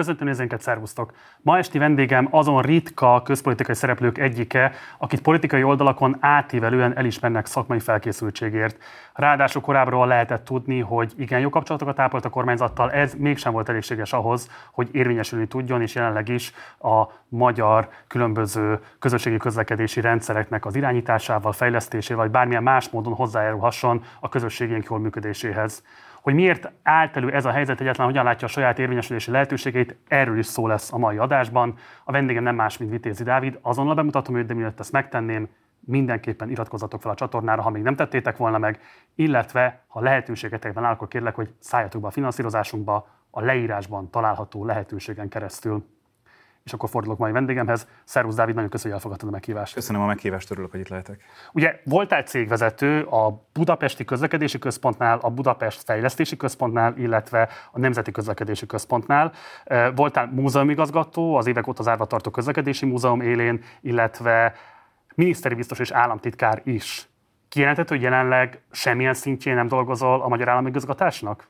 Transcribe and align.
Köszöntöm 0.00 0.26
nézőinket, 0.26 0.60
szervusztok! 0.60 1.12
Ma 1.40 1.58
esti 1.58 1.78
vendégem 1.78 2.28
azon 2.30 2.62
ritka 2.62 3.22
közpolitikai 3.22 3.74
szereplők 3.74 4.18
egyike, 4.18 4.72
akit 4.98 5.22
politikai 5.22 5.62
oldalakon 5.62 6.16
átívelően 6.20 6.96
elismernek 6.96 7.46
szakmai 7.46 7.78
felkészültségért. 7.78 8.82
Ráadásul 9.14 9.62
korábbról 9.62 10.06
lehetett 10.06 10.44
tudni, 10.44 10.80
hogy 10.80 11.12
igen 11.16 11.40
jó 11.40 11.48
kapcsolatokat 11.48 11.98
ápolt 11.98 12.24
a 12.24 12.28
kormányzattal, 12.28 12.90
ez 12.90 13.14
mégsem 13.14 13.52
volt 13.52 13.68
elégséges 13.68 14.12
ahhoz, 14.12 14.50
hogy 14.72 14.88
érvényesülni 14.92 15.46
tudjon, 15.46 15.82
és 15.82 15.94
jelenleg 15.94 16.28
is 16.28 16.52
a 16.78 17.04
magyar 17.28 17.88
különböző 18.06 18.78
közösségi 18.98 19.36
közlekedési 19.36 20.00
rendszereknek 20.00 20.66
az 20.66 20.76
irányításával, 20.76 21.52
fejlesztésével, 21.52 22.22
vagy 22.22 22.32
bármilyen 22.32 22.62
más 22.62 22.90
módon 22.90 23.14
hozzájárulhasson 23.14 24.04
a 24.20 24.28
közösségénk 24.28 24.86
jól 24.88 24.98
működéséhez 24.98 25.82
hogy 26.20 26.34
miért 26.34 26.72
állt 26.82 27.16
elő 27.16 27.32
ez 27.32 27.44
a 27.44 27.50
helyzet, 27.50 27.80
egyáltalán 27.80 28.10
hogyan 28.10 28.24
látja 28.24 28.46
a 28.46 28.50
saját 28.50 28.78
érvényesülési 28.78 29.30
lehetőségeit, 29.30 29.96
erről 30.08 30.38
is 30.38 30.46
szó 30.46 30.66
lesz 30.66 30.92
a 30.92 30.98
mai 30.98 31.16
adásban. 31.16 31.74
A 32.04 32.12
vendégem 32.12 32.42
nem 32.42 32.54
más, 32.54 32.78
mint 32.78 32.90
Vitézi 32.90 33.22
Dávid. 33.22 33.58
Azonnal 33.62 33.94
bemutatom 33.94 34.36
őt, 34.36 34.46
de 34.46 34.54
mielőtt 34.54 34.80
ezt 34.80 34.92
megtenném, 34.92 35.48
mindenképpen 35.80 36.50
iratkozzatok 36.50 37.00
fel 37.00 37.10
a 37.10 37.14
csatornára, 37.14 37.62
ha 37.62 37.70
még 37.70 37.82
nem 37.82 37.96
tettétek 37.96 38.36
volna 38.36 38.58
meg, 38.58 38.80
illetve 39.14 39.82
ha 39.88 40.00
lehetőségetekben 40.00 40.84
áll, 40.84 40.92
akkor 40.92 41.08
kérlek, 41.08 41.34
hogy 41.34 41.54
szálljatok 41.58 42.00
be 42.00 42.06
a 42.06 42.10
finanszírozásunkba 42.10 43.08
a 43.30 43.40
leírásban 43.40 44.10
található 44.10 44.64
lehetőségen 44.64 45.28
keresztül 45.28 45.84
és 46.70 46.76
akkor 46.76 46.88
fordulok 46.88 47.18
mai 47.18 47.32
vendégemhez. 47.32 47.86
Szervusz 48.04 48.34
Dávid, 48.34 48.54
nagyon 48.54 48.70
köszönöm, 48.70 48.92
hogy 48.92 49.00
elfogadtad 49.00 49.28
a 49.28 49.32
meghívást. 49.32 49.74
Köszönöm 49.74 50.02
a 50.02 50.06
meghívást, 50.06 50.50
örülök, 50.50 50.70
hogy 50.70 50.80
itt 50.80 50.88
lehetek. 50.88 51.22
Ugye 51.52 51.80
voltál 51.84 52.22
cégvezető 52.22 53.02
a 53.02 53.42
Budapesti 53.52 54.04
Közlekedési 54.04 54.58
Központnál, 54.58 55.18
a 55.18 55.30
Budapest 55.30 55.82
Fejlesztési 55.84 56.36
Központnál, 56.36 56.96
illetve 56.96 57.48
a 57.72 57.78
Nemzeti 57.78 58.10
Közlekedési 58.10 58.66
Központnál. 58.66 59.32
Voltál 59.94 60.26
múzeumigazgató, 60.26 61.34
az 61.36 61.46
évek 61.46 61.66
óta 61.66 61.82
zárva 61.82 62.04
tartó 62.04 62.30
közlekedési 62.30 62.86
múzeum 62.86 63.20
élén, 63.20 63.64
illetve 63.80 64.54
miniszteri 65.14 65.54
biztos 65.54 65.78
és 65.78 65.90
államtitkár 65.90 66.60
is. 66.64 67.08
Kijelenthető, 67.48 67.94
hogy 67.94 68.04
jelenleg 68.04 68.62
semmilyen 68.70 69.14
szintjén 69.14 69.54
nem 69.54 69.68
dolgozol 69.68 70.22
a 70.22 70.28
magyar 70.28 70.48
államigazgatásnak? 70.48 71.48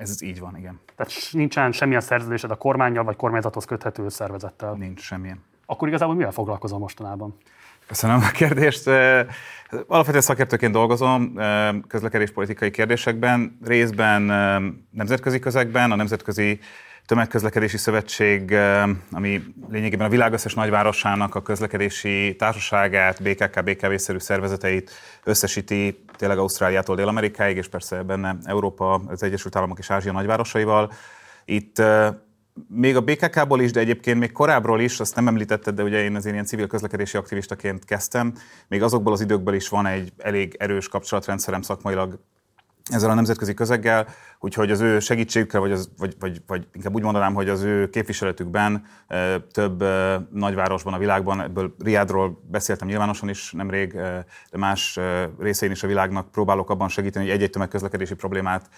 Ez 0.00 0.22
így 0.22 0.40
van, 0.40 0.56
igen. 0.56 0.80
Tehát 0.96 1.12
nincsen 1.30 1.72
semmilyen 1.72 2.00
szerződésed 2.00 2.50
a 2.50 2.54
kormányjal 2.54 3.04
vagy 3.04 3.16
kormányzathoz 3.16 3.64
köthető 3.64 4.08
szervezettel? 4.08 4.72
Nincs 4.72 5.00
semmilyen. 5.00 5.44
Akkor 5.66 5.88
igazából 5.88 6.14
mivel 6.14 6.32
foglalkozol 6.32 6.78
mostanában? 6.78 7.36
Köszönöm 7.86 8.16
a 8.16 8.30
kérdést. 8.30 8.86
Alapvetően 9.86 10.22
szakértőként 10.22 10.72
dolgozom 10.72 11.38
közlekedéspolitikai 11.88 12.70
kérdésekben, 12.70 13.58
részben 13.64 14.22
nemzetközi 14.90 15.38
közegben, 15.38 15.90
a 15.92 15.96
Nemzetközi 15.96 16.60
Tömegközlekedési 17.06 17.76
Szövetség, 17.76 18.54
ami 19.10 19.42
lényegében 19.70 20.06
a 20.06 20.10
világ 20.10 20.32
összes 20.32 20.54
nagyvárosának 20.54 21.34
a 21.34 21.42
közlekedési 21.42 22.36
társaságát, 22.38 23.22
BKK, 23.22 23.64
BKV-szerű 23.64 24.18
szervezeteit 24.18 24.90
összesíti 25.24 26.04
tényleg 26.16 26.38
Ausztráliától 26.38 26.96
Dél-Amerikáig, 26.96 27.56
és 27.56 27.68
persze 27.68 28.02
benne 28.02 28.36
Európa, 28.44 28.94
az 29.06 29.22
Egyesült 29.22 29.56
Államok 29.56 29.78
és 29.78 29.90
Ázsia 29.90 30.12
nagyvárosaival. 30.12 30.92
Itt 31.44 31.82
még 32.68 32.96
a 32.96 33.00
BKK-ból 33.00 33.60
is, 33.60 33.70
de 33.70 33.80
egyébként 33.80 34.18
még 34.18 34.32
korábbról 34.32 34.80
is, 34.80 35.00
azt 35.00 35.14
nem 35.14 35.28
említetted, 35.28 35.74
de 35.74 35.82
ugye 35.82 36.02
én 36.02 36.16
azért 36.16 36.34
ilyen 36.34 36.46
civil 36.46 36.66
közlekedési 36.66 37.16
aktivistaként 37.16 37.84
kezdtem, 37.84 38.34
még 38.68 38.82
azokból 38.82 39.12
az 39.12 39.20
időkből 39.20 39.54
is 39.54 39.68
van 39.68 39.86
egy 39.86 40.12
elég 40.18 40.56
erős 40.58 40.88
kapcsolatrendszerem 40.88 41.62
szakmailag 41.62 42.20
ezzel 42.84 43.10
a 43.10 43.14
nemzetközi 43.14 43.54
közeggel, 43.54 44.06
úgyhogy 44.40 44.70
az 44.70 44.80
ő 44.80 44.98
segítségükkel, 44.98 45.60
vagy, 45.60 45.72
az, 45.72 45.90
vagy, 45.98 46.14
vagy, 46.18 46.42
vagy 46.46 46.66
inkább 46.72 46.94
úgy 46.94 47.02
mondanám, 47.02 47.34
hogy 47.34 47.48
az 47.48 47.62
ő 47.62 47.88
képviseletükben 47.88 48.84
több 49.52 49.84
nagyvárosban 50.30 50.92
a 50.92 50.98
világban, 50.98 51.40
ebből 51.40 51.74
Riadról 51.78 52.40
beszéltem 52.50 52.88
nyilvánosan 52.88 53.28
is 53.28 53.52
nemrég, 53.52 53.92
de 54.50 54.58
más 54.58 54.98
részein 55.38 55.72
is 55.72 55.82
a 55.82 55.86
világnak 55.86 56.30
próbálok 56.30 56.70
abban 56.70 56.88
segíteni, 56.88 57.24
hogy 57.24 57.34
egy-egy 57.34 57.50
tömegközlekedési 57.50 58.14
problémát 58.14 58.68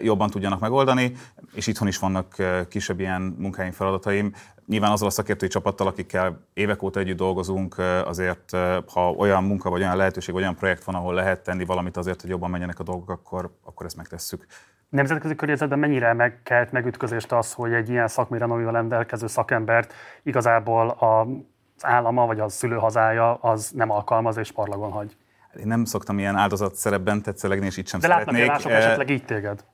jobban 0.00 0.30
tudjanak 0.30 0.60
megoldani, 0.60 1.12
és 1.54 1.66
itthon 1.66 1.88
is 1.88 1.98
vannak 1.98 2.36
kisebb 2.68 3.00
ilyen 3.00 3.22
munkáim, 3.38 3.72
feladataim. 3.72 4.32
Nyilván 4.68 4.90
azzal 4.90 5.08
a 5.08 5.10
szakértői 5.10 5.48
csapattal, 5.48 5.86
akikkel 5.86 6.40
évek 6.54 6.82
óta 6.82 7.00
együtt 7.00 7.16
dolgozunk, 7.16 7.78
azért 8.04 8.50
ha 8.92 9.10
olyan 9.10 9.44
munka, 9.44 9.70
vagy 9.70 9.80
olyan 9.80 9.96
lehetőség, 9.96 10.34
vagy 10.34 10.42
olyan 10.42 10.56
projekt 10.56 10.84
van, 10.84 10.94
ahol 10.94 11.14
lehet 11.14 11.40
tenni 11.40 11.64
valamit 11.64 11.96
azért, 11.96 12.20
hogy 12.20 12.30
jobban 12.30 12.50
menjenek 12.50 12.78
a 12.78 12.82
dolgok, 12.82 13.10
akkor, 13.10 13.50
akkor 13.64 13.86
ezt 13.86 13.96
megtesszük. 13.96 14.46
Nemzetközi 14.88 15.34
környezetben 15.34 15.78
mennyire 15.78 16.12
megkelt 16.12 16.72
megütközést 16.72 17.32
az, 17.32 17.52
hogy 17.52 17.72
egy 17.72 17.88
ilyen 17.88 18.08
szakmai 18.08 18.38
renomival 18.38 18.72
rendelkező 18.72 19.26
szakembert 19.26 19.92
igazából 20.22 20.88
az 20.88 21.84
állama 21.84 22.26
vagy 22.26 22.40
a 22.40 22.48
szülőhazája 22.48 23.34
az 23.34 23.70
nem 23.70 23.90
alkalmaz 23.90 24.36
és 24.36 24.52
parlagon 24.52 24.90
hagy? 24.90 25.16
Én 25.60 25.66
nem 25.66 25.84
szoktam 25.84 26.18
ilyen 26.18 26.36
áldozat 26.36 26.74
szerepben 26.74 27.22
tetszelegni, 27.22 27.66
és 27.66 27.76
itt 27.76 27.88
sem 27.88 28.00
De 28.00 28.06
szeretnék. 28.06 28.40
De 28.40 28.46
látnak 28.46 28.72
esetleg 28.72 29.10
így 29.10 29.24
téged? 29.24 29.64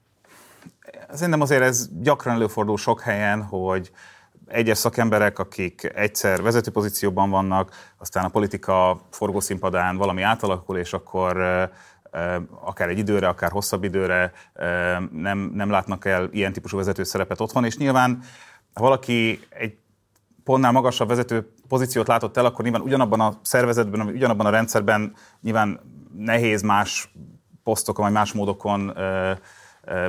Szerintem 1.13 1.41
azért 1.41 1.63
ez 1.63 1.89
gyakran 2.03 2.35
előfordul 2.35 2.77
sok 2.77 3.01
helyen, 3.01 3.43
hogy 3.43 3.91
egyes 4.47 4.79
szakemberek, 4.79 5.39
akik 5.39 5.93
egyszer 5.95 6.43
vezető 6.43 6.71
pozícióban 6.71 7.31
vannak, 7.31 7.93
aztán 7.99 8.25
a 8.25 8.29
politika 8.29 9.01
forgószínpadán 9.11 9.97
valami 9.97 10.23
átalakul, 10.23 10.79
és 10.79 10.93
akkor 10.93 11.37
akár 12.61 12.89
egy 12.89 12.99
időre, 12.99 13.29
akár 13.29 13.51
hosszabb 13.51 13.85
időre 13.85 14.33
nem, 15.13 15.39
nem 15.55 15.71
látnak 15.71 16.05
el 16.05 16.29
ilyen 16.33 16.53
típusú 16.53 16.77
vezető 16.77 17.03
szerepet 17.03 17.41
otthon, 17.41 17.65
és 17.65 17.77
nyilván 17.77 18.23
ha 18.75 18.83
valaki 18.83 19.41
egy 19.49 19.77
pontnál 20.45 20.73
magasabb 20.73 21.09
vezető 21.09 21.53
pozíciót 21.69 22.07
látott 22.07 22.37
el, 22.37 22.45
akkor 22.45 22.65
nyilván 22.65 22.83
ugyanabban 22.83 23.21
a 23.21 23.39
szervezetben, 23.43 24.01
ugyanabban 24.01 24.47
a 24.47 24.51
rendszerben 24.51 25.15
nyilván 25.41 25.81
nehéz 26.17 26.63
más 26.63 27.13
posztokon, 27.63 28.05
vagy 28.05 28.15
más 28.15 28.33
módokon 28.33 28.95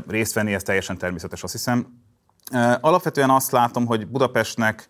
részt 0.08 0.34
venni, 0.34 0.54
ez 0.54 0.64
teljesen 0.64 0.98
természetes, 0.98 1.44
azt 1.44 1.54
hiszem. 1.54 2.05
Alapvetően 2.82 3.30
azt 3.30 3.52
látom, 3.52 3.86
hogy 3.86 4.08
Budapestnek 4.08 4.88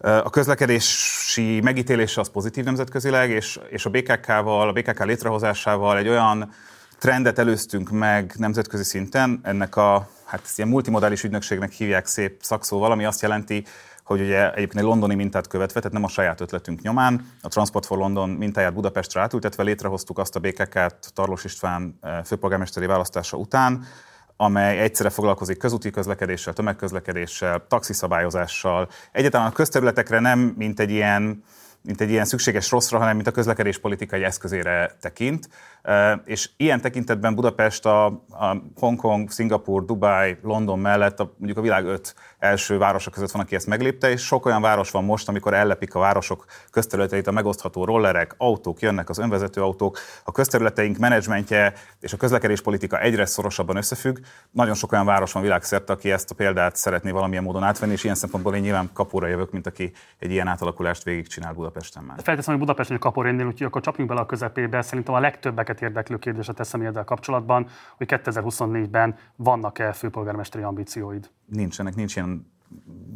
a 0.00 0.30
közlekedési 0.30 1.60
megítélése 1.60 2.20
az 2.20 2.30
pozitív 2.30 2.64
nemzetközileg, 2.64 3.30
és, 3.30 3.60
és 3.68 3.86
a 3.86 3.90
BKK-val, 3.90 4.68
a 4.68 4.72
BKK 4.72 5.04
létrehozásával 5.04 5.98
egy 5.98 6.08
olyan 6.08 6.52
trendet 6.98 7.38
előztünk 7.38 7.90
meg 7.90 8.34
nemzetközi 8.36 8.82
szinten, 8.82 9.40
ennek 9.42 9.76
a, 9.76 10.08
hát 10.24 10.52
ilyen 10.56 10.68
multimodális 10.68 11.22
ügynökségnek 11.22 11.72
hívják 11.72 12.06
szép 12.06 12.38
szakszóval, 12.40 12.92
ami 12.92 13.04
azt 13.04 13.22
jelenti, 13.22 13.64
hogy 14.04 14.20
ugye 14.20 14.52
egyébként 14.52 14.78
egy 14.78 14.88
londoni 14.88 15.14
mintát 15.14 15.46
követve, 15.46 15.78
tehát 15.80 15.92
nem 15.92 16.04
a 16.04 16.08
saját 16.08 16.40
ötletünk 16.40 16.80
nyomán, 16.80 17.26
a 17.42 17.48
Transport 17.48 17.86
for 17.86 17.98
London 17.98 18.28
mintáját 18.28 18.74
Budapestre 18.74 19.20
átültetve 19.20 19.62
létrehoztuk 19.62 20.18
azt 20.18 20.36
a 20.36 20.40
BKK-t 20.40 21.12
Tarlós 21.14 21.44
István 21.44 21.98
főpolgármesteri 22.24 22.86
választása 22.86 23.36
után, 23.36 23.86
amely 24.42 24.78
egyszerre 24.78 25.10
foglalkozik 25.10 25.58
közúti 25.58 25.90
közlekedéssel, 25.90 26.52
tömegközlekedéssel, 26.52 27.64
taxiszabályozással, 27.68 28.88
egyáltalán 29.12 29.46
a 29.46 29.52
közterületekre 29.52 30.20
nem 30.20 30.54
mint 30.56 30.80
egy 30.80 30.90
ilyen 30.90 31.44
mint 31.84 32.00
egy 32.00 32.10
ilyen 32.10 32.24
szükséges 32.24 32.70
rosszra, 32.70 32.98
hanem 32.98 33.14
mint 33.14 33.26
a 33.26 33.30
közlekedés 33.30 33.78
politikai 33.78 34.22
eszközére 34.22 34.96
tekint. 35.00 35.48
És 36.24 36.50
ilyen 36.56 36.80
tekintetben 36.80 37.34
Budapest 37.34 37.86
a, 37.86 38.06
a 38.30 38.62
Hongkong, 38.76 39.30
Szingapur, 39.30 39.84
Dubai, 39.84 40.36
London 40.42 40.78
mellett 40.78 41.20
a, 41.20 41.34
mondjuk 41.36 41.58
a 41.58 41.62
világ 41.62 41.84
öt 41.84 42.14
első 42.42 42.78
városa 42.78 43.10
között 43.10 43.30
van, 43.30 43.42
aki 43.42 43.54
ezt 43.54 43.66
meglépte, 43.66 44.10
és 44.10 44.20
sok 44.20 44.46
olyan 44.46 44.62
város 44.62 44.90
van 44.90 45.04
most, 45.04 45.28
amikor 45.28 45.54
ellepik 45.54 45.94
a 45.94 45.98
városok 45.98 46.44
közterületeit 46.70 47.26
a 47.26 47.32
megosztható 47.32 47.84
rollerek, 47.84 48.34
autók, 48.36 48.80
jönnek 48.80 49.08
az 49.08 49.18
önvezető 49.18 49.62
autók, 49.62 49.98
a 50.24 50.32
közterületeink 50.32 50.98
menedzsmentje 50.98 51.72
és 52.00 52.12
a 52.12 52.16
közlekedéspolitika 52.16 53.00
egyre 53.00 53.26
szorosabban 53.26 53.76
összefügg. 53.76 54.18
Nagyon 54.50 54.74
sok 54.74 54.92
olyan 54.92 55.06
város 55.06 55.32
van 55.32 55.42
világszerte, 55.42 55.92
aki 55.92 56.10
ezt 56.10 56.30
a 56.30 56.34
példát 56.34 56.76
szeretné 56.76 57.10
valamilyen 57.10 57.42
módon 57.42 57.62
átvenni, 57.62 57.92
és 57.92 58.04
ilyen 58.04 58.16
szempontból 58.16 58.54
én 58.54 58.62
nyilván 58.62 58.90
kapóra 58.92 59.26
jövök, 59.26 59.50
mint 59.52 59.66
aki 59.66 59.92
egy 60.18 60.30
ilyen 60.30 60.46
átalakulást 60.46 61.02
végigcsinál 61.02 61.52
Budapesten 61.52 62.02
már. 62.02 62.16
Felteszem, 62.22 62.54
hogy 62.54 62.62
Budapesten 62.62 62.98
kapóra 62.98 63.30
úgyhogy 63.32 63.62
akkor 63.62 63.80
csapjunk 63.80 64.08
bele 64.08 64.20
a 64.20 64.26
közepébe. 64.26 64.82
Szerintem 64.82 65.14
a 65.14 65.20
legtöbbeket 65.20 65.82
érdeklő 65.82 66.16
kérdéset 66.16 66.54
teszem 66.54 66.80
ezzel 66.80 67.04
kapcsolatban, 67.04 67.66
hogy 67.96 68.06
2024-ben 68.10 69.16
vannak-e 69.36 69.92
főpolgármesteri 69.92 70.64
ambícióid? 70.64 71.30
Nincsenek, 71.46 71.94
nincs 71.94 72.16
ilyen 72.16 72.31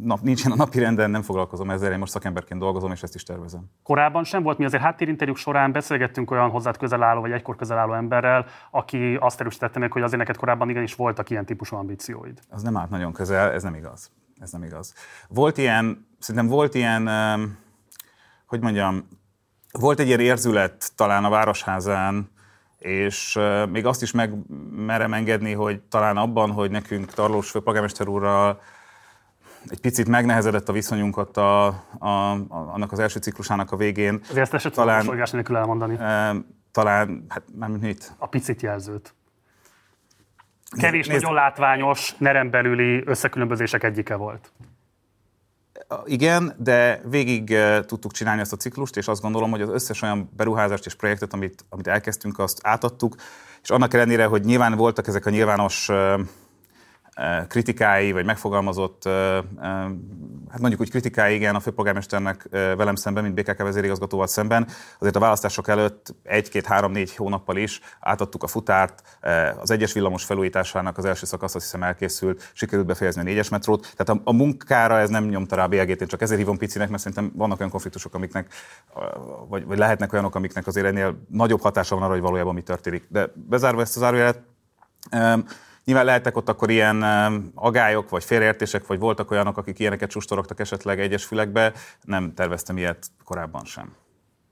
nap, 0.01 0.21
nincsen 0.21 0.51
a 0.51 0.55
napi 0.55 0.79
renden, 0.79 1.09
nem 1.09 1.21
foglalkozom 1.21 1.69
ezzel, 1.69 1.91
én 1.91 1.97
most 1.97 2.11
szakemberként 2.11 2.59
dolgozom, 2.59 2.91
és 2.91 3.03
ezt 3.03 3.15
is 3.15 3.23
tervezem. 3.23 3.61
Korábban 3.83 4.23
sem 4.23 4.43
volt, 4.43 4.57
mi 4.57 4.65
azért 4.65 4.83
háttérinterjúk 4.83 5.37
során 5.37 5.71
beszélgettünk 5.71 6.31
olyan 6.31 6.49
hozzád 6.49 6.77
közel 6.77 7.03
álló, 7.03 7.21
vagy 7.21 7.31
egykor 7.31 7.55
közel 7.55 7.77
álló 7.77 7.93
emberrel, 7.93 8.45
aki 8.71 9.17
azt 9.19 9.39
erősítette 9.39 9.79
meg, 9.79 9.91
hogy 9.91 10.01
azért 10.01 10.19
neked 10.19 10.37
korábban 10.37 10.69
igenis 10.69 10.95
voltak 10.95 11.29
ilyen 11.29 11.45
típusú 11.45 11.75
ambícióid. 11.75 12.39
Az 12.49 12.61
nem 12.61 12.77
állt 12.77 12.89
nagyon 12.89 13.13
közel, 13.13 13.51
ez 13.51 13.63
nem 13.63 13.75
igaz. 13.75 14.11
Ez 14.39 14.51
nem 14.51 14.63
igaz. 14.63 14.93
Volt 15.27 15.57
ilyen, 15.57 16.07
szerintem 16.19 16.49
volt 16.49 16.75
ilyen, 16.75 17.09
hogy 18.45 18.61
mondjam, 18.61 19.07
volt 19.71 19.99
egy 19.99 20.07
ilyen 20.07 20.19
érzület 20.19 20.91
talán 20.95 21.23
a 21.23 21.29
Városházán, 21.29 22.29
és 22.77 23.39
még 23.69 23.85
azt 23.85 24.01
is 24.01 24.11
megmerem 24.11 25.13
engedni, 25.13 25.53
hogy 25.53 25.79
talán 25.81 26.17
abban, 26.17 26.51
hogy 26.51 26.71
nekünk 26.71 27.13
Tarlós 27.13 27.49
főpolgármester 27.49 28.07
úrral 28.07 28.59
egy 29.67 29.79
picit 29.81 30.07
megnehezedett 30.07 30.69
a 30.69 30.73
viszonyunkat 30.73 31.37
a, 31.37 31.65
a, 31.99 32.07
a, 32.07 32.45
annak 32.49 32.91
az 32.91 32.99
első 32.99 33.19
ciklusának 33.19 33.71
a 33.71 33.75
végén. 33.75 34.19
Azért 34.29 34.53
ezt 34.53 34.63
se 34.63 34.69
talán, 34.69 35.05
tudom 35.05 35.23
nélkül 35.31 35.57
elmondani. 35.57 35.97
E, 35.99 36.35
talán, 36.71 37.25
hát 37.27 37.43
már 37.55 37.69
mit? 37.69 38.15
A 38.17 38.27
picit 38.27 38.61
jelzőt. 38.61 39.15
Kevés, 40.77 41.07
Nézd, 41.07 41.21
nagyon 41.21 41.35
látványos, 41.35 42.15
nerem 42.17 42.49
belüli 42.49 43.03
összekülönbözések 43.05 43.83
egyike 43.83 44.15
volt. 44.15 44.51
Igen, 46.05 46.53
de 46.57 47.01
végig 47.09 47.57
tudtuk 47.85 48.11
csinálni 48.11 48.41
ezt 48.41 48.53
a 48.53 48.57
ciklust, 48.57 48.97
és 48.97 49.07
azt 49.07 49.21
gondolom, 49.21 49.51
hogy 49.51 49.61
az 49.61 49.69
összes 49.69 50.01
olyan 50.01 50.29
beruházást 50.37 50.85
és 50.85 50.95
projektet, 50.95 51.33
amit, 51.33 51.65
amit 51.69 51.87
elkezdtünk, 51.87 52.39
azt 52.39 52.59
átadtuk, 52.63 53.15
és 53.63 53.69
annak 53.69 53.93
ellenére, 53.93 54.25
hogy 54.25 54.43
nyilván 54.43 54.75
voltak 54.75 55.07
ezek 55.07 55.25
a 55.25 55.29
nyilvános 55.29 55.89
kritikái, 57.47 58.11
vagy 58.11 58.25
megfogalmazott, 58.25 59.03
hát 60.49 60.59
mondjuk 60.59 60.81
úgy 60.81 60.89
kritikái, 60.89 61.35
igen, 61.35 61.55
a 61.55 61.59
főpolgármesternek 61.59 62.47
velem 62.51 62.95
szemben, 62.95 63.23
mint 63.23 63.35
BKK 63.35 63.57
vezérigazgatóval 63.57 64.27
szemben, 64.27 64.67
azért 64.99 65.15
a 65.15 65.19
választások 65.19 65.67
előtt 65.67 66.15
egy-két-három-négy 66.23 67.15
hónappal 67.15 67.57
is 67.57 67.79
átadtuk 67.99 68.43
a 68.43 68.47
futárt, 68.47 69.01
az 69.59 69.71
egyes 69.71 69.93
villamos 69.93 70.23
felújításának 70.23 70.97
az 70.97 71.05
első 71.05 71.25
szakasz 71.25 71.55
azt 71.55 71.63
hiszem 71.63 71.83
elkészült, 71.83 72.51
sikerült 72.53 72.87
befejezni 72.87 73.21
a 73.21 73.23
négyes 73.23 73.49
metrót, 73.49 73.93
tehát 73.95 74.21
a, 74.21 74.29
a 74.29 74.33
munkára 74.33 74.99
ez 74.99 75.09
nem 75.09 75.25
nyomta 75.25 75.55
rá 75.55 75.63
a 75.63 75.67
BLG-t, 75.67 76.01
én 76.01 76.07
csak 76.07 76.21
ezért 76.21 76.39
hívom 76.39 76.57
picinek, 76.57 76.89
mert 76.89 77.01
szerintem 77.01 77.31
vannak 77.35 77.59
olyan 77.59 77.71
konfliktusok, 77.71 78.13
amiknek, 78.13 78.53
vagy, 79.47 79.65
vagy 79.65 79.77
lehetnek 79.77 80.13
olyanok, 80.13 80.35
amiknek 80.35 80.67
azért 80.67 80.85
ennél 80.85 81.21
nagyobb 81.29 81.61
hatása 81.61 81.95
van 81.95 82.03
arra, 82.03 82.13
hogy 82.13 82.21
valójában 82.21 82.53
mi 82.53 82.61
történik. 82.61 83.07
De 83.09 83.29
bezárva 83.33 83.81
ezt 83.81 83.95
az 83.95 84.01
zárójelet, 84.01 84.41
Nyilván 85.87 86.05
lehettek 86.05 86.37
ott 86.37 86.49
akkor 86.49 86.69
ilyen 86.69 87.03
agályok, 87.55 88.09
vagy 88.09 88.23
félreértések, 88.23 88.87
vagy 88.87 88.99
voltak 88.99 89.31
olyanok, 89.31 89.57
akik 89.57 89.79
ilyeneket 89.79 90.11
sustorogtak 90.11 90.59
esetleg 90.59 90.99
egyes 90.99 91.25
fülekbe. 91.25 91.73
Nem 92.01 92.33
terveztem 92.33 92.77
ilyet 92.77 93.07
korábban 93.23 93.65
sem. 93.65 93.95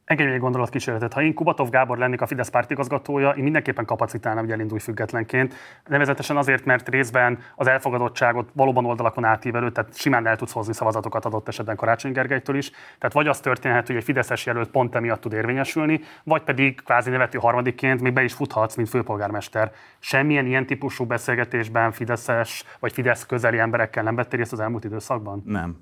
Engedj 0.06 0.32
egy 0.32 0.40
gondolatkísérletet. 0.40 1.14
Ha 1.14 1.22
én 1.22 1.34
Kubatov 1.34 1.70
Gábor 1.70 1.98
lennék 1.98 2.22
a 2.22 2.26
Fidesz 2.26 2.50
pártigazgatója, 2.50 3.30
én 3.30 3.44
mindenképpen 3.44 3.86
kapacitálnám, 3.86 4.44
hogy 4.44 4.54
elindulj 4.54 4.80
függetlenként. 4.80 5.54
Nevezetesen 5.86 6.38
azért, 6.38 6.66
mert 6.66 6.90
részben 6.90 7.40
az 7.56 7.68
elfogadottságot 7.68 8.50
valóban 8.54 8.86
oldalakon 8.86 9.24
átívelő, 9.24 9.72
tehát 9.72 9.98
simán 9.98 10.28
el 10.28 10.36
tudsz 10.36 10.52
hozni 10.52 10.74
szavazatokat 10.74 11.26
adott 11.26 11.48
esetben 11.48 11.76
Karácsony 11.76 12.12
Gergelytől 12.12 12.56
is. 12.56 12.70
Tehát 12.70 13.14
vagy 13.14 13.28
az 13.28 13.40
történhet, 13.40 13.88
hogy 13.88 13.96
egy 13.96 14.04
Fideszes 14.04 14.46
jelölt 14.46 14.70
pont 14.70 14.96
emiatt 14.96 15.22
tud 15.22 15.34
érvényesülni, 15.34 16.02
vagy 16.24 16.44
pedig 16.44 16.82
kvázi 16.84 17.10
nevető 17.10 17.38
harmadikként 17.38 18.02
még 18.02 18.14
be 18.14 18.24
is 18.24 18.34
futhatsz, 18.34 18.76
mint 18.76 18.90
főpolgármester. 18.90 19.72
Semmilyen 20.00 20.46
ilyen 20.46 20.66
típusú 20.66 21.06
beszélgetésben 21.06 21.92
Fideszes 21.92 22.64
vagy 22.80 22.94
Fidesz 22.94 23.26
közeli 23.26 23.58
emberekkel 23.60 24.04
nem 24.04 24.16
vettél 24.16 24.40
részt 24.40 24.54
az 24.54 24.60
elmúlt 24.60 24.84
időszakban? 24.84 25.42
Nem. 25.46 25.78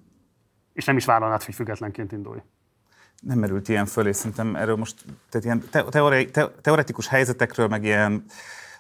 És 0.74 0.86
nem 0.86 0.96
is 0.96 1.06
vállalnád, 1.06 1.44
hogy 1.44 1.56
függetlenként 1.56 2.12
indulj? 2.12 2.40
Nem 3.26 3.40
merült 3.40 3.70
ilyen 3.70 3.86
föl, 3.86 4.08
és 4.08 4.16
szerintem 4.16 4.56
erről 4.56 4.76
most, 4.76 5.06
tehát 5.30 5.46
ilyen 5.46 5.64
teori, 5.90 6.26
te, 6.26 6.52
teoretikus 6.62 7.08
helyzetekről, 7.08 7.68
meg 7.68 7.84
ilyen, 7.84 8.24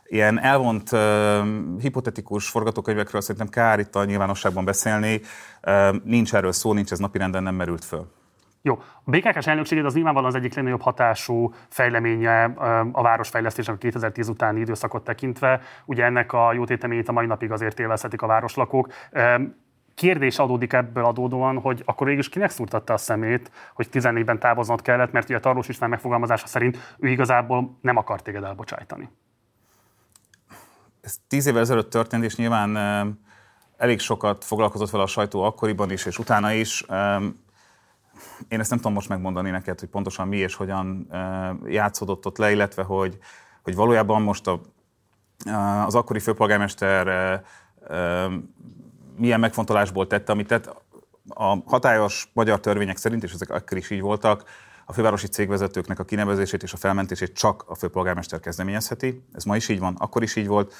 ilyen 0.05 0.39
elvont 0.39 0.91
uh, 0.91 0.99
hipotetikus 1.79 2.49
forgatókönyvekről 2.49 3.21
szerintem 3.21 3.49
kár 3.49 3.79
itt 3.79 3.95
a 3.95 4.05
nyilvánosságban 4.05 4.65
beszélni. 4.65 5.21
Uh, 5.67 5.95
nincs 6.03 6.33
erről 6.33 6.51
szó, 6.51 6.73
nincs 6.73 6.91
ez 6.91 6.99
napirenden, 6.99 7.43
nem 7.43 7.55
merült 7.55 7.85
föl. 7.85 8.07
Jó, 8.65 8.81
a 9.03 9.09
BKK-s 9.09 9.47
elnökséged 9.47 9.85
az 9.85 9.93
nyilvánvalóan 9.93 10.33
az 10.33 10.39
egyik 10.39 10.55
legnagyobb 10.55 10.81
hatású 10.81 11.53
fejleménye 11.69 12.43
a 12.91 13.01
városfejlesztésnek 13.01 13.75
a 13.75 13.79
2010 13.79 14.29
utáni 14.29 14.59
időszakot 14.59 15.03
tekintve. 15.03 15.61
Ugye 15.85 16.03
ennek 16.03 16.33
a 16.33 16.53
jó 16.53 16.63
a 17.05 17.11
mai 17.11 17.25
napig 17.25 17.51
azért 17.51 17.79
élvezhetik 17.79 18.21
a 18.21 18.27
városlakók 18.27 18.87
kérdés 19.95 20.39
adódik 20.39 20.73
ebből 20.73 21.05
adódóan, 21.05 21.59
hogy 21.59 21.81
akkor 21.85 22.05
végül 22.05 22.21
is 22.21 22.29
kinek 22.29 22.49
szúrtatta 22.49 22.93
a 22.93 22.97
szemét, 22.97 23.51
hogy 23.73 23.87
14-ben 23.91 24.39
távoznod 24.39 24.81
kellett, 24.81 25.11
mert 25.11 25.25
ugye 25.25 25.37
a 25.37 25.39
Tarlós 25.39 25.67
István 25.67 25.89
megfogalmazása 25.89 26.47
szerint 26.47 26.95
ő 26.97 27.07
igazából 27.07 27.77
nem 27.81 27.97
akar 27.97 28.21
téged 28.21 28.43
elbocsájtani. 28.43 29.09
Ez 31.01 31.17
tíz 31.27 31.45
évvel 31.45 31.61
ezelőtt 31.61 31.89
történt, 31.89 32.23
és 32.23 32.35
nyilván 32.35 32.77
elég 33.77 33.99
sokat 33.99 34.43
foglalkozott 34.43 34.89
vele 34.89 35.03
a 35.03 35.07
sajtó 35.07 35.41
akkoriban 35.41 35.91
is, 35.91 36.05
és 36.05 36.19
utána 36.19 36.51
is. 36.51 36.85
Én 38.47 38.59
ezt 38.59 38.69
nem 38.69 38.79
tudom 38.79 38.93
most 38.93 39.09
megmondani 39.09 39.49
neked, 39.49 39.79
hogy 39.79 39.89
pontosan 39.89 40.27
mi 40.27 40.37
és 40.37 40.55
hogyan 40.55 41.07
játszódott 41.65 42.25
ott 42.25 42.37
le, 42.37 42.51
illetve 42.51 42.83
hogy, 42.83 43.17
hogy 43.63 43.75
valójában 43.75 44.21
most 44.21 44.47
a, 44.47 44.61
az 45.85 45.95
akkori 45.95 46.19
főpolgármester 46.19 47.43
milyen 49.17 49.39
megfontolásból 49.39 50.07
tette, 50.07 50.31
amit 50.31 50.47
tett. 50.47 50.75
A 51.29 51.57
hatályos 51.65 52.29
magyar 52.33 52.59
törvények 52.59 52.97
szerint, 52.97 53.23
és 53.23 53.31
ezek 53.33 53.49
akkor 53.49 53.77
is 53.77 53.89
így 53.89 54.01
voltak, 54.01 54.43
a 54.85 54.93
fővárosi 54.93 55.27
cégvezetőknek 55.27 55.99
a 55.99 56.03
kinevezését 56.03 56.63
és 56.63 56.73
a 56.73 56.77
felmentését 56.77 57.33
csak 57.33 57.63
a 57.67 57.75
főpolgármester 57.75 58.39
kezdeményezheti. 58.39 59.23
Ez 59.33 59.43
ma 59.43 59.55
is 59.55 59.69
így 59.69 59.79
van, 59.79 59.95
akkor 59.99 60.23
is 60.23 60.35
így 60.35 60.47
volt. 60.47 60.73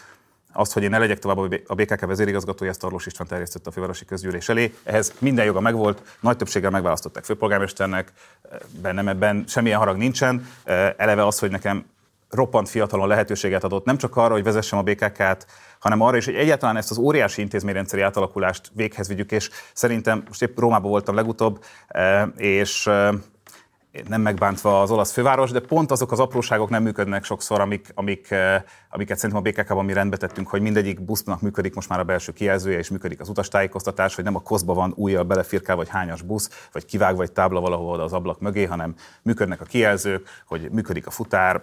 Azt, 0.54 0.74
hogy 0.74 0.84
én 0.84 0.90
ne 0.90 0.98
legyek 0.98 1.20
tovább 1.20 1.38
a 1.68 1.76
BKK 1.76 2.06
vezérigazgatója, 2.06 2.70
ezt 2.70 2.80
Tarlós 2.80 3.06
István 3.06 3.28
terjesztette 3.28 3.70
a 3.70 3.72
fővárosi 3.72 4.06
közgyűlés 4.06 4.50
elé. 4.50 4.74
Ehhez 4.84 5.14
minden 5.20 5.46
joga 5.46 5.60
megvolt, 5.60 6.18
nagy 6.20 6.38
többséggel 6.38 6.70
megválasztották 6.70 7.24
főpolgármesternek, 7.24 8.12
bennem 8.82 9.08
ebben 9.08 9.44
semmilyen 9.48 9.80
harag 9.80 9.98
nincsen. 9.98 10.48
Eleve 10.98 11.26
az, 11.26 11.40
hogy 11.40 11.52
nekem 11.52 11.86
roppant 12.30 12.70
fiatalon 12.70 13.08
lehetőséget 13.08 13.64
adott 13.64 13.86
nem 13.86 13.98
csak 13.98 14.16
arra, 14.16 14.34
hogy 14.34 14.44
vezessem 14.44 14.80
a 14.80 14.82
BKK-t, 14.82 15.46
hanem 15.84 16.02
arra 16.02 16.18
is, 16.18 16.26
hogy 16.26 16.36
egyáltalán 16.36 16.78
ezt 16.78 16.92
az 16.92 16.98
óriási 16.98 17.42
intézményrendszeri 17.42 18.02
átalakulást 18.02 18.72
véghez 18.74 19.08
vigyük, 19.08 19.32
és 19.32 19.50
szerintem 19.74 20.24
most 20.28 20.42
épp 20.42 20.60
Rómában 20.60 20.92
voltam 20.92 21.16
legutóbb, 21.16 21.64
eh, 21.88 22.28
és 22.38 22.88
eh, 22.88 23.10
nem 24.08 24.22
megbántva 24.22 24.82
az 24.82 24.92
olasz 24.92 25.12
főváros, 25.12 25.52
de 25.52 25.60
pont 25.60 25.92
azok 25.92 26.12
az 26.12 26.20
apróságok 26.20 26.70
nem 26.70 26.84
működnek 26.84 27.24
sokszor, 27.24 27.60
amik, 27.60 27.92
amik, 27.94 28.32
eh, 28.32 28.62
amiket 28.90 29.18
szerintem 29.18 29.46
a 29.46 29.50
BKK-ban 29.50 29.86
mi 29.86 29.94
rendbe 29.94 30.18
tettünk, 30.18 30.48
hogy 30.48 30.62
mindegyik 30.62 31.02
busznak 31.02 31.42
működik 31.42 31.76
most 31.76 31.90
már 31.90 32.00
a 32.00 32.04
belső 32.04 32.32
kijelzője, 32.32 32.78
és 32.78 32.90
működik 32.90 33.20
az 33.20 33.30
utastájékoztatás, 33.30 34.16
hogy 34.16 34.24
nem 34.24 34.36
a 34.36 34.42
koszba 34.42 34.74
van 34.74 34.94
újjal 34.96 35.24
belefirkál, 35.24 35.76
vagy 35.76 35.90
hányas 35.90 36.22
busz, 36.22 36.70
vagy 36.72 36.86
kivág, 36.86 37.16
vagy 37.16 37.32
tábla 37.32 37.60
valahol 37.60 38.00
az 38.00 38.14
ablak 38.14 38.40
mögé, 38.40 38.64
hanem 38.64 38.96
működnek 39.22 39.62
a 39.62 39.66
kijelzők, 39.66 40.28
hogy 40.46 40.70
működik 40.72 41.08
a 41.08 41.12
futár, 41.12 41.62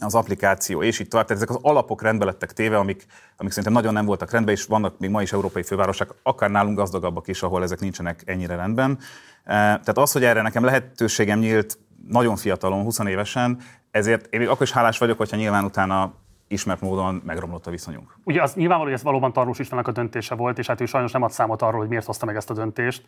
az 0.00 0.14
applikáció, 0.14 0.82
és 0.82 0.98
így 0.98 1.08
tovább. 1.08 1.26
Tehát 1.26 1.42
ezek 1.42 1.56
az 1.56 1.62
alapok 1.62 2.02
rendbe 2.02 2.24
lettek 2.24 2.52
téve, 2.52 2.76
amik, 2.76 3.06
amik 3.36 3.52
szerintem 3.52 3.72
nagyon 3.72 3.92
nem 3.92 4.04
voltak 4.04 4.30
rendben, 4.30 4.54
és 4.54 4.64
vannak 4.64 4.98
még 4.98 5.10
ma 5.10 5.22
is 5.22 5.32
európai 5.32 5.62
fővárosok, 5.62 6.14
akár 6.22 6.50
nálunk 6.50 6.76
gazdagabbak 6.76 7.28
is, 7.28 7.42
ahol 7.42 7.62
ezek 7.62 7.80
nincsenek 7.80 8.22
ennyire 8.26 8.56
rendben. 8.56 8.98
Eh, 9.44 9.54
tehát 9.54 9.98
az, 9.98 10.12
hogy 10.12 10.24
erre 10.24 10.42
nekem 10.42 10.64
lehetőségem 10.64 11.38
nyílt 11.38 11.78
nagyon 12.08 12.36
fiatalon, 12.36 12.82
20 12.82 12.98
évesen, 12.98 13.58
ezért 13.90 14.26
én 14.26 14.40
még 14.40 14.48
akkor 14.48 14.66
is 14.66 14.72
hálás 14.72 14.98
vagyok, 14.98 15.18
hogyha 15.18 15.36
nyilván 15.36 15.64
utána 15.64 16.14
ismert 16.52 16.80
módon 16.80 17.22
megromlott 17.24 17.66
a 17.66 17.70
viszonyunk. 17.70 18.16
Ugye 18.24 18.42
az 18.42 18.54
nyilvánvaló, 18.54 18.90
hogy 18.90 18.98
ez 18.98 19.04
valóban 19.04 19.32
Tarlós 19.32 19.58
Istvánnak 19.58 19.88
a 19.88 19.92
döntése 19.92 20.34
volt, 20.34 20.58
és 20.58 20.66
hát 20.66 20.80
ő 20.80 20.84
sajnos 20.84 21.12
nem 21.12 21.22
ad 21.22 21.30
számot 21.30 21.62
arról, 21.62 21.80
hogy 21.80 21.88
miért 21.88 22.06
hozta 22.06 22.26
meg 22.26 22.36
ezt 22.36 22.50
a 22.50 22.54
döntést. 22.54 23.04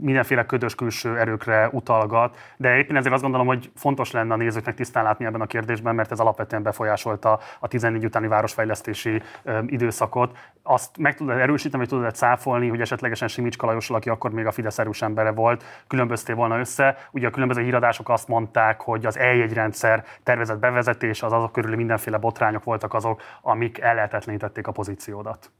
Mindenféle 0.00 0.46
ködös 0.46 0.74
külső 0.74 1.18
erőkre 1.18 1.68
utalgat, 1.72 2.36
de 2.56 2.76
éppen 2.76 2.96
ezért 2.96 3.12
azt 3.12 3.22
gondolom, 3.22 3.46
hogy 3.46 3.70
fontos 3.74 4.10
lenne 4.10 4.32
a 4.32 4.36
nézőknek 4.36 4.74
tisztán 4.74 5.04
látni 5.04 5.24
ebben 5.24 5.40
a 5.40 5.46
kérdésben, 5.46 5.94
mert 5.94 6.12
ez 6.12 6.20
alapvetően 6.20 6.62
befolyásolta 6.62 7.38
a 7.60 7.68
14 7.68 8.04
utáni 8.04 8.26
városfejlesztési 8.26 9.22
időszakot. 9.66 10.36
Azt 10.62 10.98
meg 10.98 11.14
tudod 11.14 11.38
erősíteni, 11.38 11.84
vagy 11.84 11.98
tudod 11.98 12.14
cáfolni, 12.14 12.68
hogy 12.68 12.80
esetlegesen 12.80 13.28
Simics 13.28 13.56
Kalajosról, 13.56 13.96
aki 13.96 14.08
akkor 14.08 14.30
még 14.30 14.46
a 14.46 14.52
Fidesz 14.52 14.78
erős 14.78 15.02
embere 15.02 15.30
volt, 15.30 15.64
különböztél 15.86 16.34
volna 16.34 16.58
össze. 16.58 17.08
Ugye 17.10 17.26
a 17.26 17.30
különböző 17.30 17.62
híradások 17.62 18.08
azt 18.08 18.28
mondták, 18.28 18.80
hogy 18.80 19.06
az 19.06 19.18
eljegyrendszer 19.18 20.04
tervezett 20.22 20.58
bevezetése, 20.58 21.26
az 21.26 21.32
azok 21.32 21.52
körül 21.52 21.76
mindenféle 21.76 22.16
botrányok 22.16 22.63
voltak 22.64 22.94
azok, 22.94 23.22
amik 23.42 23.78
ellehetetlenítették 23.78 24.66
a 24.66 24.72
pozíciódat? 24.72 25.50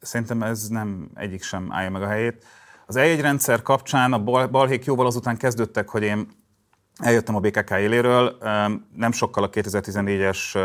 Szerintem 0.00 0.42
ez 0.42 0.68
nem 0.68 1.10
egyik 1.14 1.42
sem 1.42 1.68
állja 1.72 1.90
meg 1.90 2.02
a 2.02 2.06
helyét. 2.06 2.44
Az 2.86 2.96
eljegyrendszer 2.96 3.62
kapcsán 3.62 4.12
a 4.12 4.22
balhék 4.48 4.84
jóval 4.84 5.06
azután 5.06 5.36
kezdődtek, 5.36 5.88
hogy 5.88 6.02
én 6.02 6.28
eljöttem 6.98 7.34
a 7.36 7.40
BKK 7.40 7.70
éléről. 7.70 8.38
Nem 8.94 9.12
sokkal 9.12 9.42
a 9.42 9.50
2014-es 9.50 10.58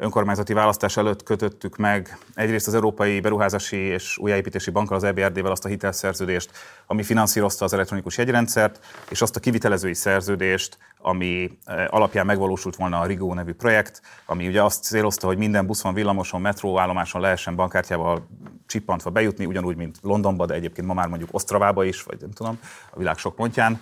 önkormányzati 0.00 0.52
választás 0.52 0.96
előtt 0.96 1.22
kötöttük 1.22 1.76
meg 1.76 2.18
egyrészt 2.34 2.66
az 2.66 2.74
Európai 2.74 3.20
Beruházási 3.20 3.76
és 3.76 4.18
Újjáépítési 4.18 4.70
Bankkal, 4.70 4.96
az 4.96 5.04
EBRD-vel 5.04 5.50
azt 5.50 5.64
a 5.64 5.68
hitelszerződést, 5.68 6.50
ami 6.86 7.02
finanszírozta 7.02 7.64
az 7.64 7.72
elektronikus 7.72 8.18
jegyrendszert, 8.18 8.80
és 9.10 9.22
azt 9.22 9.36
a 9.36 9.40
kivitelezői 9.40 9.94
szerződést, 9.94 10.78
ami 10.98 11.58
eh, 11.64 11.86
alapján 11.90 12.26
megvalósult 12.26 12.76
volna 12.76 13.00
a 13.00 13.06
Rigó 13.06 13.34
nevű 13.34 13.52
projekt, 13.52 14.02
ami 14.26 14.46
ugye 14.46 14.62
azt 14.62 14.84
célozta, 14.84 15.26
hogy 15.26 15.38
minden 15.38 15.66
buszon, 15.66 15.94
villamoson, 15.94 16.40
metróállomáson 16.40 17.20
lehessen 17.20 17.56
bankkártyával 17.56 18.26
csippantva 18.66 19.10
bejutni, 19.10 19.44
ugyanúgy, 19.44 19.76
mint 19.76 19.98
Londonba, 20.02 20.46
de 20.46 20.54
egyébként 20.54 20.86
ma 20.86 20.94
már 20.94 21.08
mondjuk 21.08 21.28
Osztravába 21.32 21.84
is, 21.84 22.02
vagy 22.02 22.20
nem 22.20 22.30
tudom, 22.30 22.58
a 22.90 22.98
világ 22.98 23.16
sok 23.18 23.34
pontján, 23.34 23.80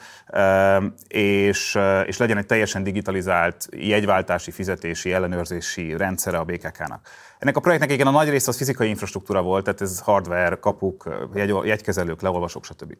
és, 1.08 1.78
és 2.06 2.16
legyen 2.16 2.37
egy 2.37 2.46
teljesen 2.46 2.82
digitalizált 2.82 3.68
jegyváltási, 3.70 4.50
fizetési, 4.50 5.12
ellenőrzési 5.12 5.96
rendszer, 5.96 6.07
rendszere 6.08 6.38
a 6.38 6.44
BKK-nak. 6.44 7.08
Ennek 7.38 7.56
a 7.56 7.60
projektnek 7.60 7.92
igen 7.92 8.06
a 8.06 8.10
nagy 8.10 8.28
része 8.28 8.48
az 8.48 8.56
fizikai 8.56 8.88
infrastruktúra 8.88 9.42
volt, 9.42 9.64
tehát 9.64 9.80
ez 9.80 10.00
hardware, 10.00 10.56
kapuk, 10.56 11.28
jegy, 11.34 11.54
jegykezelők, 11.64 12.20
leolvasók, 12.20 12.64
stb. 12.64 12.96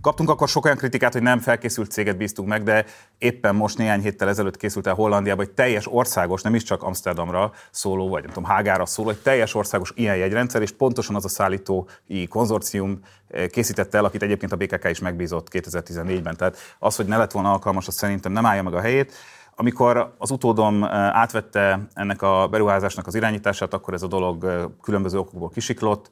Kaptunk 0.00 0.30
akkor 0.30 0.48
sok 0.48 0.64
olyan 0.64 0.76
kritikát, 0.76 1.12
hogy 1.12 1.22
nem 1.22 1.38
felkészült 1.38 1.90
céget 1.90 2.16
bíztunk 2.16 2.48
meg, 2.48 2.62
de 2.62 2.84
éppen 3.18 3.54
most 3.54 3.78
néhány 3.78 4.00
héttel 4.00 4.28
ezelőtt 4.28 4.56
készült 4.56 4.86
el 4.86 4.94
Hollandiába 4.94 5.42
egy 5.42 5.50
teljes 5.50 5.92
országos, 5.92 6.42
nem 6.42 6.54
is 6.54 6.62
csak 6.62 6.82
Amsterdamra 6.82 7.52
szóló, 7.70 8.08
vagy 8.08 8.22
nem 8.22 8.32
tudom, 8.32 8.48
Hágára 8.48 8.86
szóló, 8.86 9.10
egy 9.10 9.22
teljes 9.22 9.54
országos 9.54 9.92
ilyen 9.94 10.16
jegyrendszer, 10.16 10.62
és 10.62 10.70
pontosan 10.70 11.14
az 11.14 11.24
a 11.24 11.28
szállítói 11.28 12.26
konzorcium 12.28 13.00
eh, 13.28 13.46
készítette 13.46 13.98
el, 13.98 14.04
akit 14.04 14.22
egyébként 14.22 14.52
a 14.52 14.56
BKK 14.56 14.88
is 14.90 14.98
megbízott 14.98 15.48
2014-ben. 15.50 16.36
Tehát 16.36 16.56
az, 16.78 16.96
hogy 16.96 17.06
ne 17.06 17.16
lett 17.16 17.32
volna 17.32 17.52
alkalmas, 17.52 17.86
az 17.86 17.94
szerintem 17.94 18.32
nem 18.32 18.46
állja 18.46 18.62
meg 18.62 18.74
a 18.74 18.80
helyét. 18.80 19.12
Amikor 19.58 20.14
az 20.18 20.30
utódom 20.30 20.84
átvette 20.84 21.86
ennek 21.94 22.22
a 22.22 22.48
beruházásnak 22.50 23.06
az 23.06 23.14
irányítását, 23.14 23.74
akkor 23.74 23.94
ez 23.94 24.02
a 24.02 24.06
dolog 24.06 24.70
különböző 24.82 25.18
okokból 25.18 25.48
kisiklott, 25.48 26.10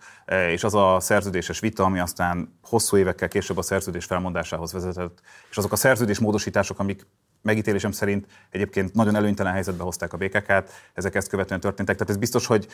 és 0.49 0.65
az 0.65 0.75
a 0.75 1.01
szerződéses 1.01 1.61
vita, 1.61 1.85
ami 1.85 1.99
aztán 1.99 2.59
hosszú 2.63 2.97
évekkel 2.97 3.29
később 3.29 3.57
a 3.57 3.63
szerződés 3.63 4.05
felmondásához 4.05 4.73
vezetett, 4.73 5.21
és 5.51 5.57
azok 5.57 5.73
a 5.73 5.77
szerződés 5.77 6.19
módosítások, 6.19 6.79
amik 6.79 7.07
megítélésem 7.43 7.93
szerint 7.93 8.27
egyébként 8.51 8.95
nagyon 8.95 9.17
előnytelen 9.17 9.53
helyzetbe 9.53 9.83
hozták 9.83 10.13
a 10.13 10.17
BKK-t, 10.17 10.71
ezek 10.95 11.15
ezt 11.15 11.29
követően 11.29 11.61
történtek. 11.61 11.95
Tehát 11.97 12.11
ez 12.11 12.17
biztos, 12.17 12.47
hogy 12.47 12.67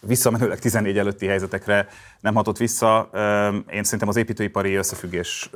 visszamenőleg 0.00 0.58
14 0.58 0.98
előtti 0.98 1.26
helyzetekre 1.26 1.88
nem 2.20 2.34
hatott 2.34 2.56
vissza. 2.56 3.10
Én 3.70 3.84
szerintem 3.84 4.08
az 4.08 4.16
építőipari 4.16 4.74
összefüggés 4.74 5.50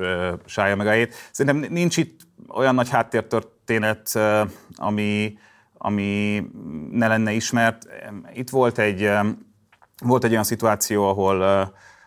sája 0.45 0.77
meg 0.77 0.87
a 0.87 0.91
hét. 0.91 1.15
Szerintem 1.33 1.73
nincs 1.73 1.97
itt 1.97 2.21
olyan 2.49 2.75
nagy 2.75 2.89
háttértörténet, 2.89 4.19
ami, 4.77 5.39
ami 5.79 6.43
ne 6.91 7.09
lenne 7.09 7.33
ismert. 7.33 7.87
Itt 8.33 8.51
volt 8.51 8.79
egy, 8.79 9.11
volt 9.99 10.25
egy 10.25 10.31
olyan 10.31 10.45
szituáció, 10.45 11.09
ahol, 11.09 11.43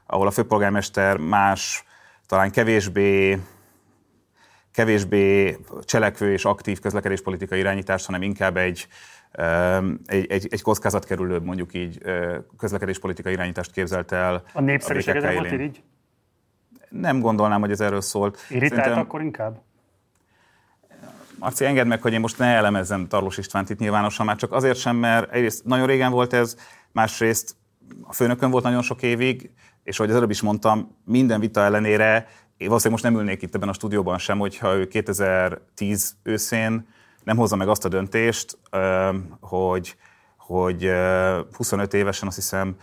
ahol 0.06 0.28
a 0.28 0.32
főpolgármester 0.32 1.18
más, 1.18 1.84
talán 2.28 2.52
kevésbé 2.52 3.40
kevésbé 4.76 5.58
cselekvő 5.82 6.32
és 6.32 6.46
aktív 6.46 6.80
közlekedéspolitikai 6.80 7.60
irányítást, 7.60 8.06
hanem 8.06 8.22
inkább 8.22 8.58
egy, 8.58 8.88
egy, 10.06 10.26
egy, 10.32 10.48
egy 10.50 10.62
kockázatkerülőbb, 10.62 11.44
mondjuk 11.44 11.74
így 11.74 12.02
közlekedéspolitikai 12.58 13.34
irányítást 13.34 13.72
képzelt 13.72 14.12
el. 14.12 14.44
A 14.54 14.62
népszerűség 14.62 15.14
nem 15.14 15.34
volt 15.34 15.52
így? 15.52 15.84
Nem 16.90 17.20
gondolnám, 17.20 17.60
hogy 17.60 17.72
ez 17.72 17.82
erről 17.82 18.02
szólt. 18.02 18.46
Irritált 18.50 18.82
Szerintem... 18.82 19.04
akkor 19.04 19.22
inkább? 19.22 19.62
Marci, 21.40 21.66
engedd 21.66 21.88
meg, 21.88 22.02
hogy 22.02 22.14
én 22.14 22.20
most 22.20 22.38
ne 22.38 22.46
elemezzem 22.46 23.08
Tarlós 23.08 23.38
Istvánt 23.38 23.70
itt 23.70 23.80
nyilvánosan, 23.80 24.26
már 24.26 24.36
csak 24.36 24.52
azért 24.52 24.78
sem, 24.78 24.96
mert 24.96 25.32
egyrészt 25.32 25.66
nagyon 25.66 25.88
régen 25.88 26.12
volt 26.12 26.34
ez, 26.34 26.58
másrészt 26.92 27.56
a 28.02 28.14
főnökön 28.14 28.52
volt 28.52 28.64
nagyon 28.64 28.82
sok 28.82 29.02
évig, 29.02 29.52
és 29.84 29.98
ahogy 29.98 30.12
az 30.12 30.18
előbb 30.18 30.30
is 30.30 30.42
mondtam, 30.42 30.96
minden 31.06 31.40
vita 31.40 31.62
ellenére 31.62 32.28
én 32.58 32.68
valószínűleg 32.68 33.02
most 33.02 33.14
nem 33.14 33.24
ülnék 33.24 33.42
itt 33.42 33.56
ebben 33.56 33.70
a 33.70 33.74
stúdióban 33.74 34.18
sem, 34.18 34.38
hogyha 34.38 34.76
ő 34.76 34.88
2010 34.88 36.16
őszén 36.24 36.88
nem 37.26 37.38
hozza 37.38 37.56
meg 37.56 37.68
azt 37.68 37.86
a 37.86 37.90
döntést, 37.90 38.58
hogy, 39.40 39.96
hogy 40.38 40.92
25 41.52 41.94
évesen 41.94 42.28
azt 42.28 42.36
hiszem... 42.36 42.76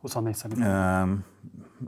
24 0.00 0.34
szerintem. 0.34 1.24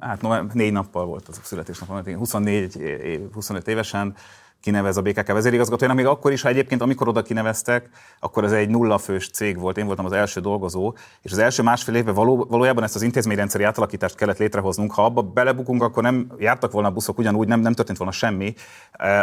Hát 0.01 0.53
négy 0.53 0.73
nappal 0.73 1.07
volt 1.07 1.29
az 1.29 1.39
a 1.43 1.45
születésnap, 1.45 2.09
24, 2.09 3.29
25 3.33 3.69
évesen 3.69 4.15
kinevez 4.61 4.97
a 4.97 5.03
BKK 5.03 5.27
vezérigazgatója, 5.27 5.93
még 5.93 6.07
akkor 6.07 6.33
is, 6.33 6.43
ha 6.43 6.49
egyébként 6.49 6.83
amikor 6.83 7.09
oda 7.09 7.23
kineveztek, 7.23 7.89
akkor 8.21 8.45
ez 8.45 8.53
egy 8.53 8.69
nullafős 8.69 9.31
cég 9.31 9.59
volt, 9.59 9.79
én 9.79 9.87
voltam 9.87 10.05
az 10.05 10.13
első 10.13 10.41
dolgozó, 10.41 10.95
és 11.23 11.33
az 11.33 11.39
első 11.39 11.63
másfél 11.63 11.95
évben 11.95 12.15
való, 12.15 12.47
valójában 12.49 12.85
ezt 12.85 12.95
az 12.95 13.03
intézményrendszeri 13.03 13.65
átalakítást 13.65 14.15
kellett 14.15 14.39
létrehoznunk. 14.39 14.93
Ha 14.93 15.05
abba 15.05 15.23
belebukunk, 15.23 15.83
akkor 15.83 16.03
nem 16.03 16.33
jártak 16.39 16.73
volna 16.73 16.89
a 16.89 16.91
buszok 16.91 17.19
ugyanúgy, 17.19 17.49
nem, 17.49 17.61
nem 17.61 17.73
történt 17.73 17.99
volna 17.99 18.13
semmi. 18.13 18.55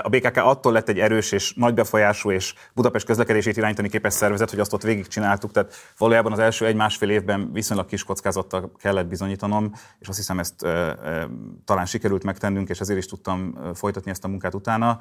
A 0.01 0.09
BKK 0.09 0.37
attól 0.37 0.71
lett 0.71 0.89
egy 0.89 0.99
erős 0.99 1.31
és 1.31 1.53
nagy 1.53 1.73
befolyású 1.73 2.31
és 2.31 2.53
Budapest 2.73 3.05
közlekedését 3.05 3.57
irányítani 3.57 3.89
képes 3.89 4.13
szervezet, 4.13 4.49
hogy 4.49 4.59
azt 4.59 4.73
ott 4.73 4.81
végigcsináltuk. 4.81 5.51
Tehát 5.51 5.73
valójában 5.97 6.31
az 6.31 6.39
első 6.39 6.65
egy-másfél 6.65 7.09
évben 7.09 7.49
viszonylag 7.53 7.85
kis 7.85 8.03
kockázattal 8.03 8.71
kellett 8.77 9.07
bizonyítanom, 9.07 9.71
és 9.99 10.07
azt 10.07 10.17
hiszem 10.17 10.39
ezt 10.39 10.63
e, 10.63 10.67
e, 10.69 11.27
talán 11.65 11.85
sikerült 11.85 12.23
megtennünk, 12.23 12.69
és 12.69 12.79
ezért 12.79 12.99
is 12.99 13.05
tudtam 13.05 13.57
folytatni 13.73 14.11
ezt 14.11 14.23
a 14.23 14.27
munkát 14.27 14.53
utána. 14.53 14.99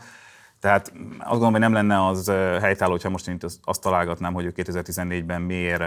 Tehát 0.62 0.92
azt 1.19 1.28
gondolom, 1.28 1.50
hogy 1.50 1.61
nem 1.61 1.73
lenne 1.73 2.07
az 2.07 2.33
helytálló, 2.61 2.92
hogyha 2.92 3.09
most 3.09 3.28
én 3.28 3.38
azt 3.62 3.81
találgatnám, 3.81 4.33
hogy 4.33 4.45
ő 4.45 4.52
2014-ben 4.57 5.40
miért 5.40 5.83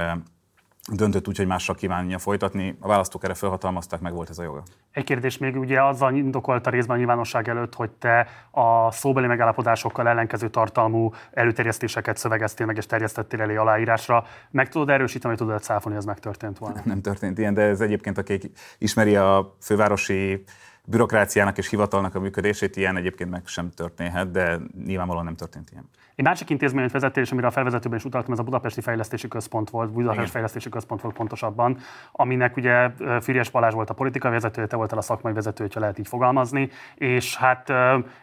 döntött 0.92 1.28
úgy, 1.28 1.38
hogy 1.38 1.48
másra 1.48 1.74
kívánja 1.74 2.18
folytatni. 2.18 2.78
A 2.80 2.88
választók 2.88 3.24
erre 3.24 3.34
felhatalmazták, 3.34 4.00
meg 4.00 4.14
volt 4.14 4.30
ez 4.30 4.38
a 4.40 4.44
joga. 4.44 4.64
Egy 4.92 5.04
kérdés 5.04 5.38
még 5.38 5.58
ugye 5.58 5.84
azzal 5.84 6.16
indokolta 6.16 6.70
részben 6.70 6.96
a 6.96 7.00
nyilvánosság 7.00 7.50
előtt, 7.50 7.76
hogy 7.76 7.90
te 7.92 8.28
a 8.52 8.92
szóbeli 8.92 9.28
megállapodásokkal 9.28 10.08
ellenkező 10.08 10.50
tartalmú 10.50 11.12
előterjesztéseket 11.32 12.18
szövegeztél 12.18 12.66
meg 12.66 12.78
és 12.78 12.86
terjesztettél 12.86 13.42
elé 13.42 13.56
aláírásra. 13.56 14.26
Meg 14.52 14.70
tudod 14.70 14.90
erősíteni, 14.90 15.36
hogy 15.36 15.46
tudod 15.46 15.62
cáfolni, 15.62 15.98
ez 15.98 16.06
megtörtént 16.06 16.58
volna? 16.58 16.82
Nem 16.84 17.02
történt 17.02 17.38
ilyen, 17.38 17.54
de 17.54 17.62
ez 17.62 17.82
egyébként, 17.82 18.18
aki 18.18 18.52
ismeri 18.78 19.16
a 19.16 19.56
fővárosi 19.62 20.44
bürokráciának 20.86 21.58
és 21.58 21.70
hivatalnak 21.70 22.16
a 22.16 22.20
működését, 22.20 22.76
ilyen 22.76 22.98
egyébként 22.98 23.30
meg 23.30 23.42
sem 23.46 23.70
történhet, 23.70 24.32
de 24.32 24.60
nyilvánvalóan 24.86 25.26
nem 25.26 25.36
történt 25.36 25.70
ilyen. 25.72 25.90
Egy 26.16 26.26
másik 26.26 26.50
intézményt 26.50 26.92
vezettél, 26.92 27.24
és 27.24 27.32
amire 27.32 27.48
a 27.48 27.52
felvezetőben 27.52 27.98
is 27.98 28.06
utaltam, 28.06 28.34
ez 28.34 28.40
a 28.40 28.44
Budapesti 28.44 28.82
Fejlesztési 28.82 29.28
Központ 29.28 29.70
volt, 29.70 29.92
Budapesti 29.92 30.20
Igen. 30.20 30.32
Fejlesztési 30.32 30.70
Központ 30.70 31.02
volt 31.02 31.16
pontosabban, 31.16 31.78
aminek 32.12 32.58
ugye 32.58 32.90
Füriyes 33.22 33.50
Balázs 33.50 33.74
volt 33.74 33.90
a 33.90 33.94
politikai 33.94 34.32
vezetője, 34.32 34.68
te 34.68 34.76
voltál 34.76 34.98
a 34.98 35.02
szakmai 35.02 35.34
vezető, 35.34 35.68
ha 35.74 35.80
lehet 35.80 36.00
így 36.00 36.08
fogalmazni, 36.08 36.70
és 36.96 37.38
hát 37.38 37.72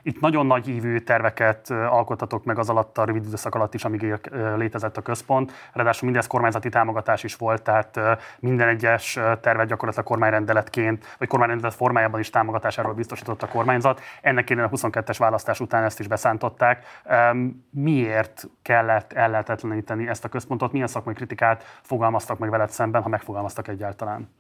itt 0.02 0.20
nagyon 0.20 0.46
nagy 0.46 0.68
ívű 0.68 0.98
terveket 0.98 1.70
alkottatok 1.70 2.44
meg 2.44 2.58
az 2.58 2.70
alatt 2.70 2.98
a 2.98 3.04
rövid 3.04 3.26
időszak 3.26 3.54
alatt 3.54 3.74
is, 3.74 3.84
amíg 3.84 4.20
létezett 4.56 4.96
a 4.96 5.02
központ. 5.02 5.52
Ráadásul 5.72 6.08
mindez 6.08 6.26
kormányzati 6.26 6.68
támogatás 6.68 7.24
is 7.24 7.36
volt, 7.36 7.62
tehát 7.62 8.00
minden 8.38 8.68
egyes 8.68 9.18
tervet 9.40 9.66
gyakorlatilag 9.66 10.06
kormányrendeletként, 10.06 11.14
vagy 11.18 11.28
kormányrendelet 11.28 11.74
formájában 11.74 12.20
is 12.20 12.30
támogatásáról 12.52 12.94
biztosított 12.94 13.42
a 13.42 13.48
kormányzat. 13.48 14.00
Ennek 14.22 14.50
a 14.50 14.68
22-es 14.68 15.16
választás 15.18 15.60
után 15.60 15.84
ezt 15.84 16.00
is 16.00 16.06
beszántották. 16.06 16.84
Miért 17.70 18.48
kellett 18.62 19.12
ellehetetleníteni 19.12 20.08
ezt 20.08 20.24
a 20.24 20.28
központot, 20.28 20.72
milyen 20.72 20.86
szakmai 20.86 21.14
kritikát 21.14 21.64
fogalmaztak 21.82 22.38
meg 22.38 22.50
veled 22.50 22.70
szemben, 22.70 23.02
ha 23.02 23.08
megfogalmaztak 23.08 23.68
egyáltalán? 23.68 24.30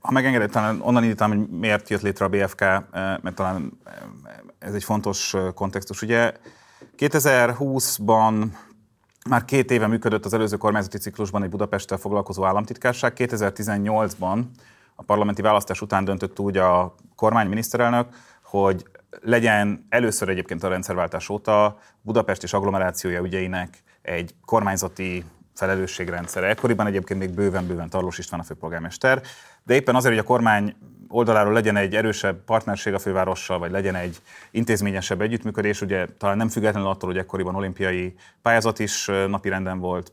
Ha 0.00 0.12
megengedett, 0.12 0.50
talán 0.50 0.80
onnan 0.80 1.02
indítanám, 1.02 1.38
hogy 1.38 1.48
miért 1.48 1.88
jött 1.88 2.00
létre 2.00 2.24
a 2.24 2.28
BFK, 2.28 2.60
eh, 2.60 2.82
mert 2.92 3.34
talán 3.34 3.72
eh, 3.84 3.92
ez 4.58 4.74
egy 4.74 4.84
fontos 4.84 5.34
eh, 5.34 5.52
kontextus. 5.54 6.02
Ugye 6.02 6.32
2020-ban 6.98 8.46
már 9.28 9.44
két 9.44 9.70
éve 9.70 9.86
működött 9.86 10.24
az 10.24 10.34
előző 10.34 10.56
kormányzati 10.56 10.98
ciklusban 10.98 11.42
egy 11.42 11.50
Budapesttel 11.50 11.98
foglalkozó 11.98 12.44
államtitkárság. 12.44 13.12
2018-ban 13.16 14.44
a 14.96 15.02
parlamenti 15.02 15.42
választás 15.42 15.80
után 15.80 16.04
döntött 16.04 16.38
úgy 16.38 16.56
a 16.56 16.94
kormány 17.14 17.48
miniszterelnök, 17.48 18.06
hogy 18.42 18.84
legyen 19.20 19.86
először 19.88 20.28
egyébként 20.28 20.62
a 20.62 20.68
rendszerváltás 20.68 21.28
óta 21.28 21.78
Budapest 22.02 22.42
és 22.42 22.52
agglomerációja 22.52 23.20
ügyeinek 23.20 23.82
egy 24.02 24.34
kormányzati 24.44 25.24
felelősségrendszere. 25.54 26.46
Ekkoriban 26.46 26.86
egyébként 26.86 27.20
még 27.20 27.30
bőven-bőven 27.30 27.88
Tarlós 27.88 28.18
István 28.18 28.40
a 28.40 28.42
főpolgármester, 28.42 29.22
de 29.64 29.74
éppen 29.74 29.94
azért, 29.94 30.14
hogy 30.14 30.24
a 30.24 30.26
kormány 30.28 30.76
oldaláról 31.08 31.52
legyen 31.52 31.76
egy 31.76 31.94
erősebb 31.94 32.44
partnerség 32.44 32.94
a 32.94 32.98
fővárossal, 32.98 33.58
vagy 33.58 33.70
legyen 33.70 33.94
egy 33.94 34.20
intézményesebb 34.50 35.20
együttműködés, 35.20 35.80
ugye 35.80 36.06
talán 36.18 36.36
nem 36.36 36.48
függetlenül 36.48 36.88
attól, 36.88 37.08
hogy 37.08 37.18
ekkoriban 37.18 37.54
olimpiai 37.54 38.14
pályázat 38.42 38.78
is 38.78 39.06
napirenden 39.06 39.78
volt, 39.78 40.12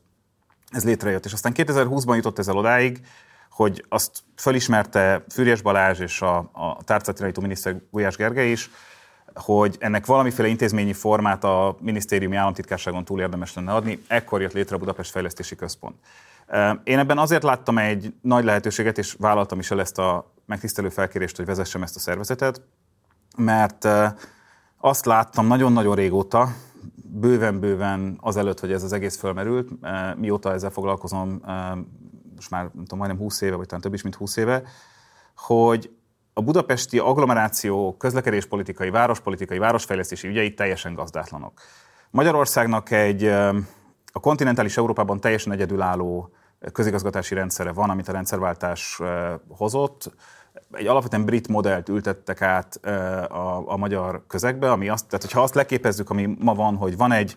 ez 0.70 0.84
létrejött. 0.84 1.25
És 1.25 1.34
aztán 1.34 1.54
2020-ban 1.56 2.16
jutott 2.16 2.40
ezzel 2.40 2.58
odáig, 2.58 3.06
hogy 3.53 3.86
azt 3.89 4.24
felismerte 4.36 5.24
Fűrjes 5.29 5.62
Balázs 5.62 6.00
és 6.00 6.22
a, 6.22 6.38
a 6.38 6.77
tárcatirányító 6.83 7.41
miniszter 7.41 7.75
Gulyás 7.91 8.15
Gergely 8.15 8.51
is, 8.51 8.69
hogy 9.33 9.75
ennek 9.79 10.05
valamiféle 10.05 10.48
intézményi 10.48 10.93
formát 10.93 11.43
a 11.43 11.77
minisztériumi 11.79 12.36
államtitkárságon 12.36 13.05
túl 13.05 13.19
érdemes 13.19 13.53
lenne 13.53 13.74
adni, 13.74 14.03
ekkor 14.07 14.41
jött 14.41 14.53
létre 14.53 14.75
a 14.75 14.79
Budapest 14.79 15.12
Fejlesztési 15.12 15.55
Központ. 15.55 15.95
Én 16.83 17.00
ebben 17.00 17.17
azért 17.17 17.43
láttam 17.43 17.77
egy 17.77 18.13
nagy 18.22 18.43
lehetőséget, 18.43 18.98
és 18.98 19.15
vállaltam 19.19 19.60
is 19.60 19.72
el 19.72 19.79
ezt 19.79 19.98
a 19.98 20.31
megtisztelő 20.45 20.89
felkérést, 20.89 21.36
hogy 21.36 21.45
vezessem 21.45 21.83
ezt 21.83 21.95
a 21.95 22.00
szervezetet, 22.00 22.62
mert 23.38 23.88
azt 24.77 25.05
láttam 25.05 25.48
nagyon-nagyon 25.48 25.95
régóta, 25.95 26.48
bőven-bőven 26.95 28.17
azelőtt, 28.22 28.60
hogy 28.60 28.72
ez 28.72 28.83
az 28.83 28.93
egész 28.93 29.17
fölmerült, 29.17 29.69
mióta 30.15 30.53
ezzel 30.53 30.69
foglalkozom, 30.69 31.41
most 32.36 32.50
már 32.50 32.62
nem 32.62 32.84
tudom, 32.84 32.98
majdnem 32.98 33.22
20 33.22 33.42
éve, 33.42 33.56
vagy 33.56 33.66
talán 33.66 33.82
több 33.82 33.94
is, 33.94 34.02
mint 34.02 34.16
20 34.16 34.38
éve, 34.38 34.63
hogy 35.36 35.92
a 36.34 36.42
budapesti 36.42 37.00
agglomeráció 37.00 37.96
közlekedéspolitikai, 37.98 38.90
várospolitikai, 38.90 39.58
városfejlesztési 39.58 40.28
ügyei 40.28 40.54
teljesen 40.54 40.94
gazdátlanok. 40.94 41.62
Magyarországnak 42.10 42.92
egy 42.92 43.24
a 44.12 44.20
kontinentális 44.22 44.78
Európában 44.78 45.20
teljesen 45.20 45.52
egyedülálló 45.52 46.34
közigazgatási 46.72 47.36
rendszere 47.36 47.72
van, 47.72 47.90
amit 47.90 48.08
a 48.08 48.12
rendszerváltás 48.12 49.02
hozott. 49.50 50.16
Egy 50.72 50.88
alapvetően 50.88 51.25
brit 51.25 51.48
modellt 51.48 51.90
ültettek 51.90 52.42
át 52.42 52.75
a, 53.32 53.72
a 53.72 53.78
magyar 53.78 54.24
közegbe, 54.28 54.72
ami 54.72 54.90
azt, 54.90 55.06
tehát 55.06 55.22
hogyha 55.22 55.42
azt 55.42 55.56
leképezzük, 55.56 56.10
ami 56.10 56.36
ma 56.40 56.54
van, 56.54 56.75
hogy 56.75 56.98
van 56.98 57.12
egy, 57.12 57.36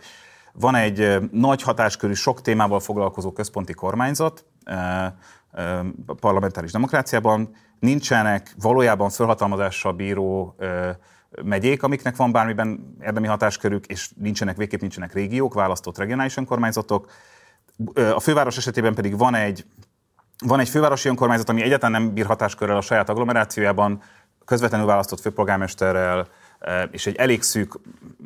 van 0.53 0.75
egy 0.75 1.31
nagy 1.33 1.63
hatáskörű, 1.63 2.13
sok 2.13 2.41
témával 2.41 2.81
foglalkozó 2.81 3.33
központi 3.33 3.73
kormányzat, 3.73 4.45
parlamentáris 6.21 6.73
demokráciában, 6.73 7.51
nincsenek 7.79 8.55
valójában 8.61 9.11
felhatalmazással 9.11 9.93
bíró 9.93 10.57
megyék, 11.43 11.83
amiknek 11.83 12.17
van 12.17 12.33
bármiben 12.33 12.97
érdemi 13.01 13.27
hatáskörük, 13.27 13.87
és 13.87 14.11
nincsenek, 14.17 14.57
végképp 14.57 14.81
nincsenek 14.81 15.13
régiók, 15.13 15.55
választott 15.55 15.99
regionális 15.99 16.37
önkormányzatok. 16.37 17.11
A 17.95 18.21
főváros 18.21 18.57
esetében 18.57 18.95
pedig 18.95 19.19
van 19.19 19.35
egy, 19.35 19.65
van 20.45 20.61
egy 20.61 20.69
fővárosi 20.69 21.09
önkormányzat, 21.09 21.49
ami 21.49 21.63
egyáltalán 21.63 22.03
nem 22.03 22.15
bír 22.15 22.27
hatáskörrel 22.27 22.77
a 22.77 22.81
saját 22.81 23.09
agglomerációjában, 23.09 24.03
közvetlenül 24.45 24.87
választott 24.87 25.21
főpolgármesterrel, 25.21 26.29
és 26.91 27.07
egy 27.07 27.17
elég 27.17 27.43
szűk 27.43 27.79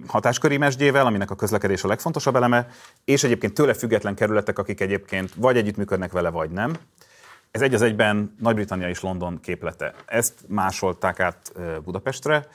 hatásköri 0.07 0.57
mesdjével, 0.57 1.07
aminek 1.07 1.31
a 1.31 1.35
közlekedés 1.37 1.85
a 1.85 1.89
legfontosabb 1.89 2.37
eleme, 2.37 2.69
és 3.05 3.25
egyébként 3.25 3.55
tőle 3.55 3.75
független 3.75 4.15
kerületek, 4.15 4.59
akik 4.59 4.81
egyébként 4.81 5.31
vagy 5.37 5.57
együttműködnek 5.57 6.13
vele, 6.13 6.31
vagy 6.31 6.51
nem. 6.51 6.77
Ez 7.51 7.61
egy 7.61 7.75
az 7.75 7.83
egyben 7.83 8.37
Nagy-Britannia 8.39 8.89
és 8.89 9.01
London 9.01 9.41
képlete. 9.41 9.95
Ezt 10.07 10.35
másolták 10.49 11.21
át 11.21 11.53
Budapestre, 11.85 12.49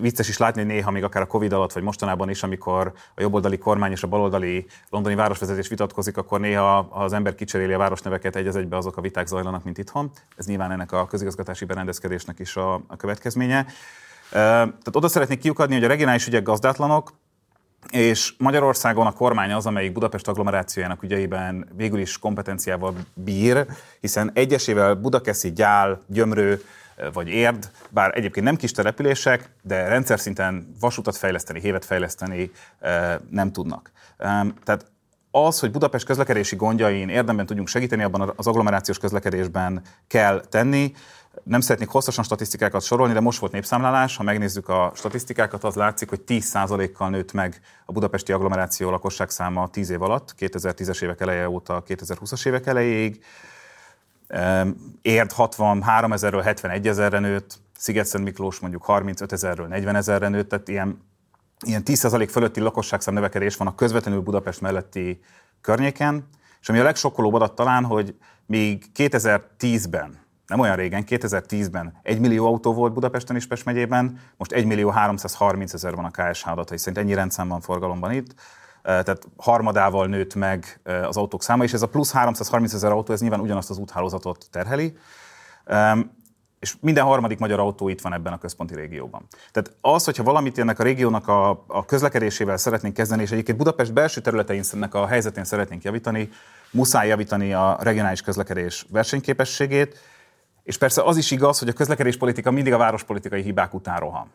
vicces 0.00 0.28
is 0.28 0.38
látni, 0.38 0.62
néha 0.62 0.90
még 0.90 1.04
akár 1.04 1.22
a 1.22 1.26
Covid 1.26 1.52
alatt, 1.52 1.72
vagy 1.72 1.82
mostanában 1.82 2.30
is, 2.30 2.42
amikor 2.42 2.92
a 3.14 3.20
jobboldali 3.20 3.58
kormány 3.58 3.90
és 3.90 4.02
a 4.02 4.06
baloldali 4.06 4.66
londoni 4.90 5.14
városvezetés 5.14 5.68
vitatkozik, 5.68 6.16
akkor 6.16 6.40
néha 6.40 6.78
az 6.78 7.12
ember 7.12 7.34
kicseréli 7.34 7.72
a 7.72 7.78
városneveket, 7.78 8.36
egy 8.36 8.46
az 8.46 8.56
egybe 8.56 8.76
azok 8.76 8.96
a 8.96 9.00
viták 9.00 9.26
zajlanak, 9.26 9.64
mint 9.64 9.78
itthon. 9.78 10.10
Ez 10.36 10.46
nyilván 10.46 10.70
ennek 10.70 10.92
a 10.92 11.06
közigazgatási 11.06 11.64
berendezkedésnek 11.64 12.38
is 12.38 12.56
a, 12.56 12.74
a 12.74 12.96
következménye. 12.96 13.66
Tehát 14.30 14.96
oda 14.96 15.08
szeretnék 15.08 15.38
kiukadni, 15.38 15.74
hogy 15.74 15.84
a 15.84 15.88
regionális 15.88 16.26
ügyek 16.26 16.42
gazdátlanok, 16.42 17.12
és 17.90 18.34
Magyarországon 18.38 19.06
a 19.06 19.12
kormány 19.12 19.52
az, 19.52 19.66
amelyik 19.66 19.92
Budapest 19.92 20.28
agglomerációjának 20.28 21.02
ügyeiben 21.02 21.68
végül 21.76 21.98
is 21.98 22.18
kompetenciával 22.18 22.94
bír, 23.14 23.66
hiszen 24.00 24.30
egyesével 24.34 24.94
Budakeszi, 24.94 25.52
Gyál, 25.52 26.04
Gyömrő, 26.06 26.62
vagy 27.12 27.28
Érd, 27.28 27.70
bár 27.90 28.10
egyébként 28.14 28.46
nem 28.46 28.56
kis 28.56 28.72
települések, 28.72 29.50
de 29.62 29.88
rendszer 29.88 30.20
szinten 30.20 30.74
vasutat 30.80 31.16
fejleszteni, 31.16 31.60
hévet 31.60 31.84
fejleszteni 31.84 32.50
nem 33.30 33.52
tudnak. 33.52 33.90
Tehát 34.64 34.86
az, 35.30 35.60
hogy 35.60 35.70
Budapest 35.70 36.06
közlekedési 36.06 36.56
gondjain 36.56 37.08
érdemben 37.08 37.46
tudjunk 37.46 37.68
segíteni, 37.68 38.02
abban 38.02 38.32
az 38.36 38.46
agglomerációs 38.46 38.98
közlekedésben 38.98 39.82
kell 40.06 40.40
tenni. 40.48 40.92
Nem 41.44 41.60
szeretnék 41.60 41.88
hosszasan 41.88 42.24
statisztikákat 42.24 42.82
sorolni, 42.82 43.12
de 43.12 43.20
most 43.20 43.38
volt 43.38 43.52
népszámlálás. 43.52 44.16
Ha 44.16 44.22
megnézzük 44.22 44.68
a 44.68 44.92
statisztikákat, 44.94 45.64
az 45.64 45.74
látszik, 45.74 46.08
hogy 46.08 46.22
10%-kal 46.26 47.10
nőtt 47.10 47.32
meg 47.32 47.60
a 47.84 47.92
budapesti 47.92 48.32
agglomeráció 48.32 48.90
lakosság 48.90 49.30
száma 49.30 49.68
10 49.68 49.90
év 49.90 50.02
alatt, 50.02 50.34
2010-es 50.38 51.02
évek 51.02 51.20
eleje 51.20 51.48
óta 51.48 51.82
2020-as 51.86 52.46
évek 52.46 52.66
elejéig. 52.66 53.24
Érd 55.02 55.32
63 55.32 56.12
ezerről 56.12 56.42
71 56.42 56.88
ezerre 56.88 57.18
nőtt, 57.18 57.58
Szigetszent 57.78 58.24
Miklós 58.24 58.58
mondjuk 58.58 58.82
35 58.82 59.32
ezerről 59.32 59.66
40 59.66 59.96
ezerre 59.96 60.28
nőtt, 60.28 60.48
tehát 60.48 60.68
ilyen, 60.68 61.02
ilyen 61.66 61.82
10% 61.84 62.28
fölötti 62.30 62.60
lakosságszám 62.60 63.14
növekedés 63.14 63.56
van 63.56 63.66
a 63.66 63.74
közvetlenül 63.74 64.20
Budapest 64.20 64.60
melletti 64.60 65.20
környéken, 65.60 66.28
és 66.60 66.68
ami 66.68 66.78
a 66.78 66.82
legsokkolóbb 66.82 67.34
adat 67.34 67.54
talán, 67.54 67.84
hogy 67.84 68.14
még 68.46 68.84
2010-ben, 68.94 70.25
nem 70.46 70.60
olyan 70.60 70.76
régen, 70.76 71.04
2010-ben 71.08 72.00
1 72.02 72.20
millió 72.20 72.46
autó 72.46 72.72
volt 72.72 72.92
Budapesten 72.92 73.36
és 73.36 73.46
Pest 73.46 73.64
megyében, 73.64 74.18
most 74.36 74.52
1 74.52 74.66
millió 74.66 74.88
330 74.88 75.72
ezer 75.72 75.94
van 75.94 76.04
a 76.04 76.10
KSH 76.10 76.48
adatai 76.48 76.78
szerint, 76.78 76.98
ennyi 76.98 77.14
rendszám 77.14 77.48
van 77.48 77.60
forgalomban 77.60 78.12
itt. 78.12 78.34
Tehát 78.82 79.28
harmadával 79.36 80.06
nőtt 80.06 80.34
meg 80.34 80.80
az 81.02 81.16
autók 81.16 81.42
száma, 81.42 81.64
és 81.64 81.72
ez 81.72 81.82
a 81.82 81.88
plusz 81.88 82.12
330 82.12 82.72
ezer 82.72 82.90
autó, 82.90 83.12
ez 83.12 83.20
nyilván 83.20 83.40
ugyanazt 83.40 83.70
az 83.70 83.78
úthálózatot 83.78 84.46
terheli, 84.50 84.96
és 86.58 86.76
minden 86.80 87.04
harmadik 87.04 87.38
magyar 87.38 87.60
autó 87.60 87.88
itt 87.88 88.00
van 88.00 88.12
ebben 88.12 88.32
a 88.32 88.38
központi 88.38 88.74
régióban. 88.74 89.26
Tehát 89.52 89.76
az, 89.80 90.04
hogyha 90.04 90.22
valamit 90.22 90.58
ennek 90.58 90.78
a 90.78 90.82
régiónak 90.82 91.28
a, 91.28 91.64
a 91.66 91.84
közlekedésével 91.84 92.56
szeretnénk 92.56 92.94
kezdeni, 92.94 93.22
és 93.22 93.30
egyébként 93.30 93.58
Budapest 93.58 93.92
belső 93.92 94.20
területein 94.20 94.62
a 94.90 95.06
helyzetén 95.06 95.44
szeretnénk 95.44 95.82
javítani, 95.82 96.28
muszáj 96.70 97.08
javítani 97.08 97.52
a 97.52 97.76
regionális 97.80 98.20
közlekedés 98.20 98.86
versenyképességét, 98.90 99.98
és 100.66 100.78
persze 100.78 101.02
az 101.02 101.16
is 101.16 101.30
igaz, 101.30 101.58
hogy 101.58 101.68
a 101.68 101.72
közlekedéspolitika 101.72 102.50
mindig 102.50 102.72
a 102.72 102.78
várospolitikai 102.78 103.42
hibák 103.42 103.74
után 103.74 103.98
rohan. 103.98 104.30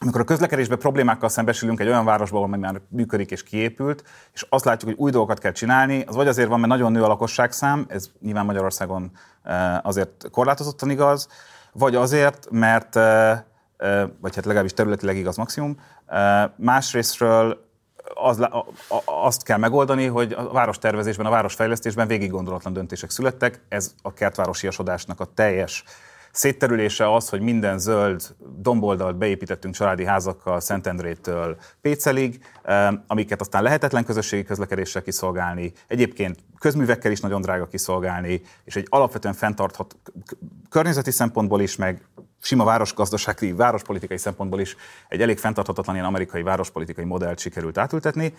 Amikor 0.00 0.20
a 0.20 0.24
közlekedésben 0.24 0.78
problémákkal 0.78 1.28
szembesülünk 1.28 1.80
egy 1.80 1.86
olyan 1.86 2.04
városban, 2.04 2.42
amely 2.42 2.58
már 2.58 2.80
működik 2.88 3.30
és 3.30 3.42
kiépült, 3.42 4.04
és 4.32 4.46
azt 4.48 4.64
látjuk, 4.64 4.90
hogy 4.90 5.00
új 5.00 5.10
dolgokat 5.10 5.38
kell 5.38 5.52
csinálni, 5.52 6.04
az 6.06 6.14
vagy 6.14 6.28
azért 6.28 6.48
van, 6.48 6.58
mert 6.58 6.72
nagyon 6.72 6.92
nő 6.92 7.02
a 7.02 7.06
lakosságszám, 7.06 7.86
ez 7.88 8.10
nyilván 8.20 8.44
Magyarországon 8.44 9.10
eh, 9.42 9.86
azért 9.86 10.30
korlátozottan 10.30 10.90
igaz, 10.90 11.28
vagy 11.72 11.94
azért, 11.94 12.48
mert, 12.50 12.96
eh, 12.96 13.30
eh, 13.76 14.08
vagy 14.20 14.34
hát 14.34 14.44
legalábbis 14.44 14.72
területileg 14.72 15.16
igaz 15.16 15.36
maximum, 15.36 15.76
másrésztről 16.56 17.67
az, 18.14 18.48
azt 19.04 19.42
kell 19.42 19.58
megoldani, 19.58 20.06
hogy 20.06 20.32
a 20.32 20.52
várostervezésben, 20.52 21.26
a 21.26 21.30
városfejlesztésben 21.30 22.06
végig 22.06 22.30
gondolatlan 22.30 22.72
döntések 22.72 23.10
születtek. 23.10 23.60
Ez 23.68 23.94
a 24.02 24.12
kertvárosiasodásnak 24.12 25.20
a 25.20 25.24
teljes 25.24 25.84
szétterülése 26.32 27.14
az, 27.14 27.28
hogy 27.28 27.40
minden 27.40 27.78
zöld 27.78 28.34
domboldalt 28.56 29.16
beépítettünk 29.16 29.74
családi 29.74 30.04
házakkal 30.04 30.60
Szentendrétől 30.60 31.56
Pécelig, 31.80 32.40
amiket 33.06 33.40
aztán 33.40 33.62
lehetetlen 33.62 34.04
közösségi 34.04 34.42
közlekedéssel 34.42 35.02
kiszolgálni, 35.02 35.72
egyébként 35.86 36.38
közművekkel 36.58 37.10
is 37.10 37.20
nagyon 37.20 37.40
drága 37.40 37.66
kiszolgálni, 37.66 38.42
és 38.64 38.76
egy 38.76 38.86
alapvetően 38.88 39.34
fenntarthat 39.34 39.96
környezeti 40.68 41.10
szempontból 41.10 41.60
is, 41.60 41.76
meg 41.76 42.02
sima 42.40 42.64
városgazdasági, 42.64 43.52
várospolitikai 43.52 44.18
szempontból 44.18 44.60
is 44.60 44.76
egy 45.08 45.22
elég 45.22 45.38
fenntarthatatlan 45.38 45.94
ilyen 45.94 46.06
amerikai 46.06 46.42
várospolitikai 46.42 47.04
modellt 47.04 47.38
sikerült 47.38 47.78
átültetni. 47.78 48.34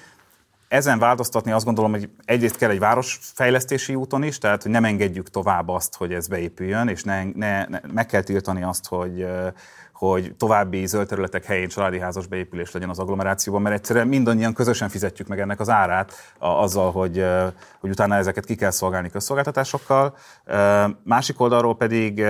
Ezen 0.67 0.99
változtatni 0.99 1.51
azt 1.51 1.65
gondolom, 1.65 1.91
hogy 1.91 2.09
egyrészt 2.25 2.57
kell 2.57 2.69
egy 2.69 2.79
városfejlesztési 2.79 3.95
úton 3.95 4.23
is, 4.23 4.38
tehát 4.38 4.63
hogy 4.63 4.71
nem 4.71 4.85
engedjük 4.85 5.29
tovább 5.29 5.67
azt, 5.67 5.95
hogy 5.95 6.13
ez 6.13 6.27
beépüljön, 6.27 6.88
és 6.88 7.03
ne, 7.03 7.23
ne, 7.23 7.65
ne, 7.65 7.79
meg 7.93 8.05
kell 8.05 8.21
tiltani 8.21 8.63
azt, 8.63 8.88
hogy, 8.88 9.25
hogy 9.99 10.35
további 10.38 10.85
zöld 10.85 11.07
területek 11.07 11.45
helyén 11.45 11.67
családi 11.67 11.99
házas 11.99 12.27
beépülés 12.27 12.71
legyen 12.71 12.89
az 12.89 12.99
agglomerációban, 12.99 13.62
mert 13.62 13.75
egyszerűen 13.75 14.07
mindannyian 14.07 14.53
közösen 14.53 14.89
fizetjük 14.89 15.27
meg 15.27 15.39
ennek 15.39 15.59
az 15.59 15.69
árát 15.69 16.13
azzal, 16.38 16.91
hogy, 16.91 17.25
hogy 17.79 17.89
utána 17.89 18.15
ezeket 18.15 18.45
ki 18.45 18.55
kell 18.55 18.69
szolgálni 18.69 19.09
közszolgáltatásokkal. 19.09 20.15
Másik 21.03 21.39
oldalról 21.39 21.75
pedig 21.75 22.23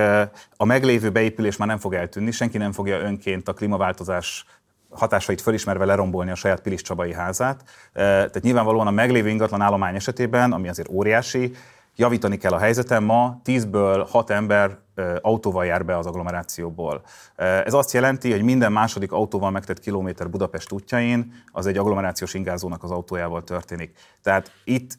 a 0.56 0.64
meglévő 0.64 1.10
beépülés 1.10 1.56
már 1.56 1.68
nem 1.68 1.78
fog 1.78 1.94
eltűnni, 1.94 2.30
senki 2.30 2.58
nem 2.58 2.72
fogja 2.72 2.98
önként 2.98 3.48
a 3.48 3.52
klímaváltozás 3.52 4.44
hatásait 4.90 5.40
fölismerve 5.40 5.84
lerombolni 5.84 6.30
a 6.30 6.34
saját 6.34 6.60
Pilis 6.60 6.82
Csabai 6.82 7.12
házát. 7.12 7.64
Tehát 7.92 8.40
nyilvánvalóan 8.42 8.86
a 8.86 8.90
meglévő 8.90 9.28
ingatlan 9.28 9.60
állomány 9.60 9.94
esetében, 9.94 10.52
ami 10.52 10.68
azért 10.68 10.88
óriási, 10.88 11.52
javítani 11.96 12.36
kell 12.36 12.52
a 12.52 12.58
helyzetem. 12.58 13.04
Ma 13.04 13.40
10-ből 13.44 14.06
6 14.10 14.30
ember 14.30 14.78
autóval 15.20 15.66
jár 15.66 15.84
be 15.84 15.98
az 15.98 16.06
agglomerációból. 16.06 17.02
Ez 17.36 17.72
azt 17.72 17.92
jelenti, 17.92 18.30
hogy 18.30 18.42
minden 18.42 18.72
második 18.72 19.12
autóval 19.12 19.50
megtett 19.50 19.78
kilométer 19.78 20.30
Budapest 20.30 20.72
útjain 20.72 21.32
az 21.52 21.66
egy 21.66 21.76
agglomerációs 21.76 22.34
ingázónak 22.34 22.82
az 22.82 22.90
autójával 22.90 23.44
történik. 23.44 23.98
Tehát 24.22 24.52
itt 24.64 24.96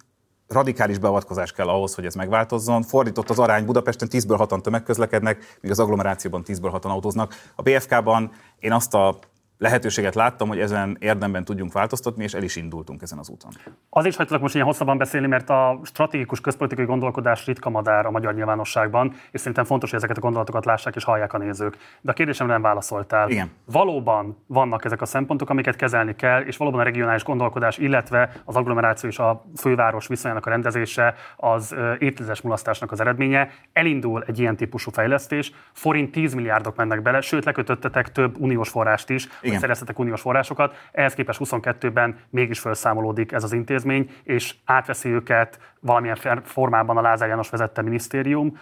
radikális 0.48 0.98
beavatkozás 0.98 1.52
kell 1.52 1.68
ahhoz, 1.68 1.96
hogy 1.96 2.06
ez 2.06 2.16
megváltozzon. 2.16 2.84
Fordított 2.84 3.30
az 3.30 3.40
arány 3.40 3.66
Budapesten 3.66 4.08
10-ből 4.12 4.48
6-an 4.50 4.62
tömegközlekednek, 4.62 5.58
míg 5.62 5.72
az 5.72 5.80
agglomerációban 5.80 6.44
10-ből 6.46 6.72
6-an 6.74 6.90
autóznak. 6.90 7.36
A 7.56 7.62
BFK-ban 7.62 8.32
én 8.60 8.72
azt 8.72 8.94
a 8.94 9.20
lehetőséget 9.62 10.16
láttam, 10.16 10.48
hogy 10.48 10.60
ezen 10.60 10.98
érdemben 11.00 11.44
tudjunk 11.44 11.74
változtatni, 11.74 12.24
és 12.24 12.34
el 12.34 12.44
is 12.44 12.56
indultunk 12.56 13.02
ezen 13.02 13.18
az 13.18 13.30
úton. 13.30 13.52
Az 13.90 14.06
is 14.06 14.16
hagytalak 14.16 14.42
most 14.42 14.54
ilyen 14.54 14.66
hosszabban 14.66 14.98
beszélni, 14.98 15.28
mert 15.28 15.50
a 15.50 15.80
stratégikus 15.84 16.42
közpolitikai 16.42 16.86
gondolkodás 16.86 17.46
ritka 17.46 17.70
madár 17.70 18.06
a 18.06 18.12
magyar 18.12 18.34
nyilvánosságban, 18.34 19.14
és 19.32 19.40
szerintem 19.40 19.64
fontos, 19.64 19.90
hogy 19.90 20.00
ezeket 20.00 20.18
a 20.18 20.20
gondolatokat 20.20 20.66
lássák 20.66 20.96
és 20.96 21.04
hallják 21.04 21.34
a 21.34 21.38
nézők. 21.38 21.78
De 22.02 22.12
a 22.12 22.14
kérdésemre 22.14 22.54
nem 22.54 22.62
válaszoltál. 22.62 23.30
Igen. 23.30 23.52
Valóban 23.66 24.38
vannak 24.48 24.86
ezek 24.86 25.02
a 25.02 25.06
szempontok, 25.06 25.50
amiket 25.50 25.76
kezelni 25.76 26.16
kell, 26.16 26.42
és 26.42 26.58
valóban 26.58 26.80
a 26.80 26.84
regionális 26.84 27.24
gondolkodás, 27.24 27.78
illetve 27.78 28.32
az 28.46 28.56
agglomeráció 28.56 29.10
és 29.10 29.20
a 29.20 29.46
főváros 29.58 30.08
viszonyának 30.08 30.46
a 30.46 30.50
rendezése 30.50 31.16
az 31.36 31.76
évtizedes 32.00 32.42
mulasztásnak 32.42 32.92
az 32.92 33.00
eredménye. 33.00 33.50
Elindul 33.74 34.24
egy 34.28 34.40
ilyen 34.40 34.56
típusú 34.56 34.92
fejlesztés, 34.92 35.52
forint 35.72 36.12
10 36.12 36.34
milliárdok 36.34 36.76
mennek 36.76 37.02
bele, 37.02 37.22
sőt 37.22 37.46
lekötöttetek 37.46 38.12
több 38.12 38.40
uniós 38.40 38.70
forrást 38.70 39.10
is 39.10 39.28
hogy 39.52 39.62
szereztetek 39.62 40.00
uniós 40.00 40.22
forrásokat, 40.22 40.76
ehhez 40.92 41.14
képest 41.14 41.40
22-ben 41.44 42.20
mégis 42.30 42.60
felszámolódik 42.60 43.32
ez 43.32 43.44
az 43.44 43.54
intézmény, 43.54 44.10
és 44.24 44.56
átveszi 44.66 45.10
őket 45.10 45.60
valamilyen 45.80 46.42
formában 46.44 46.98
a 46.98 47.02
Lázár 47.02 47.30
János 47.30 47.50
vezette 47.50 47.82
minisztérium, 47.82 48.58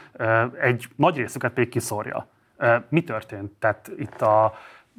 egy 0.62 0.88
nagy 0.95 1.15
részüket 1.15 1.56
még 1.56 1.69
kiszorja. 1.69 2.28
Mi 2.89 3.04
történt? 3.04 3.52
Tehát 3.60 3.91
itt 3.97 4.21
a 4.21 4.54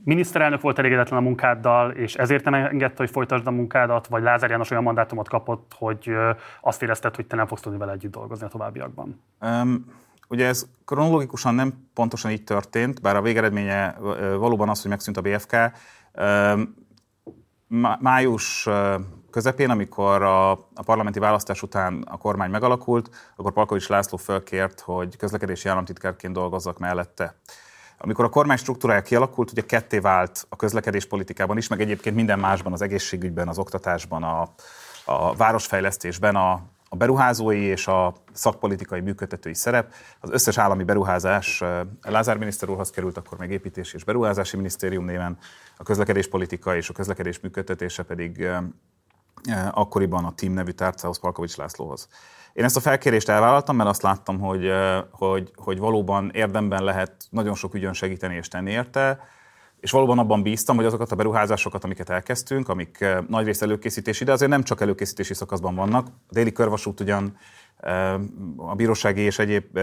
miniszterelnök 0.04 0.60
volt 0.60 0.78
elégedetlen 0.78 1.18
a 1.18 1.22
munkáddal, 1.22 1.90
és 1.90 2.14
ezért 2.14 2.44
nem 2.44 2.54
engedte, 2.54 2.96
hogy 2.96 3.10
folytasd 3.10 3.46
a 3.46 3.50
munkádat, 3.50 4.06
vagy 4.06 4.22
Lázár 4.22 4.50
János 4.50 4.70
olyan 4.70 4.82
mandátumot 4.82 5.28
kapott, 5.28 5.72
hogy 5.78 6.12
azt 6.60 6.82
érezted, 6.82 7.16
hogy 7.16 7.26
te 7.26 7.36
nem 7.36 7.46
fogsz 7.46 7.60
tudni 7.60 7.78
vele 7.78 7.92
együtt 7.92 8.12
dolgozni 8.12 8.46
a 8.46 8.48
továbbiakban? 8.48 9.22
Um, 9.40 9.84
ugye 10.30 10.46
ez 10.46 10.66
kronológikusan 10.84 11.54
nem 11.54 11.90
pontosan 11.94 12.30
így 12.30 12.44
történt, 12.44 13.00
bár 13.00 13.16
a 13.16 13.22
végeredménye 13.22 13.96
valóban 14.36 14.68
az, 14.68 14.80
hogy 14.80 14.90
megszűnt 14.90 15.16
a 15.16 15.20
BFK. 15.20 15.56
Május 18.00 18.68
közepén, 19.30 19.70
amikor 19.70 20.22
a, 20.22 20.50
a 20.50 20.82
parlamenti 20.84 21.18
választás 21.18 21.62
után 21.62 22.02
a 22.02 22.16
kormány 22.16 22.50
megalakult, 22.50 23.10
akkor 23.36 23.52
Palkovics 23.52 23.88
László 23.88 24.16
fölkért, 24.16 24.80
hogy 24.80 25.16
közlekedési 25.16 25.68
államtitkárként 25.68 26.34
dolgozzak 26.34 26.78
mellette. 26.78 27.34
Amikor 27.98 28.24
a 28.24 28.28
kormány 28.28 28.56
struktúrája 28.56 29.02
kialakult, 29.02 29.50
ugye 29.50 29.62
ketté 29.66 29.98
vált 29.98 30.46
a 30.48 30.56
közlekedés 30.56 31.06
politikában 31.06 31.56
is, 31.56 31.68
meg 31.68 31.80
egyébként 31.80 32.16
minden 32.16 32.38
másban, 32.38 32.72
az 32.72 32.82
egészségügyben, 32.82 33.48
az 33.48 33.58
oktatásban, 33.58 34.22
a, 34.22 34.52
a 35.04 35.34
városfejlesztésben 35.36 36.36
a, 36.36 36.62
a 36.92 36.96
beruházói 36.96 37.60
és 37.60 37.86
a 37.86 38.14
szakpolitikai 38.32 39.00
működtetői 39.00 39.54
szerep. 39.54 39.92
Az 40.20 40.30
összes 40.30 40.58
állami 40.58 40.84
beruházás 40.84 41.62
Lázár 42.02 42.36
miniszter 42.36 42.68
úrhoz 42.68 42.90
került, 42.90 43.16
akkor 43.16 43.38
még 43.38 43.50
építési 43.50 43.96
és 43.96 44.04
beruházási 44.04 44.56
minisztérium 44.56 45.04
néven, 45.04 45.38
a 45.76 45.82
közlekedéspolitika 45.82 46.76
és 46.76 46.88
a 46.88 46.92
közlekedés 46.92 47.40
működtetése 47.40 48.02
pedig 48.02 48.48
akkoriban 49.70 50.24
a 50.24 50.34
Team 50.34 50.52
nevű 50.52 50.70
tárcához, 50.70 51.18
Palkovics 51.18 51.56
Lászlóhoz. 51.56 52.08
Én 52.52 52.64
ezt 52.64 52.76
a 52.76 52.80
felkérést 52.80 53.28
elvállaltam, 53.28 53.76
mert 53.76 53.88
azt 53.88 54.02
láttam, 54.02 54.38
hogy, 54.38 54.72
hogy, 55.10 55.52
hogy 55.56 55.78
valóban 55.78 56.30
érdemben 56.32 56.84
lehet 56.84 57.12
nagyon 57.30 57.54
sok 57.54 57.74
ügyön 57.74 57.92
segíteni 57.92 58.34
és 58.34 58.48
tenni 58.48 58.70
érte, 58.70 59.20
és 59.80 59.90
valóban 59.90 60.18
abban 60.18 60.42
bíztam, 60.42 60.76
hogy 60.76 60.84
azokat 60.84 61.12
a 61.12 61.16
beruházásokat, 61.16 61.84
amiket 61.84 62.10
elkezdtünk, 62.10 62.68
amik 62.68 63.04
nagyrészt 63.28 63.62
előkészítési, 63.62 64.24
de 64.24 64.32
azért 64.32 64.50
nem 64.50 64.62
csak 64.62 64.80
előkészítési 64.80 65.34
szakaszban 65.34 65.74
vannak. 65.74 66.06
A 66.06 66.32
déli 66.32 66.52
körvasút 66.52 67.00
ugyan 67.00 67.36
a 68.56 68.74
bírósági 68.74 69.20
és 69.20 69.38
egyéb 69.38 69.76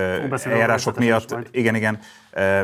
eljárások 0.43 0.97
miatt, 0.97 1.35
igen, 1.51 1.75
igen, 1.75 1.99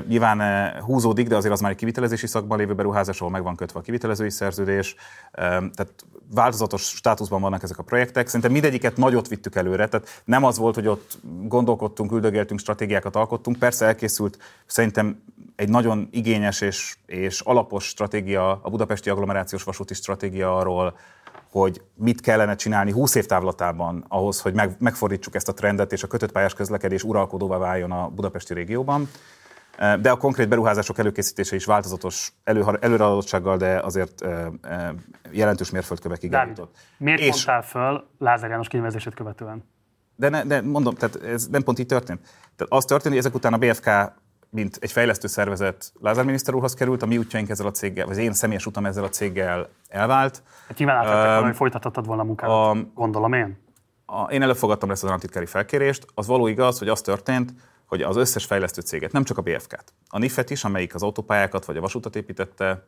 nyilván 0.08 0.70
húzódik, 0.82 1.28
de 1.28 1.36
azért 1.36 1.54
az 1.54 1.62
már 1.62 1.72
egy 1.72 1.78
kivitelezési 1.78 2.28
szakban 2.28 2.58
lévő 2.58 2.74
beruházás, 2.74 3.20
ahol 3.20 3.32
meg 3.32 3.44
van 3.44 3.56
kötve 3.56 3.80
a 3.80 3.84
kivitelezői 3.84 4.30
szerződés, 4.30 4.96
tehát 5.32 5.94
változatos 6.34 6.82
státuszban 6.82 7.42
vannak 7.42 7.64
ezek 7.64 7.78
a 7.78 7.84
projektek. 7.84 8.28
Szerintem 8.28 8.52
mindegyiket 8.52 8.98
nagyot 8.98 9.28
vittük 9.28 9.56
előre, 9.56 9.88
tehát 9.88 10.22
nem 10.26 10.44
az 10.44 10.58
volt, 10.58 10.76
hogy 10.76 10.88
ott 10.88 11.20
gondolkodtunk, 11.44 12.12
üldögéltünk, 12.12 12.60
stratégiákat 12.60 13.16
alkottunk. 13.16 13.60
Persze 13.60 13.86
elkészült 13.86 14.38
szerintem 14.66 15.24
egy 15.56 15.70
nagyon 15.70 16.08
igényes 16.12 16.62
és, 16.62 16.96
és 17.06 17.40
alapos 17.40 17.86
stratégia, 17.86 18.60
a 18.62 18.70
budapesti 18.70 19.10
agglomerációs 19.10 19.64
vasúti 19.64 19.94
stratégia 19.94 20.58
arról, 20.58 20.98
hogy 21.52 21.82
mit 21.96 22.22
kellene 22.22 22.56
csinálni 22.56 22.92
20 22.92 23.16
év 23.16 23.26
távlatában 23.26 24.06
ahhoz, 24.08 24.42
hogy 24.42 24.54
meg, 24.54 24.76
megfordítsuk 24.80 25.36
ezt 25.36 25.50
a 25.50 25.54
trendet, 25.54 25.92
és 25.92 26.04
a 26.04 26.08
kötött 26.08 26.32
pályás 26.32 26.54
közlekedés 26.54 27.04
uralkodóvá 27.04 27.58
váljon 27.58 27.92
a 27.92 28.10
budapesti 28.10 28.54
régióban. 28.54 29.10
De 30.02 30.12
a 30.12 30.16
konkrét 30.16 30.50
beruházások 30.50 30.98
előkészítése 30.98 31.56
is 31.56 31.66
változatos 31.66 32.34
elő, 32.44 32.64
előreadottsággal, 32.80 33.58
de 33.58 33.80
azért 33.80 34.26
jelentős 35.32 35.70
mérföldkövekig 35.70 36.34
eljutott. 36.34 36.76
Miért 36.98 37.20
és, 37.20 37.30
mondtál 37.30 37.62
föl 37.62 38.08
Lázár 38.20 38.50
János 38.50 38.68
kinevezését 38.68 39.14
követően? 39.14 39.64
De, 40.16 40.30
ne, 40.30 40.44
de 40.44 40.62
mondom, 40.62 40.94
tehát 40.94 41.24
ez 41.24 41.48
nem 41.48 41.64
pont 41.64 41.80
így 41.80 41.86
történt. 41.86 42.20
Tehát 42.56 42.74
az 42.74 42.86
történt, 42.86 43.16
hogy 43.16 43.24
ezek 43.24 43.36
után 43.36 43.54
a 43.54 43.58
BFK 43.58 43.90
mint 44.54 44.78
egy 44.82 44.92
fejlesztő 44.92 45.28
szervezet 45.28 45.94
Lázár 46.02 46.26
miniszter 46.26 46.54
úrhoz 46.54 46.74
került, 46.74 47.02
a 47.02 47.06
mi 47.06 47.18
útjaink 47.18 47.50
ezzel 47.50 47.68
a 47.68 47.72
céggel, 47.72 48.06
vagy 48.06 48.16
az 48.16 48.24
én 48.24 48.34
személyes 48.34 48.66
utam 48.66 48.86
ezzel 48.86 49.04
a 49.04 49.10
céggel 49.10 49.70
elvált. 49.88 50.44
Hát 50.68 50.78
nyilván 50.78 50.98
átvettek, 50.98 51.40
uh, 51.40 51.46
hogy 51.46 51.56
folytathattad 51.56 52.06
volna 52.06 52.22
a 52.22 52.26
munkádat, 52.26 52.78
a, 52.78 52.90
gondolom 52.94 53.34
én. 53.34 53.58
A, 54.06 54.22
én 54.22 54.42
előfogadtam 54.42 54.92
ezt 54.92 55.02
az 55.02 55.08
államtitkári 55.08 55.46
felkérést, 55.46 56.06
az 56.14 56.28
való 56.28 56.48
igaz, 56.48 56.80
hogy 56.80 56.88
az 56.88 57.02
történt, 57.02 57.54
hogy 57.86 58.02
az 58.02 58.16
összes 58.16 58.46
fejlesztő 58.46 58.82
céget, 58.82 59.12
nem 59.12 59.24
csak 59.24 59.38
a 59.38 59.42
BFK-t, 59.42 59.94
a 60.08 60.18
NIF-et 60.18 60.50
is, 60.50 60.64
amelyik 60.64 60.96
az 60.96 61.04
autópályákat 61.04 61.66
vagy 61.66 61.78
a 61.78 61.82
vasutat 61.82 62.16
építette, 62.16 62.86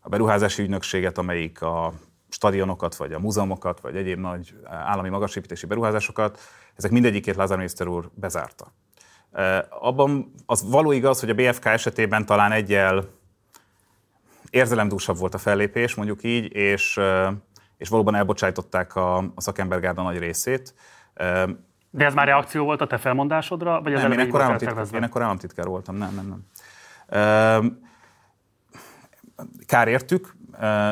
a 0.00 0.08
beruházási 0.08 0.62
ügynökséget, 0.62 1.18
amelyik 1.18 1.62
a 1.62 1.92
stadionokat, 2.28 2.96
vagy 2.96 3.12
a 3.12 3.18
múzeumokat, 3.18 3.80
vagy 3.80 3.96
egyéb 3.96 4.18
nagy 4.18 4.54
állami 4.64 5.08
magasépítési 5.08 5.66
beruházásokat, 5.66 6.38
ezek 6.76 6.90
mindegyikét 6.90 7.36
Lázár 7.36 7.56
miniszter 7.56 7.86
úr 7.86 8.10
bezárta. 8.14 8.72
Abban 9.80 10.32
az 10.46 10.70
való 10.70 10.92
igaz, 10.92 11.20
hogy 11.20 11.30
a 11.30 11.34
BFK 11.34 11.64
esetében 11.64 12.26
talán 12.26 12.52
egyel 12.52 13.04
érzelemdúsabb 14.50 15.18
volt 15.18 15.34
a 15.34 15.38
fellépés, 15.38 15.94
mondjuk 15.94 16.22
így, 16.22 16.54
és, 16.54 17.00
és 17.76 17.88
valóban 17.88 18.14
elbocsájtották 18.14 18.96
a, 18.96 19.16
a 19.16 19.40
szakembergárda 19.40 20.02
nagy 20.02 20.18
részét. 20.18 20.74
De 21.90 22.04
ez 22.04 22.14
már 22.14 22.26
reakció 22.26 22.64
volt 22.64 22.80
a 22.80 22.86
te 22.86 22.96
felmondásodra? 22.96 23.82
Vagy 23.82 23.92
nem, 23.92 24.12
én 24.12 24.18
ekkor, 24.18 24.40
államtitkár, 24.40 24.86
én 24.94 25.02
ekkor 25.02 25.22
államtitkár 25.22 25.66
voltam, 25.66 25.96
nem, 25.96 26.14
nem, 26.14 26.26
nem. 26.26 27.80
Kár 29.66 29.88
értük, 29.88 30.36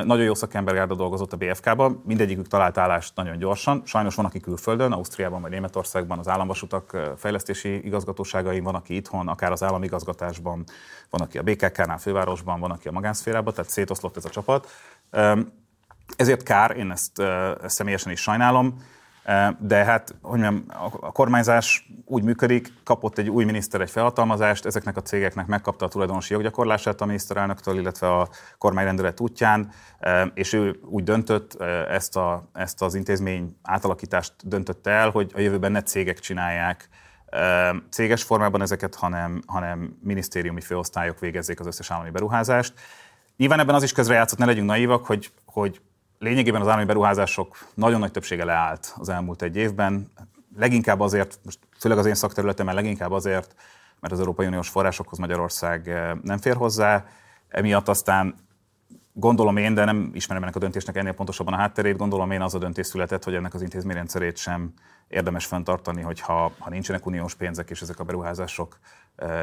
nagyon 0.04 0.24
jó 0.24 0.34
szakembergárda 0.34 0.94
dolgozott 0.94 1.32
a 1.32 1.36
BFK-ban, 1.36 2.02
mindegyikük 2.04 2.46
talált 2.46 2.78
állást 2.78 3.12
nagyon 3.14 3.38
gyorsan. 3.38 3.82
Sajnos 3.84 4.14
van, 4.14 4.24
aki 4.24 4.40
külföldön, 4.40 4.92
Ausztriában 4.92 5.40
vagy 5.40 5.50
Németországban 5.50 6.18
az 6.18 6.28
államvasutak 6.28 6.96
fejlesztési 7.16 7.84
igazgatóságain, 7.84 8.62
van, 8.62 8.74
aki 8.74 8.94
itthon, 8.94 9.28
akár 9.28 9.52
az 9.52 9.62
államigazgatásban, 9.62 10.64
van, 11.10 11.20
aki 11.20 11.38
a 11.38 11.42
BKK-nál 11.42 11.98
fővárosban, 11.98 12.60
van, 12.60 12.70
aki 12.70 12.88
a 12.88 12.92
magánszférában, 12.92 13.54
tehát 13.54 13.70
szétoszlott 13.70 14.16
ez 14.16 14.24
a 14.24 14.30
csapat. 14.30 14.68
Ezért 16.16 16.42
kár, 16.42 16.76
én 16.76 16.90
ezt, 16.90 17.22
személyesen 17.66 18.12
is 18.12 18.20
sajnálom 18.20 18.76
de 19.58 19.84
hát, 19.84 20.14
hogy 20.22 20.40
mondjam, 20.40 20.64
a 21.00 21.12
kormányzás 21.12 21.88
úgy 22.04 22.22
működik, 22.22 22.72
kapott 22.84 23.18
egy 23.18 23.30
új 23.30 23.44
miniszter 23.44 23.80
egy 23.80 23.90
felhatalmazást, 23.90 24.66
ezeknek 24.66 24.96
a 24.96 25.02
cégeknek 25.02 25.46
megkapta 25.46 25.84
a 25.84 25.88
tulajdonosi 25.88 26.32
joggyakorlását 26.32 27.00
a 27.00 27.04
miniszterelnöktől, 27.04 27.78
illetve 27.78 28.12
a 28.12 28.28
kormányrendelet 28.58 29.20
útján, 29.20 29.70
és 30.34 30.52
ő 30.52 30.80
úgy 30.84 31.04
döntött, 31.04 31.60
ezt, 31.88 32.16
a, 32.16 32.48
ezt 32.52 32.82
az 32.82 32.94
intézmény 32.94 33.56
átalakítást 33.62 34.32
döntötte 34.44 34.90
el, 34.90 35.10
hogy 35.10 35.30
a 35.34 35.40
jövőben 35.40 35.72
ne 35.72 35.82
cégek 35.82 36.18
csinálják 36.18 36.88
céges 37.90 38.22
formában 38.22 38.62
ezeket, 38.62 38.94
hanem, 38.94 39.42
hanem 39.46 39.98
minisztériumi 40.02 40.60
főosztályok 40.60 41.18
végezzék 41.18 41.60
az 41.60 41.66
összes 41.66 41.90
állami 41.90 42.10
beruházást. 42.10 42.74
Nyilván 43.36 43.60
ebben 43.60 43.74
az 43.74 43.82
is 43.82 43.92
közrejátszott, 43.92 44.38
ne 44.38 44.44
legyünk 44.44 44.66
naívak, 44.66 45.06
hogy, 45.06 45.32
hogy 45.44 45.80
lényegében 46.18 46.60
az 46.60 46.68
állami 46.68 46.84
beruházások 46.84 47.58
nagyon 47.74 48.00
nagy 48.00 48.10
többsége 48.10 48.44
leállt 48.44 48.94
az 48.98 49.08
elmúlt 49.08 49.42
egy 49.42 49.56
évben. 49.56 50.12
Leginkább 50.56 51.00
azért, 51.00 51.38
most 51.44 51.58
főleg 51.78 51.98
az 51.98 52.06
én 52.06 52.14
szakterületemen 52.14 52.74
leginkább 52.74 53.10
azért, 53.10 53.54
mert 54.00 54.12
az 54.12 54.18
Európai 54.18 54.46
Uniós 54.46 54.68
forrásokhoz 54.68 55.18
Magyarország 55.18 55.88
eh, 55.88 56.12
nem 56.22 56.38
fér 56.38 56.56
hozzá. 56.56 57.04
Emiatt 57.48 57.88
aztán 57.88 58.34
gondolom 59.12 59.56
én, 59.56 59.74
de 59.74 59.84
nem 59.84 60.10
ismerem 60.14 60.42
ennek 60.42 60.56
a 60.56 60.58
döntésnek 60.58 60.96
ennél 60.96 61.12
pontosabban 61.12 61.54
a 61.54 61.56
hátterét, 61.56 61.96
gondolom 61.96 62.30
én 62.30 62.42
az 62.42 62.54
a 62.54 62.58
döntés 62.58 62.86
született, 62.86 63.24
hogy 63.24 63.34
ennek 63.34 63.54
az 63.54 63.62
intézményrendszerét 63.62 64.36
sem 64.36 64.72
érdemes 65.08 65.46
fenntartani, 65.46 66.02
hogyha 66.02 66.52
ha 66.58 66.70
nincsenek 66.70 67.06
uniós 67.06 67.34
pénzek, 67.34 67.70
és 67.70 67.82
ezek 67.82 67.98
a 67.98 68.04
beruházások 68.04 68.78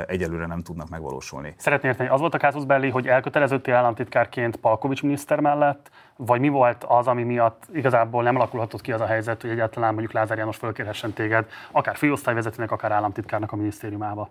egyelőre 0.08 0.46
nem 0.46 0.62
tudnak 0.62 0.90
megvalósulni. 0.90 1.54
Szeretném 1.58 1.92
érteni, 1.92 2.10
az 2.10 2.20
volt 2.20 2.34
a 2.34 2.38
Kátusz 2.38 2.64
Belli, 2.64 2.90
hogy 2.90 3.08
elköteleződtél 3.08 3.76
államtitkárként 3.76 4.56
Palkovics 4.56 5.04
miniszter 5.04 5.40
mellett, 5.40 5.90
vagy 6.16 6.40
mi 6.40 6.48
volt 6.48 6.84
az, 6.84 7.08
ami 7.08 7.24
miatt 7.24 7.64
igazából 7.74 8.24
nem 8.24 8.36
alakulhatott 8.36 8.82
ki 8.82 8.92
az 8.92 9.02
a 9.02 9.06
helyzet, 9.06 9.42
hogy 9.42 9.50
egyáltalán 9.50 9.92
mondjuk 9.92 10.14
Lázár 10.14 10.38
János 10.38 10.58
fölkérhessen 10.58 11.14
téged, 11.14 11.46
akár 11.72 11.96
főosztályvezetőnek, 11.96 12.72
akár 12.72 12.92
államtitkárnak 12.92 13.52
a 13.52 13.56
minisztériumába? 13.56 14.30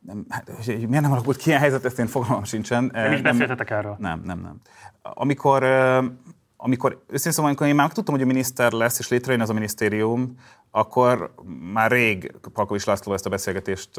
Nem, 0.00 0.24
hát, 0.28 0.66
miért 0.66 1.02
nem 1.02 1.12
alakult 1.12 1.36
ki 1.36 1.48
ilyen 1.48 1.60
helyzet, 1.60 1.84
ezt 1.84 1.98
én 1.98 2.06
fogalmam 2.06 2.44
sincsen. 2.44 2.90
Nem 2.92 3.12
is 3.12 3.20
beszéltetek 3.20 3.70
erről? 3.70 3.96
Nem, 3.98 4.20
nem, 4.24 4.38
nem. 4.38 4.60
Amikor 5.02 5.64
amikor 6.56 6.92
őszintén 6.92 7.32
szóval, 7.32 7.50
amikor 7.50 7.66
én 7.66 7.74
már 7.74 7.92
tudtam, 7.92 8.14
hogy 8.14 8.22
a 8.22 8.26
miniszter 8.26 8.72
lesz, 8.72 8.98
és 8.98 9.08
létrejön 9.08 9.40
ez 9.40 9.48
a 9.48 9.52
minisztérium, 9.52 10.36
akkor 10.76 11.34
már 11.72 11.90
rég 11.90 12.34
Palkovics 12.52 12.86
László 12.86 13.12
ezt 13.12 13.26
a 13.26 13.30
beszélgetést 13.30 13.90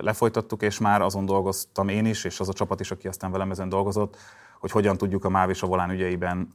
lefolytattuk, 0.00 0.62
és 0.62 0.78
már 0.78 1.02
azon 1.02 1.26
dolgoztam 1.26 1.88
én 1.88 2.06
is, 2.06 2.24
és 2.24 2.40
az 2.40 2.48
a 2.48 2.52
csapat 2.52 2.80
is, 2.80 2.90
aki 2.90 3.08
aztán 3.08 3.32
velem 3.32 3.50
ezen 3.50 3.68
dolgozott, 3.68 4.16
hogy 4.60 4.70
hogyan 4.70 4.96
tudjuk 4.96 5.24
a 5.24 5.28
MÁV 5.28 5.50
és 5.50 5.62
a 5.62 5.66
Volán 5.66 5.90
ügyeiben 5.90 6.48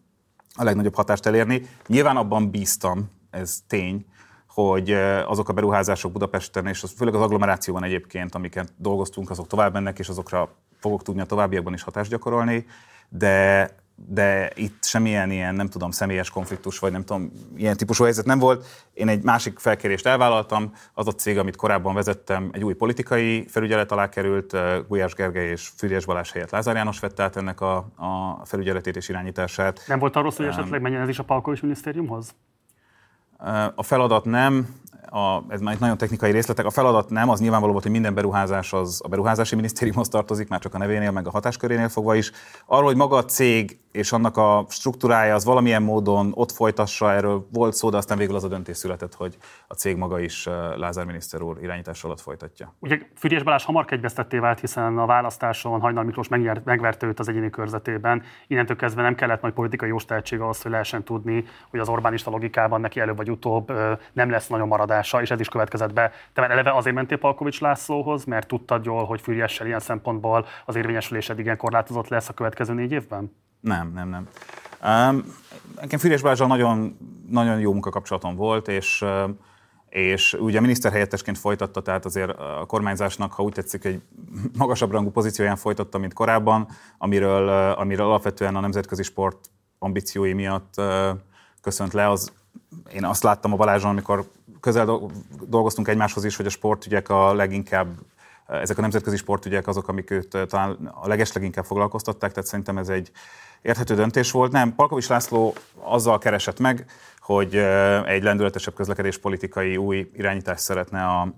a 0.55 0.63
legnagyobb 0.63 0.95
hatást 0.95 1.25
elérni. 1.25 1.61
Nyilván 1.87 2.17
abban 2.17 2.51
bíztam, 2.51 3.11
ez 3.29 3.57
tény, 3.67 4.05
hogy 4.47 4.91
azok 5.25 5.49
a 5.49 5.53
beruházások 5.53 6.11
Budapesten, 6.11 6.67
és 6.67 6.83
az, 6.83 6.93
főleg 6.97 7.15
az 7.15 7.21
agglomerációban 7.21 7.83
egyébként, 7.83 8.35
amiket 8.35 8.73
dolgoztunk, 8.77 9.29
azok 9.29 9.47
tovább 9.47 9.73
mennek, 9.73 9.99
és 9.99 10.09
azokra 10.09 10.55
fogok 10.79 11.03
tudni 11.03 11.21
a 11.21 11.25
továbbiakban 11.25 11.73
is 11.73 11.83
hatást 11.83 12.09
gyakorolni, 12.09 12.65
de 13.09 13.69
de 13.95 14.51
itt 14.55 14.83
semmilyen 14.83 15.31
ilyen, 15.31 15.55
nem 15.55 15.67
tudom, 15.67 15.91
személyes 15.91 16.29
konfliktus, 16.29 16.79
vagy 16.79 16.91
nem 16.91 17.03
tudom, 17.03 17.31
ilyen 17.55 17.77
típusú 17.77 18.03
helyzet 18.03 18.25
nem 18.25 18.39
volt. 18.39 18.65
Én 18.93 19.07
egy 19.07 19.23
másik 19.23 19.59
felkérést 19.59 20.05
elvállaltam, 20.05 20.73
az 20.93 21.07
a 21.07 21.11
cég, 21.11 21.37
amit 21.37 21.55
korábban 21.55 21.93
vezettem, 21.93 22.49
egy 22.51 22.63
új 22.63 22.73
politikai 22.73 23.45
felügyelet 23.47 23.91
alá 23.91 24.09
került, 24.09 24.55
Gulyás 24.87 25.13
Gergely 25.13 25.49
és 25.49 25.71
Füriás 25.77 26.05
Balázs 26.05 26.31
helyett 26.31 26.49
Lázár 26.49 26.75
János 26.75 26.99
vette 26.99 27.23
át 27.23 27.35
ennek 27.35 27.61
a, 27.61 27.75
a 27.95 28.41
felügyeletét 28.45 28.95
és 28.95 29.09
irányítását. 29.09 29.83
Nem 29.87 29.99
volt 29.99 30.15
arról 30.15 30.31
szó, 30.31 30.43
hogy 30.43 30.53
esetleg 30.53 30.81
menjen 30.81 31.01
ez 31.01 31.09
is 31.09 31.19
a 31.19 31.23
Palkovics 31.23 31.61
minisztériumhoz? 31.61 32.35
A 33.75 33.83
feladat 33.83 34.25
nem, 34.25 34.67
a, 35.09 35.43
ez 35.47 35.61
már 35.61 35.73
egy 35.73 35.79
nagyon 35.79 35.97
technikai 35.97 36.31
részletek, 36.31 36.65
a 36.65 36.69
feladat 36.69 37.09
nem, 37.09 37.29
az 37.29 37.39
nyilvánvaló 37.39 37.71
volt, 37.71 37.83
hogy 37.83 37.91
minden 37.91 38.13
beruházás 38.13 38.73
az 38.73 39.01
a 39.03 39.07
beruházási 39.07 39.55
minisztériumhoz 39.55 40.07
tartozik, 40.07 40.47
már 40.47 40.59
csak 40.59 40.73
a 40.73 40.77
nevénél, 40.77 41.11
meg 41.11 41.27
a 41.27 41.31
hatáskörénél 41.31 41.89
fogva 41.89 42.15
is. 42.15 42.31
Arról, 42.65 42.85
hogy 42.85 42.95
maga 42.95 43.15
a 43.15 43.25
cég 43.25 43.79
és 43.91 44.11
annak 44.11 44.37
a 44.37 44.65
struktúrája 44.69 45.35
az 45.35 45.45
valamilyen 45.45 45.81
módon 45.81 46.31
ott 46.33 46.51
folytassa, 46.51 47.11
erről 47.11 47.47
volt 47.51 47.73
szó, 47.73 47.89
de 47.89 47.97
aztán 47.97 48.17
végül 48.17 48.35
az 48.35 48.43
a 48.43 48.47
döntés 48.47 48.77
született, 48.77 49.13
hogy 49.13 49.37
a 49.67 49.73
cég 49.73 49.97
maga 49.97 50.19
is 50.19 50.49
Lázár 50.75 51.05
miniszter 51.05 51.41
úr 51.41 51.57
irányítás 51.61 52.03
alatt 52.03 52.21
folytatja. 52.21 52.73
Ugye 52.79 52.99
Füriás 53.15 53.43
Balázs 53.43 53.63
hamar 53.63 53.85
kegyvesztetté 53.85 54.37
vált, 54.37 54.59
hiszen 54.59 54.97
a 54.97 55.05
választáson 55.05 55.79
Hajnal 55.79 56.03
Miklós 56.03 56.27
megverte 56.63 57.07
őt 57.07 57.19
az 57.19 57.29
egyéni 57.29 57.49
körzetében. 57.49 58.23
Innentől 58.47 58.75
kezdve 58.75 59.01
nem 59.01 59.15
kellett 59.15 59.41
nagy 59.41 59.53
politikai 59.53 59.89
jóstehetség 59.89 60.39
ahhoz, 60.39 60.61
hogy 60.61 60.71
lehessen 60.71 61.03
tudni, 61.03 61.45
hogy 61.69 61.79
az 61.79 61.89
Orbánista 61.89 62.29
logikában 62.29 62.81
neki 62.81 62.99
előbb 62.99 63.17
vagy 63.17 63.31
utóbb 63.31 63.71
nem 64.13 64.29
lesz 64.29 64.47
nagyon 64.47 64.69
maradása, 64.95 65.21
és 65.21 65.31
ez 65.31 65.39
is 65.39 65.47
következett 65.47 65.93
be. 65.93 66.11
Te 66.33 66.41
már 66.41 66.51
eleve 66.51 66.75
azért 66.75 66.95
mentél 66.95 67.17
Palkovics 67.17 67.61
Lászlóhoz, 67.61 68.25
mert 68.25 68.47
tudtad 68.47 68.85
jól, 68.85 69.05
hogy 69.05 69.21
Füriássel 69.21 69.67
ilyen 69.67 69.79
szempontból 69.79 70.45
az 70.65 70.75
érvényesülésed 70.75 71.39
igen 71.39 71.57
korlátozott 71.57 72.07
lesz 72.07 72.29
a 72.29 72.33
következő 72.33 72.73
négy 72.73 72.91
évben? 72.91 73.35
Nem, 73.59 73.91
nem, 73.93 74.09
nem. 74.09 74.27
Um, 74.83 75.23
nekem 75.81 75.99
Füriás 75.99 76.21
Balázsral 76.21 76.47
nagyon, 76.47 76.97
nagyon 77.29 77.59
jó 77.59 77.71
munkakapcsolatom 77.71 78.35
volt, 78.35 78.67
és 78.67 79.05
és 79.89 80.33
ugye 80.33 80.59
miniszterhelyettesként 80.59 81.37
folytatta, 81.37 81.81
tehát 81.81 82.05
azért 82.05 82.29
a 82.29 82.63
kormányzásnak, 82.67 83.33
ha 83.33 83.43
úgy 83.43 83.53
tetszik, 83.53 83.85
egy 83.85 84.01
magasabb 84.57 84.91
rangú 84.91 85.09
pozícióján 85.09 85.55
folytatta, 85.55 85.97
mint 85.97 86.13
korábban, 86.13 86.67
amiről, 86.97 87.49
amiről 87.71 88.05
alapvetően 88.05 88.55
a 88.55 88.59
nemzetközi 88.59 89.03
sport 89.03 89.37
ambíciói 89.79 90.33
miatt 90.33 90.81
köszönt 91.61 91.93
le, 91.93 92.09
az 92.09 92.31
én 92.93 93.05
azt 93.05 93.23
láttam 93.23 93.53
a 93.53 93.55
Balázson, 93.55 93.89
amikor 93.89 94.25
közel 94.65 94.99
dolgoztunk 95.47 95.87
egymáshoz 95.87 96.23
is, 96.23 96.35
hogy 96.35 96.45
a 96.45 96.49
sportügyek 96.49 97.09
a 97.09 97.33
leginkább 97.33 97.87
ezek 98.47 98.77
a 98.77 98.81
nemzetközi 98.81 99.17
sportügyek 99.17 99.67
azok, 99.67 99.87
amik 99.87 100.11
őt 100.11 100.37
talán 100.47 100.91
a 101.01 101.07
legesleginkább 101.07 101.65
foglalkoztatták, 101.65 102.31
tehát 102.31 102.49
szerintem 102.49 102.77
ez 102.77 102.89
egy 102.89 103.11
érthető 103.61 103.95
döntés 103.95 104.31
volt. 104.31 104.51
Nem, 104.51 104.75
Palkovics 104.75 105.07
László 105.07 105.53
azzal 105.79 106.17
keresett 106.17 106.59
meg, 106.59 106.85
hogy 107.19 107.55
egy 108.05 108.23
lendületesebb 108.23 108.73
közlekedéspolitikai 108.73 109.77
új 109.77 110.09
irányítást 110.13 110.63
szeretne 110.63 111.05
a, 111.05 111.33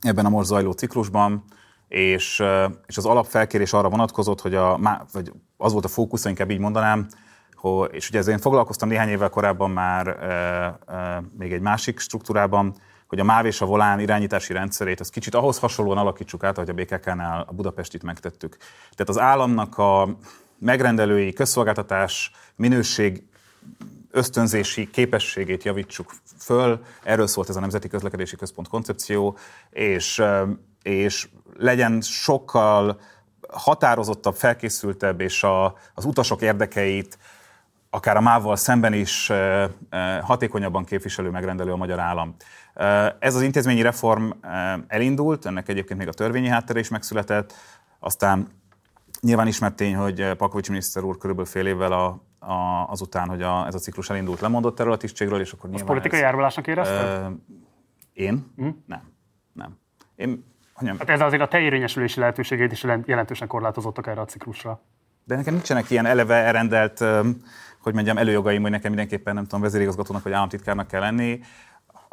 ebben 0.00 0.26
a 0.26 0.28
most 0.28 0.46
zajló 0.48 0.72
ciklusban, 0.72 1.44
és, 1.88 2.42
és 2.86 2.96
az 2.96 3.06
alapfelkérés 3.06 3.72
arra 3.72 3.88
vonatkozott, 3.88 4.40
hogy 4.40 4.54
a, 4.54 4.78
vagy 5.12 5.32
az 5.56 5.72
volt 5.72 5.84
a 5.84 5.88
fókusz, 5.88 6.24
inkább 6.24 6.50
így 6.50 6.58
mondanám, 6.58 7.06
és 7.90 8.08
ugye 8.08 8.18
ezzel 8.18 8.32
én 8.32 8.40
foglalkoztam 8.40 8.88
néhány 8.88 9.08
évvel 9.08 9.28
korábban 9.28 9.70
már 9.70 10.06
e, 10.06 10.12
e, 10.94 11.22
még 11.38 11.52
egy 11.52 11.60
másik 11.60 11.98
struktúrában, 11.98 12.74
hogy 13.06 13.20
a 13.20 13.24
MÁV 13.24 13.46
és 13.46 13.60
a 13.60 13.66
Volán 13.66 14.00
irányítási 14.00 14.52
rendszerét 14.52 15.00
az 15.00 15.08
kicsit 15.08 15.34
ahhoz 15.34 15.58
hasonlóan 15.58 15.98
alakítsuk 15.98 16.44
át, 16.44 16.56
ahogy 16.58 16.70
a 16.70 16.72
BKK-nál 16.72 17.44
a 17.48 17.52
Budapestit 17.52 18.02
megtettük. 18.02 18.56
Tehát 18.80 19.08
az 19.08 19.18
államnak 19.18 19.78
a 19.78 20.16
megrendelői 20.58 21.32
közszolgáltatás 21.32 22.30
minőség 22.56 23.22
ösztönzési 24.10 24.90
képességét 24.90 25.64
javítsuk 25.64 26.12
föl. 26.38 26.84
Erről 27.02 27.26
szólt 27.26 27.48
ez 27.48 27.56
a 27.56 27.60
Nemzeti 27.60 27.88
Közlekedési 27.88 28.36
Központ 28.36 28.68
koncepció, 28.68 29.36
és, 29.70 30.22
és 30.82 31.28
legyen 31.58 32.00
sokkal 32.00 33.00
határozottabb, 33.48 34.34
felkészültebb, 34.34 35.20
és 35.20 35.42
a, 35.42 35.76
az 35.94 36.04
utasok 36.04 36.42
érdekeit 36.42 37.18
akár 37.94 38.16
a 38.16 38.20
MÁV-val 38.20 38.56
szemben 38.56 38.92
is 38.92 39.32
hatékonyabban 40.20 40.84
képviselő 40.84 41.30
megrendelő 41.30 41.72
a 41.72 41.76
magyar 41.76 41.98
állam. 41.98 42.34
Ez 43.18 43.34
az 43.34 43.42
intézményi 43.42 43.82
reform 43.82 44.30
elindult, 44.86 45.46
ennek 45.46 45.68
egyébként 45.68 45.98
még 45.98 46.08
a 46.08 46.12
törvényi 46.12 46.48
háttere 46.48 46.78
is 46.78 46.88
megszületett, 46.88 47.54
aztán 47.98 48.48
nyilván 49.20 49.46
ismert 49.46 49.74
tény, 49.74 49.96
hogy 49.96 50.34
Pakovics 50.34 50.68
miniszter 50.68 51.02
úr 51.02 51.18
körülbelül 51.18 51.50
fél 51.50 51.66
évvel 51.66 51.92
a, 51.92 52.06
a, 52.38 52.86
azután, 52.88 53.28
hogy 53.28 53.42
a, 53.42 53.66
ez 53.66 53.74
a 53.74 53.78
ciklus 53.78 54.10
elindult, 54.10 54.40
lemondott 54.40 54.80
erről 54.80 54.92
a 54.92 54.96
tisztségről, 54.96 55.40
és 55.40 55.52
akkor 55.52 55.70
nyilván... 55.70 55.86
Most 55.86 55.92
politikai 55.92 56.18
ez, 56.18 56.24
járulásnak 56.24 56.66
érezted? 56.66 57.32
én? 58.12 58.52
Hm? 58.56 58.68
Nem. 58.86 59.02
Nem. 59.52 59.78
Én, 60.16 60.44
nem. 60.78 60.98
Hát 60.98 61.10
ez 61.10 61.20
azért 61.20 61.42
a 61.42 61.48
te 61.48 61.60
érvényesülési 61.60 62.20
lehetőségét 62.20 62.72
is 62.72 62.84
jelentősen 63.04 63.48
korlátozottak 63.48 64.06
erre 64.06 64.20
a 64.20 64.24
ciklusra. 64.24 64.80
De 65.24 65.36
nekem 65.36 65.52
nincsenek 65.54 65.90
ilyen 65.90 66.06
eleve 66.06 66.34
elrendelt, 66.34 67.04
hogy 67.82 67.94
mondjam, 67.94 68.18
előjogaim, 68.18 68.62
hogy 68.62 68.70
nekem 68.70 68.88
mindenképpen 68.88 69.34
nem 69.34 69.42
tudom, 69.42 69.60
vezérigazgatónak 69.60 70.22
vagy 70.22 70.32
államtitkárnak 70.32 70.86
kell 70.86 71.00
lenni 71.00 71.40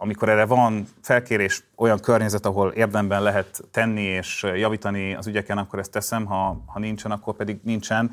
amikor 0.01 0.29
erre 0.29 0.45
van 0.45 0.87
felkérés, 1.01 1.63
olyan 1.75 1.99
környezet, 1.99 2.45
ahol 2.45 2.71
érdemben 2.71 3.23
lehet 3.23 3.61
tenni 3.71 4.01
és 4.01 4.45
javítani 4.55 5.15
az 5.15 5.27
ügyeken, 5.27 5.57
akkor 5.57 5.79
ezt 5.79 5.91
teszem, 5.91 6.25
ha, 6.25 6.63
ha 6.65 6.79
nincsen, 6.79 7.11
akkor 7.11 7.35
pedig 7.35 7.59
nincsen. 7.63 8.11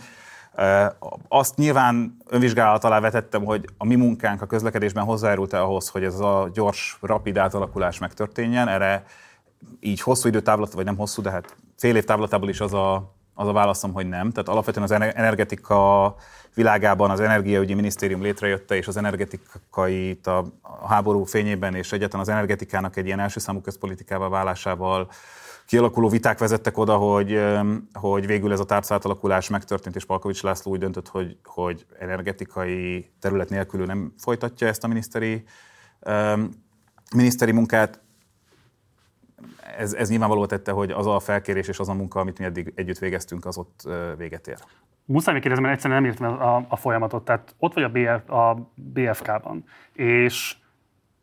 Azt 1.28 1.56
nyilván 1.56 2.16
önvizsgálat 2.26 2.84
alá 2.84 3.00
vetettem, 3.00 3.44
hogy 3.44 3.64
a 3.78 3.84
mi 3.84 3.94
munkánk 3.94 4.42
a 4.42 4.46
közlekedésben 4.46 5.04
hozzájárult-e 5.04 5.62
ahhoz, 5.62 5.88
hogy 5.88 6.04
ez 6.04 6.20
a 6.20 6.50
gyors, 6.52 6.98
rapid 7.00 7.36
átalakulás 7.36 7.98
megtörténjen. 7.98 8.68
Erre 8.68 9.04
így 9.80 10.00
hosszú 10.00 10.28
időtávlat, 10.28 10.72
vagy 10.72 10.84
nem 10.84 10.96
hosszú, 10.96 11.22
de 11.22 11.30
hát 11.30 11.56
fél 11.76 11.96
év 11.96 12.04
távlatából 12.04 12.48
is 12.48 12.60
az 12.60 12.74
a, 12.74 13.14
az 13.34 13.48
a 13.48 13.52
válaszom, 13.52 13.92
hogy 13.92 14.08
nem. 14.08 14.30
Tehát 14.30 14.48
alapvetően 14.48 14.84
az 14.84 14.92
energetika 15.14 16.14
világában 16.56 17.10
az 17.10 17.20
Energiaügyi 17.20 17.74
Minisztérium 17.74 18.22
létrejötte, 18.22 18.76
és 18.76 18.86
az 18.86 18.96
energetikai 18.96 20.20
a, 20.22 20.42
háború 20.88 21.24
fényében, 21.24 21.74
és 21.74 21.92
egyetlen 21.92 22.20
az 22.20 22.28
energetikának 22.28 22.96
egy 22.96 23.06
ilyen 23.06 23.20
első 23.20 23.40
számú 23.40 23.60
közpolitikával 23.60 24.30
válásával 24.30 25.08
kialakuló 25.66 26.08
viták 26.08 26.38
vezettek 26.38 26.78
oda, 26.78 26.96
hogy, 26.96 27.40
hogy 27.92 28.26
végül 28.26 28.52
ez 28.52 28.60
a 28.60 28.64
tárcátalakulás 28.64 29.48
megtörtént, 29.48 29.96
és 29.96 30.04
Palkovics 30.04 30.42
László 30.42 30.72
úgy 30.72 30.78
döntött, 30.78 31.08
hogy, 31.08 31.36
hogy 31.44 31.86
energetikai 31.98 33.10
terület 33.20 33.48
nélkül 33.48 33.84
nem 33.84 34.12
folytatja 34.18 34.66
ezt 34.66 34.84
a 34.84 34.86
miniszteri, 34.86 35.44
miniszteri 37.14 37.52
munkát. 37.52 38.00
Ez, 39.78 39.92
ez 39.92 40.08
nyilvánvaló 40.08 40.46
tette, 40.46 40.72
hogy 40.72 40.90
az 40.90 41.06
a 41.06 41.18
felkérés 41.18 41.68
és 41.68 41.78
az 41.78 41.88
a 41.88 41.94
munka, 41.94 42.20
amit 42.20 42.38
mi 42.38 42.44
eddig 42.44 42.72
együtt 42.74 42.98
végeztünk, 42.98 43.44
az 43.44 43.58
ott 43.58 43.88
véget 44.16 44.48
ér. 44.48 44.58
Muszáj 45.04 45.32
megkérdezni, 45.32 45.64
mert 45.64 45.76
egyszerűen 45.76 46.02
nem 46.02 46.10
értem 46.10 46.40
a, 46.40 46.64
a 46.68 46.76
folyamatot. 46.76 47.24
Tehát 47.24 47.54
ott 47.58 47.74
vagy 47.74 47.82
a, 47.82 47.88
BF, 47.88 48.30
a 48.30 48.70
BFK-ban, 48.74 49.64
és 49.92 50.56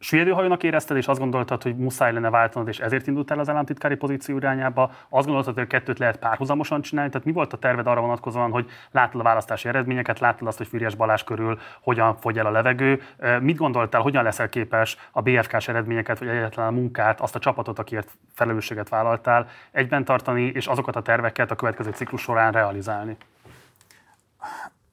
süllyedőhajónak 0.03 0.63
érezted, 0.63 0.97
és 0.97 1.07
azt 1.07 1.19
gondoltad, 1.19 1.63
hogy 1.63 1.75
muszáj 1.75 2.13
lenne 2.13 2.29
váltanod, 2.29 2.67
és 2.67 2.79
ezért 2.79 3.07
indultál 3.07 3.39
az 3.39 3.49
államtitkári 3.49 3.95
pozíció 3.95 4.37
irányába. 4.37 4.91
Azt 5.09 5.25
gondoltad, 5.25 5.53
hogy 5.53 5.63
a 5.63 5.67
kettőt 5.67 5.99
lehet 5.99 6.17
párhuzamosan 6.17 6.81
csinálni. 6.81 7.11
Tehát 7.11 7.25
mi 7.25 7.31
volt 7.31 7.53
a 7.53 7.57
terved 7.57 7.87
arra 7.87 8.01
vonatkozóan, 8.01 8.51
hogy 8.51 8.69
láttad 8.91 9.19
a 9.19 9.23
választási 9.23 9.67
eredményeket, 9.67 10.19
láttad 10.19 10.47
azt, 10.47 10.57
hogy 10.57 10.67
Füriás 10.67 10.95
Balázs 10.95 11.23
körül 11.23 11.59
hogyan 11.81 12.17
fogy 12.17 12.37
el 12.37 12.45
a 12.45 12.51
levegő. 12.51 13.01
Mit 13.39 13.57
gondoltál, 13.57 14.01
hogyan 14.01 14.23
leszel 14.23 14.49
képes 14.49 14.97
a 15.11 15.21
BFK-s 15.21 15.67
eredményeket, 15.67 16.19
vagy 16.19 16.27
egyetlen 16.27 16.67
a 16.67 16.71
munkát, 16.71 17.21
azt 17.21 17.35
a 17.35 17.39
csapatot, 17.39 17.79
akiért 17.79 18.11
felelősséget 18.33 18.89
vállaltál, 18.89 19.47
egyben 19.71 20.05
tartani, 20.05 20.43
és 20.43 20.67
azokat 20.67 20.95
a 20.95 21.01
terveket 21.01 21.51
a 21.51 21.55
következő 21.55 21.91
ciklus 21.91 22.21
során 22.21 22.51
realizálni? 22.51 23.17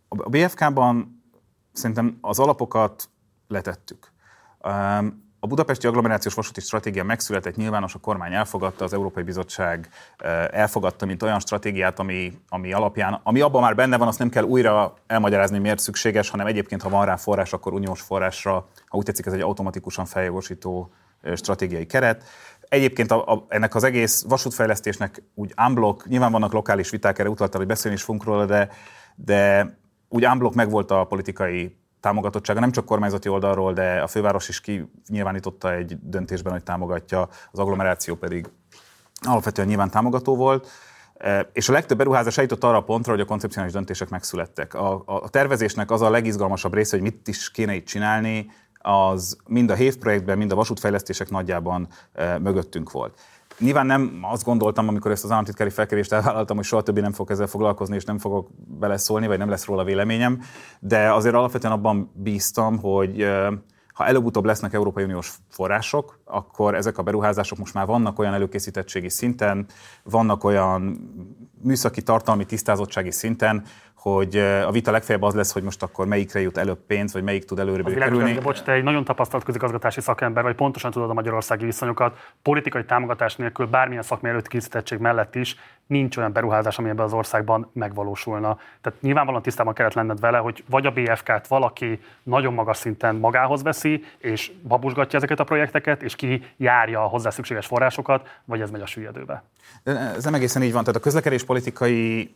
A 0.08 0.28
BFK-ban 0.28 1.22
szerintem 1.72 2.18
az 2.20 2.38
alapokat 2.38 3.08
letettük. 3.48 4.09
A 5.42 5.46
budapesti 5.46 5.86
agglomerációs 5.86 6.34
vasúti 6.34 6.60
stratégia 6.60 7.04
megszületett, 7.04 7.56
nyilvános 7.56 7.94
a 7.94 7.98
kormány 7.98 8.32
elfogadta, 8.32 8.84
az 8.84 8.92
Európai 8.92 9.22
Bizottság 9.22 9.88
elfogadta, 10.50 11.06
mint 11.06 11.22
olyan 11.22 11.40
stratégiát, 11.40 11.98
ami, 11.98 12.38
ami 12.48 12.72
alapján, 12.72 13.20
ami 13.22 13.40
abban 13.40 13.62
már 13.62 13.74
benne 13.74 13.96
van, 13.96 14.08
azt 14.08 14.18
nem 14.18 14.28
kell 14.28 14.44
újra 14.44 14.94
elmagyarázni, 15.06 15.58
miért 15.58 15.78
szükséges, 15.78 16.30
hanem 16.30 16.46
egyébként, 16.46 16.82
ha 16.82 16.88
van 16.88 17.04
rá 17.04 17.16
forrás, 17.16 17.52
akkor 17.52 17.72
uniós 17.72 18.00
forrásra, 18.00 18.68
ha 18.86 18.96
úgy 18.96 19.04
tetszik, 19.04 19.26
ez 19.26 19.32
egy 19.32 19.40
automatikusan 19.40 20.04
feljogosító 20.04 20.92
stratégiai 21.34 21.86
keret. 21.86 22.24
Egyébként 22.68 23.10
a, 23.10 23.32
a, 23.32 23.46
ennek 23.48 23.74
az 23.74 23.84
egész 23.84 24.24
vasútfejlesztésnek 24.28 25.22
úgy 25.34 25.54
unblock, 25.66 26.06
nyilván 26.06 26.32
vannak 26.32 26.52
lokális 26.52 26.90
viták, 26.90 27.18
erre 27.18 27.28
utaltál, 27.28 27.58
hogy 27.58 27.68
beszélni 27.68 27.96
is 27.96 28.02
fogunk 28.02 28.24
róla, 28.24 28.46
de, 28.46 28.68
de 29.14 29.70
úgy 30.08 30.26
unblock 30.26 30.54
megvolt 30.54 30.90
a 30.90 31.04
politikai 31.04 31.79
támogatottsága 32.00 32.60
nem 32.60 32.70
csak 32.70 32.84
kormányzati 32.84 33.28
oldalról, 33.28 33.72
de 33.72 34.00
a 34.00 34.06
főváros 34.06 34.48
is 34.48 34.60
kinyilvánította 34.60 35.74
egy 35.74 35.98
döntésben, 36.02 36.52
hogy 36.52 36.62
támogatja, 36.62 37.28
az 37.52 37.58
agglomeráció 37.58 38.14
pedig 38.14 38.50
alapvetően 39.26 39.68
nyilván 39.68 39.90
támogató 39.90 40.36
volt. 40.36 40.68
És 41.52 41.68
a 41.68 41.72
legtöbb 41.72 41.98
beruházás 41.98 42.36
eljutott 42.36 42.64
arra 42.64 42.76
a 42.76 42.82
pontra, 42.82 43.12
hogy 43.12 43.20
a 43.20 43.24
koncepcionális 43.24 43.74
döntések 43.74 44.08
megszülettek. 44.08 44.74
A, 44.74 45.02
a 45.04 45.28
tervezésnek 45.28 45.90
az 45.90 46.00
a 46.00 46.10
legizgalmasabb 46.10 46.74
része, 46.74 46.96
hogy 46.96 47.04
mit 47.04 47.28
is 47.28 47.50
kéne 47.50 47.74
itt 47.74 47.86
csinálni, 47.86 48.50
az 48.82 49.36
mind 49.46 49.70
a 49.70 49.74
HÉV 49.74 49.96
projektben, 49.96 50.38
mind 50.38 50.52
a 50.52 50.54
vasútfejlesztések 50.54 51.30
nagyjában 51.30 51.88
e, 52.12 52.38
mögöttünk 52.38 52.90
volt. 52.90 53.18
Nyilván 53.60 53.86
nem 53.86 54.18
azt 54.22 54.44
gondoltam, 54.44 54.88
amikor 54.88 55.10
ezt 55.10 55.24
az 55.24 55.30
államtitkári 55.30 55.70
felkérést 55.70 56.12
elvállaltam, 56.12 56.56
hogy 56.56 56.64
soha 56.64 56.82
többé 56.82 57.00
nem 57.00 57.12
fogok 57.12 57.30
ezzel 57.30 57.46
foglalkozni, 57.46 57.94
és 57.94 58.04
nem 58.04 58.18
fogok 58.18 58.48
beleszólni, 58.78 59.26
vagy 59.26 59.38
nem 59.38 59.48
lesz 59.48 59.64
róla 59.64 59.84
véleményem, 59.84 60.40
de 60.80 61.12
azért 61.12 61.34
alapvetően 61.34 61.72
abban 61.72 62.10
bíztam, 62.14 62.78
hogy 62.78 63.26
ha 63.94 64.06
előbb-utóbb 64.06 64.44
lesznek 64.44 64.72
Európai 64.72 65.04
Uniós 65.04 65.34
források, 65.48 66.20
akkor 66.24 66.74
ezek 66.74 66.98
a 66.98 67.02
beruházások 67.02 67.58
most 67.58 67.74
már 67.74 67.86
vannak 67.86 68.18
olyan 68.18 68.34
előkészítettségi 68.34 69.08
szinten, 69.08 69.66
vannak 70.02 70.44
olyan 70.44 70.98
műszaki 71.62 72.02
tartalmi 72.02 72.44
tisztázottsági 72.44 73.10
szinten, 73.10 73.64
hogy 74.02 74.36
a 74.36 74.70
vita 74.70 74.90
legfeljebb 74.90 75.22
az 75.22 75.34
lesz, 75.34 75.52
hogy 75.52 75.62
most 75.62 75.82
akkor 75.82 76.06
melyikre 76.06 76.40
jut 76.40 76.58
előbb 76.58 76.78
pénz, 76.86 77.12
vagy 77.12 77.22
melyik 77.22 77.44
tud 77.44 77.58
előre 77.58 77.82
kerülni. 77.94 78.38
Bocs, 78.38 78.62
te 78.62 78.72
egy 78.72 78.82
nagyon 78.82 79.04
tapasztalt 79.04 79.44
közigazgatási 79.44 80.00
szakember, 80.00 80.42
vagy 80.42 80.54
pontosan 80.54 80.90
tudod 80.90 81.10
a 81.10 81.12
magyarországi 81.12 81.64
viszonyokat, 81.64 82.16
politikai 82.42 82.84
támogatás 82.84 83.36
nélkül 83.36 83.66
bármilyen 83.66 84.02
szakmai 84.02 84.30
előkészítettség 84.30 84.98
mellett 84.98 85.34
is 85.34 85.56
nincs 85.86 86.16
olyan 86.16 86.32
beruházás, 86.32 86.78
ami 86.78 86.88
ebben 86.88 87.04
az 87.04 87.12
országban 87.12 87.70
megvalósulna. 87.72 88.58
Tehát 88.80 89.00
nyilvánvalóan 89.00 89.42
tisztában 89.42 89.74
kellett 89.74 89.94
lenned 89.94 90.20
vele, 90.20 90.38
hogy 90.38 90.64
vagy 90.68 90.86
a 90.86 90.90
BFK-t 90.90 91.46
valaki 91.46 92.00
nagyon 92.22 92.54
magas 92.54 92.76
szinten 92.76 93.14
magához 93.14 93.62
veszi, 93.62 94.04
és 94.18 94.52
babusgatja 94.62 95.18
ezeket 95.18 95.40
a 95.40 95.44
projekteket, 95.44 96.02
és 96.02 96.16
ki 96.16 96.44
járja 96.56 97.04
a 97.04 97.06
hozzá 97.06 97.30
szükséges 97.30 97.66
forrásokat, 97.66 98.28
vagy 98.44 98.60
ez 98.60 98.70
megy 98.70 98.80
a 98.80 98.86
süllyedőbe. 98.86 99.42
Ez 99.84 100.24
nem 100.24 100.34
egészen 100.34 100.62
így 100.62 100.72
van. 100.72 100.84
Tehát 100.84 100.98
a 100.98 101.02
közlekedés 101.02 101.44
politikai 101.44 102.34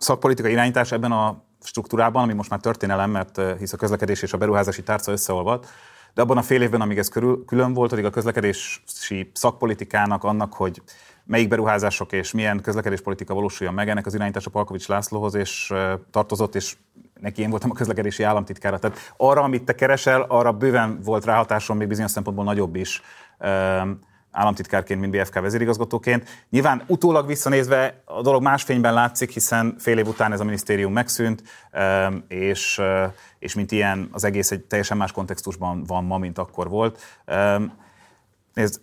szakpolitikai 0.00 0.52
irányítás 0.52 0.92
ebben 0.92 1.12
a 1.12 1.42
struktúrában, 1.62 2.22
ami 2.22 2.32
most 2.32 2.50
már 2.50 2.60
történelem, 2.60 3.10
mert 3.10 3.38
eh, 3.38 3.56
hisz 3.58 3.72
a 3.72 3.76
közlekedés 3.76 4.22
és 4.22 4.32
a 4.32 4.36
beruházási 4.36 4.82
tárca 4.82 5.12
összeolvad, 5.12 5.66
de 6.14 6.22
abban 6.22 6.36
a 6.36 6.42
fél 6.42 6.62
évben, 6.62 6.80
amíg 6.80 6.98
ez 6.98 7.08
körül, 7.08 7.44
külön 7.44 7.72
volt, 7.72 7.92
addig 7.92 8.04
a 8.04 8.10
közlekedési 8.10 9.30
szakpolitikának 9.32 10.24
annak, 10.24 10.52
hogy 10.52 10.82
melyik 11.24 11.48
beruházások 11.48 12.12
és 12.12 12.32
milyen 12.32 12.60
közlekedéspolitika 12.60 13.34
valósuljon 13.34 13.74
meg, 13.74 13.88
ennek 13.88 14.06
az 14.06 14.14
irányítása 14.14 14.50
Palkovics 14.50 14.88
Lászlóhoz 14.88 15.34
és 15.34 15.70
eh, 15.70 15.92
tartozott, 16.10 16.54
és 16.54 16.76
neki 17.20 17.42
én 17.42 17.50
voltam 17.50 17.70
a 17.70 17.74
közlekedési 17.74 18.22
államtitkára. 18.22 18.78
Tehát 18.78 18.98
arra, 19.16 19.42
amit 19.42 19.64
te 19.64 19.74
keresel, 19.74 20.20
arra 20.28 20.52
bőven 20.52 21.00
volt 21.04 21.24
ráhatásom, 21.24 21.76
még 21.76 21.88
bizonyos 21.88 22.10
szempontból 22.10 22.44
nagyobb 22.44 22.76
is 22.76 23.02
ehm, 23.38 23.90
államtitkárként, 24.30 25.00
mint 25.00 25.12
BFK 25.12 25.40
vezérigazgatóként. 25.40 26.28
Nyilván 26.50 26.82
utólag 26.86 27.26
visszanézve 27.26 28.02
a 28.04 28.22
dolog 28.22 28.42
más 28.42 28.62
fényben 28.62 28.94
látszik, 28.94 29.30
hiszen 29.30 29.76
fél 29.78 29.98
év 29.98 30.06
után 30.06 30.32
ez 30.32 30.40
a 30.40 30.44
minisztérium 30.44 30.92
megszűnt, 30.92 31.42
és, 32.28 32.78
eh, 32.78 33.12
és 33.38 33.54
mint 33.54 33.72
ilyen 33.72 34.08
az 34.12 34.24
egész 34.24 34.50
egy 34.50 34.60
teljesen 34.60 34.96
más 34.96 35.12
kontextusban 35.12 35.84
van 35.84 36.04
ma, 36.04 36.18
mint 36.18 36.38
akkor 36.38 36.68
volt. 36.68 37.22
Nézd, 38.54 38.80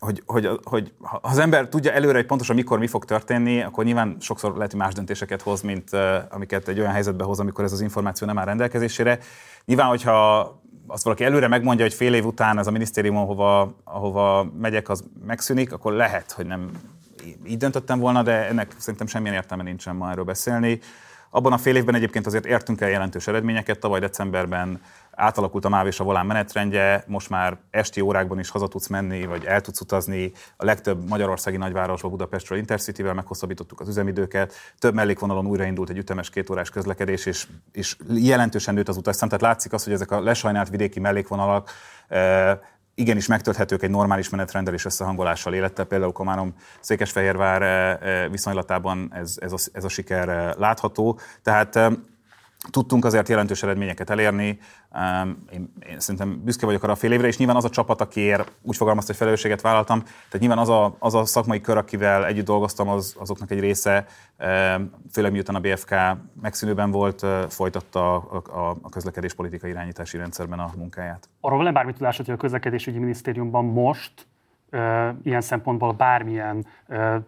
hogy, 0.00 0.22
hogy, 0.26 0.48
hogy 0.62 0.92
ha 1.00 1.18
az 1.22 1.38
ember 1.38 1.68
tudja 1.68 1.92
előre, 1.92 2.16
hogy 2.16 2.26
pontosan 2.26 2.56
mikor 2.56 2.78
mi 2.78 2.86
fog 2.86 3.04
történni, 3.04 3.62
akkor 3.62 3.84
nyilván 3.84 4.16
sokszor 4.20 4.54
lehet, 4.54 4.70
hogy 4.70 4.80
más 4.80 4.94
döntéseket 4.94 5.42
hoz, 5.42 5.60
mint 5.60 5.92
uh, 5.92 6.00
amiket 6.30 6.68
egy 6.68 6.78
olyan 6.78 6.92
helyzetbe 6.92 7.24
hoz, 7.24 7.40
amikor 7.40 7.64
ez 7.64 7.72
az 7.72 7.80
információ 7.80 8.26
nem 8.26 8.38
áll 8.38 8.44
rendelkezésére. 8.44 9.18
Nyilván, 9.64 9.88
hogyha 9.88 10.59
azt 10.90 11.04
valaki 11.04 11.24
előre 11.24 11.48
megmondja, 11.48 11.84
hogy 11.84 11.94
fél 11.94 12.14
év 12.14 12.26
után 12.26 12.58
ez 12.58 12.66
a 12.66 12.70
minisztérium, 12.70 13.16
ahova, 13.16 13.74
ahova 13.84 14.50
megyek, 14.58 14.88
az 14.88 15.04
megszűnik, 15.26 15.72
akkor 15.72 15.92
lehet, 15.92 16.32
hogy 16.32 16.46
nem 16.46 16.70
így 17.46 17.56
döntöttem 17.56 17.98
volna, 17.98 18.22
de 18.22 18.48
ennek 18.48 18.74
szerintem 18.78 19.06
semmilyen 19.06 19.34
értelme 19.34 19.62
nincsen 19.62 19.96
ma 19.96 20.10
erről 20.10 20.24
beszélni. 20.24 20.80
Abban 21.30 21.52
a 21.52 21.58
fél 21.58 21.76
évben 21.76 21.94
egyébként 21.94 22.26
azért 22.26 22.46
értünk 22.46 22.80
el 22.80 22.88
jelentős 22.88 23.26
eredményeket. 23.26 23.78
Tavaly 23.78 24.00
decemberben 24.00 24.80
átalakult 25.20 25.64
a 25.64 25.68
MÁV 25.68 25.86
és 25.86 26.00
a 26.00 26.04
volán 26.04 26.26
menetrendje, 26.26 27.04
most 27.06 27.30
már 27.30 27.58
esti 27.70 28.00
órákban 28.00 28.38
is 28.38 28.50
haza 28.50 28.68
tudsz 28.68 28.86
menni, 28.86 29.26
vagy 29.26 29.44
el 29.44 29.60
tudsz 29.60 29.80
utazni. 29.80 30.32
A 30.56 30.64
legtöbb 30.64 31.08
magyarországi 31.08 31.56
nagyvárosba 31.56 32.08
Budapestről 32.08 32.58
Intercity-vel 32.58 33.14
meghosszabbítottuk 33.14 33.80
az 33.80 33.88
üzemidőket. 33.88 34.54
Több 34.78 34.94
mellékvonalon 34.94 35.46
újraindult 35.46 35.90
egy 35.90 35.98
ütemes 35.98 36.30
kétórás 36.30 36.70
közlekedés, 36.70 37.26
és, 37.26 37.46
és 37.72 37.96
jelentősen 38.14 38.74
nőtt 38.74 38.88
az 38.88 38.96
utasszám. 38.96 39.28
Tehát 39.28 39.44
látszik 39.44 39.72
az, 39.72 39.84
hogy 39.84 39.92
ezek 39.92 40.10
a 40.10 40.20
lesajnált 40.20 40.68
vidéki 40.68 41.00
mellékvonalak 41.00 41.70
igenis 42.94 43.26
megtölthetők 43.26 43.82
egy 43.82 43.90
normális 43.90 44.28
menetrenddel 44.28 44.74
és 44.74 44.84
összehangolással 44.84 45.54
élettel. 45.54 45.84
Például 45.84 46.12
Komárom 46.12 46.54
Székesfehérvár 46.80 47.62
eh, 47.62 47.90
eh, 47.90 48.30
viszonylatában 48.30 49.10
ez, 49.14 49.36
ez, 49.40 49.52
a, 49.52 49.56
ez 49.72 49.84
a 49.84 49.88
siker 49.88 50.54
látható. 50.58 51.18
Tehát 51.42 51.78
Tudtunk 52.70 53.04
azért 53.04 53.28
jelentős 53.28 53.62
eredményeket 53.62 54.10
elérni. 54.10 54.58
Én, 55.52 55.72
én 55.88 56.00
szerintem 56.00 56.40
büszke 56.44 56.66
vagyok 56.66 56.82
arra 56.82 56.92
a 56.92 56.96
fél 56.96 57.12
évre, 57.12 57.26
és 57.26 57.36
nyilván 57.36 57.56
az 57.56 57.64
a 57.64 57.68
csapat, 57.68 58.00
akiért 58.00 58.52
úgy 58.62 58.76
fogalmazta, 58.76 59.10
hogy 59.10 59.18
felelősséget 59.18 59.60
vállaltam, 59.60 60.02
tehát 60.02 60.38
nyilván 60.38 60.58
az 60.58 60.68
a, 60.68 60.96
az 60.98 61.14
a 61.14 61.24
szakmai 61.24 61.60
kör, 61.60 61.76
akivel 61.76 62.26
együtt 62.26 62.44
dolgoztam, 62.44 62.88
az, 62.88 63.14
azoknak 63.18 63.50
egy 63.50 63.60
része, 63.60 64.06
főleg 65.12 65.32
miután 65.32 65.54
a 65.54 65.60
BFK 65.60 65.94
megszűnőben 66.40 66.90
volt, 66.90 67.26
folytatta 67.48 68.14
a, 68.14 68.42
a, 68.58 68.76
a 68.82 68.88
közlekedés 68.88 69.34
politikai 69.34 69.70
irányítási 69.70 70.16
rendszerben 70.16 70.58
a 70.58 70.70
munkáját. 70.76 71.28
Arról 71.40 71.62
van 71.62 71.72
bármi 71.72 71.92
tudásod, 71.92 72.24
hogy 72.24 72.34
a 72.34 72.38
közlekedésügyi 72.38 72.98
minisztériumban 72.98 73.64
most 73.64 74.26
ilyen 75.22 75.40
szempontból 75.40 75.92
bármilyen 75.92 76.66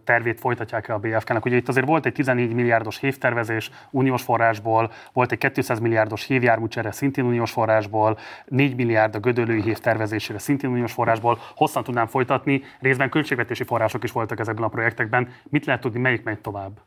tervét 0.03 0.39
folytatják-e 0.39 0.93
a 0.93 0.97
BFK-nak. 0.97 1.45
Ugye 1.45 1.55
itt 1.55 1.67
azért 1.67 1.85
volt 1.85 2.05
egy 2.05 2.13
14 2.13 2.53
milliárdos 2.53 2.97
hévtervezés 2.99 3.71
uniós 3.89 4.21
forrásból, 4.21 4.91
volt 5.13 5.31
egy 5.31 5.51
200 5.51 5.79
milliárdos 5.79 6.25
hévjárműcsere 6.25 6.91
szintén 6.91 7.25
uniós 7.25 7.51
forrásból, 7.51 8.17
4 8.45 8.75
milliárd 8.75 9.15
a 9.15 9.19
gödölői 9.19 9.61
hév 9.61 9.79
tervezésére 9.79 10.39
szintén 10.39 10.69
uniós 10.69 10.93
forrásból, 10.93 11.39
hosszan 11.55 11.83
tudnám 11.83 12.07
folytatni, 12.07 12.61
részben 12.79 13.09
költségvetési 13.09 13.63
források 13.63 14.03
is 14.03 14.11
voltak 14.11 14.39
ezekben 14.39 14.63
a 14.63 14.67
projektekben. 14.67 15.29
Mit 15.43 15.65
lehet 15.65 15.81
tudni, 15.81 15.99
melyik 15.99 16.23
megy 16.23 16.39
tovább? 16.39 16.79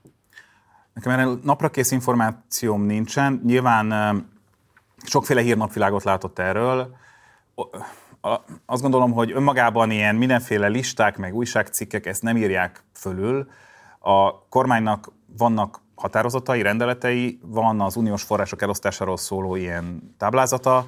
Nekem 0.93 1.13
erre 1.13 1.27
naprakész 1.43 1.91
információm 1.91 2.83
nincsen. 2.83 3.41
Nyilván 3.45 3.95
sokféle 5.05 5.41
hírnapvilágot 5.41 6.05
látott 6.05 6.39
erről 6.39 6.97
azt 8.67 8.83
gondolom, 8.83 9.13
hogy 9.13 9.33
önmagában 9.33 9.91
ilyen 9.91 10.15
mindenféle 10.15 10.67
listák, 10.67 11.17
meg 11.17 11.35
újságcikkek 11.35 12.07
ezt 12.07 12.23
nem 12.23 12.37
írják 12.37 12.85
fölül. 12.95 13.49
A 13.99 14.49
kormánynak 14.49 15.13
vannak 15.39 15.81
határozatai, 15.95 16.63
rendeletei, 16.63 17.39
van 17.43 17.81
az 17.81 17.97
uniós 17.97 18.23
források 18.23 18.63
elosztásáról 18.63 19.17
szóló 19.17 19.57
ilyen 19.57 20.15
táblázata, 20.19 20.87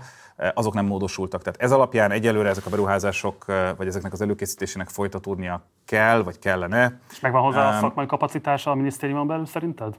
azok 0.54 0.74
nem 0.74 0.86
módosultak. 0.86 1.42
Tehát 1.42 1.62
ez 1.62 1.72
alapján 1.72 2.10
egyelőre 2.10 2.48
ezek 2.48 2.66
a 2.66 2.70
beruházások, 2.70 3.44
vagy 3.76 3.86
ezeknek 3.86 4.12
az 4.12 4.20
előkészítésének 4.20 4.88
folytatódnia 4.88 5.62
kell, 5.84 6.22
vagy 6.22 6.38
kellene. 6.38 7.00
És 7.10 7.20
megvan 7.20 7.42
hozzá 7.42 7.68
a 7.68 7.80
szakmai 7.80 8.06
kapacitása 8.06 8.70
a 8.70 8.74
minisztériumon 8.74 9.26
belül 9.26 9.46
szerinted? 9.46 9.98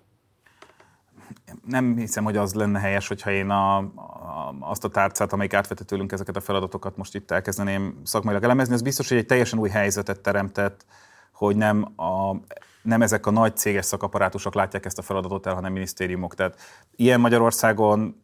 Nem 1.65 1.96
hiszem, 1.96 2.24
hogy 2.24 2.38
az 2.38 2.54
lenne 2.54 2.80
helyes, 2.80 3.08
hogyha 3.08 3.32
én 3.32 3.50
a, 3.50 3.78
a, 3.78 4.56
azt 4.60 4.84
a 4.84 4.89
tárcát, 4.89 5.34
amelyik 5.34 5.54
átvette 5.54 5.84
tőlünk 5.84 6.12
ezeket 6.12 6.36
a 6.36 6.42
feladatokat, 6.42 6.98
most 6.98 7.15
itt 7.15 7.32
elkezdeném 7.32 8.02
szakmailag 8.04 8.44
elemezni. 8.44 8.74
Ez 8.74 8.82
biztos, 8.82 9.10
hogy 9.10 9.18
egy 9.18 9.26
teljesen 9.26 9.60
új 9.60 9.70
helyzetet 9.70 10.20
teremtett, 10.20 10.86
hogy 11.34 11.56
nem, 11.56 11.94
a, 11.96 12.36
nem 12.82 13.02
ezek 13.02 13.26
a 13.26 13.32
nagy 13.32 13.58
céges 13.58 13.86
szakaparátusok 13.86 14.54
látják 14.54 14.86
ezt 14.86 14.98
a 14.98 15.02
feladatot 15.02 15.46
el, 15.46 15.54
hanem 15.54 15.72
minisztériumok. 15.72 16.36
Tehát 16.36 16.60
ilyen 16.96 17.20
Magyarországon 17.20 18.22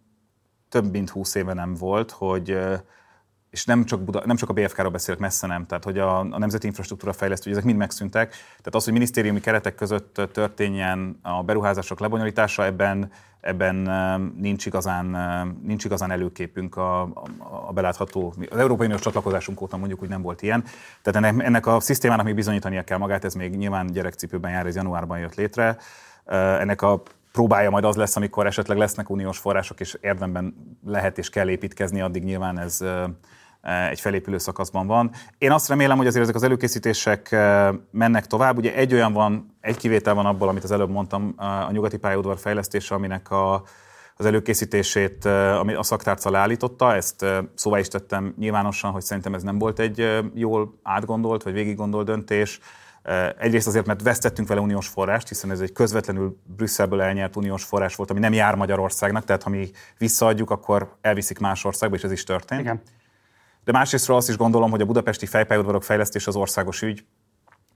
több 0.69 0.91
mint 0.91 1.09
húsz 1.09 1.35
éve 1.35 1.53
nem 1.53 1.73
volt, 1.73 2.11
hogy 2.11 2.57
és 3.55 3.65
nem 3.65 3.83
csak, 3.83 4.01
Buda, 4.01 4.21
nem 4.25 4.35
csak 4.35 4.49
a 4.49 4.53
BFK-ról 4.53 4.89
beszélek, 4.89 5.19
messze 5.19 5.47
nem, 5.47 5.65
tehát 5.65 5.83
hogy 5.83 5.99
a, 5.99 6.19
a 6.19 6.37
Nemzeti 6.37 6.67
Infrastruktúra 6.67 7.13
Fejlesztő, 7.13 7.51
ezek 7.51 7.63
mind 7.63 7.77
megszűntek. 7.77 8.29
Tehát 8.29 8.75
az, 8.75 8.83
hogy 8.83 8.93
minisztériumi 8.93 9.39
keretek 9.39 9.75
között 9.75 10.21
történjen 10.33 11.19
a 11.21 11.43
beruházások 11.43 11.99
lebonyolítása, 11.99 12.65
ebben, 12.65 13.11
ebben 13.41 13.75
nincs 14.37 14.65
igazán, 14.65 15.05
nincs 15.63 15.85
igazán 15.85 16.11
előképünk 16.11 16.75
a, 16.75 17.01
a, 17.01 17.23
a 17.67 17.71
belátható. 17.71 18.33
Az 18.49 18.57
Európai 18.57 18.85
Uniós 18.85 19.01
csatlakozásunk 19.01 19.61
óta 19.61 19.77
mondjuk, 19.77 19.99
hogy 19.99 20.09
nem 20.09 20.21
volt 20.21 20.41
ilyen. 20.41 20.63
Tehát 21.01 21.25
ennek, 21.25 21.45
ennek 21.45 21.65
a 21.65 21.79
szisztémának 21.79 22.25
még 22.25 22.35
bizonyítania 22.35 22.83
kell 22.83 22.97
magát, 22.97 23.25
ez 23.25 23.33
még 23.33 23.55
nyilván 23.57 23.85
gyerekcipőben 23.85 24.51
jár, 24.51 24.65
ez 24.65 24.75
januárban 24.75 25.19
jött 25.19 25.35
létre. 25.35 25.77
Ennek 26.59 26.81
a 26.81 27.01
próbája 27.31 27.69
majd 27.69 27.83
az 27.83 27.95
lesz, 27.95 28.15
amikor 28.15 28.45
esetleg 28.45 28.77
lesznek 28.77 29.09
uniós 29.09 29.37
források, 29.37 29.79
és 29.79 29.97
érdemben 30.01 30.55
lehet 30.85 31.17
és 31.17 31.29
kell 31.29 31.49
építkezni, 31.49 32.01
addig 32.01 32.23
nyilván 32.23 32.59
ez, 32.59 32.83
egy 33.89 33.99
felépülő 33.99 34.37
szakaszban 34.37 34.87
van. 34.87 35.11
Én 35.37 35.51
azt 35.51 35.67
remélem, 35.67 35.97
hogy 35.97 36.07
azért 36.07 36.23
ezek 36.23 36.35
az 36.35 36.43
előkészítések 36.43 37.31
eh, 37.31 37.69
mennek 37.91 38.27
tovább. 38.27 38.57
Ugye 38.57 38.73
egy 38.75 38.93
olyan 38.93 39.13
van, 39.13 39.57
egy 39.61 39.77
kivétel 39.77 40.13
van 40.13 40.25
abból, 40.25 40.47
amit 40.47 40.63
az 40.63 40.71
előbb 40.71 40.89
mondtam, 40.89 41.35
eh, 41.37 41.67
a 41.67 41.71
nyugati 41.71 41.97
pályaudvar 41.97 42.37
fejlesztése, 42.37 42.95
aminek 42.95 43.31
a 43.31 43.63
az 44.17 44.25
előkészítését 44.25 45.25
ami 45.25 45.73
a 45.73 45.83
szaktárca 45.83 46.29
leállította, 46.29 46.95
ezt 46.95 47.25
szóvá 47.55 47.79
is 47.79 47.87
tettem 47.87 48.33
nyilvánosan, 48.37 48.91
hogy 48.91 49.01
szerintem 49.01 49.33
ez 49.33 49.43
nem 49.43 49.57
volt 49.57 49.79
egy 49.79 50.23
jól 50.33 50.79
átgondolt 50.83 51.43
vagy 51.43 51.53
végig 51.53 51.75
gondolt 51.75 52.05
döntés. 52.05 52.59
Egyrészt 53.37 53.67
azért, 53.67 53.85
mert 53.85 54.01
vesztettünk 54.01 54.47
vele 54.47 54.61
uniós 54.61 54.87
forrást, 54.87 55.27
hiszen 55.27 55.51
ez 55.51 55.59
egy 55.59 55.71
közvetlenül 55.71 56.37
Brüsszelből 56.43 57.01
elnyert 57.01 57.35
uniós 57.35 57.63
forrás 57.63 57.95
volt, 57.95 58.09
ami 58.09 58.19
nem 58.19 58.33
jár 58.33 58.55
Magyarországnak, 58.55 59.25
tehát 59.25 59.43
ha 59.43 59.49
mi 59.49 59.71
visszaadjuk, 59.97 60.49
akkor 60.49 60.95
elviszik 61.01 61.39
más 61.39 61.65
országba, 61.65 61.95
és 61.95 62.03
ez 62.03 62.11
is 62.11 62.23
történt. 62.23 62.61
Igen. 62.61 62.81
De 63.65 63.71
másrésztről 63.71 64.15
azt 64.15 64.29
is 64.29 64.37
gondolom, 64.37 64.69
hogy 64.71 64.81
a 64.81 64.85
budapesti 64.85 65.25
fejpályaudvarok 65.25 65.83
fejlesztés 65.83 66.27
az 66.27 66.35
országos 66.35 66.81
ügy, 66.81 67.05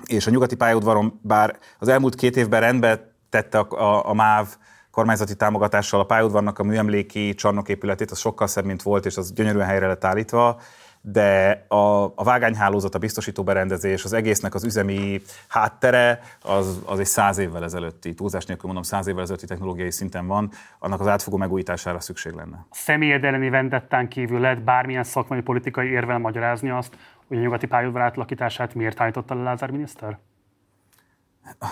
és 0.06 0.28
a 0.28 0.32
nyugati 0.32 0.56
pályaudvaron, 0.56 1.20
bár 1.22 1.58
az 1.80 1.88
elmúlt 1.88 2.16
két 2.16 2.38
évben 2.38 2.60
rendbe 2.60 3.14
tette 3.30 3.60
a, 3.60 3.68
a, 3.70 4.10
a 4.10 4.14
MÁV 4.14 4.48
kormányzati 4.92 5.36
támogatással 5.36 6.00
a 6.00 6.06
pályaudvarnak 6.06 6.60
a 6.60 6.64
műemléki 6.64 7.34
csarnoképületét, 7.34 8.12
az 8.12 8.20
sokkal 8.20 8.48
szebb, 8.48 8.66
mint 8.66 8.82
volt, 8.82 9.06
és 9.06 9.18
az 9.18 9.34
gyönyörűen 9.34 9.68
helyre 9.68 9.88
lett 9.88 10.04
állítva, 10.04 10.62
de 11.02 11.66
a, 11.68 12.04
a 12.04 12.24
vágányhálózat, 12.24 12.96
a 12.96 13.00
biztosító 13.00 13.44
berendezés, 13.44 14.04
az 14.04 14.14
egésznek 14.14 14.54
az 14.54 14.64
üzemi 14.64 15.22
háttere, 15.48 16.20
az, 16.42 16.82
az 16.86 17.00
egy 17.00 17.06
száz 17.06 17.38
évvel 17.38 17.64
ezelőtti, 17.64 18.14
túlzás 18.14 18.46
nélkül 18.46 18.66
mondom, 18.66 18.84
száz 18.84 19.08
évvel 19.08 19.22
ezelőtti 19.22 19.46
technológiai 19.46 19.92
szinten 19.92 20.28
van, 20.28 20.52
annak 20.80 21.00
az 21.00 21.08
átfogó 21.08 21.38
megújítására 21.38 22.00
szükség 22.00 22.34
lenne. 22.34 22.66
A 22.70 22.76
személyed 22.76 23.24
elleni 23.24 23.50
vendettán 23.50 24.08
kívül 24.08 24.40
lehet 24.40 24.64
bármilyen 24.64 25.04
szakmai 25.04 25.42
politikai 25.42 25.88
érvel 25.88 26.18
magyarázni 26.18 26.70
azt, 26.70 26.98
hogy 27.28 27.38
a 27.38 27.42
nyugati 27.42 27.68
pályaudvar 27.68 28.02
átalakítását 28.02 28.74
miért 28.74 29.02
állította 29.02 29.36
le 29.36 29.44
Lázár 29.44 29.72
miniszter? 29.72 30.20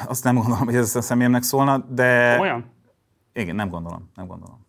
Azt 0.08 0.24
nem 0.24 0.36
gondolom, 0.36 0.66
hogy 0.66 0.76
ez 0.76 0.96
a 0.96 1.02
személyemnek 1.02 1.44
szólna, 1.44 1.78
de... 1.78 2.40
Olyan? 2.40 2.66
Igen, 3.34 3.56
nem 3.56 3.70
gondolom, 3.70 4.12
nem 4.16 4.28
gondolom. 4.28 4.66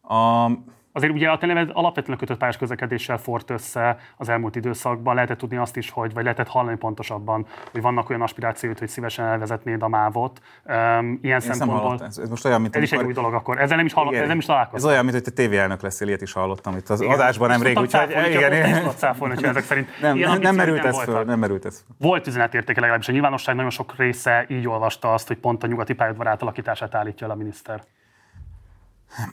A, 0.00 0.50
Azért 0.92 1.12
ugye 1.12 1.28
a 1.28 1.38
Telemed 1.38 1.70
alapvetően 1.72 2.18
kötött 2.18 2.38
pályás 2.38 2.56
közlekedéssel 2.56 3.18
fort 3.18 3.50
össze 3.50 3.98
az 4.16 4.28
elmúlt 4.28 4.56
időszakban. 4.56 5.14
Lehetett 5.14 5.38
tudni 5.38 5.56
azt 5.56 5.76
is, 5.76 5.90
hogy, 5.90 6.12
vagy 6.12 6.22
lehetett 6.22 6.48
hallani 6.48 6.76
pontosabban, 6.76 7.46
hogy 7.72 7.80
vannak 7.80 8.10
olyan 8.10 8.22
aspirációt, 8.22 8.78
hogy 8.78 8.88
szívesen 8.88 9.26
elvezetnéd 9.26 9.82
a 9.82 9.88
mávot. 9.88 10.40
Um, 10.64 11.18
ilyen 11.22 11.40
Én 11.40 11.40
szempontból. 11.40 11.98
Ez, 12.06 12.18
ez, 12.18 12.28
most 12.28 12.44
olyan, 12.44 12.60
mint 12.60 12.76
ez 12.76 12.82
is 12.82 12.92
egy 12.92 13.04
új 13.04 13.12
dolog 13.12 13.34
akkor. 13.34 13.60
Ezzel 13.60 13.76
nem 13.76 13.86
is, 13.86 13.92
hallott, 13.92 14.14
ez 14.14 14.28
nem 14.28 14.38
is 14.38 14.44
találkoztam. 14.44 14.78
Ez 14.78 14.94
olyan, 14.94 15.04
mint 15.04 15.14
hogy 15.14 15.24
te 15.24 15.30
tévéelnök 15.30 15.82
leszel, 15.82 16.08
ilyet 16.08 16.22
is 16.22 16.32
hallottam 16.32 16.76
itt 16.76 16.88
az 16.88 17.00
igen. 17.00 17.14
adásban 17.14 17.48
nemrég. 17.48 17.78
Úgyhogy 17.78 18.10
igen, 18.10 18.52
igen. 18.52 18.90
Cáfolni, 18.96 19.34
hogy 19.34 19.44
ezek 19.44 19.64
szerint. 19.64 20.00
Nem, 20.00 20.18
nem, 20.18 20.40
nem 20.40 20.54
merült 20.54 20.84
ez 20.84 21.02
föl, 21.02 21.24
nem 21.24 21.38
merült 21.38 21.64
ez 21.64 21.84
föl. 21.86 21.96
Volt 22.08 22.26
üzenetértéke 22.26 22.80
legalábbis. 22.80 23.08
A 23.08 23.12
nyilvánosság 23.12 23.54
nagyon 23.54 23.70
sok 23.70 23.96
része 23.96 24.46
így 24.48 24.68
olvasta 24.68 25.12
azt, 25.12 25.26
hogy 25.26 25.36
pont 25.36 25.62
a 25.62 25.66
nyugati 25.66 25.94
pályadvar 25.94 26.26
átalakítását 26.26 26.94
állítja 26.94 27.26
el 27.26 27.32
a 27.32 27.36
miniszter. 27.36 27.82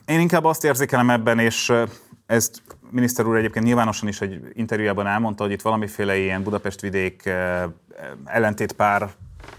Én 0.06 0.20
inkább 0.20 0.44
azt 0.44 0.64
érzékelem 0.64 1.10
ebben, 1.10 1.38
és 1.38 1.72
ezt 2.26 2.62
miniszter 2.90 3.26
úr 3.26 3.36
egyébként 3.36 3.64
nyilvánosan 3.64 4.08
is 4.08 4.20
egy 4.20 4.40
interjújában 4.52 5.06
elmondta, 5.06 5.42
hogy 5.42 5.52
itt 5.52 5.62
valamiféle 5.62 6.16
ilyen 6.16 6.42
Budapest 6.42 6.80
vidék 6.80 7.30
ellentétpár 8.24 9.10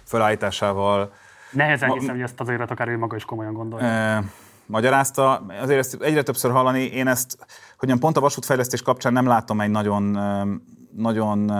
felállításával. 0.03 1.13
Nehezen 1.51 1.91
hiszem, 1.91 2.15
hogy 2.15 2.23
ezt 2.23 2.39
azért 2.39 2.71
akár 2.71 2.87
ő 2.87 2.97
maga 2.97 3.15
is 3.15 3.25
komolyan 3.25 3.53
gondolja. 3.53 4.23
magyarázta. 4.65 5.45
Azért 5.61 5.79
ezt 5.79 5.97
egyre 6.01 6.23
többször 6.23 6.51
hallani, 6.51 6.83
én 6.83 7.07
ezt, 7.07 7.37
hogy 7.77 7.99
pont 7.99 8.17
a 8.17 8.19
vasútfejlesztés 8.19 8.81
kapcsán 8.81 9.13
nem 9.13 9.27
látom 9.27 9.61
egy 9.61 9.69
nagyon, 9.69 10.03
nagyon 10.95 11.51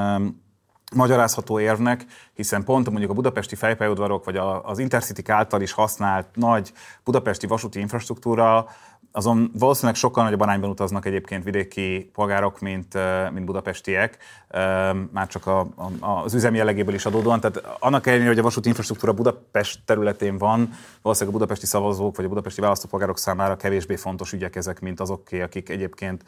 magyarázható 0.95 1.59
érvnek, 1.59 2.05
hiszen 2.33 2.63
pont 2.63 2.89
mondjuk 2.89 3.11
a 3.11 3.13
budapesti 3.13 3.55
fejpályaudvarok, 3.55 4.25
vagy 4.25 4.37
az 4.63 4.79
Intercity 4.79 5.31
által 5.31 5.61
is 5.61 5.71
használt 5.71 6.27
nagy 6.33 6.73
budapesti 7.03 7.47
vasúti 7.47 7.79
infrastruktúra 7.79 8.67
azon 9.17 9.51
valószínűleg 9.53 9.95
sokkal 9.95 10.23
nagyobb 10.23 10.41
arányban 10.41 10.69
utaznak 10.69 11.05
egyébként 11.05 11.43
vidéki 11.43 12.09
polgárok, 12.13 12.59
mint, 12.59 12.97
mint 13.33 13.45
budapestiek, 13.45 14.17
már 15.11 15.27
csak 15.27 15.47
a, 15.47 15.59
a, 15.59 16.09
az 16.23 16.33
üzem 16.33 16.55
jellegéből 16.55 16.93
is 16.93 17.05
adódóan. 17.05 17.39
Tehát 17.39 17.63
annak 17.79 18.07
ellenére, 18.07 18.29
hogy 18.29 18.39
a 18.39 18.43
vasúti 18.43 18.67
infrastruktúra 18.67 19.13
Budapest 19.13 19.79
területén 19.85 20.37
van, 20.37 20.69
valószínűleg 21.01 21.35
a 21.35 21.39
budapesti 21.39 21.65
szavazók 21.65 22.15
vagy 22.15 22.25
a 22.25 22.29
budapesti 22.29 22.61
választópolgárok 22.61 23.17
számára 23.17 23.55
kevésbé 23.55 23.95
fontos 23.95 24.33
ügyek 24.33 24.55
ezek, 24.55 24.79
mint 24.79 24.99
azoké, 24.99 25.41
akik 25.41 25.69
egyébként 25.69 26.23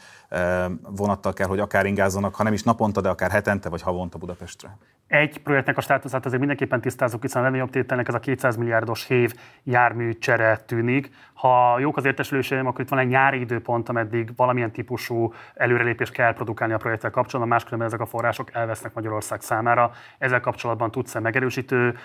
vonattal 0.96 1.32
kell, 1.32 1.46
hogy 1.46 1.60
akár 1.60 1.86
ingázzanak, 1.86 2.34
ha 2.34 2.42
nem 2.42 2.52
is 2.52 2.62
naponta, 2.62 3.00
de 3.00 3.08
akár 3.08 3.30
hetente 3.30 3.68
vagy 3.68 3.82
havonta 3.82 4.18
Budapestre. 4.18 4.78
Egy 5.10 5.38
projektnek 5.38 5.76
a 5.76 5.80
státuszát 5.80 6.24
azért 6.24 6.38
mindenképpen 6.38 6.80
tisztázunk, 6.80 7.22
hiszen 7.22 7.40
a 7.40 7.44
legnagyobb 7.44 7.70
tételnek 7.70 8.08
ez 8.08 8.14
a 8.14 8.18
200 8.18 8.56
milliárdos 8.56 9.06
hév 9.06 9.34
jármű 9.62 10.12
csere 10.12 10.56
tűnik. 10.56 11.10
Ha 11.32 11.78
jók 11.78 11.96
az 11.96 12.04
értesüléseim, 12.04 12.66
akkor 12.66 12.80
itt 12.80 12.88
van 12.88 12.98
egy 12.98 13.08
nyári 13.08 13.40
időpont, 13.40 13.88
ameddig 13.88 14.30
valamilyen 14.36 14.70
típusú 14.70 15.32
előrelépést 15.54 16.12
kell 16.12 16.32
produkálni 16.32 16.72
a 16.72 16.76
projekttel 16.76 17.10
kapcsolatban, 17.10 17.48
máskülönben 17.48 17.88
ezek 17.88 18.00
a 18.00 18.06
források 18.06 18.54
elvesznek 18.54 18.94
Magyarország 18.94 19.40
számára. 19.40 19.92
Ezzel 20.18 20.40
kapcsolatban 20.40 20.90
tudsz-e 20.90 21.20
megerősítő 21.20 21.98